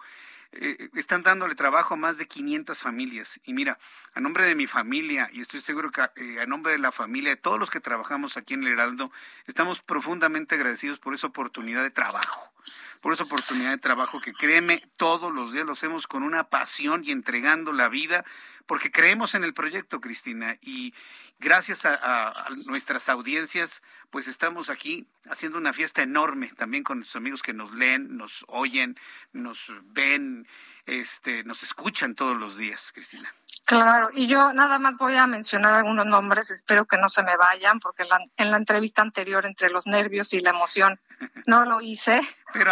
eh, 0.51 0.89
están 0.95 1.23
dándole 1.23 1.55
trabajo 1.55 1.93
a 1.93 1.97
más 1.97 2.17
de 2.17 2.27
500 2.27 2.77
familias. 2.77 3.39
Y 3.43 3.53
mira, 3.53 3.79
a 4.13 4.19
nombre 4.19 4.45
de 4.45 4.55
mi 4.55 4.67
familia, 4.67 5.29
y 5.31 5.41
estoy 5.41 5.61
seguro 5.61 5.91
que 5.91 6.01
eh, 6.15 6.39
a 6.41 6.45
nombre 6.45 6.71
de 6.71 6.79
la 6.79 6.91
familia 6.91 7.31
de 7.31 7.37
todos 7.37 7.59
los 7.59 7.69
que 7.69 7.79
trabajamos 7.79 8.37
aquí 8.37 8.53
en 8.53 8.63
el 8.63 8.69
Heraldo, 8.69 9.11
estamos 9.45 9.81
profundamente 9.81 10.55
agradecidos 10.55 10.99
por 10.99 11.13
esa 11.13 11.27
oportunidad 11.27 11.83
de 11.83 11.91
trabajo 11.91 12.53
por 13.01 13.13
esa 13.13 13.23
oportunidad 13.23 13.71
de 13.71 13.77
trabajo 13.77 14.19
que 14.19 14.33
créeme, 14.33 14.83
todos 14.97 15.33
los 15.33 15.53
días 15.53 15.65
lo 15.65 15.73
hacemos 15.73 16.07
con 16.07 16.23
una 16.23 16.49
pasión 16.49 17.03
y 17.05 17.11
entregando 17.11 17.71
la 17.71 17.89
vida, 17.89 18.25
porque 18.65 18.91
creemos 18.91 19.35
en 19.35 19.43
el 19.43 19.53
proyecto, 19.53 20.01
Cristina, 20.01 20.57
y 20.61 20.93
gracias 21.39 21.85
a, 21.85 22.47
nuestras 22.65 23.09
audiencias, 23.09 23.81
pues 24.09 24.27
estamos 24.27 24.69
aquí 24.69 25.07
haciendo 25.29 25.57
una 25.57 25.73
fiesta 25.73 26.01
enorme 26.01 26.49
también 26.57 26.83
con 26.83 26.99
nuestros 26.99 27.19
amigos 27.19 27.41
que 27.41 27.53
nos 27.53 27.73
leen, 27.73 28.17
nos 28.17 28.45
oyen, 28.47 28.97
nos 29.33 29.73
ven, 29.83 30.47
este, 30.85 31.43
nos 31.43 31.63
escuchan 31.63 32.15
todos 32.15 32.37
los 32.37 32.57
días, 32.57 32.91
Cristina. 32.93 33.33
Claro, 33.65 34.09
y 34.13 34.27
yo 34.27 34.53
nada 34.53 34.79
más 34.79 34.95
voy 34.97 35.17
a 35.17 35.27
mencionar 35.27 35.73
algunos 35.73 36.05
nombres, 36.05 36.49
espero 36.51 36.85
que 36.85 36.97
no 36.97 37.09
se 37.09 37.21
me 37.21 37.35
vayan, 37.35 37.81
porque 37.81 38.03
en 38.37 38.51
la, 38.51 38.57
entrevista 38.57 39.01
anterior, 39.01 39.45
entre 39.45 39.69
los 39.69 39.85
nervios 39.85 40.33
y 40.33 40.39
la 40.39 40.51
emoción, 40.51 40.99
no 41.47 41.65
lo 41.65 41.81
hice. 41.81 42.21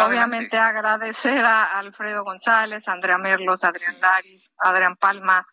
Obviamente 0.00 0.56
agradecer 0.56 1.44
a 1.44 1.64
Alfredo 1.78 2.24
González, 2.24 2.88
Andrea 2.88 3.18
Merlos, 3.18 3.62
Adrián 3.62 4.00
Laris, 4.00 4.52
Adrián 4.56 4.96
Palma, 4.96 5.46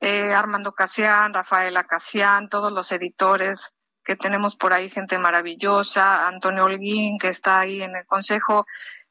eh, 0.00 0.32
Armando 0.32 0.72
Casián, 0.72 1.34
Rafaela 1.34 1.84
Casián, 1.84 2.48
todos 2.48 2.72
los 2.72 2.90
editores 2.90 3.74
que 4.06 4.16
tenemos 4.16 4.56
por 4.56 4.72
ahí, 4.72 4.88
gente 4.88 5.18
maravillosa, 5.18 6.28
Antonio 6.28 6.64
Holguín, 6.64 7.18
que 7.18 7.28
está 7.28 7.60
ahí 7.60 7.82
en 7.82 7.96
el 7.96 8.06
consejo, 8.06 8.66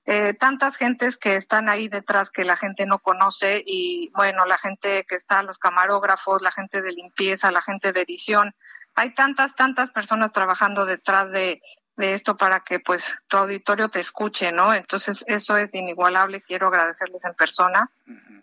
eh, 0.06 0.34
tantas 0.34 0.78
gentes 0.78 1.18
que 1.18 1.36
están 1.36 1.68
ahí 1.68 1.90
detrás 1.90 2.30
que 2.30 2.46
la 2.46 2.56
gente 2.56 2.86
no 2.86 3.00
conoce 3.00 3.62
y 3.66 4.10
bueno, 4.16 4.46
la 4.46 4.58
gente 4.58 5.06
que 5.08 5.16
está, 5.16 5.44
los 5.44 5.58
camarógrafos, 5.58 6.42
la 6.42 6.52
gente 6.52 6.82
de 6.82 6.94
limpieza, 6.94 7.52
la 7.52 7.62
gente 7.62 7.92
de 7.92 8.02
edición. 8.02 8.56
Hay 8.96 9.14
tantas, 9.14 9.54
tantas 9.56 9.92
personas 9.92 10.32
trabajando 10.32 10.86
detrás 10.86 11.30
de, 11.32 11.62
de 11.98 12.14
esto 12.14 12.38
para 12.38 12.62
que 12.62 12.80
pues 12.80 13.04
tu 13.28 13.38
auditorio 13.38 13.90
te 13.90 14.00
escuche, 14.00 14.52
¿no? 14.52 14.74
Entonces 14.74 15.24
eso 15.28 15.58
es 15.58 15.74
inigualable. 15.74 16.42
Quiero 16.42 16.68
agradecerles 16.68 17.26
en 17.26 17.34
persona 17.34 17.92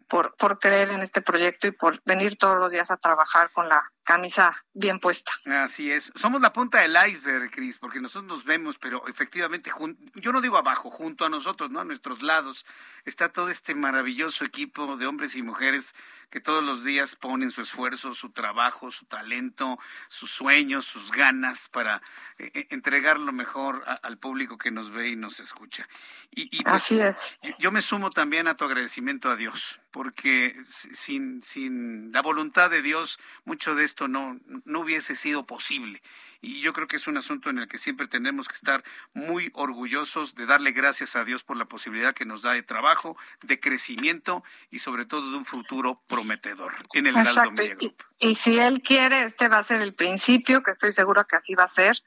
por, 0.09 0.35
por 0.37 0.59
creer 0.59 0.91
en 0.91 1.03
este 1.03 1.23
proyecto 1.23 1.67
y 1.67 1.71
por 1.71 2.03
venir 2.05 2.37
todos 2.37 2.59
los 2.59 2.73
días 2.73 2.91
a 2.91 2.97
trabajar 2.97 3.51
con 3.53 3.69
la 3.69 3.91
camisa 4.05 4.65
bien 4.75 4.99
puesta. 4.99 5.33
Así 5.47 5.91
es. 5.91 6.13
Somos 6.15 6.41
la 6.41 6.53
punta 6.53 6.81
del 6.81 6.97
iceberg, 7.09 7.51
Cris, 7.51 7.79
porque 7.79 8.01
nosotros 8.01 8.25
nos 8.25 8.45
vemos, 8.45 8.79
pero 8.79 9.07
efectivamente, 9.07 9.71
yo 10.15 10.33
no 10.33 10.41
digo 10.41 10.57
abajo, 10.57 10.91
junto 10.91 11.25
a 11.25 11.29
nosotros, 11.29 11.71
¿no? 11.71 11.81
A 11.81 11.85
nuestros 11.85 12.23
lados 12.23 12.67
está 13.05 13.29
todo 13.29 13.49
este 13.49 13.75
maravilloso 13.75 14.45
equipo 14.45 14.97
de 14.97 15.07
hombres 15.07 15.35
y 15.37 15.43
mujeres 15.43 15.95
que 16.33 16.41
todos 16.41 16.65
los 16.65 16.83
días 16.83 17.15
ponen 17.15 17.51
su 17.51 17.61
esfuerzo, 17.61 18.15
su 18.15 18.31
trabajo, 18.31 18.91
su 18.91 19.05
talento, 19.05 19.79
sus 20.09 20.31
sueños, 20.31 20.87
sus 20.87 21.13
ganas 21.13 21.69
para 21.69 22.01
eh, 22.39 22.51
eh, 22.55 22.67
entregar 22.71 23.21
lo 23.21 23.33
mejor 23.33 23.85
al 24.03 24.17
público 24.17 24.57
que 24.57 24.71
nos 24.71 24.91
ve 24.91 25.11
y 25.11 25.17
nos 25.17 25.41
escucha. 25.41 25.87
Y, 26.31 26.63
pues, 26.63 26.75
Así 26.75 27.01
es. 27.01 27.39
Yo, 27.59 27.71
me 27.71 27.83
sumo 27.83 28.09
también 28.09 28.49
a 28.49 28.57
tu 28.57 28.65
agradecimiento 28.65 29.31
a 29.31 29.37
Dios, 29.37 29.52
porque 29.91 30.57
sin, 30.69 31.43
sin 31.43 32.13
la 32.13 32.23
voluntad 32.23 32.71
de 32.71 32.83
Dios, 32.83 33.19
mucho 33.45 33.75
de 33.75 33.85
esto 33.85 34.09
no, 34.09 34.39
no 34.65 34.81
hubiese 34.81 35.17
sido 35.17 35.47
posible. 35.47 36.03
y 36.41 36.61
yo 36.61 36.73
creo 36.73 36.89
que 36.89 36.97
es 36.97 37.07
un 37.07 37.17
asunto 37.17 37.51
en 37.51 37.59
el 37.59 37.69
que 37.69 37.79
siempre 37.79 38.09
tenemos 38.09 38.49
que 38.49 38.55
estar 38.55 38.83
muy 39.13 39.51
orgullosos 39.55 40.35
de 40.35 40.47
darle 40.47 40.73
gracias 40.73 41.15
a 41.15 41.25
Dios 41.25 41.45
por 41.45 41.57
la 41.57 41.67
posibilidad 41.67 42.15
que 42.15 42.25
nos 42.25 42.43
da 42.43 42.53
de 42.53 42.63
trabajo, 42.63 43.17
de 43.43 43.61
crecimiento 43.61 44.43
y 44.71 44.81
sobre 44.81 45.05
todo 45.07 45.31
de 45.31 45.37
un 45.37 45.45
futuro 45.45 46.03
prometedor 46.09 46.75
en 46.95 47.07
el 47.07 47.17
Heraldo 47.17 47.53
Media 47.53 47.75
Group. 47.77 47.95
Y, 48.19 48.29
y 48.31 48.35
si 48.35 48.59
él 48.59 48.83
quiere, 48.83 49.25
este 49.25 49.49
va 49.49 49.59
a 49.59 49.65
ser 49.65 49.81
el 49.83 49.95
principio, 49.95 50.63
que 50.63 50.73
estoy 50.73 50.93
seguro 50.93 51.27
que 51.27 51.37
así 51.37 51.55
va 51.55 51.65
a 51.65 51.71
ser 51.71 52.03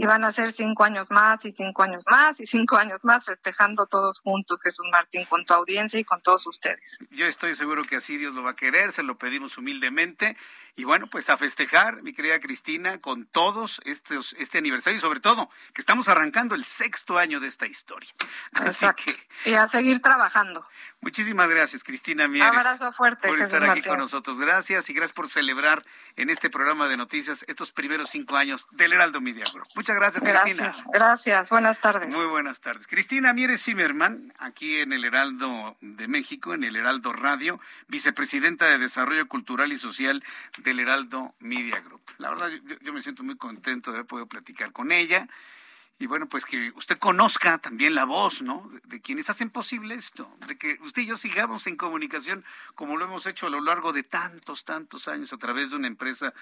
y 0.00 0.06
van 0.06 0.22
a 0.22 0.32
ser 0.32 0.52
cinco 0.52 0.84
años 0.84 1.10
más 1.10 1.44
y 1.44 1.50
cinco 1.50 1.82
años 1.82 2.04
más 2.08 2.38
y 2.38 2.46
cinco 2.46 2.76
años 2.76 3.00
más 3.02 3.24
festejando 3.24 3.86
todos 3.86 4.20
juntos, 4.20 4.60
Jesús 4.62 4.86
Martín, 4.92 5.24
con 5.24 5.44
tu 5.44 5.54
audiencia 5.54 5.98
y 5.98 6.04
con 6.04 6.22
todos 6.22 6.46
ustedes. 6.46 6.98
Yo 7.10 7.26
estoy 7.26 7.56
seguro 7.56 7.82
que 7.82 7.96
así 7.96 8.16
Dios 8.16 8.32
lo 8.32 8.44
va 8.44 8.50
a 8.50 8.56
querer, 8.56 8.92
se 8.92 9.02
lo 9.02 9.18
pedimos 9.18 9.58
humildemente 9.58 10.36
y 10.76 10.84
bueno, 10.84 11.08
pues 11.08 11.28
a 11.30 11.36
festejar, 11.36 12.02
mi 12.02 12.12
querida 12.12 12.38
Cristina, 12.38 13.00
con 13.00 13.26
todos 13.26 13.80
estos, 13.84 14.36
este 14.38 14.58
aniversario 14.58 14.98
y 14.98 15.00
sobre 15.00 15.18
todo 15.18 15.50
que 15.74 15.80
estamos 15.80 16.08
arrancando 16.08 16.54
el 16.54 16.64
sexto 16.64 17.18
año 17.18 17.40
de 17.40 17.48
esta 17.48 17.66
historia. 17.66 18.10
Así 18.52 18.86
que... 18.94 19.50
Y 19.50 19.54
a 19.54 19.66
seguir 19.66 20.00
trabajando. 20.00 20.64
Muchísimas 21.00 21.48
gracias, 21.48 21.84
Cristina 21.84 22.26
Mieres. 22.26 22.50
Abrazo 22.50 22.92
fuerte. 22.92 23.28
Por 23.28 23.40
estar 23.40 23.62
aquí 23.64 23.82
con 23.82 23.98
nosotros. 23.98 24.38
Gracias 24.38 24.90
y 24.90 24.92
gracias 24.92 25.14
por 25.14 25.28
celebrar 25.28 25.84
en 26.16 26.28
este 26.28 26.50
programa 26.50 26.88
de 26.88 26.96
noticias 26.96 27.44
estos 27.46 27.70
primeros 27.70 28.10
cinco 28.10 28.36
años 28.36 28.66
del 28.72 28.92
Heraldo 28.92 29.20
Media 29.20 29.44
Group. 29.52 29.68
Muchas 29.76 29.94
gracias, 29.94 30.24
Cristina. 30.24 30.74
Gracias, 30.92 31.48
buenas 31.50 31.80
tardes. 31.80 32.08
Muy 32.08 32.26
buenas 32.26 32.60
tardes. 32.60 32.88
Cristina 32.88 33.32
Mieres 33.32 33.62
Zimmerman, 33.62 34.34
aquí 34.38 34.80
en 34.80 34.92
el 34.92 35.04
Heraldo 35.04 35.76
de 35.80 36.08
México, 36.08 36.52
en 36.52 36.64
el 36.64 36.74
Heraldo 36.74 37.12
Radio, 37.12 37.60
vicepresidenta 37.86 38.66
de 38.66 38.78
Desarrollo 38.78 39.28
Cultural 39.28 39.72
y 39.72 39.78
Social 39.78 40.24
del 40.58 40.80
Heraldo 40.80 41.32
Media 41.38 41.80
Group. 41.80 42.02
La 42.18 42.30
verdad, 42.30 42.48
yo, 42.48 42.76
yo 42.80 42.92
me 42.92 43.02
siento 43.02 43.22
muy 43.22 43.36
contento 43.36 43.92
de 43.92 43.98
haber 43.98 44.06
podido 44.08 44.26
platicar 44.26 44.72
con 44.72 44.90
ella 44.90 45.28
y 45.98 46.06
bueno, 46.06 46.28
pues 46.28 46.44
que 46.44 46.72
usted 46.76 46.98
conozca 46.98 47.58
también 47.58 47.94
la 47.94 48.04
voz, 48.04 48.42
¿no? 48.42 48.70
De, 48.84 49.00
quienes 49.00 49.30
hacen 49.30 49.50
posible 49.50 49.94
esto, 49.94 50.32
de 50.46 50.56
que 50.56 50.78
usted 50.82 51.02
y 51.02 51.06
yo 51.06 51.16
sigamos 51.16 51.66
en 51.66 51.76
comunicación 51.76 52.44
como 52.74 52.96
lo 52.96 53.04
hemos 53.04 53.26
hecho 53.26 53.46
a 53.46 53.50
lo 53.50 53.60
largo 53.60 53.92
de 53.92 54.04
tantos, 54.04 54.64
tantos 54.64 55.08
años 55.08 55.32
a 55.32 55.38
través 55.38 55.70
de 55.70 55.76
una 55.76 55.88
empresa 55.88 56.32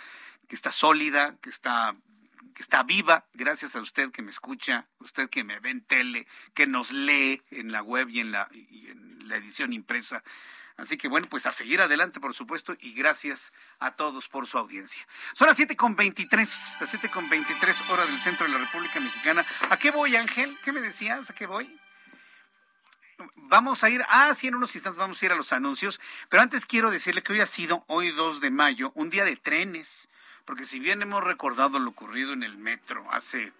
que 0.48 0.56
está 0.56 0.70
sólida, 0.70 1.36
que 1.40 1.50
está 1.50 1.96
que 2.54 2.62
está 2.62 2.82
viva, 2.82 3.26
gracias 3.34 3.76
a 3.76 3.80
usted 3.80 4.10
que 4.10 4.22
me 4.22 4.30
escucha, 4.30 4.86
usted 5.00 5.28
que 5.28 5.44
me 5.44 5.60
ve 5.60 5.70
en 5.70 5.82
tele, 5.82 6.26
que 6.54 6.66
nos 6.66 6.90
lee 6.90 7.42
en 7.50 7.70
la 7.70 7.82
web 7.82 8.08
y 8.08 8.20
en 8.20 8.32
la, 8.32 8.48
y 8.50 8.88
en 8.88 9.28
la 9.28 9.36
edición 9.36 9.74
impresa. 9.74 10.24
Así 10.76 10.98
que 10.98 11.08
bueno, 11.08 11.26
pues 11.28 11.46
a 11.46 11.52
seguir 11.52 11.80
adelante, 11.80 12.20
por 12.20 12.34
supuesto, 12.34 12.76
y 12.80 12.92
gracias 12.92 13.52
a 13.78 13.92
todos 13.92 14.28
por 14.28 14.46
su 14.46 14.58
audiencia. 14.58 15.06
Son 15.34 15.48
las 15.48 15.58
7.23, 15.58 16.80
las 16.80 16.94
7.23 16.94 17.90
horas 17.90 18.06
del 18.08 18.20
centro 18.20 18.46
de 18.46 18.52
la 18.52 18.58
República 18.58 19.00
Mexicana. 19.00 19.46
¿A 19.70 19.78
qué 19.78 19.90
voy, 19.90 20.16
Ángel? 20.16 20.56
¿Qué 20.64 20.72
me 20.72 20.80
decías? 20.80 21.30
¿A 21.30 21.34
qué 21.34 21.46
voy? 21.46 21.78
Vamos 23.36 23.82
a 23.84 23.88
ir, 23.88 24.04
ah, 24.10 24.34
sí, 24.34 24.48
en 24.48 24.56
unos 24.56 24.74
instantes 24.74 24.98
vamos 24.98 25.22
a 25.22 25.26
ir 25.26 25.32
a 25.32 25.36
los 25.36 25.52
anuncios, 25.52 26.00
pero 26.28 26.42
antes 26.42 26.66
quiero 26.66 26.90
decirle 26.90 27.22
que 27.22 27.32
hoy 27.32 27.40
ha 27.40 27.46
sido, 27.46 27.84
hoy 27.86 28.10
2 28.10 28.40
de 28.40 28.50
mayo, 28.50 28.92
un 28.94 29.08
día 29.08 29.24
de 29.24 29.36
trenes, 29.36 30.10
porque 30.44 30.66
si 30.66 30.78
bien 30.80 31.00
hemos 31.00 31.24
recordado 31.24 31.78
lo 31.78 31.90
ocurrido 31.90 32.34
en 32.34 32.42
el 32.42 32.58
metro 32.58 33.10
hace 33.10 33.54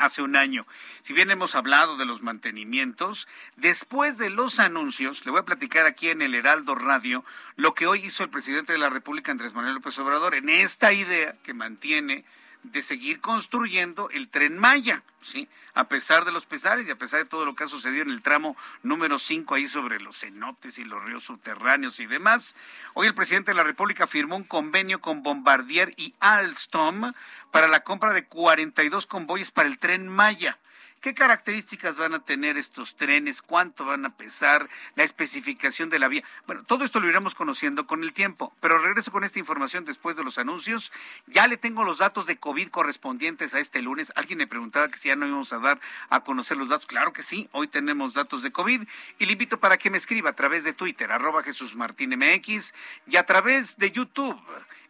hace 0.00 0.22
un 0.22 0.34
año. 0.34 0.66
Si 1.02 1.12
bien 1.12 1.30
hemos 1.30 1.54
hablado 1.54 1.96
de 1.96 2.06
los 2.06 2.22
mantenimientos, 2.22 3.28
después 3.56 4.18
de 4.18 4.30
los 4.30 4.58
anuncios, 4.58 5.24
le 5.24 5.30
voy 5.30 5.40
a 5.40 5.44
platicar 5.44 5.86
aquí 5.86 6.08
en 6.08 6.22
el 6.22 6.34
Heraldo 6.34 6.74
Radio 6.74 7.24
lo 7.56 7.74
que 7.74 7.86
hoy 7.86 8.06
hizo 8.06 8.24
el 8.24 8.30
presidente 8.30 8.72
de 8.72 8.78
la 8.78 8.90
República, 8.90 9.30
Andrés 9.30 9.54
Manuel 9.54 9.74
López 9.74 9.98
Obrador, 9.98 10.34
en 10.34 10.48
esta 10.48 10.92
idea 10.92 11.36
que 11.42 11.54
mantiene 11.54 12.24
de 12.62 12.82
seguir 12.82 13.20
construyendo 13.20 14.10
el 14.10 14.28
tren 14.28 14.58
Maya, 14.58 15.02
¿sí? 15.22 15.48
A 15.74 15.88
pesar 15.88 16.24
de 16.24 16.32
los 16.32 16.46
pesares 16.46 16.86
y 16.86 16.90
a 16.90 16.98
pesar 16.98 17.20
de 17.20 17.28
todo 17.28 17.44
lo 17.44 17.54
que 17.54 17.64
ha 17.64 17.68
sucedido 17.68 18.02
en 18.02 18.10
el 18.10 18.22
tramo 18.22 18.56
número 18.82 19.18
5 19.18 19.54
ahí 19.54 19.66
sobre 19.66 20.00
los 20.00 20.20
cenotes 20.20 20.78
y 20.78 20.84
los 20.84 21.02
ríos 21.04 21.24
subterráneos 21.24 22.00
y 22.00 22.06
demás. 22.06 22.54
Hoy 22.94 23.06
el 23.06 23.14
presidente 23.14 23.52
de 23.52 23.56
la 23.56 23.64
República 23.64 24.06
firmó 24.06 24.36
un 24.36 24.44
convenio 24.44 25.00
con 25.00 25.22
Bombardier 25.22 25.94
y 25.96 26.14
Alstom 26.20 27.12
para 27.50 27.68
la 27.68 27.80
compra 27.80 28.12
de 28.12 28.26
42 28.26 29.06
convoyes 29.06 29.50
para 29.50 29.68
el 29.68 29.78
tren 29.78 30.08
Maya. 30.08 30.58
¿Qué 31.00 31.14
características 31.14 31.96
van 31.96 32.12
a 32.12 32.18
tener 32.18 32.58
estos 32.58 32.94
trenes? 32.94 33.40
¿Cuánto 33.40 33.86
van 33.86 34.04
a 34.04 34.14
pesar? 34.14 34.68
La 34.96 35.02
especificación 35.02 35.88
de 35.88 35.98
la 35.98 36.08
vía. 36.08 36.22
Bueno, 36.46 36.62
todo 36.64 36.84
esto 36.84 37.00
lo 37.00 37.08
iremos 37.08 37.34
conociendo 37.34 37.86
con 37.86 38.04
el 38.04 38.12
tiempo, 38.12 38.54
pero 38.60 38.76
regreso 38.76 39.10
con 39.10 39.24
esta 39.24 39.38
información 39.38 39.86
después 39.86 40.18
de 40.18 40.24
los 40.24 40.36
anuncios. 40.36 40.92
Ya 41.26 41.46
le 41.46 41.56
tengo 41.56 41.84
los 41.84 41.98
datos 41.98 42.26
de 42.26 42.36
COVID 42.36 42.68
correspondientes 42.68 43.54
a 43.54 43.60
este 43.60 43.80
lunes. 43.80 44.12
Alguien 44.14 44.40
me 44.40 44.46
preguntaba 44.46 44.90
que 44.90 44.98
si 44.98 45.08
ya 45.08 45.16
no 45.16 45.26
íbamos 45.26 45.54
a 45.54 45.58
dar 45.58 45.80
a 46.10 46.20
conocer 46.20 46.58
los 46.58 46.68
datos. 46.68 46.86
Claro 46.86 47.14
que 47.14 47.22
sí, 47.22 47.48
hoy 47.52 47.66
tenemos 47.68 48.12
datos 48.12 48.42
de 48.42 48.52
COVID 48.52 48.86
y 49.18 49.24
le 49.24 49.32
invito 49.32 49.58
para 49.58 49.78
que 49.78 49.88
me 49.88 49.96
escriba 49.96 50.28
a 50.28 50.34
través 50.34 50.64
de 50.64 50.74
Twitter, 50.74 51.10
arroba 51.12 51.42
Jesús 51.42 51.76
Martín 51.76 52.10
MX 52.10 52.74
y 53.06 53.16
a 53.16 53.24
través 53.24 53.78
de 53.78 53.90
YouTube 53.90 54.38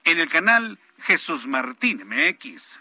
en 0.03 0.19
el 0.19 0.29
canal 0.29 0.81
Jesús 0.99 1.47
Martín 1.47 2.03
MX. 2.05 2.81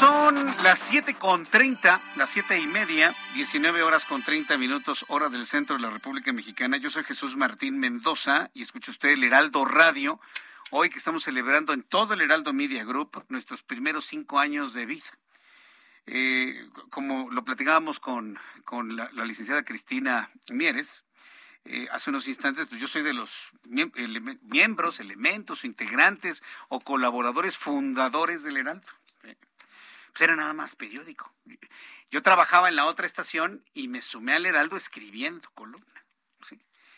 Las 0.00 0.78
siete 0.78 1.14
con 1.14 1.44
treinta, 1.44 2.00
las 2.16 2.30
siete 2.30 2.58
y 2.58 2.66
media, 2.66 3.14
19 3.34 3.82
horas 3.82 4.06
con 4.06 4.22
30 4.22 4.56
minutos, 4.56 5.04
hora 5.08 5.28
del 5.28 5.44
centro 5.44 5.76
de 5.76 5.82
la 5.82 5.90
República 5.90 6.32
Mexicana. 6.32 6.78
Yo 6.78 6.88
soy 6.88 7.04
Jesús 7.04 7.36
Martín 7.36 7.78
Mendoza 7.78 8.50
y 8.54 8.62
escucha 8.62 8.92
usted 8.92 9.10
el 9.10 9.24
Heraldo 9.24 9.66
Radio. 9.66 10.18
Hoy 10.70 10.88
que 10.88 10.96
estamos 10.96 11.24
celebrando 11.24 11.74
en 11.74 11.82
todo 11.82 12.14
el 12.14 12.22
Heraldo 12.22 12.54
Media 12.54 12.82
Group 12.82 13.26
nuestros 13.28 13.62
primeros 13.62 14.06
cinco 14.06 14.38
años 14.38 14.72
de 14.72 14.86
vida. 14.86 15.18
Eh, 16.06 16.66
como 16.88 17.30
lo 17.30 17.44
platicábamos 17.44 18.00
con, 18.00 18.38
la, 18.96 19.10
licenciada 19.26 19.64
Cristina 19.66 20.30
Mieres, 20.50 21.04
eh, 21.66 21.88
hace 21.92 22.08
unos 22.08 22.26
instantes, 22.26 22.64
pues 22.66 22.80
yo 22.80 22.88
soy 22.88 23.02
de 23.02 23.12
los 23.12 23.50
miembros, 23.64 24.98
elementos, 24.98 25.64
integrantes 25.66 26.42
o 26.68 26.80
colaboradores 26.80 27.58
fundadores 27.58 28.42
del 28.44 28.56
Heraldo 28.56 28.86
pues 30.12 30.22
era 30.22 30.36
nada 30.36 30.52
más 30.52 30.76
periódico. 30.76 31.34
Yo 32.10 32.22
trabajaba 32.22 32.68
en 32.68 32.76
la 32.76 32.86
otra 32.86 33.06
estación 33.06 33.64
y 33.72 33.88
me 33.88 34.02
sumé 34.02 34.34
al 34.34 34.46
Heraldo 34.46 34.76
escribiendo 34.76 35.48
columna. 35.54 35.86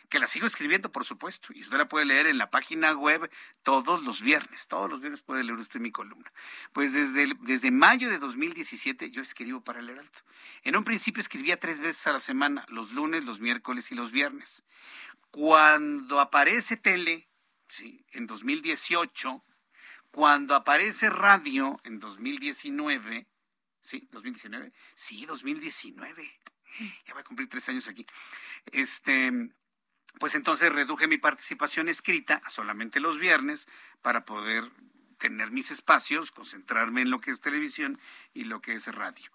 Que 0.09 0.19
la 0.19 0.27
sigo 0.27 0.47
escribiendo, 0.47 0.93
por 0.93 1.07
supuesto, 1.07 1.55
y 1.55 1.63
usted 1.63 1.79
la 1.79 1.89
puede 1.89 2.05
leer 2.05 2.27
en 2.27 2.37
la 2.37 2.51
página 2.51 2.93
web 2.93 3.31
todos 3.63 4.03
los 4.03 4.21
viernes. 4.21 4.69
Todos 4.69 4.91
los 4.91 5.01
viernes 5.01 5.23
puede 5.23 5.43
leer 5.43 5.59
usted 5.59 5.81
mi 5.81 5.91
columna. 5.91 6.31
Pues 6.75 6.93
desde, 6.93 7.35
desde 7.41 7.71
mayo 7.71 8.11
de 8.11 8.19
2017 8.19 9.11
yo 9.11 9.23
escribo 9.23 9.65
para 9.65 9.81
el 9.81 9.89
Heraldo. 9.89 10.19
En 10.65 10.77
un 10.77 10.85
principio 10.85 11.23
escribía 11.23 11.59
tres 11.59 11.81
veces 11.81 12.07
a 12.07 12.13
la 12.13 12.21
semana, 12.21 12.67
los 12.69 12.93
lunes, 12.93 13.25
los 13.25 13.41
miércoles 13.41 13.91
y 13.91 13.95
los 13.95 14.13
viernes. 14.13 14.65
Cuando 15.31 16.21
aparece 16.21 16.77
tele, 16.77 17.31
¿sí? 17.69 18.05
en 18.11 18.27
2018, 18.27 19.43
cuando 20.13 20.55
aparece 20.55 21.11
radio 21.11 21.81
en 21.85 21.99
2019, 21.99 23.27
¿sí? 23.81 24.09
¿2019? 24.13 24.73
Sí, 24.95 25.27
2019. 25.27 26.33
Ya 27.07 27.15
voy 27.15 27.21
a 27.21 27.25
cumplir 27.25 27.49
tres 27.49 27.69
años 27.69 27.89
aquí. 27.89 28.07
Este, 28.67 29.51
pues 30.21 30.35
entonces 30.35 30.71
reduje 30.71 31.09
mi 31.09 31.19
participación 31.19 31.89
escrita 31.89 32.41
a 32.45 32.51
solamente 32.51 33.01
los 33.01 33.19
viernes 33.19 33.69
para 34.03 34.25
poder 34.25 34.71
tener 35.19 35.51
mis 35.51 35.71
espacios, 35.71 36.31
concentrarme 36.31 37.03
en 37.03 37.11
lo 37.11 37.21
que 37.21 37.31
es 37.31 37.41
televisión 37.41 37.99
y 38.35 38.45
lo 38.45 38.61
que 38.61 38.75
es 38.75 38.87
radio. 38.95 39.31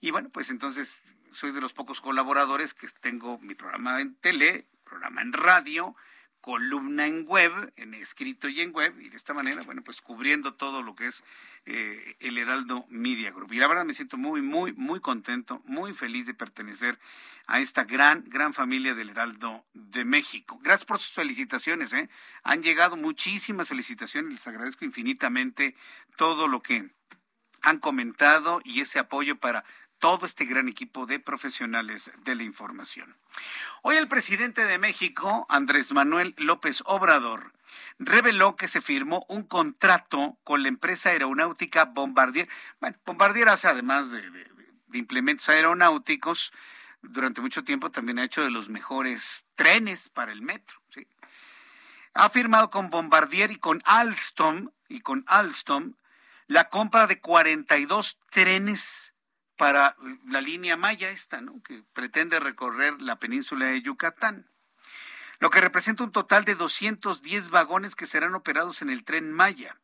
Y 0.00 0.12
bueno, 0.12 0.30
pues 0.30 0.50
entonces 0.50 1.02
soy 1.32 1.50
de 1.52 1.60
los 1.60 1.72
pocos 1.72 2.00
colaboradores 2.00 2.72
que 2.74 2.88
tengo 3.00 3.38
mi 3.38 3.54
programa 3.54 4.00
en 4.00 4.14
tele, 4.16 4.68
programa 4.84 5.22
en 5.22 5.32
radio, 5.32 5.96
columna 6.40 7.06
en 7.06 7.26
web, 7.26 7.72
en 7.76 7.94
escrito 7.94 8.48
y 8.48 8.60
en 8.60 8.72
web, 8.72 8.98
y 9.00 9.08
de 9.08 9.16
esta 9.16 9.34
manera, 9.34 9.62
bueno, 9.62 9.82
pues 9.82 10.00
cubriendo 10.00 10.54
todo 10.54 10.82
lo 10.82 10.94
que 10.94 11.06
es 11.06 11.22
eh, 11.66 12.16
el 12.20 12.38
Heraldo 12.38 12.86
Media 12.88 13.30
Group. 13.30 13.52
Y 13.52 13.58
la 13.58 13.68
verdad 13.68 13.84
me 13.84 13.94
siento 13.94 14.16
muy, 14.16 14.40
muy, 14.40 14.72
muy 14.72 15.00
contento, 15.00 15.62
muy 15.64 15.92
feliz 15.92 16.26
de 16.26 16.34
pertenecer 16.34 16.98
a 17.46 17.60
esta 17.60 17.84
gran, 17.84 18.24
gran 18.26 18.54
familia 18.54 18.94
del 18.94 19.10
Heraldo 19.10 19.64
de 19.74 20.04
México. 20.04 20.58
Gracias 20.62 20.86
por 20.86 20.98
sus 20.98 21.14
felicitaciones, 21.14 21.92
¿eh? 21.92 22.08
Han 22.42 22.62
llegado 22.62 22.96
muchísimas 22.96 23.68
felicitaciones, 23.68 24.32
les 24.32 24.46
agradezco 24.46 24.84
infinitamente 24.84 25.74
todo 26.16 26.48
lo 26.48 26.62
que 26.62 26.88
han 27.62 27.78
comentado 27.78 28.60
y 28.64 28.80
ese 28.80 28.98
apoyo 28.98 29.38
para 29.38 29.64
todo 30.00 30.26
este 30.26 30.46
gran 30.46 30.68
equipo 30.68 31.06
de 31.06 31.20
profesionales 31.20 32.10
de 32.24 32.34
la 32.34 32.42
información. 32.42 33.14
Hoy 33.82 33.96
el 33.96 34.08
presidente 34.08 34.64
de 34.64 34.78
México, 34.78 35.46
Andrés 35.48 35.92
Manuel 35.92 36.34
López 36.38 36.82
Obrador, 36.86 37.52
reveló 37.98 38.56
que 38.56 38.66
se 38.66 38.80
firmó 38.80 39.24
un 39.28 39.44
contrato 39.44 40.38
con 40.42 40.62
la 40.62 40.68
empresa 40.68 41.10
aeronáutica 41.10 41.84
Bombardier. 41.84 42.48
Bueno, 42.80 42.96
Bombardier 43.04 43.50
hace 43.50 43.68
además 43.68 44.10
de, 44.10 44.22
implementos 44.94 45.48
aeronáuticos, 45.48 46.52
durante 47.02 47.40
mucho 47.40 47.62
tiempo 47.62 47.90
también 47.90 48.18
ha 48.18 48.24
hecho 48.24 48.42
de 48.42 48.50
los 48.50 48.68
mejores 48.68 49.46
trenes 49.54 50.08
para 50.08 50.32
el 50.32 50.42
metro. 50.42 50.80
Ha 52.14 52.28
firmado 52.30 52.70
con 52.70 52.90
Bombardier 52.90 53.52
y 53.52 53.56
con 53.56 53.82
Alstom 53.84 54.70
y 54.88 55.00
con 55.00 55.24
Alstom 55.28 55.94
la 56.48 56.68
compra 56.68 57.06
de 57.06 57.20
42 57.20 58.18
trenes 58.30 59.09
para 59.60 59.94
la 60.26 60.40
línea 60.40 60.78
Maya 60.78 61.10
esta, 61.10 61.42
¿no? 61.42 61.62
que 61.62 61.82
pretende 61.92 62.40
recorrer 62.40 62.98
la 63.02 63.16
península 63.16 63.66
de 63.66 63.82
Yucatán, 63.82 64.48
lo 65.38 65.50
que 65.50 65.60
representa 65.60 66.02
un 66.02 66.12
total 66.12 66.46
de 66.46 66.54
210 66.54 67.50
vagones 67.50 67.94
que 67.94 68.06
serán 68.06 68.34
operados 68.34 68.80
en 68.80 68.88
el 68.88 69.04
tren 69.04 69.30
Maya. 69.30 69.78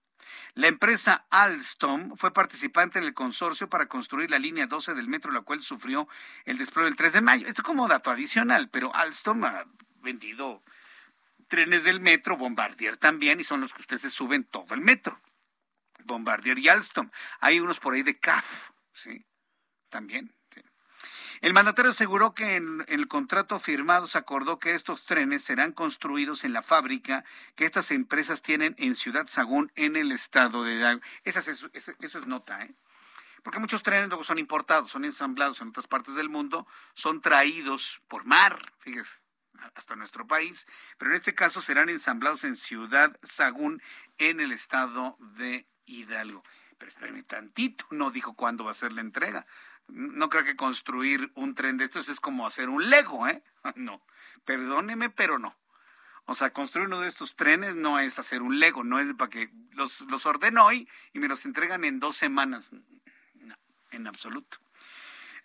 La 0.55 0.69
empresa 0.69 1.27
Alstom 1.29 2.17
fue 2.17 2.33
participante 2.33 2.99
en 2.99 3.05
el 3.05 3.13
consorcio 3.13 3.69
para 3.69 3.85
construir 3.85 4.31
la 4.31 4.39
línea 4.39 4.67
12 4.67 4.95
del 4.95 5.09
metro, 5.09 5.31
la 5.31 5.43
cual 5.43 5.61
sufrió 5.61 6.09
el 6.47 6.57
desplome 6.57 6.89
el 6.89 6.97
3 6.97 7.13
de 7.13 7.21
mayo. 7.21 7.47
Esto 7.47 7.63
como 7.63 7.87
dato 7.87 8.11
adicional, 8.11 8.71
pero 8.71 8.95
Alstom 8.95 9.45
ha 9.45 9.67
vendido 10.01 10.63
trenes 11.49 11.85
del 11.85 12.01
metro, 12.01 12.39
Bombardier 12.39 12.97
también, 12.97 13.41
y 13.41 13.45
son 13.45 13.61
los 13.61 13.75
que 13.75 13.83
ustedes 13.83 14.11
suben 14.11 14.45
todo 14.45 14.73
el 14.73 14.81
metro. 14.81 15.21
Bombardier 16.05 16.59
y 16.59 16.71
Alstom. 16.71 17.11
Hay 17.41 17.61
unos 17.61 17.79
por 17.79 17.93
ahí 17.93 18.03
de 18.03 18.19
CAF, 18.19 18.71
¿sí? 18.95 19.27
También. 19.91 20.37
El 21.43 21.53
mandatario 21.53 21.91
aseguró 21.91 22.35
que 22.35 22.57
en, 22.57 22.85
el 22.89 23.09
contrato 23.09 23.59
firmado 23.59 24.07
se 24.07 24.19
acordó 24.19 24.59
que 24.59 24.75
estos 24.75 25.05
trenes 25.05 25.45
serán 25.45 25.73
construidos 25.73 26.45
en 26.45 26.53
la 26.53 26.63
fábrica 26.63 27.25
que 27.57 27.67
estas 27.67 27.91
empresas 27.91 28.43
tienen 28.43 28.75
en 28.79 28.95
Ciudad 28.95 29.27
Sagún, 29.27 29.71
en 29.75 29.97
el 29.97 30.13
estado 30.13 30.65
de 30.65 30.75
Hidalgo. 30.77 31.03
Eso, 31.25 31.41
es 31.41 32.27
nota, 32.27 32.63
¿eh? 32.63 32.75
Porque 33.43 33.61
muchos 33.61 33.83
trenes 33.83 34.09
luego 34.09 34.25
son 34.25 34.39
importados, 34.39 34.91
son 34.91 35.05
ensamblados 35.05 35.61
en 35.61 35.69
otras 35.69 35.87
partes 35.87 36.17
del 36.17 36.29
mundo, 36.29 36.67
son 36.95 37.21
traídos 37.21 38.03
por 38.09 38.25
mar, 38.25 38.73
fíjese, 38.81 39.21
hasta 39.75 39.95
nuestro 39.95 40.27
país, 40.27 40.67
pero 40.99 41.13
en 41.13 41.17
este 41.17 41.35
caso 41.35 41.61
serán 41.61 41.89
ensamblados 41.89 42.43
en 42.45 42.57
Ciudad 42.57 43.17
Sagún, 43.23 43.81
en 44.19 44.41
el 44.41 44.53
estado 44.53 45.17
de 45.21 45.67
Hidalgo. 45.85 46.43
Pero 46.79 46.91
espérame 46.91 47.23
tantito, 47.23 47.87
no 47.91 48.11
dijo 48.11 48.35
cuándo 48.35 48.65
va 48.65 48.73
a 48.73 48.75
ser 48.75 48.93
la 48.93 49.01
entrega 49.01 49.47
no 49.89 50.29
creo 50.29 50.45
que 50.45 50.57
construir 50.57 51.31
un 51.35 51.55
tren 51.55 51.77
de 51.77 51.85
estos 51.85 52.09
es 52.09 52.21
como 52.21 52.47
hacer 52.47 52.69
un 52.69 52.91
Lego, 52.91 53.27
¿eh? 53.29 53.43
No, 53.77 54.01
perdóneme, 54.45 55.11
pero 55.11 55.39
no. 55.39 55.57
O 56.27 56.35
sea, 56.35 56.53
construir 56.53 56.89
uno 56.89 57.01
de 57.01 57.09
estos 57.09 57.37
trenes 57.37 57.77
no 57.77 58.01
es 58.01 58.19
hacer 58.19 58.43
un 58.43 58.59
Lego, 58.59 58.83
no 58.83 58.99
es 58.99 59.15
para 59.15 59.31
que 59.31 59.51
los, 59.73 60.01
los 60.03 60.27
ordeno 60.27 60.67
hoy 60.67 60.89
y 61.13 61.21
me 61.21 61.29
los 61.29 61.47
entregan 61.47 61.85
en 61.85 62.01
dos 62.01 62.17
semanas. 62.17 62.73
No, 63.35 63.57
en 63.93 64.07
absoluto. 64.09 64.59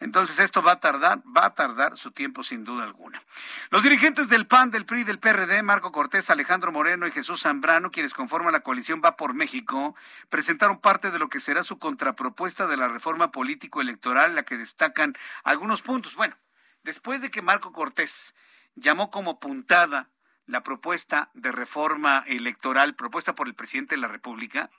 Entonces 0.02 0.40
esto 0.40 0.64
va 0.64 0.74
a 0.74 0.80
tardar, 0.80 1.20
va 1.20 1.46
a 1.46 1.54
tardar 1.54 1.96
su 1.96 2.10
tiempo 2.10 2.44
sin 2.44 2.64
duda 2.64 2.84
alguna. 2.84 3.24
Los 3.70 3.84
dirigentes 3.84 4.30
del 4.30 4.48
PAN, 4.48 4.72
del 4.72 4.88
PRI, 4.88 5.04
del 5.04 5.20
PRD, 5.20 5.62
Marco 5.62 5.92
Cortés, 5.92 6.32
Alejandro 6.32 6.72
Moreno 6.72 7.06
y 7.06 7.12
Jesús 7.12 7.44
Zambrano, 7.44 7.92
quienes 7.92 8.16
conforman 8.16 8.52
la 8.52 8.62
coalición 8.62 9.00
Va 9.06 9.16
por 9.16 9.36
México, 9.36 9.96
presentaron 10.30 10.80
parte 10.80 11.12
de 11.12 11.20
lo 11.20 11.30
que 11.30 11.40
será 11.40 11.62
su 11.62 11.78
contrapropuesta 11.78 12.66
de 12.66 12.78
la 12.78 12.88
reforma 12.88 13.32
político-electoral, 13.32 14.34
la 14.34 14.42
que 14.42 14.58
destacan 14.58 15.16
algunos 15.44 15.84
puntos. 15.84 16.16
Bueno, 16.16 16.36
después 16.82 17.22
de 17.22 17.30
que 17.30 17.44
Marco 17.44 17.72
Cortés 17.72 18.34
llamó 18.74 19.12
como 19.12 19.40
puntada 19.40 20.10
la 20.48 20.64
propuesta 20.64 21.30
de 21.36 21.52
reforma 21.52 22.24
electoral 22.26 22.96
propuesta 22.96 23.36
por 23.36 23.48
el 23.48 23.54
presidente 23.54 23.94
de 23.94 24.02
la 24.02 24.08
República, 24.08 24.72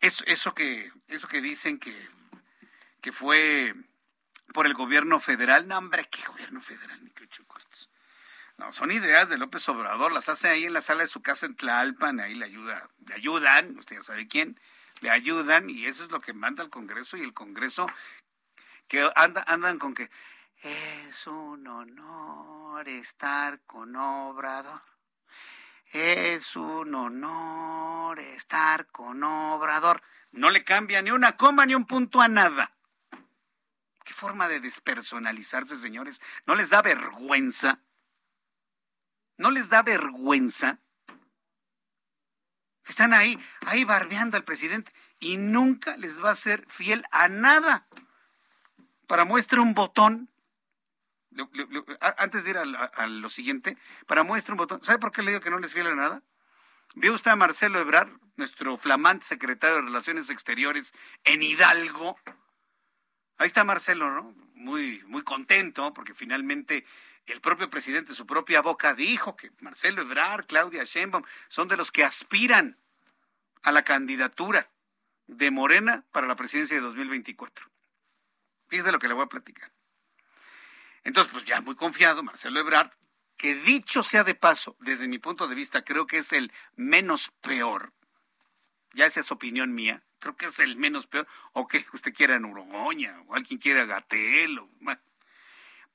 eso, 0.00 0.54
que, 0.54 0.92
eso 1.08 1.26
que 1.26 1.40
dicen 1.40 1.80
que, 1.80 2.08
que 3.00 3.10
fue 3.10 3.74
por 4.52 4.66
el 4.66 4.74
gobierno 4.74 5.20
federal. 5.20 5.68
No, 5.68 5.78
hombre, 5.78 6.08
¿qué 6.10 6.22
gobierno 6.26 6.60
federal? 6.60 7.02
Ni 7.02 7.10
qué 7.10 7.26
costos. 7.46 7.90
No, 8.58 8.72
son 8.72 8.90
ideas 8.90 9.28
de 9.28 9.36
López 9.36 9.68
Obrador, 9.68 10.12
las 10.12 10.30
hace 10.30 10.48
ahí 10.48 10.64
en 10.64 10.72
la 10.72 10.80
sala 10.80 11.02
de 11.02 11.08
su 11.08 11.20
casa 11.20 11.44
en 11.44 11.56
Tlalpan, 11.56 12.20
ahí 12.20 12.34
le 12.34 12.46
ayuda, 12.46 12.88
le 13.06 13.14
ayudan, 13.14 13.78
usted 13.78 13.96
ya 13.96 14.02
sabe 14.02 14.28
quién, 14.28 14.58
le 15.02 15.10
ayudan 15.10 15.68
y 15.68 15.84
eso 15.84 16.04
es 16.04 16.10
lo 16.10 16.20
que 16.20 16.32
manda 16.32 16.62
el 16.64 16.70
Congreso 16.70 17.18
y 17.18 17.20
el 17.20 17.34
Congreso 17.34 17.86
que 18.88 19.10
anda, 19.14 19.44
andan 19.46 19.78
con 19.78 19.92
que 19.92 20.10
es 20.62 21.26
un 21.26 21.66
honor 21.66 22.88
estar 22.88 23.60
con 23.66 23.94
Obrador. 23.94 24.80
Es 25.92 26.56
un 26.56 26.94
honor 26.94 28.18
estar 28.18 28.86
con 28.86 29.22
Obrador. 29.22 30.02
No 30.32 30.50
le 30.50 30.64
cambia 30.64 31.02
ni 31.02 31.10
una 31.10 31.36
coma 31.36 31.66
ni 31.66 31.74
un 31.74 31.86
punto 31.86 32.20
a 32.20 32.28
nada. 32.28 32.75
Qué 34.06 34.14
forma 34.14 34.46
de 34.46 34.60
despersonalizarse, 34.60 35.74
señores. 35.74 36.22
¿No 36.46 36.54
les 36.54 36.70
da 36.70 36.80
vergüenza? 36.80 37.80
¿No 39.36 39.50
les 39.50 39.68
da 39.68 39.82
vergüenza? 39.82 40.78
Están 42.86 43.12
ahí, 43.12 43.36
ahí 43.66 43.82
barbeando 43.82 44.36
al 44.36 44.44
presidente 44.44 44.92
y 45.18 45.38
nunca 45.38 45.96
les 45.96 46.22
va 46.22 46.30
a 46.30 46.36
ser 46.36 46.64
fiel 46.68 47.04
a 47.10 47.26
nada. 47.26 47.88
Para 49.08 49.24
muestra 49.24 49.60
un 49.60 49.74
botón, 49.74 50.30
antes 52.16 52.44
de 52.44 52.50
ir 52.50 52.58
a, 52.58 53.06
lo 53.08 53.28
siguiente, 53.28 53.76
para 54.06 54.22
muestra 54.22 54.54
un 54.54 54.58
botón, 54.58 54.84
¿sabe 54.84 55.00
por 55.00 55.10
qué 55.10 55.22
le 55.22 55.32
digo 55.32 55.42
que 55.42 55.50
no 55.50 55.58
les 55.58 55.72
fiel 55.72 55.88
a 55.88 55.96
nada? 55.96 56.22
¿Vio 56.94 57.12
usted 57.12 57.32
a 57.32 57.36
Marcelo 57.36 57.80
Ebrard, 57.80 58.12
nuestro 58.36 58.76
flamante 58.76 59.26
secretario 59.26 59.76
de 59.76 59.82
Relaciones 59.82 60.30
Exteriores 60.30 60.94
en 61.24 61.42
Hidalgo? 61.42 62.16
Ahí 63.38 63.46
está 63.46 63.64
Marcelo, 63.64 64.10
¿no? 64.10 64.34
Muy, 64.54 65.02
muy 65.06 65.22
contento 65.22 65.92
porque 65.92 66.14
finalmente 66.14 66.84
el 67.26 67.40
propio 67.40 67.68
presidente, 67.68 68.14
su 68.14 68.26
propia 68.26 68.62
boca, 68.62 68.94
dijo 68.94 69.36
que 69.36 69.50
Marcelo 69.60 70.02
Ebrard, 70.02 70.46
Claudia 70.46 70.84
Sheinbaum 70.84 71.24
son 71.48 71.68
de 71.68 71.76
los 71.76 71.92
que 71.92 72.04
aspiran 72.04 72.78
a 73.62 73.72
la 73.72 73.82
candidatura 73.82 74.70
de 75.26 75.50
Morena 75.50 76.04
para 76.12 76.26
la 76.26 76.36
presidencia 76.36 76.76
de 76.76 76.82
2024. 76.82 77.66
Fíjese 78.68 78.92
lo 78.92 78.98
que 78.98 79.08
le 79.08 79.14
voy 79.14 79.24
a 79.24 79.28
platicar. 79.28 79.72
Entonces, 81.02 81.32
pues 81.32 81.44
ya 81.44 81.60
muy 81.60 81.74
confiado, 81.74 82.22
Marcelo 82.22 82.60
Ebrard, 82.60 82.90
que 83.36 83.54
dicho 83.54 84.02
sea 84.02 84.24
de 84.24 84.34
paso, 84.34 84.76
desde 84.80 85.08
mi 85.08 85.18
punto 85.18 85.46
de 85.46 85.54
vista, 85.54 85.84
creo 85.84 86.06
que 86.06 86.18
es 86.18 86.32
el 86.32 86.52
menos 86.74 87.30
peor, 87.40 87.92
ya 88.94 89.04
esa 89.04 89.20
es 89.20 89.30
opinión 89.30 89.74
mía, 89.74 90.05
creo 90.18 90.36
que 90.36 90.46
es 90.46 90.58
el 90.58 90.76
menos 90.76 91.06
peor, 91.06 91.26
o 91.52 91.66
que 91.66 91.84
usted 91.92 92.12
quiera 92.14 92.38
Urogoña, 92.38 93.20
o 93.26 93.34
alguien 93.34 93.58
quiera 93.58 93.84
Gatel, 93.84 94.58
o 94.58 94.68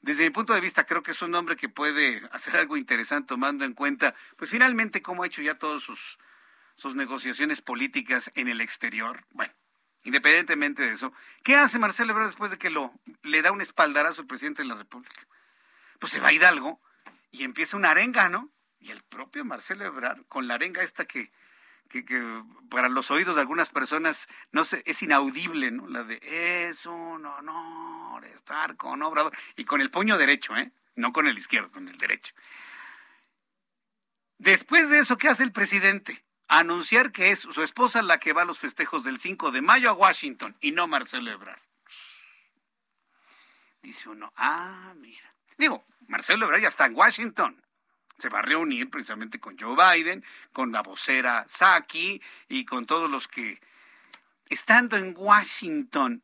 Desde 0.01 0.23
mi 0.23 0.29
punto 0.29 0.53
de 0.53 0.61
vista, 0.61 0.85
creo 0.85 1.03
que 1.03 1.11
es 1.11 1.21
un 1.21 1.33
hombre 1.35 1.55
que 1.55 1.69
puede 1.69 2.27
hacer 2.31 2.57
algo 2.57 2.77
interesante 2.77 3.27
tomando 3.27 3.65
en 3.65 3.73
cuenta, 3.73 4.15
pues 4.37 4.49
finalmente, 4.49 5.01
cómo 5.01 5.23
ha 5.23 5.27
hecho 5.27 5.41
ya 5.41 5.55
todas 5.55 5.81
sus, 5.81 6.17
sus 6.75 6.95
negociaciones 6.95 7.61
políticas 7.61 8.31
en 8.35 8.47
el 8.47 8.61
exterior. 8.61 9.25
Bueno, 9.31 9.53
independientemente 10.03 10.83
de 10.83 10.93
eso, 10.93 11.13
¿qué 11.43 11.55
hace 11.55 11.79
Marcelo 11.79 12.11
Ebrard 12.11 12.27
después 12.27 12.51
de 12.51 12.57
que 12.57 12.69
lo, 12.69 12.93
le 13.23 13.41
da 13.41 13.51
un 13.51 13.61
espaldarazo 13.61 14.21
al 14.21 14.27
presidente 14.27 14.61
de 14.61 14.67
la 14.67 14.75
República? 14.75 15.27
Pues 15.99 16.11
se 16.11 16.19
va 16.19 16.29
a 16.29 16.33
Hidalgo 16.33 16.81
y 17.31 17.43
empieza 17.43 17.77
una 17.77 17.91
arenga, 17.91 18.29
¿no? 18.29 18.49
Y 18.79 18.89
el 18.89 19.03
propio 19.03 19.45
Marcelo 19.45 19.85
Ebrard, 19.85 20.25
con 20.25 20.47
la 20.47 20.55
arenga 20.55 20.81
esta 20.81 21.05
que 21.05 21.31
que, 21.91 22.43
para 22.69 22.89
los 22.89 23.11
oídos 23.11 23.35
de 23.35 23.41
algunas 23.41 23.69
personas 23.69 24.27
no 24.51 24.61
es 24.61 25.03
inaudible, 25.03 25.71
¿no? 25.71 25.87
La 25.87 26.03
de 26.03 26.19
es 26.69 26.85
un 26.85 27.25
honor 27.25 28.23
estar 28.25 28.77
con 28.77 29.01
Obrador 29.01 29.35
y 29.55 29.65
con 29.65 29.81
el 29.81 29.91
puño 29.91 30.17
derecho, 30.17 30.55
¿eh? 30.55 30.71
No 30.95 31.11
con 31.13 31.27
el 31.27 31.37
izquierdo, 31.37 31.71
con 31.71 31.87
el 31.87 31.97
derecho. 31.97 32.33
Después 34.37 34.89
de 34.89 34.99
eso, 34.99 35.17
¿qué 35.17 35.27
hace 35.29 35.43
el 35.43 35.51
presidente? 35.51 36.23
Anunciar 36.47 37.11
que 37.11 37.31
es 37.31 37.39
su 37.39 37.61
esposa 37.61 38.01
la 38.01 38.19
que 38.19 38.33
va 38.33 38.41
a 38.41 38.45
los 38.45 38.59
festejos 38.59 39.03
del 39.03 39.19
5 39.19 39.51
de 39.51 39.61
mayo 39.61 39.89
a 39.89 39.93
Washington 39.93 40.57
y 40.59 40.71
no 40.71 40.87
Marcelo 40.87 41.31
Ebrard. 41.31 41.61
Dice 43.81 44.09
uno, 44.09 44.31
ah, 44.35 44.93
mira. 44.97 45.33
Digo, 45.57 45.85
Marcelo 46.07 46.45
Ebrard 46.45 46.61
ya 46.61 46.67
está 46.67 46.85
en 46.85 46.95
Washington. 46.95 47.61
Se 48.21 48.29
va 48.29 48.39
a 48.39 48.43
reunir 48.43 48.87
precisamente 48.91 49.39
con 49.39 49.57
Joe 49.57 49.75
Biden, 49.75 50.23
con 50.53 50.71
la 50.71 50.83
vocera 50.83 51.43
Saki 51.49 52.21
y 52.49 52.65
con 52.65 52.85
todos 52.85 53.09
los 53.09 53.27
que, 53.27 53.59
estando 54.45 54.95
en 54.95 55.15
Washington, 55.17 56.23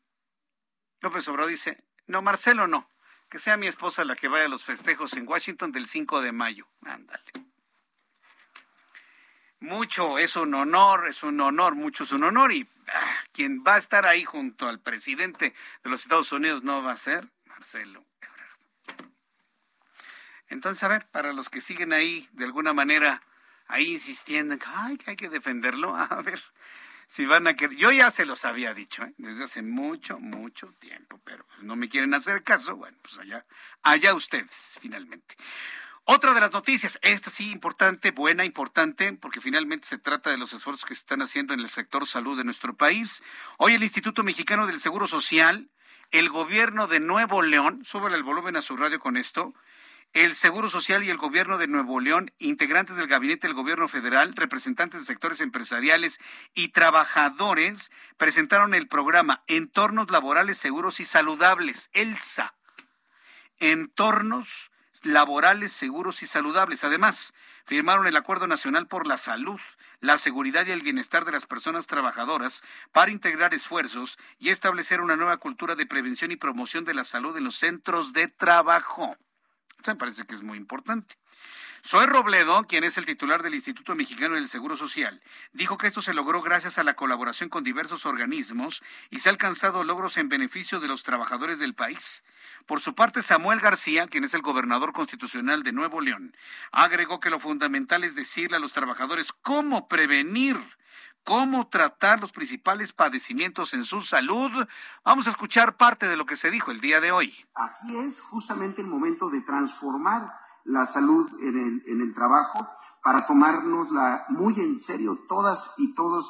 López 1.01 1.27
Obrador 1.27 1.49
dice, 1.49 1.83
no, 2.05 2.21
Marcelo 2.21 2.67
no, 2.67 2.87
que 3.31 3.39
sea 3.39 3.57
mi 3.57 3.65
esposa 3.65 4.05
la 4.05 4.15
que 4.15 4.27
vaya 4.27 4.45
a 4.45 4.49
los 4.49 4.63
festejos 4.63 5.13
en 5.13 5.27
Washington 5.27 5.71
del 5.71 5.87
5 5.87 6.21
de 6.21 6.31
mayo. 6.31 6.67
Ándale. 6.85 7.31
Mucho 9.59 10.19
es 10.19 10.35
un 10.35 10.53
honor, 10.53 11.07
es 11.07 11.23
un 11.23 11.41
honor, 11.41 11.73
mucho 11.73 12.03
es 12.03 12.11
un 12.11 12.25
honor 12.25 12.53
y 12.53 12.69
ah, 12.93 13.23
quien 13.31 13.63
va 13.65 13.73
a 13.73 13.79
estar 13.79 14.05
ahí 14.05 14.23
junto 14.23 14.67
al 14.67 14.79
presidente 14.79 15.55
de 15.83 15.89
los 15.89 16.01
Estados 16.03 16.31
Unidos 16.31 16.63
no 16.63 16.83
va 16.83 16.91
a 16.91 16.97
ser 16.97 17.27
Marcelo. 17.45 18.05
Entonces, 20.49 20.83
a 20.83 20.87
ver, 20.87 21.07
para 21.07 21.33
los 21.33 21.49
que 21.49 21.61
siguen 21.61 21.93
ahí 21.93 22.27
de 22.33 22.45
alguna 22.45 22.73
manera 22.73 23.21
ahí 23.67 23.91
insistiendo 23.91 24.53
en 24.53 24.97
que 24.97 25.09
hay 25.09 25.15
que 25.15 25.29
defenderlo, 25.29 25.95
a 25.95 26.21
ver, 26.21 26.41
si 27.07 27.25
van 27.25 27.47
a 27.47 27.55
querer. 27.55 27.77
Yo 27.77 27.91
ya 27.91 28.11
se 28.11 28.25
los 28.25 28.45
había 28.45 28.73
dicho 28.73 29.03
¿eh? 29.03 29.13
desde 29.17 29.45
hace 29.45 29.61
mucho, 29.61 30.19
mucho 30.19 30.73
tiempo, 30.79 31.19
pero 31.23 31.45
pues 31.45 31.63
no 31.63 31.75
me 31.75 31.89
quieren 31.89 32.13
hacer 32.13 32.43
caso. 32.43 32.75
Bueno, 32.75 32.97
pues 33.01 33.17
allá, 33.19 33.45
allá 33.83 34.13
ustedes, 34.13 34.77
finalmente. 34.81 35.35
Otra 36.09 36.33
de 36.33 36.39
las 36.39 36.53
noticias, 36.53 36.97
esta 37.01 37.29
sí 37.29 37.51
importante, 37.51 38.11
buena, 38.11 38.45
importante, 38.45 39.11
porque 39.11 39.41
finalmente 39.41 39.87
se 39.87 39.97
trata 39.97 40.29
de 40.29 40.37
los 40.37 40.53
esfuerzos 40.53 40.85
que 40.85 40.95
se 40.95 41.01
están 41.01 41.21
haciendo 41.21 41.53
en 41.53 41.59
el 41.59 41.69
sector 41.69 42.07
salud 42.07 42.37
de 42.37 42.45
nuestro 42.45 42.77
país. 42.77 43.23
Hoy 43.57 43.73
el 43.73 43.83
Instituto 43.83 44.23
Mexicano 44.23 44.67
del 44.67 44.79
Seguro 44.79 45.05
Social, 45.05 45.69
el 46.11 46.29
gobierno 46.29 46.87
de 46.87 47.01
Nuevo 47.01 47.41
León, 47.41 47.83
súbele 47.83 48.15
el 48.15 48.23
volumen 48.23 48.55
a 48.55 48.61
su 48.61 48.77
radio 48.77 48.99
con 48.99 49.17
esto, 49.17 49.53
el 50.13 50.33
Seguro 50.33 50.69
Social 50.69 51.03
y 51.03 51.09
el 51.09 51.17
Gobierno 51.17 51.57
de 51.57 51.67
Nuevo 51.67 51.99
León, 51.99 52.31
integrantes 52.39 52.95
del 52.95 53.07
Gabinete 53.07 53.47
del 53.47 53.55
Gobierno 53.55 53.87
Federal, 53.87 54.35
representantes 54.35 55.01
de 55.01 55.05
sectores 55.05 55.41
empresariales 55.41 56.19
y 56.55 56.69
trabajadores 56.69 57.91
presentaron 58.17 58.73
el 58.73 58.87
programa 58.87 59.43
Entornos 59.47 60.09
Laborales 60.09 60.57
Seguros 60.57 60.99
y 60.99 61.05
Saludables, 61.05 61.89
ELSA. 61.93 62.55
Entornos 63.59 64.71
Laborales 65.03 65.71
Seguros 65.71 66.23
y 66.23 66.25
Saludables. 66.25 66.83
Además, 66.83 67.33
firmaron 67.65 68.07
el 68.07 68.15
Acuerdo 68.15 68.47
Nacional 68.47 68.87
por 68.87 69.05
la 69.05 69.17
Salud 69.17 69.59
la 69.99 70.19
seguridad 70.19 70.67
y 70.67 70.71
el 70.71 70.83
bienestar 70.83 71.25
de 71.25 71.31
las 71.31 71.47
personas 71.47 71.87
trabajadoras 71.87 72.61
para 72.91 73.11
integrar 73.11 73.55
esfuerzos 73.55 74.19
y 74.37 74.49
establecer 74.49 75.01
una 75.01 75.15
nueva 75.15 75.37
cultura 75.37 75.73
de 75.75 75.87
prevención 75.87 76.31
y 76.31 76.35
promoción 76.35 76.85
de 76.85 76.93
la 76.93 77.03
salud 77.03 77.35
en 77.35 77.43
los 77.43 77.55
centros 77.55 78.13
de 78.13 78.27
trabajo 78.27 79.17
me 79.85 79.95
parece 79.95 80.25
que 80.25 80.35
es 80.35 80.41
muy 80.41 80.57
importante. 80.57 81.15
Soy 81.81 82.05
Robledo, 82.07 82.65
quien 82.67 82.83
es 82.83 82.97
el 82.97 83.05
titular 83.05 83.43
del 83.43 83.55
Instituto 83.55 83.95
Mexicano 83.95 84.35
del 84.35 84.49
Seguro 84.49 84.75
Social, 84.75 85.21
dijo 85.53 85.77
que 85.77 85.87
esto 85.87 86.01
se 86.01 86.13
logró 86.13 86.41
gracias 86.41 86.77
a 86.77 86.83
la 86.83 86.95
colaboración 86.95 87.49
con 87.49 87.63
diversos 87.63 88.05
organismos 88.05 88.83
y 89.09 89.19
se 89.19 89.29
ha 89.29 89.31
alcanzado 89.31 89.83
logros 89.83 90.17
en 90.17 90.27
beneficio 90.27 90.79
de 90.79 90.87
los 90.87 91.03
trabajadores 91.03 91.59
del 91.59 91.75
país. 91.75 92.23
Por 92.65 92.81
su 92.81 92.95
parte, 92.95 93.21
Samuel 93.21 93.61
García, 93.61 94.07
quien 94.07 94.25
es 94.25 94.33
el 94.33 94.41
gobernador 94.41 94.91
constitucional 94.91 95.63
de 95.63 95.71
Nuevo 95.71 96.01
León, 96.01 96.35
agregó 96.71 97.21
que 97.21 97.29
lo 97.29 97.39
fundamental 97.39 98.03
es 98.03 98.15
decirle 98.15 98.57
a 98.57 98.61
los 98.61 98.73
trabajadores 98.73 99.31
cómo 99.31 99.87
prevenir 99.87 100.57
cómo 101.27 101.67
tratar 101.67 102.21
los 102.21 102.31
principales 102.31 102.93
padecimientos 102.93 103.73
en 103.73 103.83
su 103.83 103.99
salud. 103.99 104.49
Vamos 105.03 105.27
a 105.27 105.31
escuchar 105.31 105.75
parte 105.75 106.07
de 106.07 106.15
lo 106.15 106.25
que 106.25 106.37
se 106.37 106.49
dijo 106.49 106.71
el 106.71 106.79
día 106.79 107.01
de 107.01 107.11
hoy. 107.11 107.33
Aquí 107.53 107.97
es 107.97 108.17
justamente 108.31 108.81
el 108.81 108.87
momento 108.87 109.29
de 109.29 109.41
transformar 109.41 110.31
la 110.63 110.87
salud 110.93 111.29
en 111.41 111.83
el, 111.85 112.15
trabajo 112.15 112.65
para 113.03 113.27
tomárnosla 113.27 114.25
muy 114.29 114.53
en 114.57 114.79
serio 114.79 115.19
todas 115.27 115.59
y 115.75 115.93
todos 115.95 116.25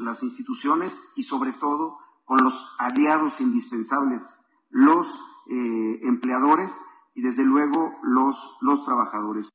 las 0.00 0.22
instituciones 0.22 0.94
y 1.14 1.24
sobre 1.24 1.52
todo 1.52 1.98
con 2.24 2.38
los 2.42 2.54
aliados 2.78 3.34
indispensables, 3.38 4.22
los 4.70 5.06
eh, 5.50 6.00
empleadores 6.04 6.70
y 7.14 7.20
desde 7.20 7.44
luego 7.44 7.92
los, 8.02 8.34
los 8.62 8.82
trabajadores. 8.86 9.46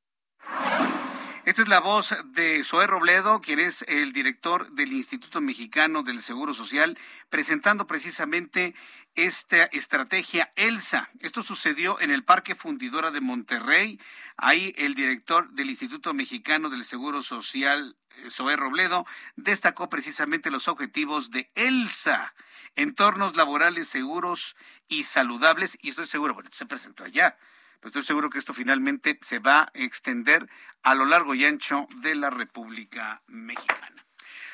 Esta 1.44 1.62
es 1.62 1.68
la 1.68 1.80
voz 1.80 2.14
de 2.26 2.62
Zoé 2.62 2.86
Robledo, 2.86 3.40
quien 3.40 3.58
es 3.58 3.84
el 3.88 4.12
director 4.12 4.70
del 4.70 4.92
Instituto 4.92 5.40
Mexicano 5.40 6.04
del 6.04 6.22
Seguro 6.22 6.54
Social, 6.54 6.96
presentando 7.30 7.88
precisamente 7.88 8.76
esta 9.16 9.64
estrategia 9.64 10.52
ELSA. 10.54 11.10
Esto 11.18 11.42
sucedió 11.42 12.00
en 12.00 12.12
el 12.12 12.22
Parque 12.22 12.54
Fundidora 12.54 13.10
de 13.10 13.20
Monterrey. 13.20 14.00
Ahí 14.36 14.72
el 14.76 14.94
director 14.94 15.50
del 15.50 15.70
Instituto 15.70 16.14
Mexicano 16.14 16.70
del 16.70 16.84
Seguro 16.84 17.24
Social, 17.24 17.96
Zoé 18.30 18.54
Robledo, 18.54 19.04
destacó 19.34 19.88
precisamente 19.88 20.48
los 20.48 20.68
objetivos 20.68 21.32
de 21.32 21.50
ELSA, 21.56 22.34
entornos 22.76 23.34
laborales 23.34 23.88
seguros 23.88 24.54
y 24.86 25.02
saludables. 25.02 25.76
Y 25.82 25.88
estoy 25.88 26.06
seguro, 26.06 26.34
bueno, 26.34 26.50
se 26.52 26.66
presentó 26.66 27.02
allá 27.02 27.36
pues 27.82 27.90
estoy 27.90 28.04
seguro 28.04 28.30
que 28.30 28.38
esto 28.38 28.54
finalmente 28.54 29.18
se 29.22 29.40
va 29.40 29.62
a 29.62 29.70
extender 29.74 30.48
a 30.84 30.94
lo 30.94 31.04
largo 31.04 31.34
y 31.34 31.44
ancho 31.44 31.88
de 31.96 32.14
la 32.14 32.30
República 32.30 33.22
Mexicana. 33.26 34.06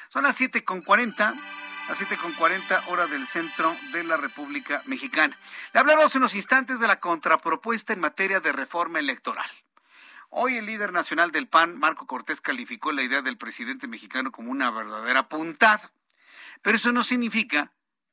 Son 0.08 0.22
las 0.22 0.40
7.40, 0.40 1.14
las 1.18 2.00
7.40 2.00 2.84
hora 2.88 3.06
del 3.06 3.26
centro 3.26 3.76
de 3.92 4.02
la 4.02 4.16
República 4.16 4.80
Mexicana. 4.86 5.36
Le 5.74 5.80
hablamos 5.80 6.14
unos 6.14 6.34
instantes 6.34 6.80
de 6.80 6.86
la 6.86 7.00
contrapropuesta 7.00 7.92
en 7.92 8.00
materia 8.00 8.40
de 8.40 8.50
reforma 8.50 8.98
electoral. 8.98 9.50
Hoy 10.30 10.56
el 10.56 10.64
líder 10.64 10.94
nacional 10.94 11.30
del 11.30 11.48
PAN, 11.48 11.78
Marco 11.78 12.06
Cortés, 12.06 12.40
calificó 12.40 12.92
la 12.92 13.02
idea 13.02 13.20
del 13.20 13.36
presidente 13.36 13.86
mexicano 13.86 14.32
como 14.32 14.50
una 14.50 14.70
verdadera 14.70 15.28
puntada. 15.28 15.92
Pero 16.62 16.78
eso 16.78 16.92
no 16.92 17.04
significa 17.04 17.72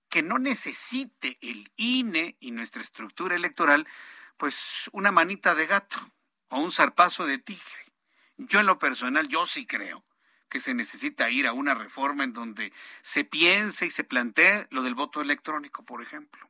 que 0.09 0.23
no 0.23 0.39
necesite 0.39 1.37
el 1.41 1.71
INE 1.77 2.35
y 2.41 2.51
nuestra 2.51 2.81
estructura 2.81 3.35
electoral 3.35 3.87
pues 4.37 4.89
una 4.91 5.11
manita 5.11 5.55
de 5.55 5.65
gato 5.65 5.97
o 6.49 6.59
un 6.59 6.71
zarpazo 6.71 7.25
de 7.25 7.37
tigre. 7.37 7.93
Yo 8.37 8.59
en 8.59 8.65
lo 8.65 8.79
personal, 8.79 9.27
yo 9.27 9.45
sí 9.45 9.65
creo 9.65 10.03
que 10.49 10.59
se 10.59 10.73
necesita 10.73 11.29
ir 11.29 11.47
a 11.47 11.53
una 11.53 11.73
reforma 11.73 12.23
en 12.23 12.33
donde 12.33 12.71
se 13.01 13.23
piense 13.23 13.87
y 13.87 13.91
se 13.91 14.03
plantee 14.03 14.67
lo 14.71 14.83
del 14.83 14.95
voto 14.95 15.21
electrónico, 15.21 15.83
por 15.83 16.01
ejemplo. 16.01 16.49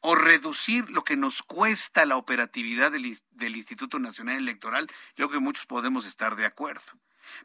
O 0.00 0.14
reducir 0.14 0.90
lo 0.90 1.04
que 1.04 1.16
nos 1.16 1.42
cuesta 1.42 2.04
la 2.04 2.16
operatividad 2.16 2.92
del, 2.92 3.18
del 3.30 3.56
Instituto 3.56 3.98
Nacional 3.98 4.36
Electoral. 4.36 4.88
Yo 5.16 5.28
creo 5.28 5.30
que 5.30 5.44
muchos 5.44 5.66
podemos 5.66 6.06
estar 6.06 6.36
de 6.36 6.46
acuerdo. 6.46 6.92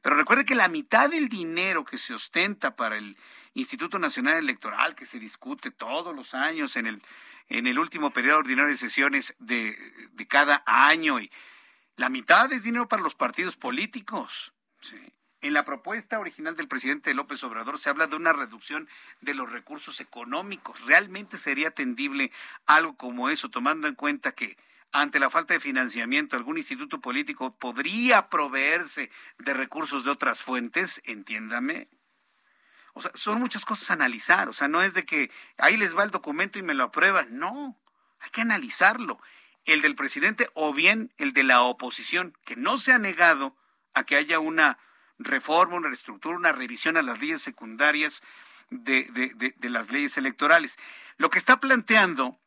Pero 0.01 0.15
recuerde 0.15 0.45
que 0.45 0.55
la 0.55 0.67
mitad 0.67 1.09
del 1.09 1.29
dinero 1.29 1.85
que 1.85 1.97
se 1.97 2.13
ostenta 2.13 2.75
para 2.75 2.97
el 2.97 3.17
Instituto 3.53 3.97
Nacional 3.97 4.35
Electoral, 4.35 4.95
que 4.95 5.05
se 5.05 5.19
discute 5.19 5.71
todos 5.71 6.15
los 6.15 6.33
años 6.33 6.75
en 6.75 6.87
el 6.87 7.01
en 7.49 7.67
el 7.67 7.79
último 7.79 8.11
periodo 8.11 8.37
ordinario 8.39 8.71
de 8.71 8.77
sesiones 8.77 9.35
de, 9.39 9.75
cada 10.27 10.63
año 10.65 11.19
y 11.19 11.31
la 11.95 12.09
mitad 12.09 12.51
es 12.53 12.63
dinero 12.63 12.87
para 12.87 13.01
los 13.01 13.15
partidos 13.15 13.57
políticos. 13.57 14.53
En 15.41 15.53
la 15.53 15.65
propuesta 15.65 16.19
original 16.19 16.55
del 16.55 16.67
presidente 16.67 17.13
López 17.13 17.43
Obrador 17.43 17.79
se 17.79 17.89
habla 17.89 18.07
de 18.07 18.15
una 18.15 18.33
reducción 18.33 18.87
de 19.21 19.33
los 19.33 19.51
recursos 19.51 19.99
económicos. 19.99 20.81
¿Realmente 20.85 21.37
sería 21.37 21.69
atendible 21.69 22.31
algo 22.65 22.95
como 22.95 23.29
eso, 23.29 23.49
tomando 23.49 23.87
en 23.87 23.95
cuenta 23.95 24.33
que 24.33 24.57
ante 24.91 25.19
la 25.19 25.29
falta 25.29 25.53
de 25.53 25.59
financiamiento 25.59 26.35
algún 26.35 26.57
instituto 26.57 26.99
político 26.99 27.55
podría 27.57 28.29
proveerse 28.29 29.11
de 29.37 29.53
recursos 29.53 30.03
de 30.03 30.11
otras 30.11 30.43
fuentes? 30.43 31.01
Entiéndame. 31.05 31.87
O 32.93 33.01
sea, 33.01 33.11
son 33.13 33.39
muchas 33.39 33.65
cosas 33.65 33.89
a 33.91 33.93
analizar. 33.93 34.49
O 34.49 34.53
sea, 34.53 34.67
no 34.67 34.81
es 34.81 34.93
de 34.93 35.05
que 35.05 35.31
ahí 35.57 35.77
les 35.77 35.97
va 35.97 36.03
el 36.03 36.11
documento 36.11 36.59
y 36.59 36.63
me 36.63 36.73
lo 36.73 36.85
aprueban. 36.85 37.37
No, 37.37 37.77
hay 38.19 38.29
que 38.31 38.41
analizarlo. 38.41 39.19
El 39.65 39.81
del 39.81 39.95
presidente 39.95 40.49
o 40.53 40.73
bien 40.73 41.13
el 41.17 41.33
de 41.33 41.43
la 41.43 41.61
oposición, 41.61 42.37
que 42.45 42.55
no 42.55 42.77
se 42.77 42.91
ha 42.91 42.97
negado 42.97 43.55
a 43.93 44.03
que 44.03 44.15
haya 44.15 44.39
una 44.39 44.79
reforma, 45.19 45.75
una 45.75 45.89
reestructura, 45.89 46.35
una 46.35 46.51
revisión 46.51 46.97
a 46.97 47.01
las 47.01 47.19
leyes 47.19 47.41
secundarias 47.41 48.23
de, 48.69 49.03
de, 49.11 49.53
de, 49.55 49.69
las 49.69 49.91
leyes 49.91 50.17
electorales. 50.17 50.77
Lo 51.17 51.29
que 51.29 51.39
está 51.39 51.59
planteando, 51.59 52.39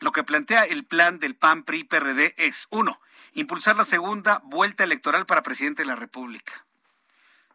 lo 0.00 0.12
que 0.12 0.24
plantea 0.24 0.64
el 0.64 0.84
plan 0.84 1.18
del 1.20 1.36
PAN, 1.36 1.62
PRI, 1.64 1.84
PRD 1.84 2.34
es, 2.36 2.66
uno, 2.70 3.00
impulsar 3.32 3.76
la 3.76 3.84
segunda 3.84 4.40
vuelta 4.44 4.84
electoral 4.84 5.26
para 5.26 5.42
presidente 5.42 5.82
de 5.82 5.88
la 5.88 5.96
República. 5.96 6.66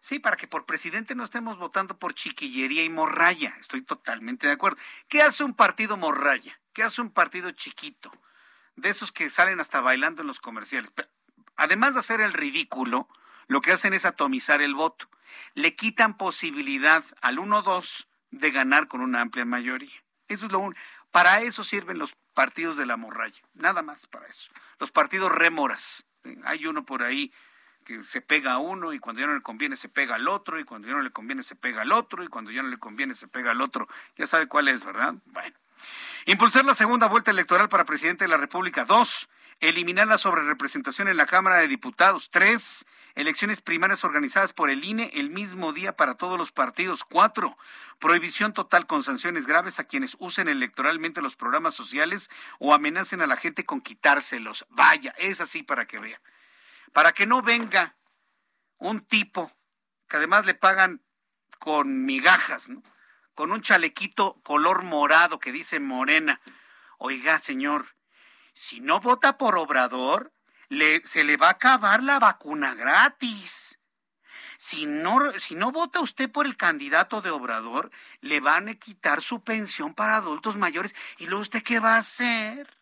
Sí, 0.06 0.20
para 0.20 0.38
que 0.38 0.46
por 0.46 0.68
presidente 0.68 1.16
no 1.16 1.24
estemos 1.24 1.58
votando 1.58 1.98
por 1.98 2.14
chiquillería 2.14 2.84
y 2.84 2.90
morralla. 2.90 3.56
Estoy 3.60 3.82
totalmente 3.82 4.46
de 4.46 4.54
acuerdo. 4.54 4.78
¿Qué 5.08 5.24
hace 5.24 5.44
un 5.44 5.56
partido 5.56 5.98
morralla? 5.98 6.62
¿Qué 6.74 6.84
hace 6.84 7.02
un 7.02 7.10
partido 7.10 7.50
chiquito? 7.50 8.12
De 8.76 8.90
esos 8.90 9.12
que 9.12 9.32
salen 9.32 9.60
hasta 9.60 9.82
bailando 9.82 10.22
en 10.22 10.28
los 10.28 10.40
comerciales. 10.40 10.94
además 11.56 11.96
de 11.96 12.02
hacer 12.02 12.22
el 12.22 12.34
ridículo, 12.34 13.10
lo 13.48 13.62
que 13.62 13.72
hacen 13.72 13.96
es 13.96 14.06
atomizar 14.06 14.62
el 14.62 14.76
voto. 14.76 15.10
Le 15.56 15.76
quitan 15.76 16.18
posibilidad 16.18 17.04
al 17.22 17.40
1-2 17.40 18.08
de 18.30 18.52
ganar 18.52 18.88
con 18.88 19.02
una 19.02 19.22
amplia 19.22 19.44
mayoría. 19.44 20.04
Eso 20.28 20.46
es 20.46 20.52
lo 20.52 20.60
único. 20.60 20.80
Para 21.10 21.42
eso 21.42 21.64
sirven 21.64 21.98
los 21.98 22.16
partidos 22.36 22.78
de 22.78 22.86
la 22.86 22.96
morralla, 22.96 23.42
nada 23.56 23.82
más 23.82 24.06
para 24.06 24.28
eso. 24.28 24.52
Los 24.78 24.92
partidos 24.92 25.32
rémoras. 25.32 26.06
Hay 26.44 26.68
uno 26.68 26.86
por 26.86 27.02
ahí 27.02 27.34
que 27.86 28.04
se 28.04 28.20
pega 28.20 28.54
a 28.54 28.58
uno 28.58 28.92
y 28.92 29.00
cuando 29.00 29.22
ya 29.22 29.28
no 29.28 29.36
le 29.36 29.42
conviene 29.42 29.78
se 29.78 29.88
pega 29.88 30.16
al 30.16 30.28
otro 30.28 30.60
y 30.60 30.66
cuando 30.66 30.88
ya 30.88 30.96
no 30.96 31.02
le 31.02 31.12
conviene 31.12 31.44
se 31.44 31.56
pega 31.56 31.84
al 31.84 31.92
otro 31.92 32.24
y 32.24 32.28
cuando 32.28 32.52
ya 32.52 32.64
no 32.64 32.70
le 32.70 32.80
conviene 32.80 33.14
se 33.14 33.28
pega 33.28 33.52
al 33.52 33.62
otro. 33.62 33.88
Ya 34.18 34.28
sabe 34.28 34.48
cuál 34.48 34.68
es, 34.68 34.84
¿verdad? 34.84 35.14
Bueno. 35.26 35.56
Impulsar 36.26 36.66
la 36.66 36.74
segunda 36.74 37.08
vuelta 37.08 37.32
electoral 37.32 37.70
para 37.70 37.86
presidente 37.86 38.26
de 38.26 38.30
la 38.30 38.38
República. 38.38 38.86
Dos, 38.86 39.30
eliminar 39.60 40.08
la 40.08 40.18
sobrerepresentación 40.18 41.08
en 41.08 41.18
la 41.18 41.28
Cámara 41.28 41.58
de 41.58 41.68
Diputados. 41.68 42.30
Tres, 42.32 42.86
elecciones 43.14 43.62
primarias 43.62 44.04
organizadas 44.04 44.52
por 44.52 44.72
el 44.72 44.84
INE 44.84 45.12
el 45.14 45.30
mismo 45.30 45.72
día 45.72 45.96
para 45.96 46.16
todos 46.16 46.40
los 46.40 46.52
partidos. 46.52 47.04
Cuatro, 47.04 47.56
prohibición 48.00 48.54
total 48.54 48.88
con 48.88 49.04
sanciones 49.04 49.46
graves 49.46 49.80
a 49.80 49.84
quienes 49.84 50.18
usen 50.20 50.48
electoralmente 50.48 51.22
los 51.22 51.36
programas 51.36 51.76
sociales 51.76 52.32
o 52.58 52.74
amenacen 52.74 53.22
a 53.22 53.28
la 53.28 53.38
gente 53.38 53.64
con 53.64 53.82
quitárselos. 53.82 54.66
Vaya, 54.72 55.14
es 55.20 55.40
así 55.40 55.62
para 55.62 55.86
que 55.86 56.00
vea 56.00 56.20
para 56.96 57.12
que 57.12 57.26
no 57.28 57.42
venga 57.42 57.98
un 58.78 59.02
tipo 59.02 59.52
que 60.08 60.16
además 60.16 60.46
le 60.46 60.54
pagan 60.54 61.04
con 61.60 62.06
migajas, 62.06 62.70
¿no? 62.70 62.82
con 63.34 63.52
un 63.52 63.60
chalequito 63.60 64.40
color 64.44 64.84
morado 64.84 65.38
que 65.38 65.52
dice 65.52 65.82
morena. 65.82 66.40
Oiga, 66.98 67.38
señor, 67.40 67.98
si 68.54 68.80
no 68.80 69.02
vota 69.02 69.38
por 69.38 69.58
Obrador, 69.58 70.32
se 71.04 71.26
le 71.26 71.36
va 71.36 71.48
a 71.48 71.58
acabar 71.60 72.02
la 72.02 72.18
vacuna 72.18 72.76
gratis. 72.76 73.78
Si 74.58 74.86
no, 74.86 75.34
si 75.38 75.56
no 75.56 75.74
vota 75.74 76.00
usted 76.00 76.32
por 76.32 76.46
el 76.46 76.56
candidato 76.56 77.22
de 77.22 77.30
Obrador, 77.30 77.92
le 78.22 78.40
van 78.40 78.70
a 78.70 78.76
quitar 78.76 79.22
su 79.22 79.44
pensión 79.44 79.94
para 79.96 80.16
adultos 80.16 80.56
mayores. 80.56 80.96
¿Y 81.18 81.26
luego 81.26 81.42
usted 81.42 81.62
qué 81.62 81.82
va 81.82 81.96
a 81.96 82.00
hacer? 82.00 82.74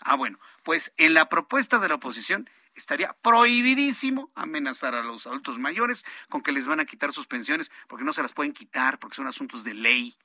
Ah, 0.00 0.16
bueno, 0.16 0.38
pues 0.62 0.92
en 0.98 1.14
la 1.14 1.30
propuesta 1.30 1.78
de 1.78 1.88
la 1.88 1.94
oposición 1.94 2.50
estaría 2.74 3.12
prohibidísimo 3.22 4.30
amenazar 4.34 4.94
a 4.94 5.02
los 5.02 5.26
adultos 5.26 5.58
mayores 5.58 6.04
con 6.28 6.42
que 6.42 6.52
les 6.52 6.66
van 6.66 6.80
a 6.80 6.84
quitar 6.84 7.12
sus 7.12 7.26
pensiones 7.26 7.70
porque 7.88 8.04
no 8.04 8.12
se 8.12 8.22
las 8.22 8.32
pueden 8.32 8.52
quitar, 8.52 8.98
porque 8.98 9.16
son 9.16 9.26
asuntos 9.26 9.64
de 9.64 9.74
ley. 9.74 10.16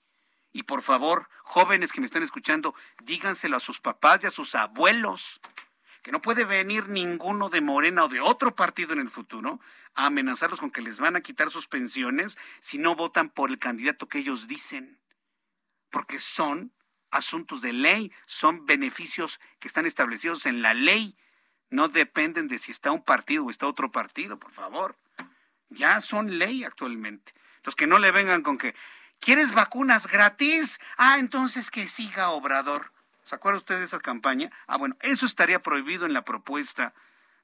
Y 0.51 0.63
por 0.63 0.81
favor, 0.81 1.29
jóvenes 1.43 1.91
que 1.91 2.01
me 2.01 2.05
están 2.05 2.23
escuchando, 2.23 2.73
díganselo 3.03 3.57
a 3.57 3.61
sus 3.61 3.79
papás 3.79 4.23
y 4.23 4.27
a 4.27 4.31
sus 4.31 4.55
abuelos, 4.55 5.41
que 6.01 6.11
no 6.11 6.21
puede 6.21 6.45
venir 6.45 6.87
ninguno 6.87 7.49
de 7.49 7.61
Morena 7.61 8.05
o 8.05 8.07
de 8.07 8.21
otro 8.21 8.55
partido 8.55 8.93
en 8.93 8.99
el 8.99 9.09
futuro 9.09 9.59
a 9.93 10.05
amenazarlos 10.05 10.59
con 10.59 10.71
que 10.71 10.81
les 10.81 10.99
van 10.99 11.15
a 11.15 11.21
quitar 11.21 11.49
sus 11.49 11.67
pensiones 11.67 12.37
si 12.61 12.77
no 12.77 12.95
votan 12.95 13.29
por 13.29 13.49
el 13.49 13.59
candidato 13.59 14.07
que 14.07 14.19
ellos 14.19 14.47
dicen. 14.47 15.01
Porque 15.89 16.19
son 16.19 16.71
asuntos 17.11 17.61
de 17.61 17.73
ley, 17.73 18.11
son 18.25 18.65
beneficios 18.65 19.39
que 19.59 19.67
están 19.67 19.85
establecidos 19.85 20.45
en 20.45 20.61
la 20.61 20.73
ley 20.73 21.17
no 21.69 21.89
dependen 21.89 22.47
de 22.47 22.57
si 22.57 22.71
está 22.71 22.91
un 22.91 23.03
partido 23.03 23.45
o 23.45 23.49
está 23.49 23.67
otro 23.67 23.91
partido, 23.91 24.39
por 24.39 24.51
favor. 24.51 24.95
Ya 25.69 25.99
son 26.01 26.39
ley 26.39 26.63
actualmente. 26.63 27.33
Entonces, 27.57 27.75
que 27.75 27.87
no 27.87 27.99
le 27.99 28.11
vengan 28.11 28.41
con 28.41 28.57
que, 28.57 28.75
¿quieres 29.19 29.53
vacunas 29.53 30.07
gratis? 30.07 30.79
Ah, 30.97 31.17
entonces 31.19 31.69
que 31.69 31.87
siga 31.87 32.29
Obrador. 32.29 32.91
¿Se 33.23 33.35
acuerda 33.35 33.59
usted 33.59 33.79
de 33.79 33.85
esa 33.85 33.99
campaña? 33.99 34.51
Ah, 34.67 34.77
bueno, 34.77 34.95
eso 35.01 35.25
estaría 35.25 35.61
prohibido 35.61 36.05
en 36.05 36.13
la 36.13 36.23
propuesta 36.23 36.93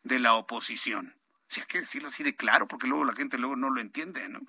de 0.04 0.20
la 0.20 0.34
oposición. 0.34 1.16
O 1.50 1.54
sea, 1.54 1.64
hay 1.64 1.68
que 1.68 1.80
decirlo 1.80 2.08
así 2.08 2.24
de 2.24 2.36
claro, 2.36 2.68
porque 2.68 2.88
luego 2.88 3.04
la 3.04 3.14
gente 3.14 3.38
luego 3.38 3.58
no 3.58 3.70
lo 3.70 3.82
entiende, 3.82 4.30
¿no? 4.30 4.40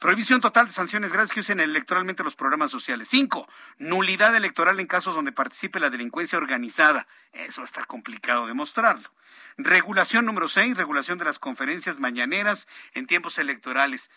Prohibición 0.00 0.40
total 0.40 0.66
de 0.66 0.72
sanciones 0.72 1.12
graves 1.12 1.30
que 1.30 1.40
usen 1.40 1.60
electoralmente 1.60 2.24
los 2.24 2.34
programas 2.34 2.70
sociales. 2.70 3.06
Cinco, 3.06 3.46
nulidad 3.76 4.34
electoral 4.34 4.80
en 4.80 4.86
casos 4.86 5.14
donde 5.14 5.30
participe 5.30 5.78
la 5.78 5.90
delincuencia 5.90 6.38
organizada. 6.38 7.06
Eso 7.32 7.60
va 7.60 7.64
a 7.64 7.66
estar 7.66 7.86
complicado 7.86 8.46
demostrarlo. 8.46 9.12
Regulación 9.58 10.24
número 10.24 10.48
seis, 10.48 10.74
regulación 10.78 11.18
de 11.18 11.26
las 11.26 11.38
conferencias 11.38 11.98
mañaneras 11.98 12.66
en 12.94 13.06
tiempos 13.06 13.36
electorales. 13.36 14.10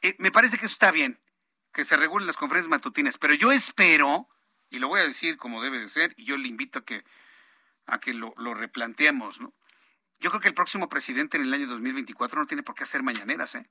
Eh, 0.00 0.16
me 0.18 0.32
parece 0.32 0.56
que 0.56 0.64
eso 0.64 0.72
está 0.72 0.92
bien, 0.92 1.20
que 1.74 1.84
se 1.84 1.98
regulen 1.98 2.26
las 2.26 2.38
conferencias 2.38 2.70
matutinas, 2.70 3.18
pero 3.18 3.34
yo 3.34 3.52
espero, 3.52 4.30
y 4.70 4.78
lo 4.78 4.88
voy 4.88 5.00
a 5.00 5.06
decir 5.06 5.36
como 5.36 5.62
debe 5.62 5.78
de 5.78 5.90
ser, 5.90 6.14
y 6.16 6.24
yo 6.24 6.38
le 6.38 6.48
invito 6.48 6.78
a 6.78 6.84
que, 6.86 7.04
a 7.84 8.00
que 8.00 8.14
lo, 8.14 8.32
lo 8.38 8.54
replanteemos, 8.54 9.42
¿no? 9.42 9.52
Yo 10.20 10.30
creo 10.30 10.40
que 10.40 10.48
el 10.48 10.54
próximo 10.54 10.88
presidente 10.88 11.36
en 11.36 11.42
el 11.42 11.52
año 11.52 11.66
2024 11.66 12.40
no 12.40 12.46
tiene 12.46 12.62
por 12.62 12.74
qué 12.74 12.84
hacer 12.84 13.02
mañaneras, 13.02 13.54
¿eh? 13.54 13.68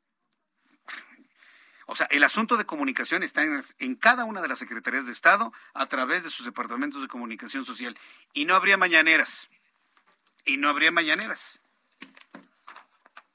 O 1.89 1.95
sea, 1.95 2.05
el 2.11 2.23
asunto 2.23 2.57
de 2.57 2.65
comunicación 2.65 3.23
está 3.23 3.43
en, 3.43 3.95
cada 3.95 4.26
una 4.26 4.41
de 4.41 4.49
las 4.49 4.59
secretarías 4.59 5.05
de 5.05 5.14
Estado 5.14 5.53
a 5.73 5.85
través 5.88 6.22
de 6.26 6.30
sus 6.30 6.45
departamentos 6.45 7.01
de 7.01 7.07
comunicación 7.07 7.64
social. 7.64 7.97
Y 8.34 8.43
no 8.43 8.55
habría 8.55 8.76
mañaneras. 8.76 9.49
Y 10.43 10.57
no 10.57 10.69
habría 10.69 10.91
mañaneras. 10.91 11.61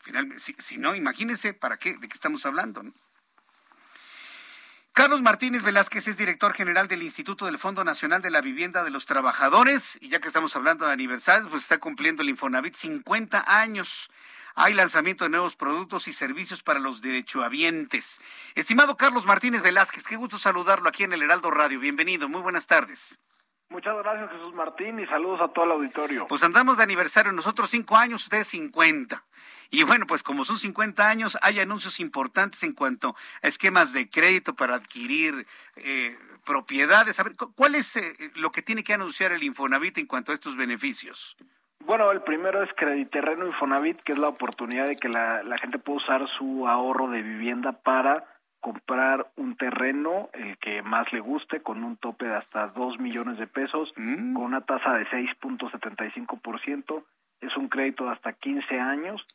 Finalmente, 0.00 0.44
si, 0.58 0.76
no, 0.76 0.94
imagínense 0.94 1.54
para 1.54 1.78
qué, 1.78 1.96
de 1.96 2.08
qué 2.08 2.14
estamos 2.14 2.44
hablando. 2.44 2.82
Carlos 4.94 5.22
Martínez 5.22 5.62
Velázquez 5.62 6.06
es 6.06 6.18
director 6.18 6.52
general 6.52 6.86
del 6.86 7.02
Instituto 7.02 7.46
del 7.46 7.56
Fondo 7.56 7.82
Nacional 7.82 8.20
de 8.20 8.30
la 8.30 8.42
Vivienda 8.42 8.84
de 8.84 8.90
los 8.90 9.06
Trabajadores. 9.06 9.98
Y 10.02 10.10
ya 10.10 10.20
que 10.20 10.28
estamos 10.28 10.54
hablando 10.54 10.84
de 10.84 10.92
aniversarios, 10.92 11.48
pues 11.48 11.62
está 11.62 11.78
cumpliendo 11.78 12.20
el 12.20 12.28
Infonavit 12.28 12.74
50 12.74 13.44
años 13.46 14.10
hay 14.54 14.74
lanzamiento 14.74 15.24
de 15.24 15.30
nuevos 15.30 15.56
productos 15.56 16.08
y 16.08 16.12
servicios 16.12 16.62
para 16.62 16.78
los 16.78 17.00
derechohabientes. 17.00 18.20
Estimado 18.54 18.98
Carlos 18.98 19.24
Martínez 19.24 19.62
Velázquez, 19.62 20.06
qué 20.06 20.16
gusto 20.16 20.36
saludarlo 20.36 20.90
aquí 20.90 21.04
en 21.04 21.14
el 21.14 21.22
Heraldo 21.22 21.50
Radio. 21.50 21.80
Bienvenido, 21.80 22.28
muy 22.28 22.42
buenas 22.42 22.66
tardes. 22.66 23.18
Muchas 23.70 23.96
gracias 23.96 24.30
Jesús 24.32 24.52
Martín 24.52 25.00
y 25.00 25.06
saludos 25.06 25.40
a 25.40 25.48
todo 25.48 25.64
el 25.64 25.70
auditorio. 25.70 26.26
Pues 26.26 26.42
andamos 26.42 26.76
de 26.76 26.82
aniversario, 26.82 27.32
nosotros 27.32 27.70
cinco 27.70 27.96
años, 27.96 28.24
ustedes 28.24 28.48
cincuenta. 28.48 29.24
Y 29.74 29.84
bueno, 29.84 30.06
pues 30.06 30.22
como 30.22 30.44
son 30.44 30.58
50 30.58 31.08
años, 31.08 31.38
hay 31.40 31.58
anuncios 31.58 31.98
importantes 31.98 32.62
en 32.62 32.74
cuanto 32.74 33.16
a 33.42 33.48
esquemas 33.48 33.94
de 33.94 34.10
crédito 34.10 34.54
para 34.54 34.74
adquirir 34.74 35.46
eh, 35.76 36.14
propiedades. 36.44 37.18
A 37.18 37.22
ver, 37.22 37.32
¿cuál 37.56 37.74
es 37.74 37.96
eh, 37.96 38.12
lo 38.34 38.52
que 38.52 38.60
tiene 38.60 38.84
que 38.84 38.92
anunciar 38.92 39.32
el 39.32 39.42
Infonavit 39.42 39.96
en 39.96 40.06
cuanto 40.06 40.30
a 40.30 40.34
estos 40.34 40.58
beneficios? 40.58 41.36
Bueno, 41.86 42.12
el 42.12 42.20
primero 42.20 42.62
es 42.62 42.68
Crediterreno 42.76 43.46
Infonavit, 43.46 44.02
que 44.02 44.12
es 44.12 44.18
la 44.18 44.28
oportunidad 44.28 44.86
de 44.86 44.96
que 44.96 45.08
la, 45.08 45.42
gente 45.58 45.78
pueda 45.78 46.04
usar 46.04 46.28
su 46.36 46.68
ahorro 46.68 47.08
de 47.08 47.22
vivienda 47.22 47.72
para 47.72 48.26
comprar 48.60 49.32
un 49.36 49.56
terreno, 49.56 50.28
el 50.34 50.58
que 50.58 50.82
más 50.82 51.10
le 51.14 51.20
guste, 51.20 51.62
con 51.62 51.82
un 51.82 51.96
tope 51.96 52.26
de 52.26 52.34
hasta 52.34 52.68
2 52.68 52.98
millones 52.98 53.38
de 53.38 53.46
pesos, 53.46 53.90
mm. 53.96 54.34
con 54.34 54.44
una 54.44 54.60
tasa 54.60 54.92
de 54.92 55.06
6.75%. 55.06 57.04
Es 57.40 57.56
un 57.56 57.68
crédito 57.68 58.04
de 58.04 58.10
hasta 58.10 58.34
15 58.34 58.78
años 58.78 59.26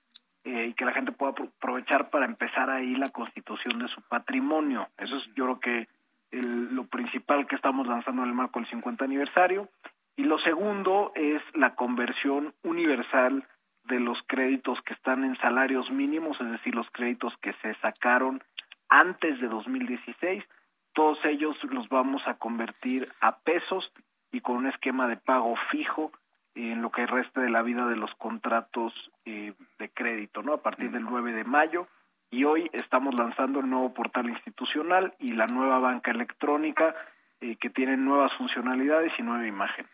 eh, 0.48 0.68
y 0.68 0.74
que 0.76 0.86
la 0.86 0.94
gente 0.94 1.12
pueda 1.12 1.34
aprovechar 1.34 2.10
para 2.10 2.26
empezar 2.26 2.70
ahí 2.70 2.96
la 2.96 3.10
constitución 3.10 3.80
de 3.80 3.90
su 3.90 4.02
patrimonio. 4.04 4.88
Eso 4.98 5.18
es, 5.18 5.26
yo 5.36 5.44
creo 5.44 5.60
que 5.60 5.88
lo 6.32 6.86
principal 6.88 7.48
que 7.48 7.58
estamos 7.58 7.86
lanzando 7.86 8.24
en 8.24 8.30
el 8.30 8.34
marco 8.34 8.60
del 8.60 8.70
50 8.70 9.04
aniversario. 9.04 9.68
Y 10.16 10.24
lo 10.24 10.40
segundo 10.40 11.12
es 11.16 11.42
la 11.54 11.76
conversión 11.76 12.54
universal 12.64 13.46
de 13.90 14.00
los 14.00 14.18
créditos 14.28 14.80
que 14.84 14.94
están 14.94 15.26
en 15.26 15.36
salarios 15.38 15.92
mínimos, 15.92 16.40
es 16.40 16.50
decir, 16.50 16.74
los 16.74 16.90
créditos 16.92 17.34
que 17.42 17.52
se 17.62 17.76
sacaron 17.82 18.42
antes 18.88 19.42
de 19.42 19.50
2016, 19.50 20.46
todos 20.94 21.20
ellos 21.26 21.58
los 21.66 21.90
vamos 21.90 22.22
a 22.26 22.36
convertir 22.36 23.12
a 23.20 23.38
pesos 23.40 23.92
y 24.32 24.40
con 24.40 24.56
un 24.56 24.68
esquema 24.68 25.10
de 25.10 25.18
pago 25.18 25.56
fijo 25.72 26.14
en 26.58 26.82
lo 26.82 26.92
que 26.92 27.06
resta 27.06 27.42
de 27.42 27.50
la 27.50 27.62
vida 27.62 27.86
de 27.86 27.96
los 27.96 28.14
contratos 28.16 28.94
eh, 29.26 29.54
de 29.78 29.90
crédito, 29.90 30.42
¿no? 30.42 30.54
A 30.54 30.62
partir 30.64 30.92
del 30.92 31.04
9 31.04 31.32
de 31.32 31.44
mayo 31.44 31.88
y 32.32 32.44
hoy 32.44 32.70
estamos 32.74 33.14
lanzando 33.18 33.60
el 33.60 33.70
nuevo 33.70 33.94
portal 33.94 34.30
institucional 34.30 35.14
y 35.20 35.34
la 35.34 35.46
nueva 35.46 35.80
banca 35.80 36.12
electrónica 36.12 36.96
eh, 37.42 37.56
que 37.58 37.70
tienen 37.70 38.04
nuevas 38.04 38.32
funcionalidades 38.38 39.14
y 39.18 39.22
nueva 39.22 39.46
imagen. 39.46 39.86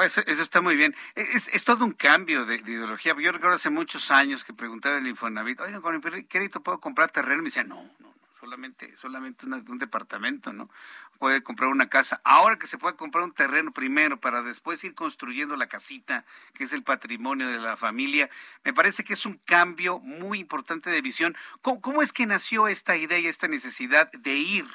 Eso, 0.00 0.22
está 0.26 0.62
muy 0.62 0.74
bien. 0.74 0.94
Es, 1.14 1.48
es 1.48 1.64
todo 1.64 1.84
un 1.84 1.92
cambio 1.92 2.46
de, 2.46 2.56
ideología. 2.56 3.14
Yo 3.20 3.30
recuerdo 3.30 3.56
hace 3.56 3.68
muchos 3.68 4.10
años 4.10 4.42
que 4.42 4.54
preguntaba 4.54 4.96
el 4.96 5.06
Infonavit, 5.06 5.60
oigan, 5.60 5.82
con 5.82 5.94
el 5.94 6.26
crédito 6.26 6.62
puedo 6.62 6.80
comprar 6.80 7.10
terreno. 7.10 7.40
Y 7.40 7.42
me 7.42 7.48
decía, 7.48 7.64
no, 7.64 7.84
no, 8.00 8.14
solamente, 8.42 8.96
solamente 8.96 9.46
un 9.46 9.78
departamento, 9.78 10.52
¿no? 10.52 10.68
Puede 11.20 11.44
comprar 11.44 11.70
una 11.70 11.88
casa. 11.88 12.20
Ahora 12.24 12.58
que 12.58 12.66
se 12.66 12.76
puede 12.76 12.96
comprar 12.96 13.22
un 13.22 13.32
terreno 13.32 13.70
primero 13.70 14.18
para 14.18 14.42
después 14.42 14.82
ir 14.82 14.96
construyendo 14.96 15.54
la 15.54 15.68
casita, 15.68 16.24
que 16.52 16.64
es 16.64 16.72
el 16.72 16.82
patrimonio 16.82 17.46
de 17.46 17.58
la 17.58 17.76
familia, 17.76 18.28
me 18.64 18.74
parece 18.74 19.04
que 19.04 19.12
es 19.12 19.26
un 19.26 19.38
cambio 19.44 20.00
muy 20.00 20.40
importante 20.40 20.90
de 20.90 21.00
visión. 21.00 21.36
¿Cómo, 21.60 21.80
cómo 21.80 22.02
es 22.02 22.12
que 22.12 22.26
nació 22.26 22.66
esta 22.66 22.96
idea 22.96 23.20
y 23.20 23.28
esta 23.28 23.46
necesidad 23.46 24.10
de 24.10 24.34
ir 24.34 24.66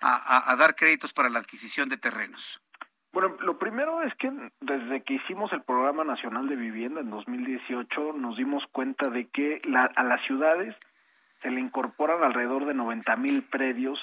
a, 0.00 0.54
dar 0.58 0.76
créditos 0.76 1.14
para 1.14 1.30
la 1.30 1.38
adquisición 1.38 1.88
de 1.88 1.96
terrenos? 1.96 2.60
Bueno, 3.14 3.34
lo 3.40 3.58
primero 3.58 4.02
es 4.02 4.14
que 4.16 4.30
desde 4.60 5.02
que 5.04 5.14
hicimos 5.14 5.50
el 5.54 5.62
Programa 5.62 6.04
Nacional 6.04 6.48
de 6.48 6.56
Vivienda 6.56 7.00
en 7.00 7.08
2018 7.08 8.12
nos 8.12 8.36
dimos 8.36 8.62
cuenta 8.72 9.08
de 9.08 9.26
que 9.28 9.62
a 9.72 10.02
las 10.02 10.20
ciudades 10.26 10.76
se 11.42 11.50
le 11.50 11.60
incorporan 11.60 12.22
alrededor 12.22 12.66
de 12.66 12.74
90 12.74 13.16
mil 13.16 13.42
predios, 13.42 13.98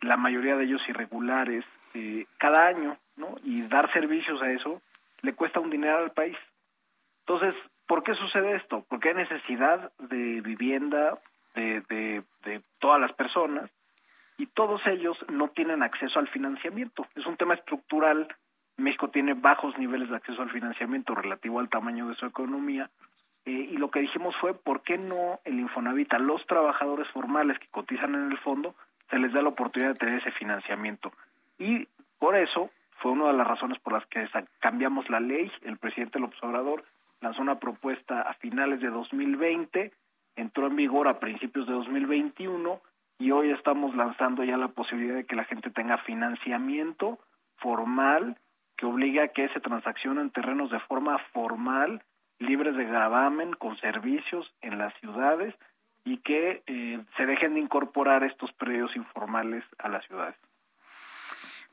la 0.00 0.16
mayoría 0.16 0.56
de 0.56 0.64
ellos 0.64 0.82
irregulares, 0.88 1.64
eh, 1.94 2.26
cada 2.38 2.66
año, 2.66 2.96
¿no? 3.16 3.36
Y 3.44 3.62
dar 3.62 3.92
servicios 3.92 4.40
a 4.42 4.50
eso 4.50 4.80
le 5.22 5.34
cuesta 5.34 5.60
un 5.60 5.70
dinero 5.70 5.98
al 5.98 6.10
país. 6.10 6.36
Entonces, 7.26 7.54
¿por 7.86 8.02
qué 8.02 8.14
sucede 8.14 8.56
esto? 8.56 8.84
Porque 8.88 9.10
hay 9.10 9.14
necesidad 9.14 9.92
de 9.98 10.40
vivienda 10.40 11.18
de, 11.54 11.82
de, 11.88 12.22
de 12.44 12.60
todas 12.80 13.00
las 13.00 13.12
personas 13.12 13.70
y 14.38 14.46
todos 14.46 14.84
ellos 14.86 15.16
no 15.28 15.48
tienen 15.48 15.82
acceso 15.82 16.18
al 16.18 16.28
financiamiento. 16.28 17.06
Es 17.14 17.26
un 17.26 17.36
tema 17.36 17.54
estructural. 17.54 18.26
México 18.76 19.08
tiene 19.08 19.34
bajos 19.34 19.78
niveles 19.78 20.08
de 20.08 20.16
acceso 20.16 20.42
al 20.42 20.50
financiamiento 20.50 21.14
relativo 21.14 21.60
al 21.60 21.68
tamaño 21.68 22.08
de 22.08 22.16
su 22.16 22.26
economía. 22.26 22.90
Eh, 23.44 23.70
y 23.72 23.76
lo 23.76 23.90
que 23.90 24.00
dijimos 24.00 24.34
fue, 24.40 24.54
¿por 24.54 24.82
qué 24.82 24.98
no 24.98 25.40
el 25.44 25.58
Infonavit 25.58 26.12
a 26.14 26.18
los 26.18 26.44
trabajadores 26.46 27.08
formales 27.08 27.58
que 27.58 27.68
cotizan 27.68 28.14
en 28.14 28.30
el 28.30 28.38
fondo 28.38 28.74
se 29.10 29.18
les 29.18 29.32
da 29.32 29.42
la 29.42 29.50
oportunidad 29.50 29.92
de 29.92 29.98
tener 29.98 30.20
ese 30.20 30.30
financiamiento? 30.32 31.12
Y 31.58 31.88
por 32.18 32.36
eso 32.36 32.70
fue 32.98 33.12
una 33.12 33.26
de 33.26 33.32
las 33.34 33.46
razones 33.46 33.78
por 33.80 33.94
las 33.94 34.06
que 34.06 34.28
cambiamos 34.60 35.08
la 35.10 35.20
ley. 35.20 35.50
El 35.62 35.78
presidente 35.78 36.20
López 36.20 36.42
Obrador 36.42 36.84
lanzó 37.20 37.42
una 37.42 37.58
propuesta 37.58 38.22
a 38.22 38.34
finales 38.34 38.80
de 38.80 38.90
2020, 38.90 39.92
entró 40.36 40.66
en 40.66 40.76
vigor 40.76 41.08
a 41.08 41.18
principios 41.18 41.66
de 41.66 41.72
2021 41.72 42.80
y 43.18 43.30
hoy 43.30 43.50
estamos 43.50 43.94
lanzando 43.94 44.44
ya 44.44 44.56
la 44.56 44.68
posibilidad 44.68 45.16
de 45.16 45.26
que 45.26 45.36
la 45.36 45.44
gente 45.44 45.70
tenga 45.70 45.98
financiamiento 45.98 47.18
formal 47.56 48.36
que 48.76 48.86
obligue 48.86 49.20
a 49.20 49.28
que 49.28 49.48
se 49.50 49.60
transaccionen 49.60 50.30
terrenos 50.30 50.70
de 50.70 50.80
forma 50.80 51.18
formal, 51.32 52.02
libres 52.42 52.76
de 52.76 52.84
gravamen, 52.84 53.54
con 53.54 53.78
servicios 53.78 54.52
en 54.60 54.78
las 54.78 54.92
ciudades 55.00 55.54
y 56.04 56.18
que 56.18 56.62
eh, 56.66 57.04
se 57.16 57.26
dejen 57.26 57.54
de 57.54 57.60
incorporar 57.60 58.24
estos 58.24 58.52
predios 58.52 58.94
informales 58.96 59.64
a 59.78 59.88
las 59.88 60.04
ciudades. 60.06 60.36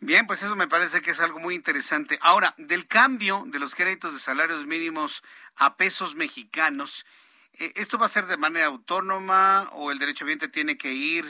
Bien, 0.02 0.26
pues 0.28 0.42
eso 0.44 0.56
me 0.56 0.68
parece 0.68 1.02
que 1.02 1.12
es 1.12 1.20
algo 1.20 1.40
muy 1.40 1.56
interesante. 1.56 2.18
Ahora, 2.22 2.54
del 2.58 2.88
cambio 2.88 3.44
de 3.48 3.60
los 3.60 3.76
créditos 3.76 4.14
de 4.14 4.20
salarios 4.20 4.66
mínimos 4.66 5.24
a 5.58 5.76
pesos 5.76 6.16
mexicanos, 6.16 7.06
eh, 7.54 7.74
¿esto 7.76 7.98
va 7.98 8.06
a 8.06 8.10
ser 8.10 8.26
de 8.28 8.38
manera 8.38 8.68
autónoma 8.68 9.70
o 9.74 9.92
el 9.92 10.00
derechohabiente 10.00 10.48
tiene 10.48 10.78
que 10.78 10.94
ir, 10.94 11.26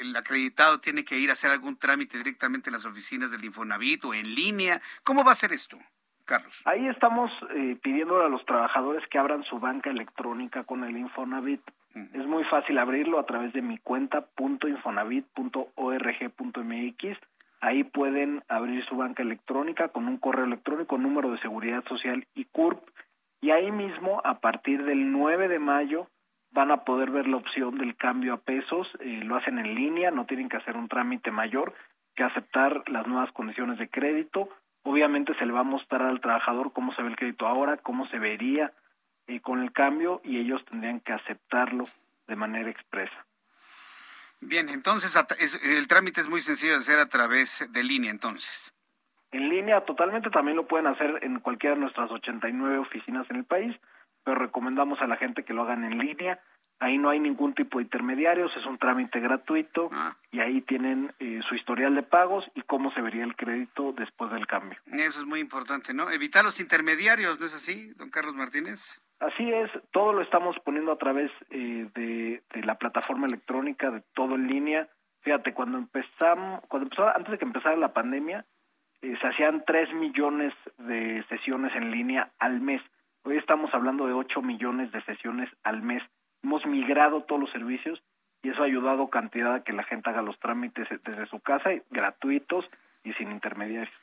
el, 0.00 0.14
acreditado 0.16 0.80
tiene 0.80 1.04
que 1.04 1.16
ir 1.18 1.30
a 1.30 1.32
hacer 1.32 1.50
algún 1.50 1.78
trámite 1.78 2.18
directamente 2.18 2.68
en 2.68 2.74
las 2.74 2.84
oficinas 2.84 3.30
del 3.30 3.44
Infonavit 3.46 4.04
o 4.04 4.12
en 4.12 4.34
línea? 4.34 4.82
¿Cómo 5.02 5.24
va 5.24 5.32
a 5.32 5.36
ser 5.36 5.52
esto? 5.52 5.78
Carlos. 6.28 6.62
Ahí 6.66 6.86
estamos 6.88 7.30
eh, 7.56 7.78
pidiendo 7.82 8.22
a 8.22 8.28
los 8.28 8.44
trabajadores 8.44 9.02
que 9.08 9.18
abran 9.18 9.42
su 9.44 9.58
banca 9.58 9.88
electrónica 9.90 10.64
con 10.64 10.84
el 10.84 10.94
Infonavit. 10.96 11.62
Es 12.12 12.26
muy 12.26 12.44
fácil 12.44 12.78
abrirlo 12.78 13.18
a 13.18 13.26
través 13.26 13.52
de 13.54 13.62
mi 13.62 13.78
cuenta 13.78 14.28
.infonavit.org.mx 14.38 17.18
Ahí 17.60 17.82
pueden 17.82 18.44
abrir 18.48 18.84
su 18.84 18.96
banca 18.96 19.22
electrónica 19.22 19.88
con 19.88 20.06
un 20.06 20.18
correo 20.18 20.44
electrónico, 20.44 20.96
número 20.96 21.32
de 21.32 21.40
seguridad 21.40 21.82
social 21.88 22.26
y 22.34 22.44
CURP. 22.44 22.78
Y 23.40 23.50
ahí 23.50 23.72
mismo, 23.72 24.20
a 24.24 24.40
partir 24.40 24.84
del 24.84 25.10
9 25.10 25.48
de 25.48 25.58
mayo, 25.58 26.08
van 26.52 26.70
a 26.70 26.84
poder 26.84 27.10
ver 27.10 27.26
la 27.26 27.38
opción 27.38 27.78
del 27.78 27.96
cambio 27.96 28.34
a 28.34 28.40
pesos. 28.40 28.86
Eh, 29.00 29.22
lo 29.24 29.36
hacen 29.36 29.58
en 29.58 29.74
línea, 29.74 30.10
no 30.10 30.26
tienen 30.26 30.48
que 30.48 30.56
hacer 30.56 30.76
un 30.76 30.88
trámite 30.88 31.30
mayor 31.30 31.74
que 32.14 32.24
aceptar 32.24 32.88
las 32.88 33.06
nuevas 33.06 33.32
condiciones 33.32 33.78
de 33.78 33.88
crédito. 33.88 34.48
Obviamente 34.88 35.34
se 35.34 35.44
le 35.44 35.52
va 35.52 35.60
a 35.60 35.64
mostrar 35.64 36.00
al 36.00 36.22
trabajador 36.22 36.72
cómo 36.72 36.94
se 36.94 37.02
ve 37.02 37.08
el 37.08 37.16
crédito 37.16 37.46
ahora, 37.46 37.76
cómo 37.76 38.08
se 38.08 38.18
vería 38.18 38.72
eh, 39.26 39.38
con 39.42 39.62
el 39.62 39.70
cambio 39.70 40.22
y 40.24 40.38
ellos 40.38 40.64
tendrían 40.64 41.00
que 41.00 41.12
aceptarlo 41.12 41.84
de 42.26 42.36
manera 42.36 42.70
expresa. 42.70 43.26
Bien, 44.40 44.70
entonces 44.70 45.14
el 45.62 45.86
trámite 45.88 46.22
es 46.22 46.28
muy 46.30 46.40
sencillo 46.40 46.72
de 46.72 46.78
hacer 46.78 47.00
a 47.00 47.06
través 47.06 47.70
de 47.70 47.84
línea, 47.84 48.10
entonces. 48.10 48.74
En 49.30 49.50
línea 49.50 49.84
totalmente, 49.84 50.30
también 50.30 50.56
lo 50.56 50.66
pueden 50.66 50.86
hacer 50.86 51.18
en 51.22 51.38
cualquiera 51.40 51.74
de 51.74 51.82
nuestras 51.82 52.10
89 52.10 52.78
oficinas 52.78 53.28
en 53.28 53.36
el 53.36 53.44
país, 53.44 53.76
pero 54.24 54.38
recomendamos 54.38 55.02
a 55.02 55.06
la 55.06 55.18
gente 55.18 55.44
que 55.44 55.52
lo 55.52 55.64
hagan 55.64 55.84
en 55.84 55.98
línea. 55.98 56.40
Ahí 56.80 56.96
no 56.96 57.10
hay 57.10 57.18
ningún 57.18 57.54
tipo 57.54 57.78
de 57.78 57.84
intermediarios, 57.84 58.52
es 58.56 58.64
un 58.64 58.78
trámite 58.78 59.18
gratuito 59.18 59.90
ah. 59.92 60.16
y 60.30 60.40
ahí 60.40 60.60
tienen 60.60 61.12
eh, 61.18 61.40
su 61.48 61.56
historial 61.56 61.94
de 61.96 62.04
pagos 62.04 62.44
y 62.54 62.62
cómo 62.62 62.92
se 62.92 63.00
vería 63.00 63.24
el 63.24 63.34
crédito 63.34 63.92
después 63.92 64.30
del 64.30 64.46
cambio. 64.46 64.78
Eso 64.86 65.20
es 65.20 65.26
muy 65.26 65.40
importante, 65.40 65.92
¿no? 65.92 66.08
Evitar 66.10 66.44
los 66.44 66.60
intermediarios, 66.60 67.40
¿no 67.40 67.46
es 67.46 67.54
así, 67.54 67.92
don 67.94 68.10
Carlos 68.10 68.36
Martínez? 68.36 69.02
Así 69.20 69.52
es, 69.52 69.70
todo 69.90 70.12
lo 70.12 70.22
estamos 70.22 70.56
poniendo 70.64 70.92
a 70.92 70.98
través 70.98 71.32
eh, 71.50 71.88
de, 71.94 72.42
la 72.62 72.76
plataforma 72.76 73.26
electrónica, 73.26 73.90
de 73.90 74.02
todo 74.14 74.36
en 74.36 74.46
línea. 74.46 74.88
Fíjate, 75.22 75.54
cuando 75.54 75.78
empezamos, 75.78 76.62
cuando 76.68 76.86
empezó, 76.86 77.08
antes 77.08 77.32
de 77.32 77.38
que 77.38 77.44
empezara 77.44 77.76
la 77.76 77.92
pandemia, 77.92 78.44
eh, 79.02 79.16
se 79.20 79.26
hacían 79.26 79.64
3 79.66 79.92
millones 79.94 80.54
de 80.78 81.24
sesiones 81.28 81.74
en 81.74 81.90
línea 81.90 82.30
al 82.38 82.60
mes. 82.60 82.80
Hoy 83.24 83.36
estamos 83.36 83.74
hablando 83.74 84.06
de 84.06 84.12
8 84.12 84.40
millones 84.42 84.92
de 84.92 85.02
sesiones 85.02 85.50
al 85.64 85.82
mes. 85.82 86.02
Hemos 86.42 86.64
migrado 86.66 87.22
todos 87.22 87.40
los 87.40 87.50
servicios 87.50 88.02
y 88.42 88.50
eso 88.50 88.62
ha 88.62 88.66
ayudado 88.66 89.08
cantidad 89.08 89.54
a 89.54 89.64
que 89.64 89.72
la 89.72 89.84
gente 89.84 90.10
haga 90.10 90.22
los 90.22 90.38
trámites 90.38 90.86
desde 91.04 91.26
su 91.26 91.40
casa, 91.40 91.70
gratuitos 91.90 92.64
y 93.04 93.12
sin 93.14 93.30
intermediarios. 93.30 93.94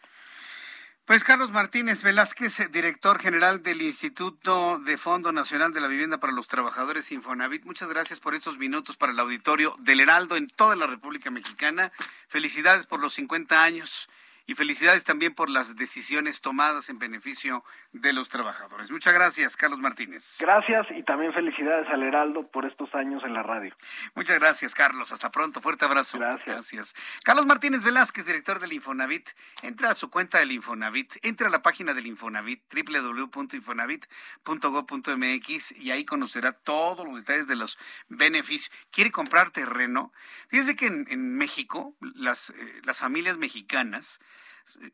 Pues 1.06 1.24
Carlos 1.24 1.52
Martínez 1.52 2.02
Velázquez, 2.02 2.72
director 2.72 3.20
general 3.20 3.62
del 3.62 3.84
Instituto 3.84 4.80
de 4.80 4.98
Fondo 4.98 5.32
Nacional 5.32 5.72
de 5.72 5.80
la 5.80 5.88
Vivienda 5.88 6.18
para 6.18 6.34
los 6.34 6.48
Trabajadores 6.48 7.12
Infonavit, 7.12 7.64
muchas 7.64 7.90
gracias 7.90 8.20
por 8.20 8.34
estos 8.34 8.58
minutos 8.58 8.98
para 8.98 9.12
el 9.12 9.20
auditorio 9.20 9.76
del 9.78 10.00
Heraldo 10.00 10.36
en 10.36 10.48
toda 10.48 10.76
la 10.76 10.88
República 10.88 11.30
Mexicana. 11.30 11.92
Felicidades 12.28 12.88
por 12.88 13.02
los 13.02 13.14
50 13.14 13.64
años 13.64 14.10
y 14.48 14.56
felicidades 14.56 15.04
también 15.04 15.36
por 15.36 15.52
las 15.52 15.76
decisiones 15.76 16.42
tomadas 16.42 16.90
en 16.90 16.98
beneficio 16.98 17.64
de 18.02 18.14
los 18.14 18.30
trabajadores. 18.30 18.90
Muchas 18.92 19.14
gracias, 19.14 19.56
Carlos 19.56 19.80
Martínez. 19.80 20.38
Gracias 20.40 20.88
y 20.92 21.04
también 21.04 21.32
felicidades 21.34 21.88
al 21.90 22.04
Heraldo 22.04 22.46
por 22.48 22.66
estos 22.66 22.94
años 22.94 23.24
en 23.24 23.34
la 23.34 23.42
radio. 23.42 23.74
Muchas 24.16 24.38
gracias, 24.40 24.76
Carlos. 24.76 25.14
Hasta 25.14 25.32
pronto. 25.32 25.62
Fuerte 25.62 25.86
abrazo. 25.86 26.20
Gracias. 26.20 26.46
gracias. 26.46 26.94
Carlos 27.24 27.46
Martínez 27.46 27.82
Velázquez, 27.84 28.26
director 28.26 28.60
del 28.60 28.74
Infonavit. 28.74 29.30
Entra 29.64 29.92
a 29.92 29.96
su 29.96 30.10
cuenta 30.10 30.40
del 30.40 30.52
Infonavit, 30.52 31.14
entra 31.24 31.48
a 31.48 31.50
la 31.50 31.62
página 31.62 31.94
del 31.94 32.08
Infonavit, 32.08 32.62
www.infonavit.gov.mx 32.74 35.72
y 35.72 35.92
ahí 35.92 36.04
conocerá 36.04 36.52
todos 36.52 37.06
los 37.06 37.16
detalles 37.16 37.48
de 37.48 37.56
los 37.56 37.80
beneficios. 38.10 38.76
¿Quiere 38.92 39.12
comprar 39.12 39.52
terreno? 39.52 40.12
Fíjese 40.50 40.76
que 40.76 40.88
en, 40.88 41.38
México, 41.38 41.96
las, 42.02 42.50
eh, 42.50 42.82
las 42.84 42.98
familias 42.98 43.38
mexicanas, 43.38 44.20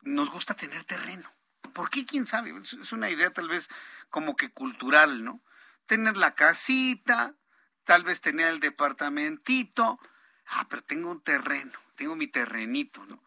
nos 0.04 0.30
gusta 0.30 0.54
tener 0.54 0.84
terreno. 0.84 1.32
¿Por 1.74 1.90
qué? 1.90 2.06
¿Quién 2.06 2.26
sabe? 2.26 2.54
Es 2.62 2.92
una 2.92 3.10
idea 3.10 3.32
tal 3.32 3.48
vez 3.48 3.70
como 4.10 4.36
que 4.36 4.52
cultural, 4.52 5.24
¿no? 5.24 5.42
Tener 5.86 6.18
la 6.18 6.36
casita, 6.36 7.36
tal 7.84 8.04
vez 8.04 8.22
tener 8.22 8.48
el 8.48 8.60
departamentito. 8.60 10.00
Ah, 10.48 10.68
pero 10.70 10.84
tengo 10.84 11.10
un 11.10 11.22
terreno, 11.22 11.78
tengo 11.96 12.16
mi 12.16 12.28
terrenito, 12.28 13.06
¿no? 13.06 13.24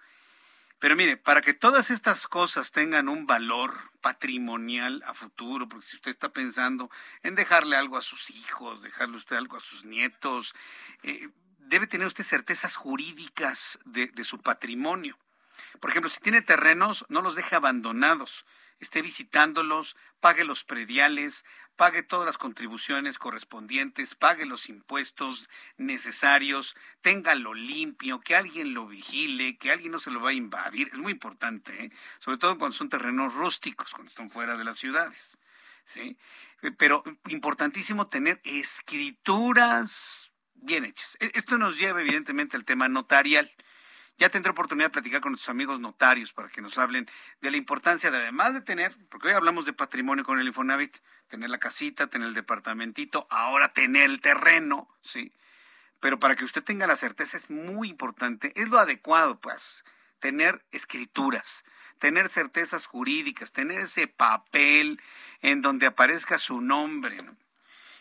Pero 0.79 0.97
mire, 0.97 1.17
para 1.17 1.41
que 1.41 1.55
todas 1.55 1.91
estas 1.91 2.27
cosas 2.27 2.71
tengan 2.71 3.09
un 3.09 3.27
valor 3.27 3.91
patrimonial 4.03 5.03
a 5.07 5.15
futuro, 5.15 5.67
porque 5.67 5.87
si 5.87 5.97
usted 5.97 6.11
está 6.11 6.33
pensando 6.33 6.91
en 7.23 7.35
dejarle 7.35 7.77
algo 7.77 7.97
a 7.97 8.03
sus 8.03 8.29
hijos, 8.29 8.83
dejarle 8.83 9.17
usted 9.17 9.37
algo 9.37 9.57
a 9.57 9.61
sus 9.61 9.87
nietos, 9.87 10.55
eh, 11.03 11.31
debe 11.59 11.87
tener 11.87 12.07
usted 12.07 12.25
certezas 12.25 12.77
jurídicas 12.77 13.79
de, 13.87 14.09
de 14.09 14.25
su 14.25 14.43
patrimonio. 14.43 15.19
Por 15.81 15.91
ejemplo, 15.91 16.11
si 16.11 16.21
tiene 16.21 16.43
terrenos, 16.43 17.05
no 17.09 17.23
los 17.23 17.35
deje 17.35 17.57
abandonados. 17.57 18.45
Esté 18.81 19.03
visitándolos, 19.03 19.97
pague 20.21 20.45
los 20.45 20.65
prediales, 20.65 21.45
pague 21.77 22.03
todas 22.03 22.27
las 22.27 22.39
contribuciones 22.39 23.19
correspondientes, 23.19 24.15
pague 24.15 24.47
los 24.47 24.69
impuestos 24.69 25.49
necesarios, 25.77 26.77
téngalo 27.01 27.55
limpio, 27.55 28.21
que 28.21 28.37
alguien 28.37 28.75
lo 28.75 28.87
vigile, 28.87 29.57
que 29.59 29.71
alguien 29.71 29.93
no 29.93 30.01
se 30.01 30.11
lo 30.11 30.21
va 30.21 30.31
a 30.31 30.35
invadir. 30.35 30.89
Es 30.93 30.99
muy 30.99 31.13
importante, 31.13 31.85
¿eh? 31.85 31.93
sobre 32.19 32.39
todo 32.39 32.59
cuando 32.59 32.77
son 32.77 32.89
terrenos 32.89 33.35
rústicos, 33.35 33.93
cuando 33.93 34.09
están 34.09 34.31
fuera 34.31 34.57
de 34.57 34.65
las 34.65 34.79
ciudades. 34.79 35.39
¿sí? 35.85 36.17
Pero 36.79 37.03
importantísimo 37.29 38.09
tener 38.09 38.41
escrituras 38.45 40.31
bien 40.55 40.85
hechas. 40.85 41.17
E-, 41.21 41.33
esto 41.35 41.59
nos 41.59 41.79
lleva 41.79 42.01
evidentemente 42.01 42.57
al 42.57 42.65
tema 42.65 42.89
notarial. 42.89 43.53
Ya 44.17 44.29
tendré 44.29 44.53
oportunidad 44.53 44.87
de 44.87 44.93
platicar 44.93 45.21
con 45.21 45.33
nuestros 45.33 45.49
amigos 45.49 45.81
notarios 45.81 46.33
para 46.33 46.49
que 46.49 46.63
nos 46.63 46.79
hablen 46.79 47.11
de 47.41 47.51
la 47.51 47.57
importancia 47.57 48.11
de, 48.13 48.19
además 48.19 48.55
de 48.55 48.61
tener, 48.61 48.97
porque 49.11 49.29
hoy 49.29 49.35
hablamos 49.35 49.67
de 49.67 49.73
patrimonio 49.73 50.25
con 50.25 50.39
el 50.39 50.47
Infonavit, 50.47 50.97
tener 51.29 51.51
la 51.51 51.59
casita, 51.59 52.07
tener 52.07 52.29
el 52.29 52.35
departamentito, 52.35 53.27
ahora 53.29 53.73
tener 53.73 54.05
el 54.05 54.21
terreno, 54.21 54.89
¿sí? 55.03 55.33
Pero 55.99 56.21
para 56.21 56.37
que 56.37 56.45
usted 56.45 56.63
tenga 56.63 56.87
la 56.87 56.97
certeza 56.97 57.37
es 57.37 57.51
muy 57.51 57.89
importante, 57.89 58.53
es 58.55 58.69
lo 58.69 58.79
adecuado, 58.79 59.41
pues, 59.41 59.85
tener 60.21 60.65
escrituras, 60.71 61.65
tener 61.99 62.29
certezas 62.29 62.87
jurídicas, 62.87 63.53
tener 63.53 63.81
ese 63.81 64.07
papel 64.07 65.01
en 65.41 65.61
donde 65.61 65.87
aparezca 65.87 66.39
su 66.39 66.61
nombre, 66.61 67.17
¿no? 67.17 67.37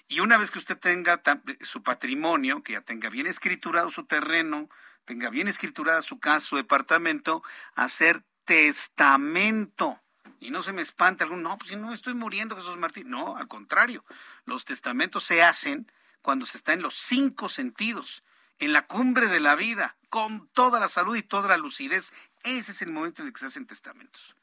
Y 0.09 0.19
una 0.19 0.37
vez 0.37 0.51
que 0.51 0.59
usted 0.59 0.77
tenga 0.77 1.21
su 1.61 1.81
patrimonio, 1.81 2.61
que 2.61 2.73
ya 2.73 2.81
tenga 2.81 3.09
bien 3.09 3.25
escriturado 3.25 3.89
su 3.89 4.03
terreno, 4.03 4.69
tenga 5.05 5.29
bien 5.29 5.47
escriturada 5.47 6.01
su 6.01 6.19
casa, 6.19 6.47
su 6.47 6.55
departamento, 6.55 7.43
hacer 7.75 8.23
testamento. 8.45 10.01
Y 10.39 10.51
no 10.51 10.61
se 10.61 10.73
me 10.73 10.81
espante 10.81 11.23
algún, 11.23 11.43
no, 11.43 11.57
pues 11.57 11.69
si 11.69 11.75
no 11.75 11.93
estoy 11.93 12.13
muriendo, 12.13 12.55
Jesús 12.55 12.77
Martín. 12.77 13.09
No, 13.09 13.37
al 13.37 13.47
contrario, 13.47 14.03
los 14.45 14.65
testamentos 14.65 15.23
se 15.23 15.41
hacen 15.41 15.91
cuando 16.21 16.45
se 16.45 16.57
está 16.57 16.73
en 16.73 16.81
los 16.81 16.95
cinco 16.95 17.49
sentidos, 17.49 18.23
en 18.59 18.73
la 18.73 18.85
cumbre 18.85 19.27
de 19.27 19.39
la 19.39 19.55
vida, 19.55 19.95
con 20.09 20.47
toda 20.49 20.79
la 20.79 20.87
salud 20.87 21.15
y 21.15 21.23
toda 21.23 21.49
la 21.49 21.57
lucidez. 21.57 22.13
Ese 22.43 22.71
es 22.71 22.81
el 22.81 22.91
momento 22.91 23.21
en 23.21 23.27
el 23.27 23.33
que 23.33 23.39
se 23.39 23.47
hacen 23.47 23.65
testamentos. 23.65 24.35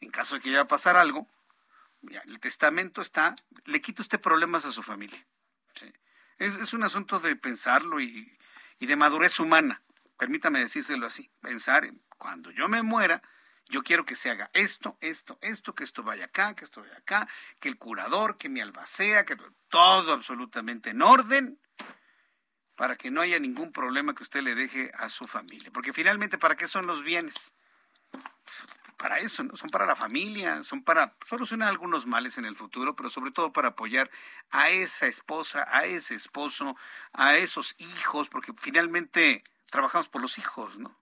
En 0.00 0.10
caso 0.10 0.34
de 0.34 0.40
que 0.40 0.50
vaya 0.50 0.62
a 0.62 0.68
pasar 0.68 0.96
algo, 0.96 1.28
el 2.02 2.40
testamento 2.40 3.00
está, 3.00 3.34
le 3.64 3.80
quita 3.80 4.02
usted 4.02 4.20
problemas 4.20 4.64
a 4.64 4.72
su 4.72 4.82
familia. 4.82 5.24
Es, 6.38 6.72
un 6.72 6.82
asunto 6.82 7.20
de 7.20 7.36
pensarlo 7.36 8.00
y, 8.00 8.36
y 8.78 8.86
de 8.86 8.96
madurez 8.96 9.38
humana. 9.40 9.82
Permítame 10.18 10.60
decírselo 10.60 11.06
así, 11.06 11.30
pensar 11.40 11.84
en 11.84 12.02
cuando 12.18 12.50
yo 12.50 12.68
me 12.68 12.82
muera, 12.82 13.22
yo 13.68 13.82
quiero 13.82 14.04
que 14.04 14.14
se 14.14 14.30
haga 14.30 14.50
esto, 14.52 14.96
esto, 15.00 15.38
esto, 15.40 15.74
que 15.74 15.84
esto 15.84 16.02
vaya 16.02 16.26
acá, 16.26 16.54
que 16.54 16.64
esto 16.64 16.82
vaya 16.82 16.96
acá, 16.96 17.28
que 17.60 17.68
el 17.68 17.78
curador, 17.78 18.36
que 18.36 18.48
mi 18.48 18.60
albacea, 18.60 19.24
que 19.24 19.36
todo 19.68 20.12
absolutamente 20.12 20.90
en 20.90 21.02
orden, 21.02 21.58
para 22.76 22.96
que 22.96 23.10
no 23.10 23.20
haya 23.20 23.38
ningún 23.38 23.72
problema 23.72 24.14
que 24.14 24.22
usted 24.22 24.42
le 24.42 24.54
deje 24.54 24.90
a 24.94 25.08
su 25.08 25.24
familia. 25.24 25.70
Porque 25.72 25.92
finalmente, 25.92 26.38
¿para 26.38 26.56
qué 26.56 26.68
son 26.68 26.86
los 26.86 27.02
bienes? 27.02 27.54
Para 29.04 29.18
eso, 29.18 29.44
¿no? 29.44 29.54
Son 29.54 29.68
para 29.68 29.84
la 29.84 29.96
familia, 29.96 30.62
son 30.62 30.82
para 30.82 31.14
solucionar 31.26 31.68
algunos 31.68 32.06
males 32.06 32.38
en 32.38 32.46
el 32.46 32.56
futuro, 32.56 32.96
pero 32.96 33.10
sobre 33.10 33.32
todo 33.32 33.52
para 33.52 33.68
apoyar 33.68 34.10
a 34.50 34.70
esa 34.70 35.06
esposa, 35.06 35.68
a 35.70 35.84
ese 35.84 36.14
esposo, 36.14 36.74
a 37.12 37.36
esos 37.36 37.74
hijos, 37.76 38.30
porque 38.30 38.54
finalmente 38.56 39.42
trabajamos 39.70 40.08
por 40.08 40.22
los 40.22 40.38
hijos, 40.38 40.78
¿no? 40.78 40.98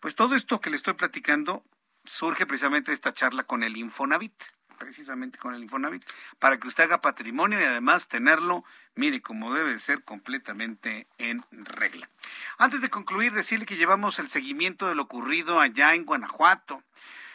Pues 0.00 0.16
todo 0.16 0.34
esto 0.34 0.60
que 0.60 0.68
le 0.68 0.76
estoy 0.76 0.92
platicando 0.92 1.64
surge 2.04 2.44
precisamente 2.44 2.90
de 2.90 2.96
esta 2.96 3.14
charla 3.14 3.44
con 3.44 3.62
el 3.62 3.78
Infonavit, 3.78 4.42
precisamente 4.78 5.38
con 5.38 5.54
el 5.54 5.62
Infonavit, 5.62 6.04
para 6.38 6.58
que 6.58 6.68
usted 6.68 6.84
haga 6.84 7.00
patrimonio 7.00 7.60
y 7.60 7.64
además 7.64 8.08
tenerlo, 8.08 8.64
mire, 8.94 9.20
como 9.20 9.52
debe 9.52 9.78
ser 9.78 10.04
completamente 10.04 11.06
en 11.18 11.42
regla. 11.50 12.08
Antes 12.56 12.80
de 12.80 12.90
concluir, 12.90 13.32
decirle 13.32 13.66
que 13.66 13.76
llevamos 13.76 14.18
el 14.18 14.28
seguimiento 14.28 14.88
de 14.88 14.94
lo 14.94 15.02
ocurrido 15.02 15.60
allá 15.60 15.94
en 15.94 16.04
Guanajuato. 16.04 16.82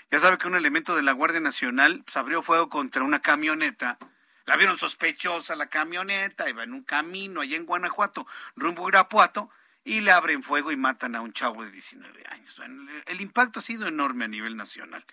Ya 0.10 0.20
sabe 0.20 0.38
que 0.38 0.48
un 0.48 0.56
elemento 0.56 0.96
de 0.96 1.04
la 1.04 1.12
Guardia 1.12 1.40
Nacional 1.40 2.04
pues, 2.06 2.18
abrió 2.18 2.42
fuego 2.42 2.70
contra 2.70 3.04
una 3.04 3.22
camioneta. 3.22 3.98
La 4.46 4.58
vieron 4.58 4.78
sospechosa 4.78 5.56
la 5.56 5.68
camioneta, 5.68 6.50
iba 6.50 6.64
en 6.64 6.74
un 6.74 6.84
camino 6.84 7.42
allá 7.42 7.56
en 7.56 7.66
Guanajuato, 7.66 8.28
rumbo 8.56 8.86
a 8.86 8.90
Irapuato 8.90 9.50
y 9.86 10.02
le 10.02 10.12
abren 10.12 10.44
fuego 10.44 10.72
y 10.72 10.78
matan 10.78 11.16
a 11.16 11.22
un 11.22 11.34
chavo 11.34 11.64
de 11.64 11.72
19 11.72 12.24
años. 12.30 12.62
el 13.08 13.22
impacto 13.22 13.60
ha 13.60 13.64
sido 13.64 13.88
enorme 13.88 14.26
a 14.26 14.28
nivel 14.28 14.56
nacional. 14.56 15.04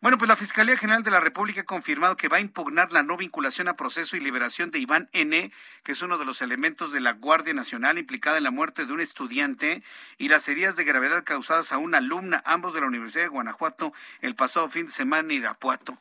Bueno, 0.00 0.18
pues 0.18 0.28
la 0.28 0.36
Fiscalía 0.36 0.76
General 0.76 1.02
de 1.02 1.10
la 1.10 1.20
República 1.20 1.60
ha 1.60 1.64
confirmado 1.64 2.16
que 2.16 2.28
va 2.28 2.38
a 2.38 2.40
impugnar 2.40 2.92
la 2.92 3.02
no 3.02 3.16
vinculación 3.16 3.68
a 3.68 3.76
proceso 3.76 4.16
y 4.16 4.20
liberación 4.20 4.70
de 4.70 4.80
Iván 4.80 5.08
N., 5.12 5.52
que 5.84 5.92
es 5.92 6.02
uno 6.02 6.18
de 6.18 6.24
los 6.24 6.42
elementos 6.42 6.92
de 6.92 7.00
la 7.00 7.12
Guardia 7.12 7.54
Nacional 7.54 7.98
implicada 7.98 8.38
en 8.38 8.44
la 8.44 8.50
muerte 8.50 8.86
de 8.86 8.92
un 8.92 9.00
estudiante 9.00 9.82
y 10.18 10.28
las 10.28 10.48
heridas 10.48 10.76
de 10.76 10.84
gravedad 10.84 11.24
causadas 11.24 11.72
a 11.72 11.78
una 11.78 11.98
alumna, 11.98 12.42
ambos 12.44 12.74
de 12.74 12.80
la 12.80 12.86
Universidad 12.86 13.24
de 13.24 13.28
Guanajuato, 13.28 13.92
el 14.20 14.34
pasado 14.34 14.68
fin 14.68 14.86
de 14.86 14.92
semana 14.92 15.32
en 15.32 15.42
Irapuato. 15.42 15.98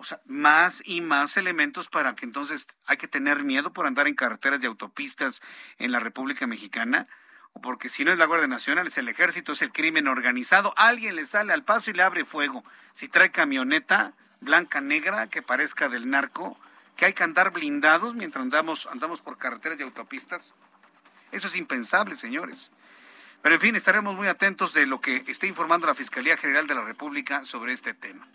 O 0.00 0.04
sea, 0.04 0.18
más 0.24 0.82
y 0.86 1.02
más 1.02 1.36
elementos 1.36 1.88
para 1.88 2.16
que 2.16 2.24
entonces 2.24 2.68
hay 2.86 2.96
que 2.96 3.06
tener 3.06 3.44
miedo 3.44 3.74
por 3.74 3.86
andar 3.86 4.08
en 4.08 4.14
carreteras 4.14 4.62
y 4.62 4.66
autopistas 4.66 5.42
en 5.76 5.92
la 5.92 6.00
República 6.00 6.46
Mexicana. 6.46 7.06
O 7.52 7.60
porque 7.60 7.90
si 7.90 8.02
no 8.02 8.10
es 8.10 8.16
la 8.16 8.24
Guardia 8.24 8.48
Nacional, 8.48 8.86
es 8.86 8.96
el 8.96 9.10
ejército, 9.10 9.52
es 9.52 9.60
el 9.60 9.72
crimen 9.72 10.08
organizado. 10.08 10.72
Alguien 10.78 11.16
le 11.16 11.26
sale 11.26 11.52
al 11.52 11.64
paso 11.64 11.90
y 11.90 11.92
le 11.92 12.02
abre 12.02 12.24
fuego. 12.24 12.64
Si 12.92 13.08
trae 13.08 13.30
camioneta 13.30 14.14
blanca, 14.40 14.80
negra, 14.80 15.26
que 15.26 15.42
parezca 15.42 15.90
del 15.90 16.08
narco, 16.08 16.58
que 16.96 17.04
hay 17.04 17.12
que 17.12 17.24
andar 17.24 17.52
blindados 17.52 18.14
mientras 18.14 18.42
andamos, 18.42 18.88
andamos 18.90 19.20
por 19.20 19.36
carreteras 19.36 19.78
y 19.80 19.82
autopistas. 19.82 20.54
Eso 21.30 21.46
es 21.46 21.56
impensable, 21.56 22.14
señores. 22.14 22.72
Pero 23.42 23.54
en 23.54 23.60
fin, 23.60 23.74
estaremos 23.74 24.14
muy 24.14 24.28
atentos 24.28 24.74
de 24.74 24.84
lo 24.84 25.00
que 25.00 25.22
esté 25.26 25.46
informando 25.46 25.86
la 25.86 25.94
Fiscalía 25.94 26.36
General 26.36 26.66
de 26.66 26.74
la 26.74 26.82
República 26.82 27.42
sobre 27.44 27.72
este 27.72 27.94
tema. 27.94 28.26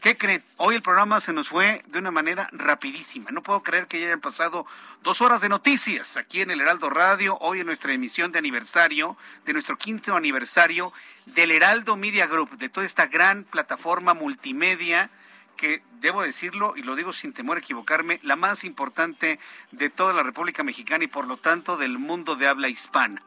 ¿Qué 0.00 0.16
creen? 0.16 0.42
Hoy 0.56 0.74
el 0.74 0.82
programa 0.82 1.20
se 1.20 1.34
nos 1.34 1.48
fue 1.48 1.82
de 1.86 1.98
una 1.98 2.10
manera 2.10 2.48
rapidísima. 2.50 3.30
No 3.30 3.42
puedo 3.42 3.62
creer 3.62 3.86
que 3.86 4.00
ya 4.00 4.06
hayan 4.06 4.20
pasado 4.20 4.66
dos 5.02 5.20
horas 5.20 5.42
de 5.42 5.50
noticias 5.50 6.16
aquí 6.16 6.40
en 6.40 6.50
el 6.50 6.62
Heraldo 6.62 6.88
Radio, 6.88 7.36
hoy 7.40 7.60
en 7.60 7.66
nuestra 7.66 7.92
emisión 7.92 8.32
de 8.32 8.38
aniversario, 8.38 9.18
de 9.44 9.52
nuestro 9.52 9.76
quinto 9.76 10.16
aniversario 10.16 10.94
del 11.26 11.50
Heraldo 11.50 11.96
Media 11.96 12.26
Group, 12.26 12.56
de 12.56 12.70
toda 12.70 12.86
esta 12.86 13.06
gran 13.06 13.44
plataforma 13.44 14.14
multimedia 14.14 15.10
que 15.54 15.82
debo 16.00 16.22
decirlo 16.22 16.74
y 16.76 16.82
lo 16.82 16.96
digo 16.96 17.12
sin 17.12 17.32
temor 17.32 17.56
a 17.56 17.60
equivocarme, 17.60 18.20
la 18.22 18.36
más 18.36 18.64
importante 18.64 19.38
de 19.70 19.90
toda 19.90 20.12
la 20.12 20.22
República 20.22 20.62
Mexicana 20.62 21.04
y 21.04 21.08
por 21.08 21.26
lo 21.26 21.36
tanto 21.36 21.76
del 21.76 21.98
mundo 21.98 22.36
de 22.36 22.48
habla 22.48 22.68
hispana. 22.68 23.22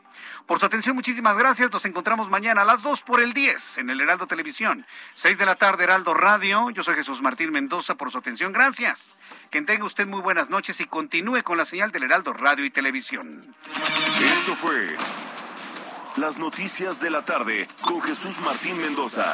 Por 0.46 0.60
su 0.60 0.66
atención, 0.66 0.96
muchísimas 0.96 1.38
gracias. 1.38 1.72
Nos 1.72 1.86
encontramos 1.86 2.30
mañana 2.30 2.62
a 2.62 2.66
las 2.66 2.82
2 2.82 3.02
por 3.02 3.22
el 3.22 3.34
10 3.34 3.80
en 3.80 3.90
el 3.90 4.02
Heraldo 4.02 4.28
Televisión. 4.28 4.86
6 5.14 5.38
de 5.38 5.46
la 5.46 5.56
tarde, 5.56 5.84
Heraldo 5.84 6.14
Radio. 6.14 6.70
Yo 6.70 6.84
soy 6.84 6.96
Jesús 6.96 7.22
Martín 7.22 7.52
Mendoza 7.52 7.96
por 7.96 8.12
su 8.12 8.18
atención. 8.18 8.54
Gracias. 8.54 9.18
Que 9.52 9.62
tenga 9.62 9.86
usted 9.86 10.08
muy 10.08 10.22
buenas 10.22 10.50
noches 10.50 10.80
y 10.80 10.86
continúe 10.86 11.44
con 11.44 11.58
la 11.58 11.66
señal 11.66 11.92
del 11.92 12.04
Heraldo 12.04 12.34
Radio 12.34 12.66
y 12.66 12.70
Televisión. 12.70 13.56
Esto 14.24 14.56
fue 14.56 14.96
Las 16.16 16.38
Noticias 16.38 17.00
de 17.02 17.10
la 17.10 17.24
Tarde 17.26 17.68
con 17.82 18.02
Jesús 18.02 18.40
Martín 18.40 18.80
Mendoza. 18.80 19.34